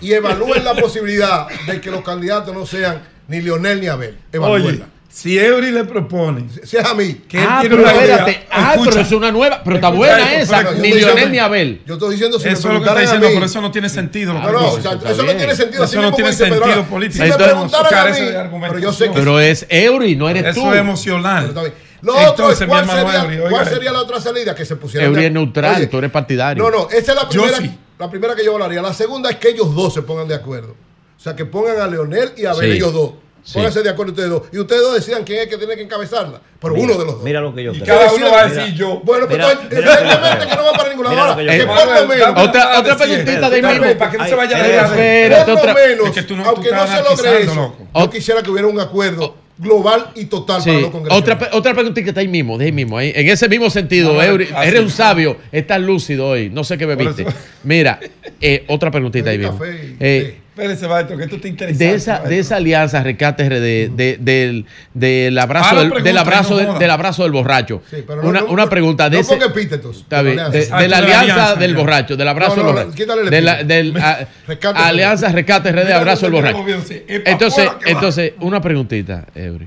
[0.00, 4.10] y evalúen la posibilidad de que los candidatos no sean ni Leonel ni Abel.
[4.10, 4.86] Oye, Evalúenla.
[5.16, 7.22] Si Eury le propone Si es a mí.
[7.28, 8.26] que él Ah, tiene pero una idea.
[8.50, 9.62] Ah, escucha, pero es una nueva.
[9.62, 10.68] Pero está buena esto, esa.
[10.70, 11.82] Pero Ni Lionel ni Abel.
[11.86, 13.88] Yo estoy diciendo si Eso me es lo que está diciendo, por eso no tiene
[13.88, 14.32] sentido.
[14.34, 15.84] lo que No, no, o sea, eso no tiene sentido.
[15.84, 16.84] Eso así no tiene sentido Pedro.
[16.86, 17.14] político.
[17.14, 18.82] Si me Entonces, preguntaran a mí, pero argumentación.
[18.82, 20.60] yo sé que Pero es Eury, no eres tú.
[20.62, 21.52] Eso es emocional.
[21.54, 21.72] Pero.
[22.02, 24.64] Lo otro es Entonces, mi cuál, hermano sería, Eury, cuál sería la otra salida que
[24.66, 25.08] se pusieran.
[25.08, 26.62] Eury es neutral, Oye, tú eres partidario.
[26.62, 27.58] No, no, esa es la primera,
[27.98, 28.82] la primera que yo hablaría.
[28.82, 30.74] La segunda es que ellos dos se pongan de acuerdo.
[31.16, 33.12] O sea, que pongan a Leonel y a Abel, ellos dos.
[33.44, 33.52] Sí.
[33.54, 34.42] Pónganse de acuerdo ustedes dos.
[34.52, 36.40] Y ustedes dos decidan quién es que tiene que encabezarla.
[36.58, 37.22] Pero Mira, uno de los dos.
[37.24, 37.98] Mira lo que yo Y creo.
[37.98, 39.00] cada uno va a decir yo.
[39.04, 41.36] Bueno, pues que yo evidentemente que no va para ningún lado.
[41.36, 42.48] Mira lo Ahora, que por lo menos.
[42.48, 43.98] Otra, preguntita de mismo.
[43.98, 46.86] Para que no se Ay, vaya ay, de la espérate, Por lo menos, aunque no
[46.86, 50.90] se logre eso, yo quisiera que hubiera un acuerdo global y total Sí, para los
[50.90, 51.18] congresos.
[51.20, 52.96] otra, otra preguntita que está ahí mismo, de ahí mismo.
[52.98, 53.12] ahí.
[53.14, 54.68] En ese mismo sentido, Eury, así.
[54.68, 56.48] eres un sabio, estás lúcido hoy.
[56.50, 57.26] No sé qué bebiste.
[57.62, 58.00] Mira,
[58.40, 59.60] eh, otra preguntita ahí mismo.
[60.00, 61.84] Eh, Espérese, maestro, que esto está interesante.
[61.84, 66.18] de esa, de esa alianza Rescate RD, de, del, del abrazo, Ahora del, pregunta, del
[66.18, 67.82] abrazo, no del, abrazo del borracho.
[67.90, 69.32] Sí, pero no- una, no- una pregunta de no ese.
[69.32, 69.96] ponga epítetos.
[70.02, 70.76] Está bien, de la de, alianza.
[70.76, 72.96] Ah, de la de alianza alianza, del borracho, del abrazo No, no, del borracho.
[72.96, 73.74] quítale el De la- epíteto.
[73.74, 76.64] del, a- Rescate alianza Rescate RD, Mira abrazo del borracho.
[77.08, 79.66] Entonces, entonces, una preguntita, Eury.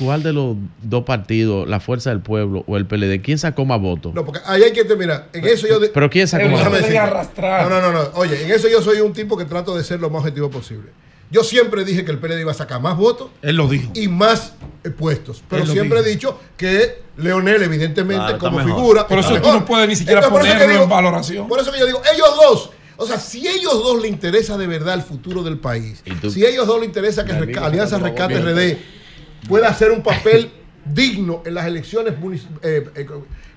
[0.00, 3.80] ¿Cuál de los dos partidos, la Fuerza del Pueblo o el PLD, quién sacó más
[3.80, 4.14] votos?
[4.14, 5.28] No, porque ahí hay que terminar.
[5.32, 5.78] En eso yo.
[5.78, 6.88] de- Pero quién sacó más votos?
[6.90, 8.00] No, no, no, no.
[8.14, 10.90] Oye, en eso yo soy un tipo que trato de ser lo más objetivo posible.
[11.30, 13.92] Yo siempre dije que el PLD iba a sacar más votos Él lo dijo.
[13.94, 15.44] y más eh, puestos.
[15.48, 18.72] Pero siempre he dicho que Leonel, evidentemente, Claro, como mejor.
[18.74, 19.06] figura.
[19.06, 21.46] Por eso tú no puedes ni siquiera Entonces, ponerlo en valoración.
[21.46, 22.70] Por eso que yo digo, ellos dos.
[22.96, 26.66] O sea, si ellos dos le interesa de verdad el futuro del país, si ellos
[26.66, 28.40] dos le interesa que Alianza Rescate.
[28.40, 28.76] RD
[29.48, 30.50] pueda hacer un papel
[30.84, 32.14] digno en las elecciones
[32.62, 33.06] eh, eh,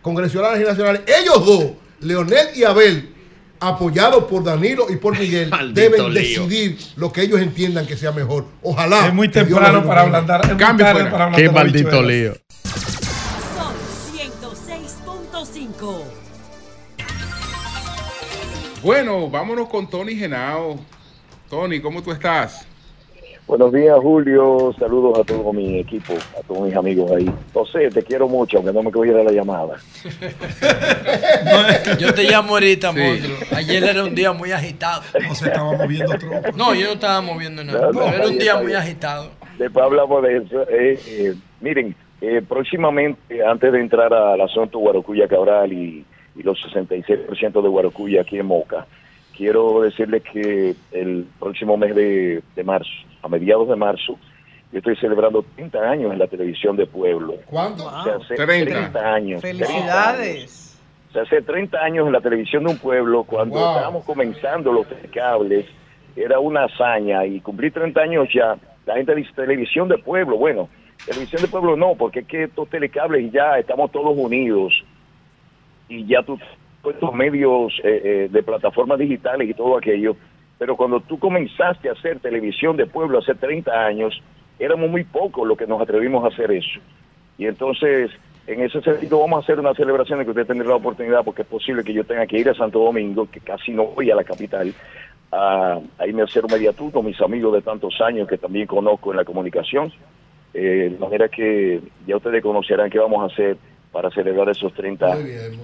[0.02, 1.72] congresionales y nacionales, ellos dos,
[2.02, 3.10] Leonel y Abel,
[3.60, 6.46] apoyados por Danilo y por Miguel, deben lío.
[6.46, 8.46] decidir lo que ellos entiendan que sea mejor.
[8.62, 9.08] Ojalá.
[9.08, 10.42] Es muy temprano para ablandar.
[10.42, 11.12] Es muy Cambio tarde fuera.
[11.12, 12.34] para ablandar Qué maldito lío.
[13.56, 13.74] Sol
[14.14, 16.04] 106.5.
[18.84, 20.78] Bueno, vámonos con Tony Genao.
[21.50, 22.66] Tony, ¿cómo tú estás?
[23.46, 24.74] Buenos días, Julio.
[24.80, 27.30] Saludos a todo mi equipo, a todos mis amigos ahí.
[27.54, 29.76] José, te quiero mucho, aunque no me cogiera la llamada.
[32.00, 33.00] Yo te llamo ahorita, Sí.
[33.00, 33.36] monstruo.
[33.58, 35.02] Ayer era un día muy agitado.
[35.28, 36.52] No se estaba moviendo tronco.
[36.56, 37.92] No, yo no estaba moviendo nada.
[37.92, 39.30] No, era un día muy agitado.
[39.60, 40.62] Después hablamos de eso.
[40.70, 46.06] Eh, eh, miren, eh, próximamente, antes de entrar al asunto Guarocuya Cabral y,
[46.36, 48.88] y los 66% de Guarocuya aquí en Moca,
[49.36, 52.90] quiero decirles que el próximo mes de, de marzo,
[53.24, 54.20] a mediados de marzo,
[54.72, 57.36] yo estoy celebrando 30 años en la televisión de Pueblo.
[57.46, 57.86] ¿Cuánto?
[57.86, 58.72] O sea, hace 30.
[58.72, 59.42] 30 años.
[59.42, 59.72] 30 años.
[59.72, 60.80] Felicidades.
[61.10, 63.70] O sea, hace 30 años en la televisión de un pueblo, cuando Wow.
[63.70, 65.66] estábamos comenzando los cables,
[66.16, 68.56] era una hazaña y cumplí 30 años ya.
[68.86, 70.38] La gente dice televisión de pueblo.
[70.38, 70.70] Bueno,
[71.06, 74.74] televisión de pueblo no, porque es que estos telecables ya estamos todos unidos
[75.88, 76.40] y ya tú
[76.90, 80.18] estos medios eh, eh, de plataformas digitales y todo aquello,
[80.58, 84.22] pero cuando tú comenzaste a hacer televisión de pueblo hace 30 años,
[84.60, 86.80] éramos muy pocos los que nos atrevimos a hacer eso.
[87.38, 88.12] Y entonces,
[88.48, 91.42] en ese sentido, vamos a hacer una celebración de que usted tendrá la oportunidad, porque
[91.42, 94.16] es posible que yo tenga que ir a Santo Domingo, que casi no voy a
[94.16, 94.74] la capital,
[95.32, 99.18] a, irme a hacer un mediatuto, mis amigos de tantos años que también conozco en
[99.18, 99.92] la comunicación.
[100.54, 103.58] Eh, de manera que ya ustedes conocerán qué vamos a hacer
[103.94, 105.18] para celebrar esos 30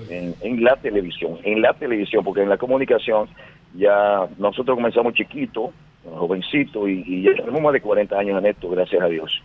[0.09, 3.27] En, en la televisión, en la televisión, porque en la comunicación
[3.75, 5.73] ya nosotros comenzamos chiquito,
[6.05, 9.41] jovencito, y, y ya tenemos más de 40 años en esto, gracias a Dios.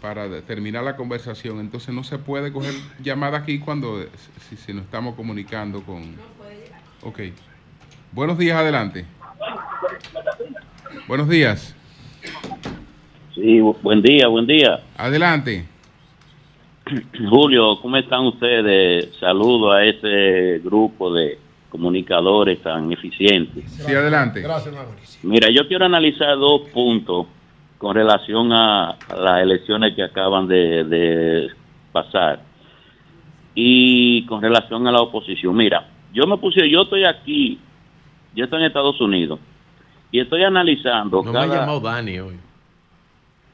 [0.00, 1.60] para terminar la conversación.
[1.60, 4.02] Entonces no se puede coger llamada aquí cuando
[4.48, 6.02] si, si nos estamos comunicando con...
[7.02, 7.20] Ok.
[8.12, 9.04] Buenos días, adelante.
[11.06, 11.74] Buenos días.
[13.34, 14.80] Sí, bu- buen día, buen día.
[14.96, 15.66] Adelante.
[17.28, 19.14] Julio, ¿cómo están ustedes?
[19.18, 21.38] Saludo a ese grupo de
[21.68, 23.70] comunicadores tan eficientes.
[23.70, 24.40] Sí, adelante.
[24.40, 24.74] Gracias.
[25.22, 27.26] Mira, yo quiero analizar dos puntos
[27.80, 31.48] con relación a, a las elecciones que acaban de, de
[31.92, 32.42] pasar
[33.54, 35.56] y con relación a la oposición.
[35.56, 37.58] Mira, yo me puse, yo estoy aquí,
[38.36, 39.40] yo estoy en Estados Unidos
[40.12, 42.34] y estoy analizando No me ha llamado Dani hoy.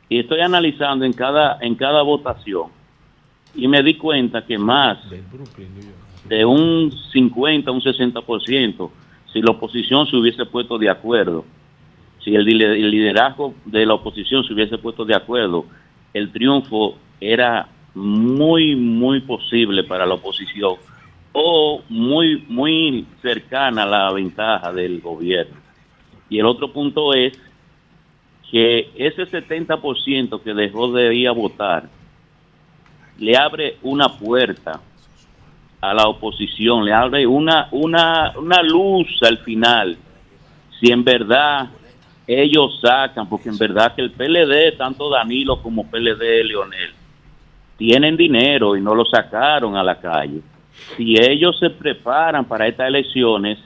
[0.08, 2.66] y estoy analizando en cada en cada votación
[3.54, 4.98] y me di cuenta que más
[6.28, 8.90] de un 50 un 60%
[9.32, 11.44] si la oposición se hubiese puesto de acuerdo
[12.26, 15.64] si el, lider- el liderazgo de la oposición se hubiese puesto de acuerdo
[16.12, 20.74] el triunfo era muy muy posible para la oposición
[21.32, 25.54] o muy muy cercana a la ventaja del gobierno
[26.28, 27.38] y el otro punto es
[28.50, 31.88] que ese 70% que dejó de ir a votar
[33.18, 34.80] le abre una puerta
[35.80, 39.96] a la oposición, le abre una, una, una luz al final.
[40.80, 41.68] Si en verdad
[42.26, 46.90] ellos sacan, porque en verdad que el PLD, tanto Danilo como PLD Leonel,
[47.76, 50.40] tienen dinero y no lo sacaron a la calle.
[50.96, 53.58] Si ellos se preparan para estas elecciones,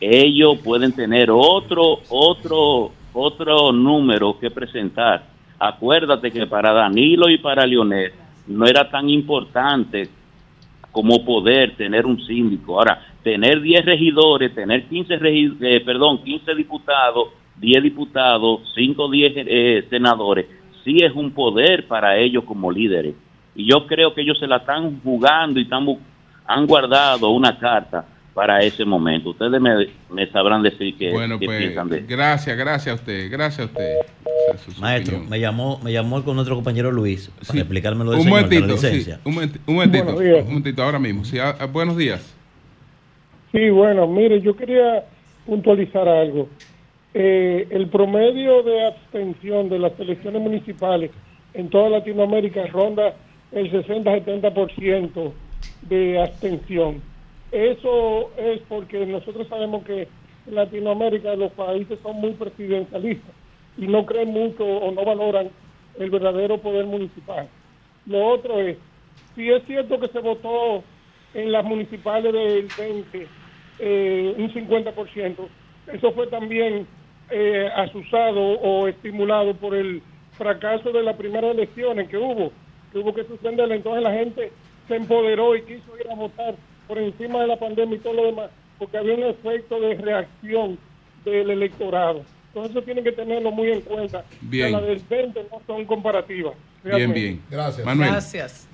[0.00, 5.24] ellos pueden tener otro, otro, otro número que presentar.
[5.58, 8.12] Acuérdate que para Danilo y para Leonel
[8.46, 10.08] no era tan importante
[10.90, 12.78] como poder tener un síndico.
[12.78, 17.28] Ahora, tener 10 regidores, tener 15, regi- eh, perdón, 15 diputados,
[17.60, 20.46] 10 diputados, 5 o 10 eh, senadores,
[20.84, 23.14] sí es un poder para ellos como líderes.
[23.54, 25.86] Y yo creo que ellos se la están jugando y están,
[26.46, 29.30] han guardado una carta para ese momento.
[29.30, 33.30] Ustedes me, me sabrán decir qué, Bueno, qué pues piensan de gracias, gracias a usted,
[33.30, 33.96] gracias a usted.
[34.80, 35.30] Maestro, opinión.
[35.30, 37.58] me llamó, me llamó con otro compañero Luis para Sí.
[37.58, 39.20] explicarme lo del un señor de la momentito, sí, licencia.
[39.24, 40.42] un, momenti- un momentito, Buenos días.
[40.42, 41.24] un momentito, ahora mismo.
[41.24, 41.38] Sí,
[41.72, 42.34] buenos días.
[43.52, 45.04] Sí, bueno, mire, yo quería
[45.44, 46.48] puntualizar algo.
[47.12, 51.10] Eh, el promedio de abstención de las elecciones municipales
[51.54, 53.14] en toda Latinoamérica ronda
[53.50, 55.32] el 60-70%
[55.82, 57.02] de abstención.
[57.50, 60.06] Eso es porque nosotros sabemos que
[60.46, 63.34] en Latinoamérica los países son muy presidencialistas
[63.76, 65.50] y no creen mucho o no valoran
[65.98, 67.48] el verdadero poder municipal.
[68.06, 68.76] Lo otro es,
[69.34, 70.84] si es cierto que se votó
[71.34, 73.26] en las municipales del 20
[73.80, 75.36] eh, un 50%,
[75.92, 76.86] eso fue también
[77.30, 80.02] eh, asusado o estimulado por el
[80.36, 82.52] fracaso de las primeras elecciones que hubo,
[82.92, 83.74] que hubo que suspenderla.
[83.76, 84.52] Entonces la gente
[84.88, 86.54] se empoderó y quiso ir a votar
[86.88, 90.78] por encima de la pandemia y todo lo demás, porque había un efecto de reacción
[91.24, 92.22] del electorado.
[92.48, 94.24] Entonces eso tienen que tenerlo muy en cuenta.
[94.40, 94.72] Bien.
[94.72, 96.54] Las del 20 no son comparativas.
[96.82, 97.40] Bien, bien.
[97.48, 97.86] Gracias.
[97.86, 98.10] Manuel.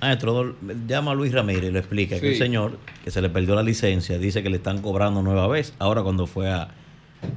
[0.01, 0.55] Maestro, do-
[0.87, 2.27] llama a Luis Ramírez y le explica que Sí.
[2.29, 5.75] un señor que se le perdió la licencia dice que le están cobrando nueva vez.
[5.77, 6.69] Ahora cuando fue a,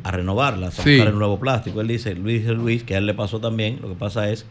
[0.04, 0.98] a renovarla, a Sí.
[0.98, 3.78] sacar el nuevo plástico, él dice, Luis dice Luis, que a él le pasó también.
[3.82, 4.46] Lo que pasa es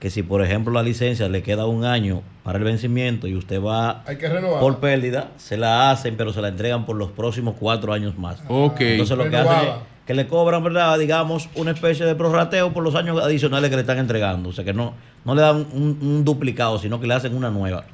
[0.00, 3.60] que si por ejemplo la licencia le queda un año para el vencimiento y usted
[3.60, 4.60] va Hay que renovar.
[4.60, 8.40] por pérdida, se la hacen, pero se la entregan por los próximos cuatro años más.
[8.48, 8.80] Ok.
[8.80, 9.74] Entonces lo que hacen es
[10.06, 10.98] que le cobran, ¿verdad?
[10.98, 14.48] Digamos, una especie de prorrateo por los años adicionales que le están entregando.
[14.50, 17.50] O sea que no, no le dan un, un duplicado, sino que le hacen una
[17.50, 17.84] nueva.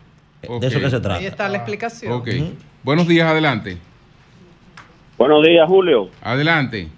[0.60, 1.14] De eso que se trata.
[1.20, 2.12] Ahí está la explicación.
[2.12, 2.28] Ok.
[2.82, 3.78] Buenos días, adelante.
[5.16, 6.08] Buenos días, Julio.
[6.22, 6.88] Adelante.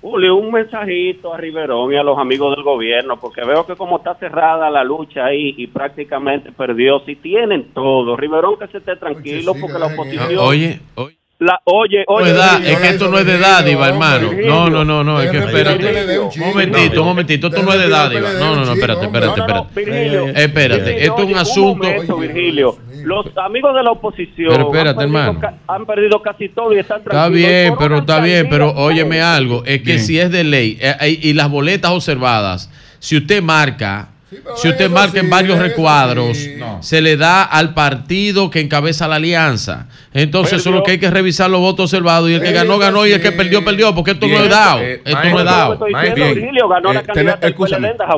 [0.00, 3.98] Julio, un mensajito a Riverón y a los amigos del gobierno, porque veo que como
[3.98, 8.96] está cerrada la lucha ahí y prácticamente perdió, si tienen todo, Riverón que se esté
[8.96, 10.38] tranquilo porque la oposición...
[10.38, 11.18] Oye, oye.
[11.40, 14.30] La, oye, No es que esto no es de dádiva, hermano.
[14.44, 16.18] No, no, no, no, es que espérate.
[16.18, 18.32] Un momentito, un momentito, esto no es de dádiva.
[18.40, 20.42] No, no, no, espérate, espérate, espérate.
[20.42, 22.16] Espérate, esto es un asunto.
[22.18, 22.76] Virgilio.
[23.04, 25.40] Los amigos de la oposición Pero espérate, han, perdido, hermano.
[25.40, 29.62] ca- han perdido casi todo y están Está bien, pero está bien, pero óyeme algo,
[29.64, 30.00] es que Bien.
[30.00, 34.08] si es de ley eh, eh, y las boletas observadas, si usted marca,
[34.56, 36.56] si usted marca en sí, varios recuadros, sí.
[36.58, 36.82] No.
[36.82, 39.86] se le da al partido que encabeza la alianza.
[40.12, 42.76] Entonces, eso es lo que hay que revisar los votos observados y el que ganó,
[42.76, 44.80] ganó y el que perdió, perdió, porque esto no es dado.
[44.82, 45.86] Eh, Esto no es dado.
[45.86, 47.54] Eh.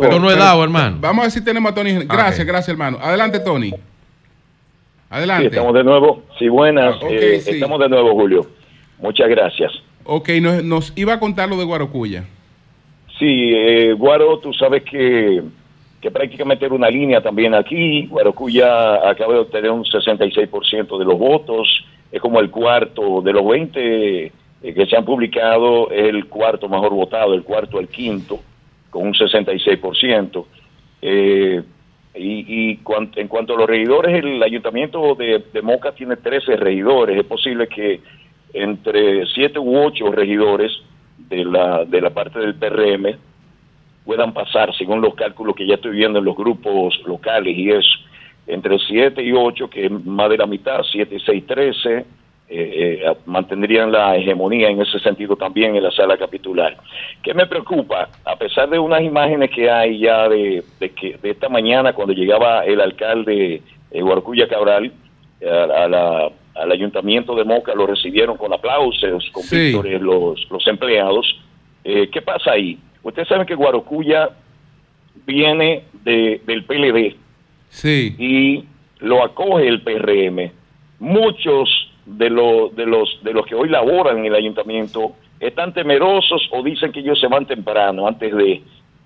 [0.00, 0.96] Pero no es dado, hermano.
[1.00, 1.92] Vamos a ver si tenemos a Tony.
[2.04, 2.98] Gracias, gracias, hermano.
[3.00, 3.72] Adelante, Tony.
[5.10, 5.46] Sí, Adelante.
[5.48, 6.22] estamos de nuevo.
[6.38, 6.94] Sí, buenas.
[7.02, 7.50] Ah, eh, sí.
[7.50, 8.46] Estamos de nuevo, Julio.
[9.00, 9.72] Muchas gracias.
[10.04, 12.24] Ok, nos, nos iba a contar lo de Guarocuya.
[13.18, 15.42] Sí, eh, Guaro, tú sabes que,
[16.00, 18.06] que prácticamente era una línea también aquí.
[18.06, 21.84] Guarocuya acaba de obtener un 66% de los votos.
[22.12, 24.32] Es como el cuarto de los 20 eh,
[24.62, 28.38] que se han publicado, es el cuarto mejor votado, el cuarto, el quinto,
[28.90, 30.44] con un 66%.
[31.02, 31.62] Eh,
[32.14, 36.56] y y cuan- en cuanto a los regidores, el ayuntamiento de, de Moca tiene 13
[36.56, 37.16] regidores.
[37.18, 38.00] Es posible que
[38.52, 40.72] entre 7 u 8 regidores
[41.28, 43.16] de la, de la parte del PRM
[44.04, 47.86] puedan pasar, según los cálculos que ya estoy viendo en los grupos locales, y es
[48.46, 52.04] entre 7 y 8, que es más de la mitad, 7, 6, 13,
[52.52, 56.76] eh, eh, mantendrían la hegemonía en ese sentido también en la sala capitular.
[57.22, 58.08] ¿Qué me preocupa?
[58.24, 62.12] A pesar de unas imágenes que hay ya de, de que de esta mañana cuando
[62.12, 63.62] llegaba el alcalde
[63.92, 64.92] eh, Guarcuya Cabral
[65.40, 69.66] eh, a, a la- al ayuntamiento de Moca, lo recibieron con aplausos, con Sí.
[69.68, 71.24] víctores los, los empleados.
[71.84, 72.76] Eh, ¿Qué pasa ahí?
[73.02, 74.28] Ustedes saben que Guarocuya
[75.26, 77.16] viene de, del PLD
[77.68, 78.14] Sí.
[78.18, 78.64] y
[78.98, 80.50] lo acoge el PRM.
[80.98, 86.48] Muchos de, los de, los, de los que hoy laboran en el ayuntamiento están temerosos
[86.52, 88.62] o dicen que ellos se van temprano antes de,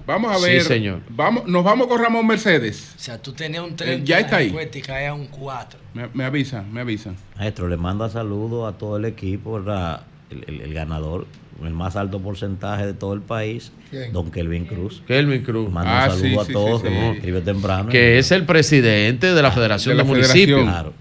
[0.07, 0.61] vamos a Sí, ver.
[0.63, 1.01] señor.
[1.09, 2.93] Vamos, nos vamos con Ramón Mercedes.
[2.97, 4.55] O sea, tú tenías un Eh, 30 ya está ahí.
[4.73, 5.79] y cae a un 4.
[5.93, 7.15] Me, me avisan, me avisan.
[7.37, 10.03] Maestro, le manda saludos a todo el equipo, ¿verdad?
[10.29, 11.27] El, el- el ganador,
[11.67, 14.11] el más alto porcentaje de todo el país, ¿Quién?
[14.13, 15.01] don Kelvin Cruz.
[15.07, 15.71] Kelvin Cruz.
[15.71, 16.99] Manda Ah, saludos sí, a todos, sí, que sí.
[16.99, 17.89] nos escribe temprano.
[17.89, 20.63] Que es el presidente de la Federación de Municipios.
[20.63, 20.93] Claro.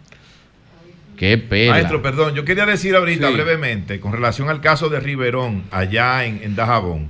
[1.16, 1.72] Qué pena.
[1.72, 3.34] Maestro, perdón, yo quería decir ahorita Sí.
[3.34, 7.08] brevemente con relación al caso de Riverón allá en, en Dajabón.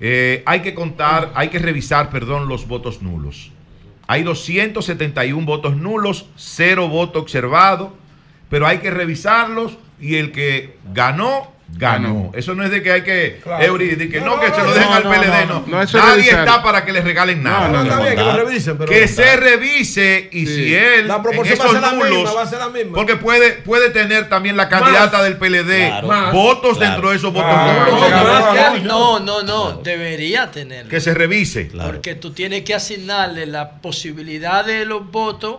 [0.00, 3.50] Eh, hay que contar, hay que revisar, perdón, los votos nulos.
[4.06, 7.96] Hay 271 votos nulos, cero voto observado,
[8.50, 12.30] pero hay que revisarlos y el que ganó, ganó.
[12.34, 13.64] Eso no es de que hay que, Claro.
[13.64, 15.86] Eury, de que no, No, que se lo dejen no, al PLD, no, Nadie
[16.16, 16.40] revisar.
[16.40, 17.68] está para que le regalen nada.
[17.68, 20.54] No, no, está bien que lo revisen, pero que se revise y Sí.
[20.54, 22.58] si él La proporción en va a esos ser la nulos, misma, va a ser
[22.60, 22.94] la misma.
[22.94, 25.24] porque puede puede tener también la candidata Más.
[25.24, 26.06] del PLD Claro.
[26.06, 26.32] Más.
[26.32, 26.92] votos Claro.
[26.92, 27.90] dentro de esos votos Claro.
[27.92, 28.08] nulos.
[28.08, 28.80] Claro.
[28.84, 30.90] No, no, no, no, debería tenerlo.
[30.90, 31.68] que se revise.
[31.68, 31.92] Claro.
[31.92, 35.58] Porque tú tienes que asignarle la posibilidad de los votos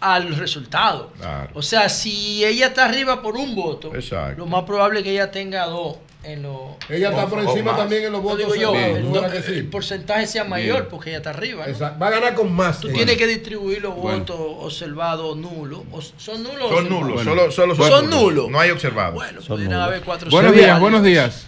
[0.00, 1.12] al resultado.
[1.18, 1.50] Claro.
[1.54, 4.38] O sea, si ella está arriba por un voto, Exacto.
[4.38, 6.72] lo más probable es que ella tenga dos en los...
[6.90, 7.76] Ella está por encima más.
[7.80, 8.38] también en los votos.
[8.38, 9.52] digo yo, el, ¿no do- era que sí?
[9.52, 11.64] el porcentaje sea mayor porque ella está arriba.
[12.00, 12.80] Va a ganar con más.
[12.80, 12.96] Tú ella.
[12.96, 14.18] tienes que distribuir los Bueno.
[14.20, 15.80] votos observados nulos.
[15.92, 16.70] O- ¿Son nulos?
[16.70, 18.50] o Son nulos, solo, solo son, Son nulos.
[18.50, 19.14] No hay observados.
[19.14, 19.88] Bueno, Son pudieran nulos.
[19.88, 21.46] haber cuatro Buenos días, buenos días.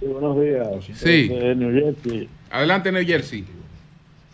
[0.00, 0.98] Sí, buenos días.
[0.98, 1.28] Sí.
[1.56, 2.28] New Jersey.
[2.50, 3.44] Adelante, New Jersey.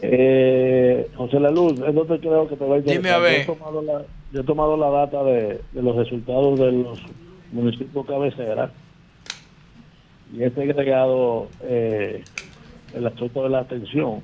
[0.00, 2.81] Eh, José La Luz, es donde creo que te a.
[2.81, 3.47] Dime ver.
[3.47, 7.02] Yo he tomado la, yo he tomado la data de, de los resultados de los
[7.52, 8.70] municipios cabecera
[10.33, 12.23] y he agregado eh,
[12.94, 14.23] el asunto de la atención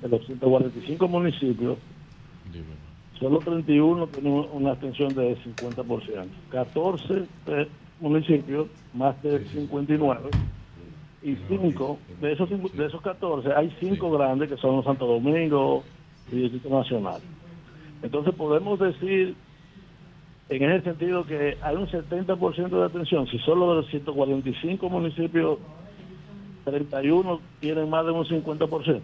[0.00, 1.78] de los 145 municipios.
[3.18, 6.26] Solo 31 tienen una abstención de 50%.
[6.50, 7.68] 14 eh,
[8.00, 10.28] municipios, más de 59
[11.22, 15.84] y cinco, de esos, de esos 14, hay cinco grandes que son Santo Domingo
[16.30, 17.20] y Distrito Nacional.
[18.02, 19.36] Entonces podemos decir,
[20.48, 23.26] en ese sentido, que hay un 70% de atención.
[23.28, 25.58] Si solo de los 145 municipios,
[26.64, 29.00] 31 tienen más de un 50%.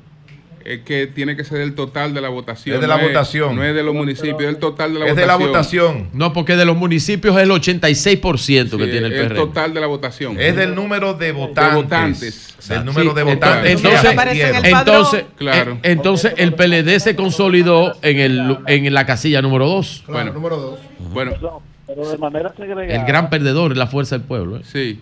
[0.65, 2.75] Es que tiene que ser el total de la votación.
[2.77, 3.57] Es de la no votación.
[3.57, 5.41] No es de los municipios, es el total de la Es de votación.
[5.41, 6.09] la votación.
[6.13, 9.37] No, porque de los municipios es el 86% que Sí, tiene el el PRM.
[9.37, 10.37] total de la votación.
[10.41, 11.75] Es del número de votantes.
[11.75, 12.55] votantes.
[12.69, 13.71] Del número Sí, de votantes.
[13.73, 15.73] Entonces, que el entonces, Claro.
[15.75, 20.03] eh, entonces el PLD se consolidó en, el, en la casilla número 2.
[20.07, 20.33] Claro, Bueno.
[20.33, 20.81] número dos.
[21.13, 22.85] Bueno, No, pero de manera segregada.
[23.01, 24.59] El gran perdedor es la fuerza del pueblo.
[24.59, 24.63] ¿eh?
[24.65, 25.01] sí.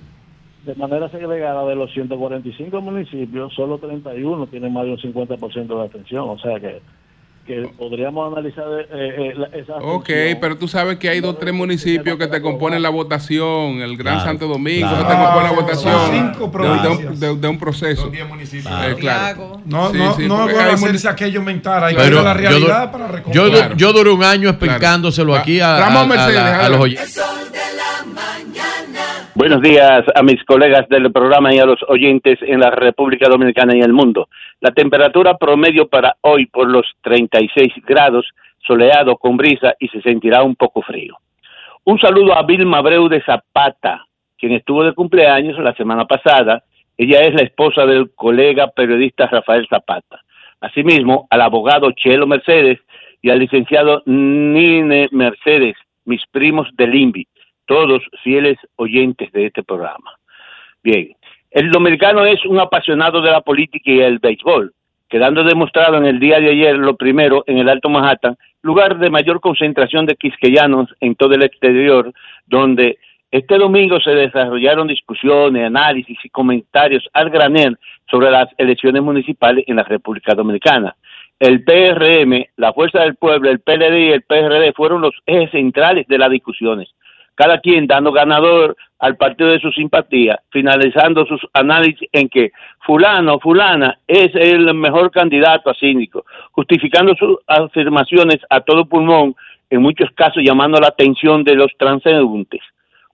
[0.67, 5.85] De manera segregada de los 145 municipios, solo 31 tienen más de un 50% de
[5.87, 6.29] atención.
[6.29, 6.83] O sea que,
[7.47, 11.37] que podríamos analizar eh, eh, la- esa Ok, pero tú sabes que hay dos o
[11.37, 13.81] tres municipios que te componen la votación.
[13.81, 14.97] El Gran Claro, Santo Domingo claro.
[14.97, 16.01] se te compone la Son votación.
[16.11, 17.13] cinco de- de, provincias.
[17.15, 18.03] un, de- de un proceso.
[18.03, 18.75] Son 10 municipios.
[18.89, 19.61] Eh, claro.
[19.65, 21.85] No, Sí, no, sí, no porque es bueno hay hacerse aquello mental.
[21.85, 23.45] Hay que ver la yo realidad du- para Yo, reconocer.
[23.45, 23.77] du- Claro.
[23.77, 25.43] yo duré un año explicándoselo Claro.
[25.43, 26.83] aquí a, Ramón a- a Mercedes, la- a los adelante.
[26.83, 27.23] oyentes.
[29.37, 33.77] Buenos días a mis colegas del programa y a los oyentes en la República Dominicana
[33.77, 34.31] y el mundo.
[34.63, 38.27] La temperatura promedio para hoy por los 36 grados,
[38.67, 41.19] soleado con brisa y se sentirá un poco frío.
[41.85, 44.07] Un saludo a Vilma Abreu de Zapata,
[44.39, 46.65] quien estuvo de cumpleaños la semana pasada.
[46.97, 50.23] Ella es la esposa del colega periodista Rafael Zapata.
[50.63, 52.81] Asimismo, al abogado Chelo Mercedes
[53.21, 57.29] y al licenciado Nine Mercedes, mis primos del INVI,
[57.67, 60.13] todos fieles oyentes de este programa.
[60.83, 61.15] Bien,
[61.51, 64.73] el dominicano es un apasionado de la política y el béisbol,
[65.09, 69.11] quedando demostrado en el día de ayer lo primero en el Alto Manhattan, lugar de
[69.11, 72.13] mayor concentración de quisqueyanos en todo el exterior,
[72.47, 72.99] donde
[73.31, 77.77] este domingo se desarrollaron discusiones, análisis y comentarios al granel
[78.11, 80.95] sobre las elecciones municipales en la República Dominicana.
[81.39, 86.07] El PRM, la Fuerza del Pueblo, el PLD y el PRD fueron los ejes centrales
[86.07, 86.89] de las discusiones
[87.37, 92.51] cada quien dando ganador al partido de su simpatía, finalizando sus análisis en que
[92.81, 99.37] fulano, fulana es el mejor candidato a síndico, justificando sus afirmaciones a todo pulmón,
[99.69, 102.61] en muchos casos llamando la atención de los transeúntes.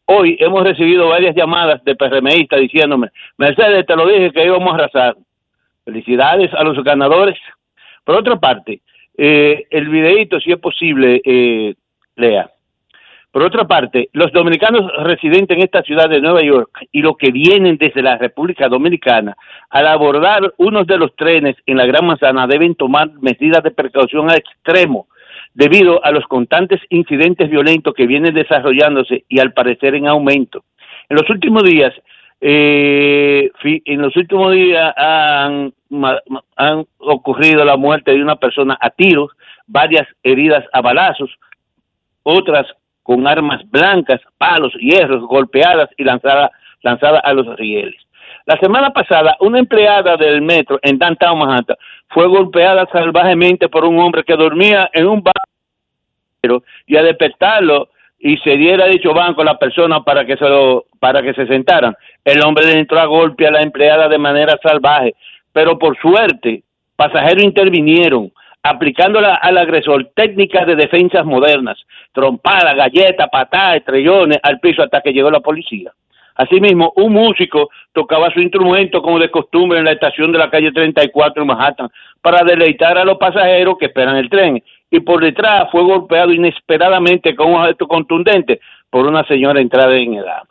[0.04, 4.76] Hoy hemos recibido varias llamadas de PRMistas diciéndome, Mercedes, te lo dije que íbamos a
[4.76, 5.16] arrasar.
[5.84, 7.38] Felicidades a los ganadores.
[8.04, 8.82] Por otra parte,
[9.16, 11.74] eh, el videíto, si es posible, eh,
[12.16, 12.51] lea.
[13.32, 17.32] Por otra parte, los dominicanos residentes en esta ciudad de Nueva York y los que
[17.32, 19.34] vienen desde la República Dominicana,
[19.70, 24.30] al abordar unos de los trenes en la Gran Manzana, deben tomar medidas de precaución
[24.30, 25.06] al extremo,
[25.54, 30.64] debido a los constantes incidentes violentos que vienen desarrollándose y al parecer en aumento.
[31.08, 31.94] En los últimos días,
[32.38, 35.72] eh, en los últimos días han,
[36.56, 39.30] han ocurrido la muerte de una persona a tiros,
[39.66, 41.30] varias heridas a balazos,
[42.24, 42.66] otras
[43.02, 46.50] con armas blancas, palos, hierros, golpeadas y lanzadas
[47.24, 48.00] a los rieles.
[48.46, 51.76] La semana pasada, una empleada del metro en Downtown Manhattan
[52.08, 58.36] fue golpeada salvajemente por un hombre que dormía en un banco y al despertarlo y
[58.38, 61.94] se diera dicho banco a la persona para que se lo, para que se sentaran,
[62.24, 65.14] el hombre le entró a golpe a la empleada de manera salvaje,
[65.52, 66.62] pero por suerte
[66.96, 68.32] pasajeros intervinieron
[68.62, 71.78] aplicando la- al agresor técnicas de defensas modernas,
[72.12, 75.90] trompadas, galletas, patadas, estrellones al piso hasta que llegó la policía.
[76.34, 80.72] Asimismo, un músico tocaba su instrumento como de costumbre en la estación de la calle
[80.72, 81.90] 34 en Manhattan
[82.22, 87.34] para deleitar a los pasajeros que esperan el tren y por detrás fue golpeado inesperadamente
[87.34, 90.42] con un objeto contundente por una señora entrada en edad.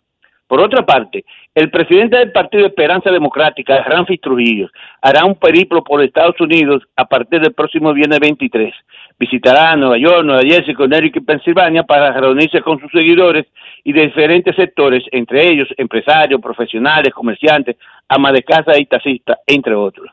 [0.48, 1.24] Por otra parte,
[1.54, 4.70] el presidente del Partido Esperanza Democrática, Ramfis Trujillo,
[5.02, 8.74] hará un periplo por Estados Unidos a partir del próximo viernes 23.
[9.20, 13.48] Visitará Nueva York, Nueva Jersey, Connecticut y Pensilvania para reunirse con sus seguidores
[13.84, 17.76] y de diferentes sectores, entre ellos empresarios, profesionales, comerciantes,
[18.08, 20.10] amas de casa y taxistas, entre otros.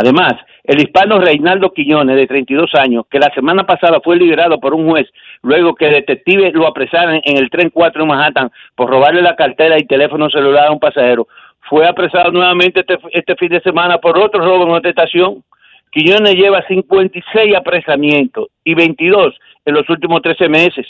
[0.00, 4.72] Además, el hispano Reinaldo Quiñones, de 32 años, que la semana pasada fue liberado por
[4.72, 5.08] un juez
[5.42, 9.76] luego que detectives lo apresaran en el tren 4 en Manhattan por robarle la cartera
[9.76, 11.26] y teléfono celular a un pasajero,
[11.68, 15.42] fue apresado nuevamente este, este fin de semana por otro robo en otra estación.
[15.90, 20.86] Quiñones lleva 56 apresamientos y 22 en los últimos 13 meses.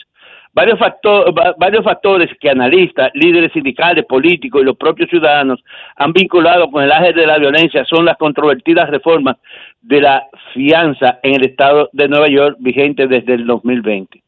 [0.54, 5.62] Varios, facto- va- varios factores que analistas, líderes sindicales, políticos y los propios ciudadanos
[5.96, 9.36] han vinculado con el ángel de la violencia son las controvertidas reformas
[9.80, 14.22] de la fianza en el estado de Nueva York vigente desde el 2020.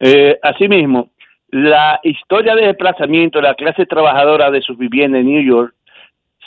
[0.00, 1.08] Eh, asimismo,
[1.50, 5.74] la historia de desplazamiento de la clase trabajadora de sus viviendas en New York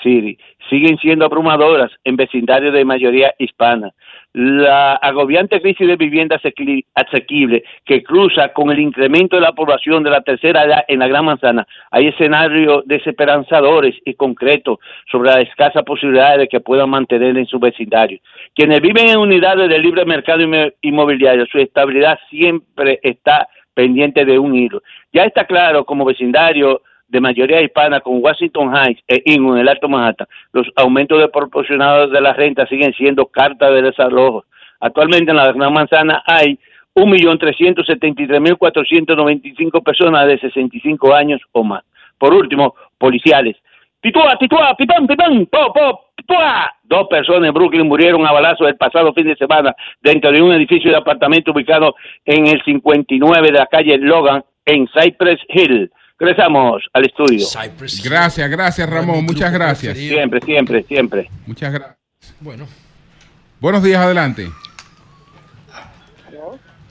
[0.04, 0.38] City
[0.70, 3.92] siguen siendo abrumadoras en vecindarios de mayoría hispana.
[4.34, 10.04] La agobiante crisis de vivienda asequi- asequible que cruza con el incremento de la población
[10.04, 14.78] de la tercera edad en la Gran Manzana, hay escenarios desesperanzadores y concretos
[15.12, 18.20] sobre las escasas posibilidades de que puedan mantener en su vecindario.
[18.54, 24.38] Quienes viven en unidades de libre mercado inmo- inmobiliario, su estabilidad siempre está pendiente de
[24.38, 24.84] un hilo.
[25.12, 29.70] Ya está claro como vecindario de mayoría hispana con Washington Heights e Inwood en el
[29.70, 34.46] Alto Manhattan, los aumentos desproporcionados de la renta siguen siendo carta de desalojo.
[34.80, 36.60] Actualmente en la Gran Manzana hay
[36.96, 41.84] 1.373.495 personas de 65 años o más.
[42.18, 43.58] Por último, policiales.
[44.02, 46.74] Titúa, titúa, pipán, pipán, po, po, titúa.
[46.84, 50.54] Dos personas en Brooklyn murieron a balazos el pasado fin de semana dentro de un
[50.54, 55.92] edificio de apartamento ubicado en el 59 de la calle Logan en Cypress Hill.
[56.20, 57.46] Regresamos al estudio.
[58.04, 59.98] Gracias, gracias Ramón, muchas gracias.
[59.98, 61.30] Siempre, siempre, siempre.
[61.48, 61.98] Muchas gracias.
[62.42, 62.68] Bueno.
[63.62, 64.50] Buenos días, adelante.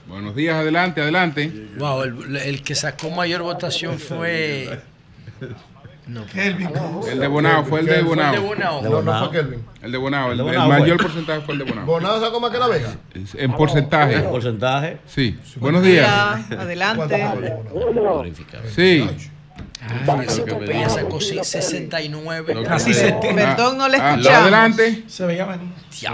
[0.07, 1.51] Buenos días, adelante, adelante.
[1.77, 4.79] Wow, el, el que sacó mayor votación fue.
[6.09, 6.25] No.
[7.07, 8.33] El de Bonao, fue el de Bonao.
[8.33, 8.81] El de Bonao.
[8.81, 9.63] No, no fue Kelvin.
[9.81, 11.85] El de Bonao, el, El el mayor porcentaje fue el de Bonao.
[11.85, 12.89] Bonao sacó más que la Vega.
[13.35, 14.15] En porcentaje.
[14.15, 14.97] ¿En porcentaje?
[15.05, 15.37] Sí.
[15.57, 16.09] Buenos días.
[16.51, 17.53] Adelante.
[18.75, 19.07] Sí.
[20.05, 22.63] Francisco Peña sacó sí, 69.
[22.65, 23.35] Casi 70.
[23.35, 24.41] Perdón, no le Ah, escuchamos.
[24.41, 25.03] Adelante.
[25.07, 25.69] Se veía venir.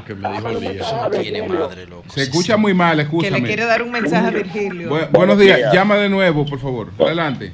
[0.05, 2.05] Que me dijo Eso no tiene madre, loco.
[2.13, 3.39] Se escucha muy mal, Que escúchame.
[3.39, 4.89] le quiere dar un mensaje a Virgilio.
[4.89, 5.73] Bu- buenos días.
[5.73, 6.91] Llama de nuevo, por favor.
[6.99, 7.53] Adelante.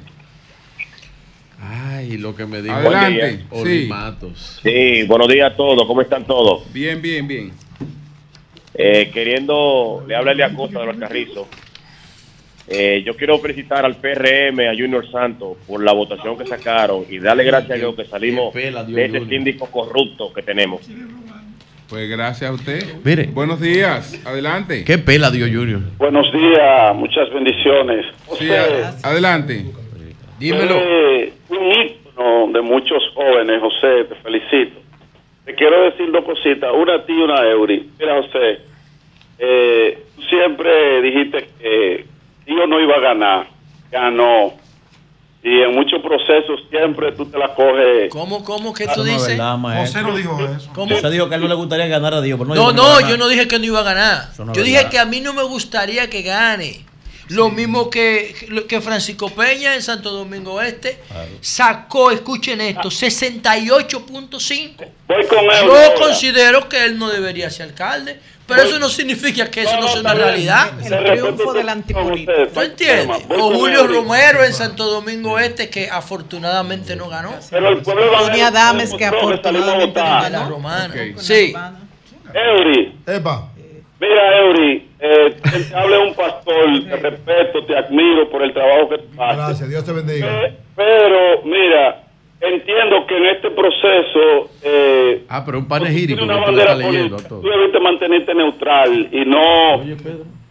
[1.64, 3.44] Ay, lo que me dijo Adelante.
[3.50, 3.86] Oli Sí.
[3.88, 4.60] Matos.
[4.62, 6.70] Sí, buenos días a todos, ¿cómo están todos?
[6.72, 7.52] Bien, bien, bien.
[8.74, 11.46] Eh, queriendo, le habla a Costa de los Carrizos.
[12.68, 17.18] Eh, yo quiero felicitar al PRM, a Junior Santos, por la votación que sacaron y
[17.18, 19.28] darle gracias a Dios que salimos pela de ese Junior.
[19.28, 20.80] síndico corrupto que tenemos.
[21.88, 22.82] Pues gracias a usted.
[23.04, 23.26] Mire.
[23.26, 24.18] Buenos días.
[24.24, 24.84] Adelante.
[24.84, 25.80] ¿Qué pela dio Junior?
[25.98, 28.06] Buenos días, muchas bendiciones.
[28.38, 28.84] Sí, José,
[30.50, 31.24] adelante.
[31.24, 34.80] eh, un ícono de muchos jóvenes, José, te felicito.
[35.44, 37.90] Te quiero decir dos cositas, una a ti y una a Eury.
[37.98, 38.60] Mira, José,
[39.38, 42.06] eh, tú siempre dijiste que
[42.46, 43.46] Dios no iba a ganar,
[43.90, 44.54] ganó.
[45.44, 48.10] Y en muchos procesos siempre tú te la coges.
[48.12, 49.26] ¿Cómo, cómo que Eso tú dices?
[49.36, 49.58] verdad.
[49.80, 50.70] José no dijo eso.
[50.72, 50.94] ¿Cómo?
[50.94, 52.38] José dijo que a él no le gustaría ganar a Dios.
[52.40, 54.22] pero No, no, yo no dije que no iba a ganar.
[54.38, 56.84] no yo dije que a mí no me gustaría que gane.
[57.32, 60.98] Lo mismo que, que Francisco Peña en Santo Domingo Este
[61.40, 64.86] sacó, escuchen esto, 68.5.
[65.08, 65.94] Voy con él Yo ahora.
[65.98, 70.00] considero que él no debería ser alcalde, pero eso no significa que eso no sea
[70.00, 70.72] una realidad.
[70.80, 72.32] El triunfo del antipolítico.
[72.52, 73.22] ¿Tú entiendes?
[73.28, 77.34] O Julio Romero en Santo Domingo Este, que afortunadamente no ganó.
[77.50, 80.62] Pero el pueblo va a Tony Adames, que afortunadamente no ganó.
[81.18, 81.54] Sí.
[82.34, 82.94] Eury.
[84.02, 85.36] Mira, Eury, eh,
[85.70, 89.36] te habla un pastor, te respeto, te admiro por el trabajo que tú haces.
[89.36, 90.26] Gracias, Dios te bendiga.
[90.46, 92.02] Eh, Pero, mira,
[92.40, 96.78] entiendo que en este proceso eh, Ah, pero un panegírico una tú le bandera estás
[96.78, 97.28] leyendo a política.
[97.28, 97.40] todo.
[97.42, 99.84] Tú debiste mantenerte neutral y no,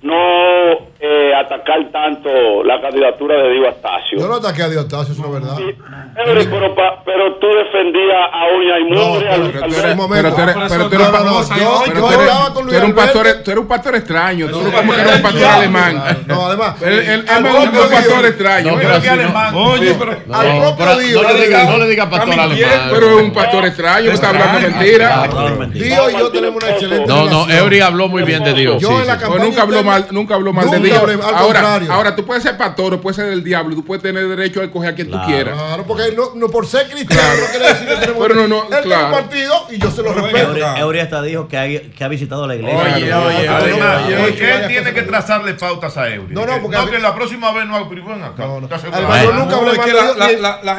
[0.03, 4.17] no eh, atacar tanto la candidatura de Diego Astacio.
[4.19, 5.57] Yo no ataqué a Diotasio, eso no es verdad.
[5.59, 8.83] Eury, pero, pa- pero tú defendías a Uña y
[9.27, 10.23] al- Pero tú eres, momento.
[10.23, 11.57] pero tú eres, pero un No, no, no, pastor-
[11.87, 15.01] pero tú eres- un pastor, tú eres un pastor extraño, tú eres No, como que
[15.01, 16.03] eres un pastor no, alemán.
[16.27, 16.81] No, además.
[16.81, 18.71] Él, propio gusta un pastor extraño.
[18.71, 19.01] No, ¿eh?
[19.01, 19.63] pero no.
[19.71, 21.23] Oye, pero No, al propio pero Dios.
[21.23, 22.57] no le diga, no le diga pastor alemán.
[22.91, 25.29] Pero es un pastor extraño, está hablando mentira.
[25.73, 27.49] Dios y yo tenemos una excelente No, no.
[27.49, 28.81] Eury habló muy bien de Dios.
[28.81, 29.19] Yo sí, en la sí.
[29.21, 30.99] campaña Pues nunca habló interna- mal, nunca habló mal de Nunca Dios.
[30.99, 31.91] hablé, al Ahora, contrario.
[31.93, 34.63] ahora tú puedes ser pastor o puedes ser del diablo, tú puedes tener derecho a
[34.65, 35.55] escoger a quien tú quieras.
[35.57, 38.27] Claro, porque no, no por ser cristiano no quiere decir que tenemos.
[38.27, 39.05] Pero no, no, Él tiene claro.
[39.07, 40.47] un partido y yo se lo respeto.
[40.49, 42.79] Eury, Eury hasta dijo que ha, que ha visitado la iglesia.
[42.95, 46.33] Oye, oye, Además, oye, ¿por oye, qué él oye, tiene que trazarle pautas a Eury?
[46.33, 48.45] No, no, porque no, que la próxima vez no hago pero ven acá.
[48.63, 48.97] ¿Estás seguro?
[48.97, 50.17] Además, yo nunca hablé mal de Dios,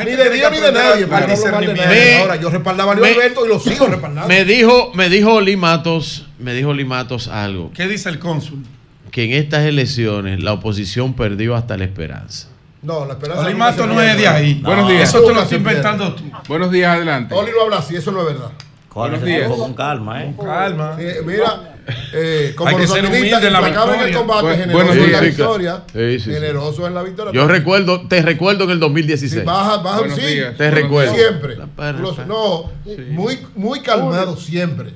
[0.04, 1.06] ni- de Dios ni de nadie.
[1.06, 4.28] no de Ahora, yo respaldaba a Alberto y lo sigo respaldando.
[4.28, 8.64] Me dijo, me dijo Limatos, me dijo Limatos algo, ¿Qué dice el cónsul?
[9.12, 12.48] Que en estas elecciones la oposición perdió hasta la esperanza.
[12.82, 13.44] No, la esperanza.
[13.44, 14.54] Olimato nunca no es de ahí.
[14.54, 15.08] Buenos días.
[15.08, 16.24] Eso te lo estoy inventando tú.
[16.48, 17.32] Buenos días, adelante.
[17.34, 18.50] Oli no habla así, eso no es verdad.
[18.92, 19.48] Buenos días.
[19.48, 20.34] con calma, ¿eh?
[20.42, 20.96] Calma.
[20.98, 21.76] Sí, mira,
[22.12, 24.72] eh, como Hay que los ser humilde en la implacables en el combate, Bu- generosos
[24.74, 25.36] buenos en la días.
[25.36, 26.30] victoria, Sí, sí, sí.
[26.32, 27.32] generosos en la victoria.
[27.32, 29.40] Yo recuerdo, te recuerdo en el 2016.
[29.42, 30.56] Sí, baja, baja, Buenos sí, días.
[30.56, 31.14] Te recuerdo.
[31.14, 31.56] siempre.
[32.00, 32.70] Los- no,
[33.12, 34.90] muy, muy calmado siempre.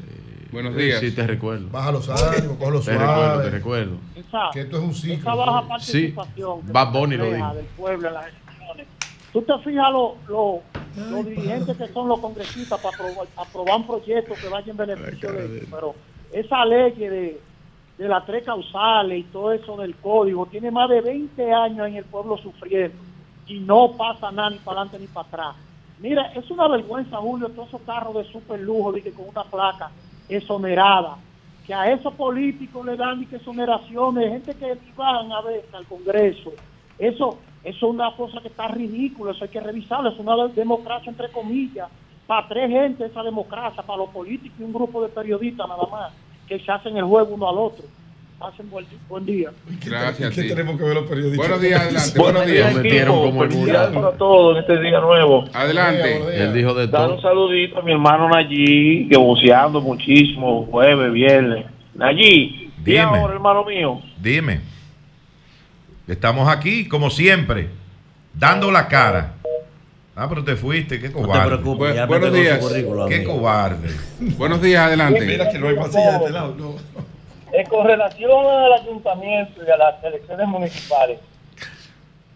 [0.52, 1.00] Buenos Sí, días.
[1.00, 1.68] Sí, te recuerdo.
[1.70, 3.96] Baja los ánimos, coge los Te recuerdo, te recuerdo.
[4.14, 5.14] Esa, Que esto es un ciclo.
[5.18, 7.54] esa baja participación que Bad Bunny lo dijo.
[7.54, 8.86] del pueblo en las elecciones.
[9.32, 10.60] Tú te fijas los lo,
[11.10, 15.32] los dirigentes que son los congresistas para aprobar, aprobar un proyecto que vaya en beneficio
[15.32, 15.94] de ellos, pero
[16.32, 17.40] esa ley de,
[17.98, 21.96] de las tres causales y todo eso del código tiene más de 20 años en
[21.96, 22.96] el pueblo sufriendo
[23.46, 25.56] y no pasa nada ni para adelante ni para atrás.
[25.98, 29.90] Mira, es una vergüenza, Julio, todos esos carros de super lujo dije, con una placa
[30.28, 31.16] exonerada
[31.66, 35.84] que a esos políticos le dan y que exoneraciones, gente que van a ver al
[35.86, 36.52] Congreso.
[36.98, 41.10] Eso, eso es una cosa que está ridícula, eso hay que revisarlo, es una democracia
[41.10, 41.88] entre comillas,
[42.26, 46.12] para tres gente esa democracia, para los políticos y un grupo de periodistas nada más,
[46.46, 47.84] que se hacen el juego uno al otro.
[48.38, 49.50] Hacen buen, buen día.
[49.84, 50.48] Gracias a ¿Qué ti.
[50.48, 51.38] tenemos que ver los periodistas?
[51.38, 52.18] Buenos días, adelante.
[52.18, 55.44] Buenos Buenos días, metieron como una- para todos en este día nuevo.
[55.54, 56.42] Adelante.
[56.42, 57.14] Él dijo de Dar todo.
[57.16, 61.64] un saludito a mi hermano Nayí, que buceando muchísimo, jueves, viernes.
[61.94, 63.00] Nayí, ¿y Dime.
[63.00, 64.02] ahora, hermano mío?
[64.20, 64.60] Dime.
[66.06, 67.70] Estamos aquí, como siempre,
[68.34, 69.32] dando la cara.
[70.14, 71.46] Ah, pero te fuiste, qué No te cobarde.
[71.56, 72.58] preocupes, ya Bu- buenos días.
[73.08, 73.32] Qué amigo.
[73.38, 73.88] cobarde.
[74.36, 75.24] Buenos días, adelante.
[75.24, 76.54] Mira que no hay más silla de este lado.
[76.58, 76.74] no.
[77.56, 81.18] Eh, con relación al ayuntamiento y a las elecciones municipales,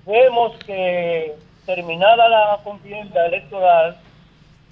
[0.07, 1.35] vemos que
[1.67, 3.99] terminada la contienda electoral,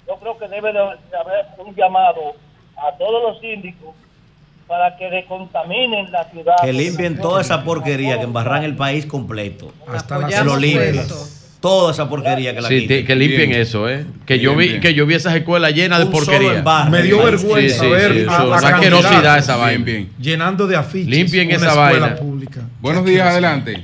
[0.07, 2.33] yo creo que debe de haber un llamado
[2.75, 3.93] a todos los síndicos
[4.65, 6.55] para que descontaminen la ciudad.
[6.63, 9.71] Que limpien toda esa porquería que embarran el país completo.
[9.87, 11.05] Hasta la Que lo limpien.
[11.61, 13.05] Toda esa porquería que la Sí, quiten.
[13.05, 13.61] que limpien Bien.
[13.61, 14.05] eso, ¿eh?
[14.25, 14.81] Que yo vi bien.
[14.81, 16.59] que yo vi esas escuelas llenas de Un porquería.
[16.59, 16.89] embarre.
[16.89, 18.73] Me dio vergüenza sí, ver sí, a, eso, a una candidatos
[19.05, 19.83] asquerosidad esa vaina.
[19.83, 20.09] Bien, bien.
[20.21, 22.15] llenando de afiches Limpien una esa escuela vaina.
[22.15, 22.61] pública.
[22.79, 23.83] Buenos días, adelante.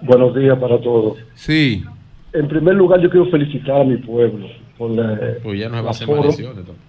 [0.00, 1.18] Buenos días para todos.
[1.34, 1.84] Sí.
[2.32, 4.46] En primer lugar, yo quiero felicitar a mi pueblo
[4.78, 5.92] por la, Pues ya no la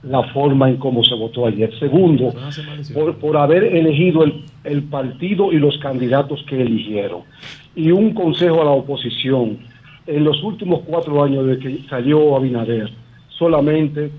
[0.03, 1.69] la forma en cómo se votó ayer.
[1.79, 7.21] Segundo, No por, por haber elegido el, el partido y los candidatos que eligieron.
[7.75, 9.57] Y un consejo a la oposición.
[10.07, 12.89] En los últimos cuatro años de que salió Abinader,
[13.37, 14.09] solamente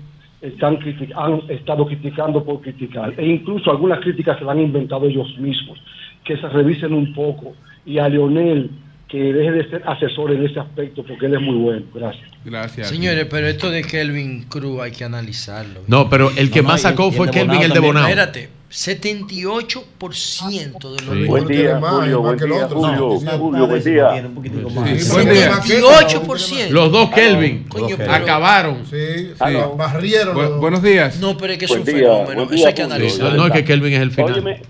[0.41, 3.13] están criti- han estado criticando por criticar.
[3.17, 5.77] E incluso algunas críticas se las han inventado ellos mismos.
[6.23, 7.53] Que se revisen un poco.
[7.85, 8.69] Y a Leonel,
[9.07, 11.85] que deje de ser asesor en ese aspecto, porque él es muy bueno.
[11.93, 12.29] Gracias.
[12.45, 12.87] Gracias.
[12.89, 15.81] Señores, pero esto de Kelvin Cruz hay que analizarlo.
[15.87, 17.79] No, pero el que No, más sacó fue Kelvin el de.
[17.79, 18.03] Bonao.
[18.07, 21.25] Espérate, 78% de los Sí.
[21.25, 22.21] Buen día, Julio.
[22.21, 23.19] Buen día, Julio.
[23.19, 24.11] Julio, buen día.
[24.11, 24.89] tiene un poquitico más.
[24.89, 25.49] Sí, Sí, buen sí, día.
[25.49, 26.69] más que- 28%.
[26.71, 28.85] Los dos Kelvin Coño, pero- acabaron.
[28.85, 29.57] Sí, Sí.
[29.75, 30.35] barrieron.
[30.37, 31.19] Bu- los- buenos días.
[31.19, 32.53] No, pero es que es un día, fenómeno.
[32.53, 33.37] Eso hay que analizarlo.
[33.37, 34.31] no es que Kelvin es el final.
[34.33, 34.61] Óyeme,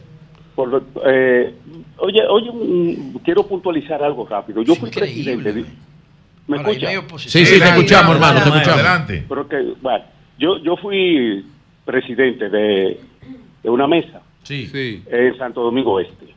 [0.55, 1.53] Por eh,
[1.99, 4.61] oye, oye, quiero puntualizar algo rápido.
[4.61, 5.53] Yo fui presidente.
[5.53, 5.65] de-
[6.47, 6.89] ¿Me escucha?
[7.17, 8.73] Sí, sí, te escuchamos, hermano, te escuchamos.
[8.79, 9.23] Adelante.
[9.29, 10.03] Pero que, bueno,
[10.37, 11.45] yo, yo fui
[11.85, 12.99] presidente de,
[13.63, 15.03] de una mesa Sí.
[15.09, 16.27] en Santo Domingo Este.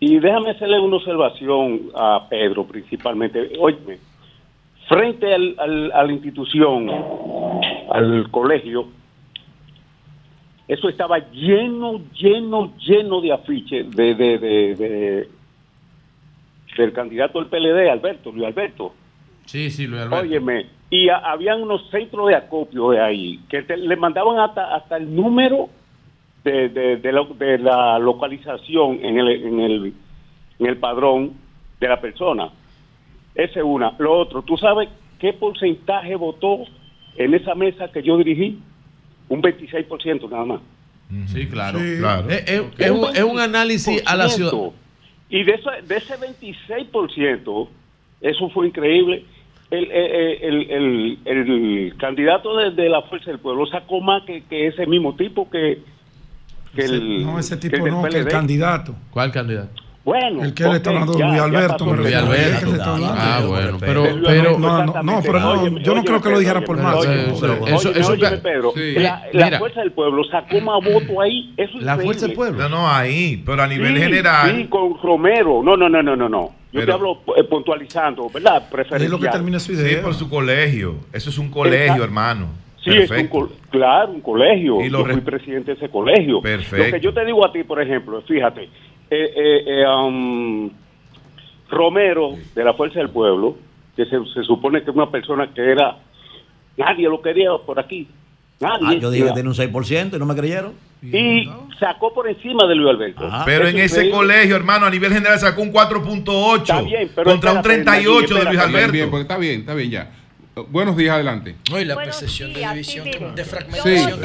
[0.00, 3.52] Y déjame hacerle una observación a Pedro principalmente.
[3.58, 3.98] Óyeme,
[4.88, 6.90] frente al, al- a la institución,
[7.90, 8.88] al colegio,
[10.66, 15.28] eso estaba lleno, lleno, lleno de afiches de, de, de- de-
[16.76, 18.92] del candidato del PLD, Alberto, Luis Alberto.
[19.46, 20.24] Sí, sí, Luis Alberto.
[20.24, 24.74] Óyeme, y a- habían unos centros de acopio de ahí que te- le mandaban hasta,
[24.74, 25.68] hasta el número
[26.44, 29.94] de, de, de la, de la localización en el, en, el,
[30.58, 31.32] en el padrón
[31.80, 32.50] de la persona.
[33.34, 33.94] Esa es una.
[33.98, 36.64] Lo otro, ¿tú sabes qué porcentaje votó
[37.16, 38.58] en esa mesa que yo dirigí?
[39.28, 40.60] Un 26% nada más.
[41.26, 41.78] Sí, claro.
[41.78, 41.96] Sí.
[41.98, 42.28] Claro.
[42.28, 44.50] Es, es- es un, es un análisis a la ciudad.
[45.30, 47.68] Y de, ese- de ese 26%,
[48.20, 49.24] eso fue increíble.
[49.70, 54.42] El, el, el, el- el candidato de, de la Fuerza del Pueblo sacó más que,
[54.44, 55.78] que ese mismo tipo que,
[56.74, 57.24] que el.
[57.24, 58.94] No, ese que tipo del no, que el candidato.
[59.10, 59.70] ¿Cuál candidato?
[60.04, 61.94] Bueno, El que le está hablando Luis Alberto.
[61.94, 62.66] Luis Alberto.
[62.66, 63.14] que hablando.
[63.18, 66.38] Ah, bueno, pero, pero, No, no, no, pero no, Óyeme, yo no creo que lo
[66.40, 66.96] dijera por más.
[67.06, 68.92] Eso- eso- óyeme, Pedro, Sí.
[68.96, 69.58] la, la Mira.
[69.58, 71.54] Fuerza del Pueblo sacó más votos ahí.
[71.56, 72.34] Eso es La Fuerza del increíble.
[72.58, 72.68] Pueblo.
[72.68, 74.54] No, no, ahí, pero a nivel Sí, general.
[74.54, 75.62] Sí, con Romero.
[75.64, 76.28] No, no, no, no, no.
[76.28, 76.50] no.
[76.70, 78.68] Yo Pero- te hablo eh, puntualizando, ¿verdad?
[78.70, 79.00] Preferencial.
[79.58, 80.96] su Sí, por su colegio.
[81.14, 82.04] Eso es un colegio, Exacto.
[82.04, 82.48] hermano.
[82.84, 83.38] Sí, es un Perfecto.
[83.38, 84.80] co- claro, un colegio.
[84.82, 86.42] Y lo yo fui re- presidente de ese colegio.
[86.42, 86.84] Perfecto.
[86.86, 88.70] Lo que yo te digo a ti, por ejemplo, fíjate, eh,
[89.10, 90.70] eh, eh, um,
[91.70, 93.56] Romero de la Fuerza del Pueblo,
[93.96, 95.96] que se, se supone que es una persona que era,
[96.76, 98.06] nadie lo quería por aquí.
[98.60, 98.86] Nadie.
[98.86, 100.72] Ah, yo dije que tiene un 6% y no me creyeron.
[101.02, 101.48] y
[101.78, 103.28] sacó por encima de Luis Alberto.
[103.44, 104.16] Pero Eso en es ese increíble.
[104.18, 108.16] colegio, hermano, a nivel general sacó un 4.8 Está bien, pero contra un espérate, 38
[108.16, 108.44] de espérate.
[108.44, 108.92] Luis Bien, Alberto.
[108.92, 110.10] bien, porque está bien, está bien ya.
[110.68, 111.56] Buenos días, adelante.
[111.70, 113.50] No, y la percepción de división, que- de Sí.
[113.50, 114.24] fragmentación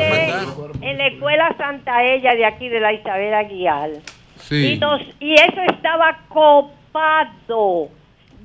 [0.83, 3.89] en la escuela Santa Ella de aquí de la Isabel Aguiar.
[4.35, 4.73] Sí.
[4.73, 7.89] Y, nos- y eso estaba copado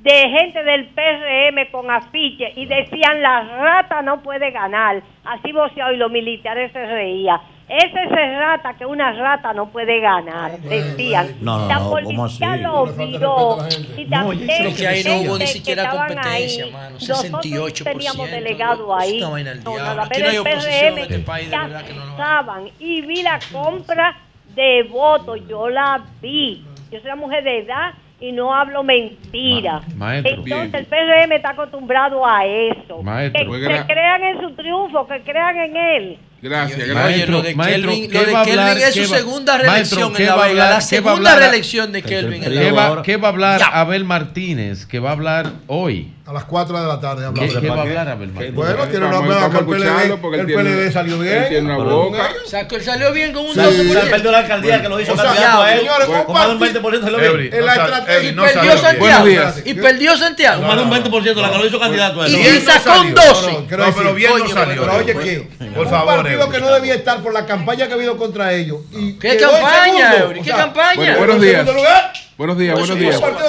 [0.01, 5.01] de gente del PRM con afiche y decían la rata no puede ganar.
[5.23, 7.39] Así voceado y los militares se reían.
[7.67, 11.35] Ese es rata que una rata no puede ganar, decían.
[11.41, 11.91] No, no, la no, ¿cómo
[12.23, 14.01] policía lo No la gente.
[14.01, 16.71] Y No, también Es que ahí no hubo ni siquiera competencia, ahí.
[16.71, 16.89] mano.
[16.91, 17.83] Nosotros 68%.
[17.83, 19.19] teníamos delegado ahí.
[19.19, 22.11] No, pero no hay el oposición en PRM este país, de verdad que no lo
[22.11, 24.17] estaban y vi la compra
[24.53, 26.63] de votos, yo la vi.
[26.91, 29.81] Yo soy una mujer de edad y no hablo mentira.
[29.95, 30.33] Ma- maestro.
[30.43, 30.75] Entonces Bien.
[30.75, 33.01] el PRM está acostumbrado a eso.
[33.01, 33.51] Maestro.
[33.51, 36.19] Que, que crean en su triunfo, que crean en él.
[36.45, 37.29] Gracias, Oye, gracias.
[37.29, 39.71] lo de Maestro, Kelvin, ¿qué lo de Kelvin hablar- es qué su va- segunda Maestro,
[39.71, 40.69] reelección ¿qué en La Vega.
[40.69, 43.61] La qué segunda hablar- reelección de Kelvin en La ¿Qué va, qué va a hablar
[43.73, 44.85] Abel Martínez?
[44.85, 46.11] Que va a hablar hoy.
[46.27, 47.61] A las 4 de la tarde ¿Qué, hablamos.
[47.61, 48.55] qué va a hablar Abel Martínez?
[48.55, 51.33] Bueno, tiene una buena que el PLD, el PLD salió bien.
[51.35, 52.29] él tiene una boca.
[52.43, 53.59] O sea, que él salió bien con un Sí.
[53.59, 54.01] 12%.
[54.05, 54.09] Sí.
[54.09, 55.79] perdió la alcaldía que lo hizo O sea, candidato a él.
[55.81, 57.55] señores, con más de un 20% se lo Eury, vi.
[57.55, 58.77] En la no sal- estrategia- Eury, Y perdió.
[58.81, 59.61] Santiago.
[59.65, 60.57] Y perdió Santiago.
[60.61, 62.35] Con más de un 20% la que lo hizo candidato a él.
[62.35, 63.15] Y sacó un salió.
[63.15, 63.51] 12.
[63.77, 64.81] No, pero bien no Oye, salió.
[64.81, 65.13] Pero oye.
[65.23, 65.47] ¿qué?
[65.75, 68.79] Por favor, partido que no debía estar por la campaña que ha habido contra ellos.
[68.91, 70.25] Y ¿Qué campaña, segundo.
[70.27, 70.39] Eury?
[70.39, 71.17] O ¿Qué sea, campaña?
[71.17, 71.65] Buenos en días.
[71.75, 72.13] lugar.
[72.37, 73.21] Buenos días, buenos días.
[73.21, 73.41] Buenos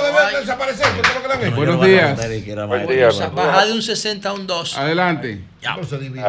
[2.89, 3.20] días.
[3.20, 4.78] O bajar de un 60 a un 2.
[4.78, 5.40] Adelante.
[5.76, 6.26] No se dividió.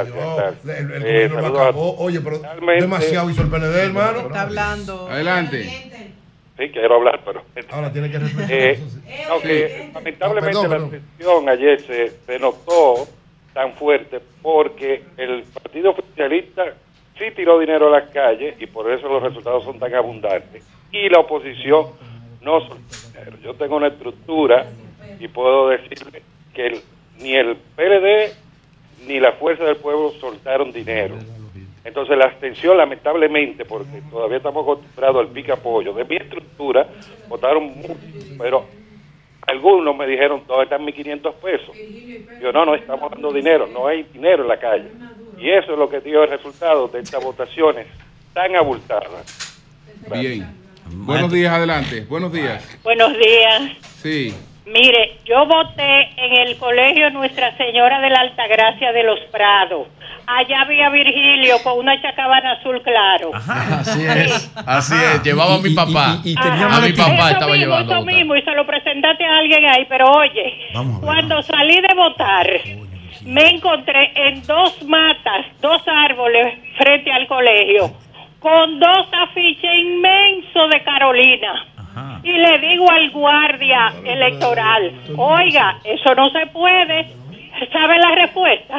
[0.65, 1.95] El, el Eh, gobierno lo acabó.
[1.97, 4.19] Oye, pero Realmente- demasiado hizo el PLD, hermano.
[4.21, 5.07] Está hablando.
[5.09, 5.63] Adelante.
[6.57, 7.43] Sí, quiero hablar, pero...
[7.69, 8.51] Ahora tiene que respetar.
[8.51, 8.79] Eh,
[9.29, 13.07] aunque lamentablemente Perdón, la sesión ayer se, se notó
[13.57, 16.75] tan fuerte porque el Partido Oficialista
[17.17, 20.63] sí tiró dinero a las calles y por eso los resultados son tan abundantes.
[20.91, 21.87] Y la oposición
[22.39, 22.75] no soltó
[23.07, 23.37] dinero.
[23.41, 24.67] Yo tengo una estructura
[25.19, 26.21] y puedo decirle
[26.53, 26.81] que
[27.19, 28.31] ni el PLD
[29.07, 31.15] ni la Fuerza del Pueblo soltaron dinero.
[31.83, 36.87] Entonces la abstención, lamentablemente, porque todavía estamos acostumbrados al pica apoyo, de mi estructura,
[37.27, 37.95] votaron mucho,
[38.37, 38.67] pero
[39.47, 41.75] algunos me dijeron, ¿dónde están mis 500 pesos?
[42.41, 44.89] Yo, no, no estamos dando dinero, no hay dinero en la calle.
[45.37, 47.87] Y eso es lo que dio el resultado de estas votaciones
[48.33, 49.57] tan abultadas.
[50.11, 50.47] Bien.
[50.89, 52.05] Buenos días, adelante.
[52.07, 52.63] Buenos días.
[52.83, 53.71] Buenos días.
[54.01, 54.33] Sí.
[54.67, 59.87] Mire, yo voté en el colegio Nuestra Señora de la Altagracia de los Prados.
[60.25, 63.31] Allá había Virgilio con una chacabana azul claro.
[63.33, 65.23] Así es, así es.
[65.23, 66.19] Llevaba a mi papá.
[66.25, 67.93] y- y tenía a mi papá eso estaba mismo, llevando.
[67.95, 71.95] eso mismo, y se lo presentaste a alguien ahí, pero oye, ver, cuando salí de
[71.95, 72.49] votar,
[73.23, 77.91] me encontré en dos matas, dos árboles frente al colegio,
[78.39, 81.65] con dos afiches inmensos de Carolina
[82.23, 87.07] y le digo al guardia electoral, oiga, eso no se puede.
[87.71, 88.75] ¿Sabe la respuesta?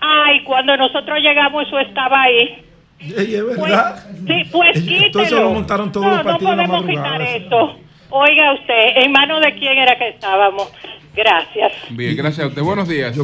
[0.00, 2.64] Ay, cuando nosotros llegamos eso estaba ahí.
[2.98, 4.04] Ey, es verdad.
[4.26, 5.44] Sí, pues Entonces quítelo.
[5.44, 7.78] lo montaron todos no, los partidos no podemos quitar esto.
[8.10, 10.70] Oiga usted, ¿en manos de quién era que estábamos?
[11.14, 11.72] Gracias.
[11.90, 12.62] Bien, gracias a usted.
[12.62, 13.16] Buenos días.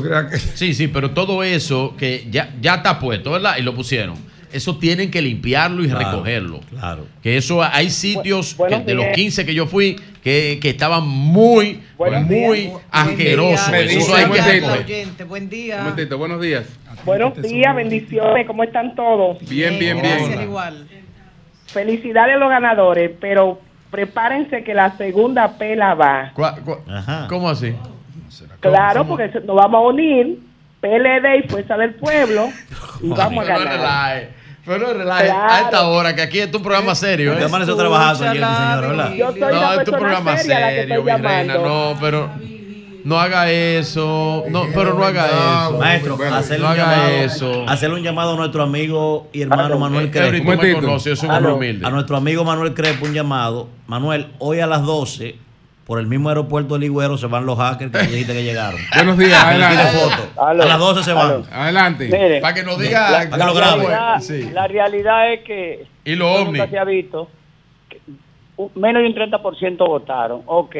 [0.54, 3.56] Sí, sí, pero todo eso que ya, ya está puesto, ¿verdad?
[3.58, 4.16] Y lo pusieron.
[4.52, 6.60] Eso tienen que limpiarlo y Claro, recogerlo.
[6.70, 7.06] Claro.
[7.22, 9.16] Que eso hay sitios que de los días.
[9.16, 13.70] 15 que yo fui que, que estaban muy, muy asquerosos.
[13.70, 15.26] Me dice Eso hay que recoger.
[15.26, 15.78] buen día.
[15.78, 16.66] Momentito, buenos días.
[17.04, 19.38] Buenos días, bendiciones, ¿cómo están todos?
[19.48, 20.18] Bien, bien, bien.
[20.18, 20.86] Gracias, igual.
[21.66, 23.60] Felicidades a los ganadores, pero
[23.90, 26.32] prepárense que la segunda pela va.
[27.28, 27.74] ¿Cómo así?
[28.60, 30.40] Claro, porque nos vamos a unir,
[30.80, 32.48] PLD y Fuerza del Pueblo,
[33.00, 34.28] y vamos a ganar.
[34.68, 35.24] Pero no relaje.
[35.24, 35.52] Claro.
[35.52, 37.30] A esta hora, que aquí es un programa serio.
[37.30, 37.34] ¿eh?
[37.34, 39.12] Usted amaneció trabajando mi señora, ¿verdad?
[39.14, 41.54] Yo soy No, es un persona programa serio, mi reina.
[41.54, 42.30] No, pero
[43.04, 44.44] no haga eso.
[44.50, 45.78] No, pero no haga eso.
[45.78, 47.64] Maestro, hacerle, no un haga llamado, eso.
[47.66, 50.26] hacerle un llamado a nuestro amigo y hermano Manuel Crespo.
[50.26, 51.86] Eury, tú me es un humilde.
[51.86, 53.68] A nuestro amigo Manuel Crespo un llamado.
[53.86, 55.36] Manuel, hoy a las 12,
[55.88, 58.78] por el mismo aeropuerto de Ligüero, se van los hackers que dijiste que llegaron.
[58.94, 59.82] Buenos días, adelante.
[59.98, 60.42] foto.
[60.46, 61.42] A las 12 se van.
[61.50, 62.04] Adelante.
[62.04, 63.10] Mire, Para que nos diga.
[63.10, 63.76] la, para que lo grabe.
[63.86, 64.50] realidad, Sí.
[64.52, 66.52] la realidad es que Y lo ovni.
[66.58, 67.28] nunca se ha visto.
[67.88, 68.00] que
[68.74, 70.42] Menos de un 30% votaron.
[70.44, 70.76] Ok,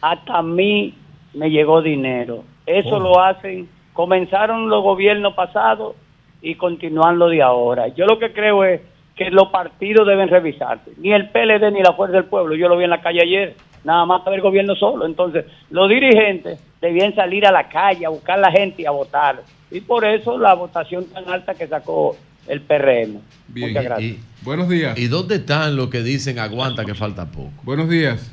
[0.00, 0.94] hasta a mí
[1.34, 2.44] me llegó dinero.
[2.64, 3.00] Eso Oh.
[3.00, 5.96] lo hacen, comenzaron los gobiernos pasados
[6.42, 7.88] y continúan lo de ahora.
[7.88, 8.82] Yo lo que creo es
[9.16, 10.92] que los partidos deben revisarse.
[10.98, 12.54] Ni el PLD ni la Fuerza del Pueblo.
[12.54, 13.56] Yo lo vi en la calle ayer.
[13.84, 15.06] Nada más para el gobierno solo.
[15.06, 19.42] Entonces, los dirigentes debían salir a la calle a buscar la gente y a votar.
[19.70, 22.16] Y por eso la votación tan alta que sacó
[22.46, 23.20] el PRM.
[23.48, 23.68] Bien.
[23.68, 24.10] Muchas gracias.
[24.12, 24.96] Y- Buenos días.
[24.98, 27.50] ¿Y dónde están los que dicen aguanta que falta poco?
[27.64, 28.32] Buenos días.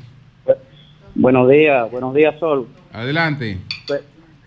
[1.14, 2.68] Buenos días, buenos días, Sol.
[2.92, 3.58] Adelante.
[3.86, 4.02] Fe-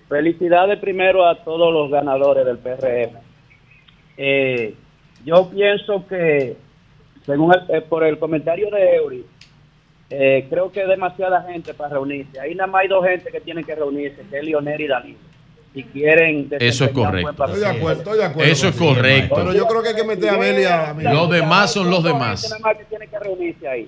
[0.08, 3.18] Felicidades primero a todos los ganadores del PRM.
[4.18, 4.74] Eh,
[5.26, 6.56] yo pienso que,
[7.26, 9.26] según el- eh, por el comentario de Eury,
[10.10, 12.40] eh, creo que es demasiada gente para reunirse.
[12.40, 15.20] Ahí nada más hay dos gente que tienen que reunirse, que es Leonel y Danilo.
[15.74, 17.46] Si quieren Eso es correcto.
[17.46, 18.52] Estoy de acuerdo, estoy de acuerdo.
[18.52, 19.36] Eso es correcto.
[19.36, 21.04] Pero yo creo que hay que meter a Beli a, a mí.
[21.04, 22.42] Los demás son los demás.
[22.42, 23.88] gente nada más que tienen que reunirse ahí.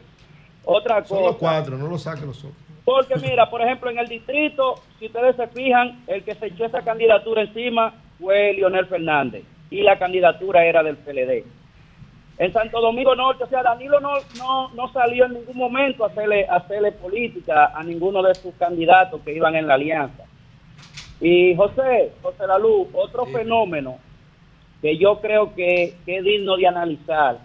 [0.64, 1.40] Otra Son los cosa.
[1.40, 2.54] cuatro, no los saquen los otros.
[2.86, 6.66] Porque mira, por ejemplo, en el distrito, si ustedes se fijan, el que se echó
[6.66, 11.44] esa candidatura encima fue Leonel Fernández y la candidatura era del PLD.
[12.38, 16.08] En Santo Domingo Norte, o sea, Danilo no, no, no salió en ningún momento a
[16.08, 20.24] hacerle, a hacerle política a ninguno de sus candidatos que iban en la alianza.
[21.20, 23.98] Y José, José Lalu, otro fenómeno
[24.82, 27.38] que yo creo que, que es digno de analizar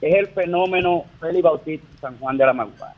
[0.00, 2.95] es el fenómeno Félix Bautista en San Juan de la Maguana.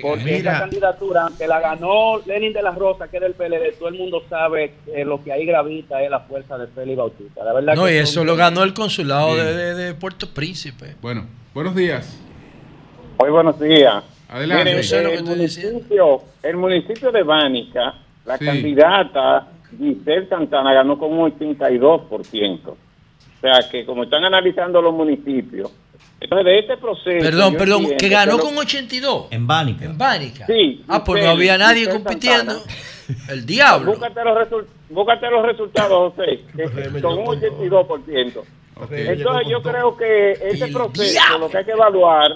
[0.00, 0.52] Porque Mira.
[0.52, 3.96] esa candidatura, aunque la ganó Lenin de la Rosa, que es del PLD, todo el
[3.98, 7.44] mundo sabe que lo que ahí gravita es la fuerza de Félix Bautista.
[7.44, 10.96] La verdad No, que y eso lo ganó el consulado de, de- de Puerto Príncipe.
[11.02, 12.18] Bueno, buenos días.
[13.18, 14.02] Muy buenos días.
[14.30, 14.64] Adelante.
[14.64, 18.44] Miren, Yo sé lo que el, municipio, el municipio de Bánica, la Sí.
[18.46, 22.68] candidata Giselle Santana ganó con un 82%.
[22.70, 22.76] O
[23.40, 25.70] sea que como están analizando los municipios,
[26.20, 27.18] entonces de este proceso...
[27.24, 29.26] Perdón, perdón, entiendo que ganó lo- con 82.
[29.30, 29.84] En Bánica.
[29.84, 30.46] En Bánica.
[30.46, 30.82] Sí.
[30.88, 32.52] Ah, pues no había nadie compitiendo.
[32.54, 32.74] Santana.
[33.30, 33.92] El diablo.
[33.92, 36.40] Búscate los, resul- búscate los resultados, José,
[37.00, 38.42] con un 82%.
[38.90, 42.30] Entonces yo creo que este proceso lo que hay que evaluar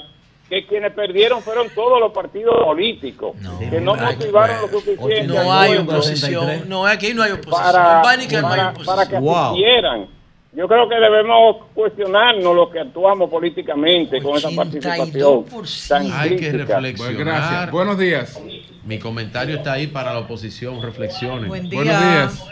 [0.49, 3.35] que quienes perdieron fueron todos los partidos políticos,
[3.71, 5.23] que no motivaron lo suficiente.
[5.25, 6.69] No hay oposición.
[6.69, 7.73] No, aquí no hay oposición.
[7.73, 8.97] para, en Bánica no hay para, oposición.
[8.97, 10.07] para que asistieran.
[10.55, 15.47] Yo creo que debemos cuestionarnos lo que actuamos políticamente con esa participación
[15.89, 16.79] tan Hay que crítica.
[16.79, 17.17] reflexionar.
[17.25, 17.71] Gracias.
[17.71, 18.43] Buenos días.
[18.85, 20.83] Mi comentario está ahí para la oposición.
[20.83, 21.49] Reflexionen.
[21.49, 22.47] Buen Buenos días.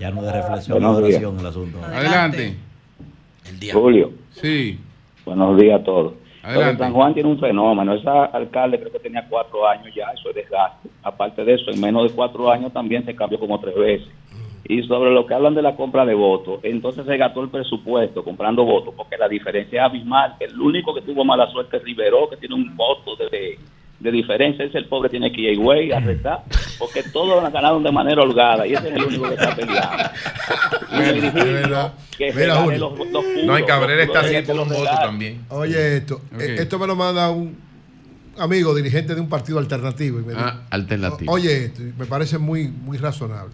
[0.00, 1.78] Ya no de reflexión, no de oración el asunto.
[1.84, 2.56] Adelante.
[3.72, 4.80] Julio, Sí.
[5.24, 6.14] buenos días a todos.
[6.42, 6.82] Adelante.
[6.82, 7.94] San Juan tiene un fenómeno.
[7.94, 10.88] Ese alcalde creo que tenía cuatro años ya, eso es desgaste.
[11.04, 14.08] Aparte de eso, en menos de cuatro años también se cambió como tres veces.
[14.66, 18.24] Y sobre lo que hablan de la compra de votos, entonces se gastó el presupuesto
[18.24, 20.36] comprando votos, porque la diferencia es abismal.
[20.40, 23.58] El único que tuvo mala suerte es Riveró, que tiene un voto de,
[24.00, 24.64] de diferencia.
[24.64, 26.44] Ese el pobre tiene que ir a Higüey a restar,
[26.78, 30.04] porque todos han ganado de manera holgada y ese es el único que está peleando.
[30.94, 31.12] Mira,
[32.54, 32.78] gane Julio.
[32.78, 35.44] los- los puntos, No, y Cabrera está por los votos también.
[35.50, 37.56] Oye, esto, eh, esto me lo manda un
[38.38, 40.20] amigo dirigente de un partido alternativo.
[40.20, 41.32] Y me Ah, dice, alternativo.
[41.32, 43.52] Oye, esto, me parece muy, muy razonable.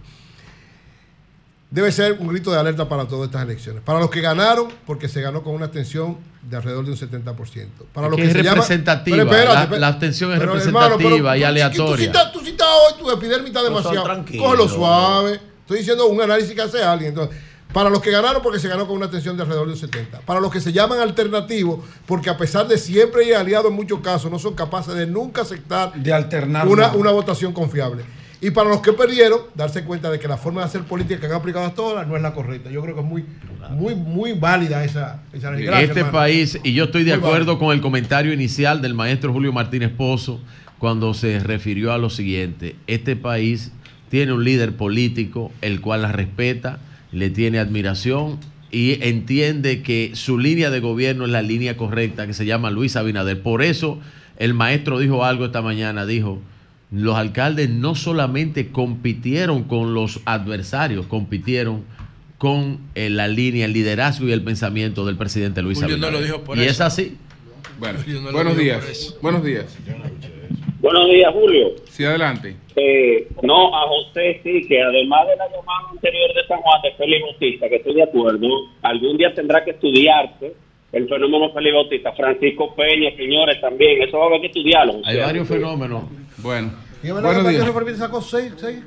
[1.70, 3.82] Debe ser un grito de alerta para todas estas elecciones.
[3.82, 7.68] Para los que ganaron, porque se ganó con una abstención de alrededor de un 70%.
[7.92, 9.80] Para los que que, es se llama- representativa, Pero espérate, la- espérate.
[9.80, 11.86] la abstención es Pero, representativa y tú- tú- aleatoria.
[11.96, 14.24] Tú, citas, tú citas hoy, tu epidermis está Pero demasiado.
[14.38, 15.40] Cógelo suave.
[15.60, 17.10] Estoy diciendo un análisis que hace alguien.
[17.10, 17.36] Entonces,
[17.72, 20.18] para los que ganaron, porque se ganó con una abstención de alrededor de un 70.
[20.22, 24.00] Para los que se llaman alternativos, porque a pesar de siempre ir aliados en muchos
[24.00, 26.66] casos, no son capaces de nunca aceptar De alternar.
[26.66, 28.02] una, una votación confiable.
[28.42, 31.26] Y para los que perdieron, darse cuenta de que la forma de hacer política que
[31.26, 32.70] han aplicado hasta ahora no es la correcta.
[32.70, 33.24] Yo creo que es muy,
[33.70, 36.18] muy, muy válida esa, esa En Gracias, este hermano.
[36.18, 37.58] país, y yo estoy de Muy acuerdo válido.
[37.58, 40.40] con el comentario inicial del maestro Julio Martínez Pozo
[40.78, 43.72] cuando se refirió a lo siguiente, este país
[44.08, 46.78] tiene un líder político el cual la respeta,
[47.12, 48.38] le tiene admiración
[48.70, 52.96] y entiende que su línea de gobierno es la línea correcta que se llama Luis
[52.96, 53.42] Abinader.
[53.42, 53.98] Por eso
[54.38, 56.40] el maestro dijo algo esta mañana, dijo,
[56.90, 61.84] los alcaldes no solamente compitieron con los adversarios, compitieron
[62.38, 66.20] con eh, la línea, el liderazgo y el pensamiento del presidente Luis Julio no Abinader.
[66.20, 66.70] lo dijo por y eso.
[66.70, 67.16] es así.
[67.78, 69.16] Bueno, no buenos días.
[69.22, 69.78] Buenos días.
[70.80, 71.72] Buenos días, Julio.
[71.90, 72.56] Sí, adelante.
[72.74, 76.92] Eh, no, a José sí, que además de la llamada anterior de San Juan de
[76.92, 78.48] Félix Bautista, que estoy de acuerdo,
[78.82, 80.54] algún día tendrá que estudiarse
[80.92, 82.12] el fenómeno Félix Bautista.
[82.12, 84.02] Francisco Peña, señores, también.
[84.02, 85.00] Eso va a haber que estudiarlo.
[85.04, 86.04] Hay varios fenómenos.
[86.42, 87.98] Bueno, Y buenos días.
[87.98, 88.78] Sacó seis, seis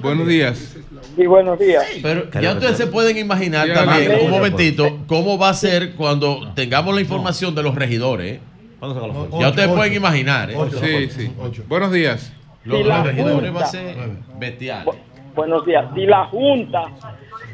[0.00, 0.76] Buenos días.
[1.16, 1.84] Sí, buenos días.
[2.00, 6.52] Pero ya ustedes se pueden imaginar Sí, también, un momentito, cómo va a ser cuando
[6.54, 8.34] tengamos la información de los regidores.
[8.34, 8.40] ¿eh?
[9.40, 10.50] Ya ustedes pueden imaginar.
[10.50, 10.56] ¿eh?
[10.80, 11.32] Sí, sí.
[11.66, 12.32] Buenos días.
[12.64, 13.96] Los regidores va a ser
[14.38, 14.86] bestial.
[15.34, 15.86] Buenos días.
[15.94, 16.86] Si la Junta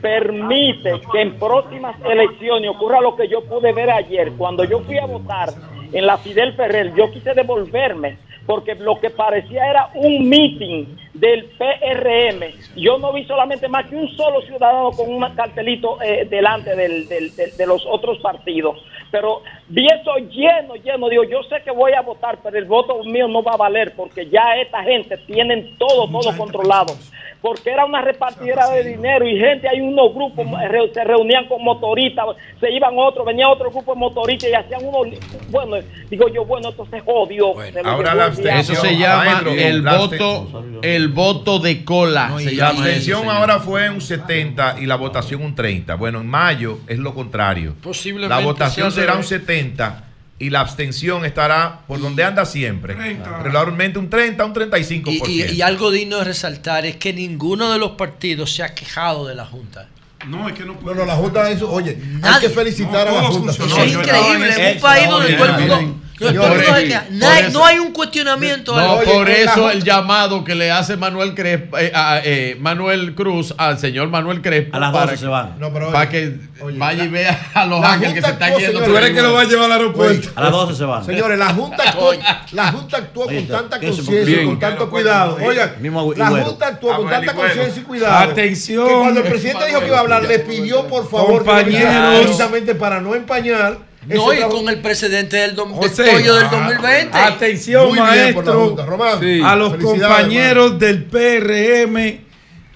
[0.02, 4.98] permite que en próximas elecciones ocurra lo que yo pude ver ayer, cuando yo fui
[4.98, 5.52] a votar
[5.92, 11.46] en la Fidel Ferrer, yo quise devolverme porque lo que parecía era un meeting del
[11.58, 12.44] PRM.
[12.76, 17.08] Yo no vi solamente más que un solo ciudadano con un cartelito eh, delante del-
[17.08, 18.78] del- del- de los otros partidos.
[19.10, 21.08] Pero vi eso lleno, lleno.
[21.08, 23.94] Digo, yo sé que voy a votar, pero el voto mío no va a valer
[23.96, 26.94] porque ya esta gente tienen todo, todo controlado.
[27.40, 30.46] Porque era una repartidera de dinero y gente, hay unos grupos,
[30.92, 32.26] se reunían con motoristas,
[32.60, 35.18] se iban otros, venía otro grupo de motoristas y hacían unos...
[35.48, 35.76] Bueno,
[36.10, 37.54] digo yo, bueno, esto se jodió.
[37.72, 38.60] se lo ahora la diablo.
[38.60, 42.28] Eso se llama Maestro, el voto, el voto de cola.
[42.28, 45.54] No, se y la llama abstención eso, ahora fue un 70 y la votación un
[45.54, 45.94] 30.
[45.96, 47.74] Bueno, en mayo es lo contrario.
[47.82, 49.28] Posiblemente La votación será un revés.
[49.28, 50.05] 70
[50.38, 52.94] y la abstención estará por donde anda siempre.
[53.42, 55.28] Regularmente un 30, un 35%.
[55.28, 58.74] Y, y- y algo digno de resaltar es que ninguno de los partidos se ha
[58.74, 59.88] quejado de la Junta.
[60.26, 63.22] No, es que no No, no, la Junta eso, oye, hay que felicitar No, a
[63.22, 63.52] la Junta.
[63.52, 63.58] es
[63.94, 66.00] increíble, en un país donde todo el mundo...
[66.18, 68.74] No hay- no hay un cuestionamiento.
[68.74, 73.14] No, al- por eso el llamado que le hace Manuel Crespo, eh, a- eh, Manuel
[73.14, 75.58] Cruz al señor Manuel Crespo A las para 12 se van.
[75.58, 78.42] No, pero oye, para que oye, vaya y vea a los ángeles que se están
[78.48, 78.72] actuó, yendo.
[78.80, 80.28] señores, Tú eres que lo va a llevar al aeropuerto.
[80.34, 81.04] A las 12 se van.
[81.04, 82.12] Señores, la Junta actuó,
[82.52, 85.38] la Junta actuó Oye, con tanta conciencia y con tanto cuidado.
[85.42, 86.26] Oigan, Mismo la.
[86.30, 88.30] Junta actuó Ah, con tanta conciencia y cuidado.
[88.30, 88.86] Atención.
[88.88, 93.00] Que cuando el presidente dijo que iba a hablar, le pidió por favor precisamente para
[93.00, 93.78] no empañar.
[94.08, 97.18] No, y con el precedente del, del pollo del Ah, 2020.
[97.18, 98.66] Atención, Muy bien por la maestro.
[98.66, 98.86] Junta.
[98.86, 99.40] Román, Sí.
[99.44, 102.20] a los compañeros del PRM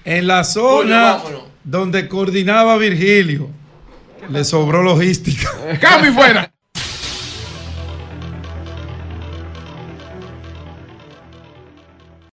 [0.03, 1.19] en la zona
[1.63, 3.49] donde coordinaba Virgilio.
[4.29, 5.49] Le sobró logística.
[5.79, 6.51] Cambio y fuera.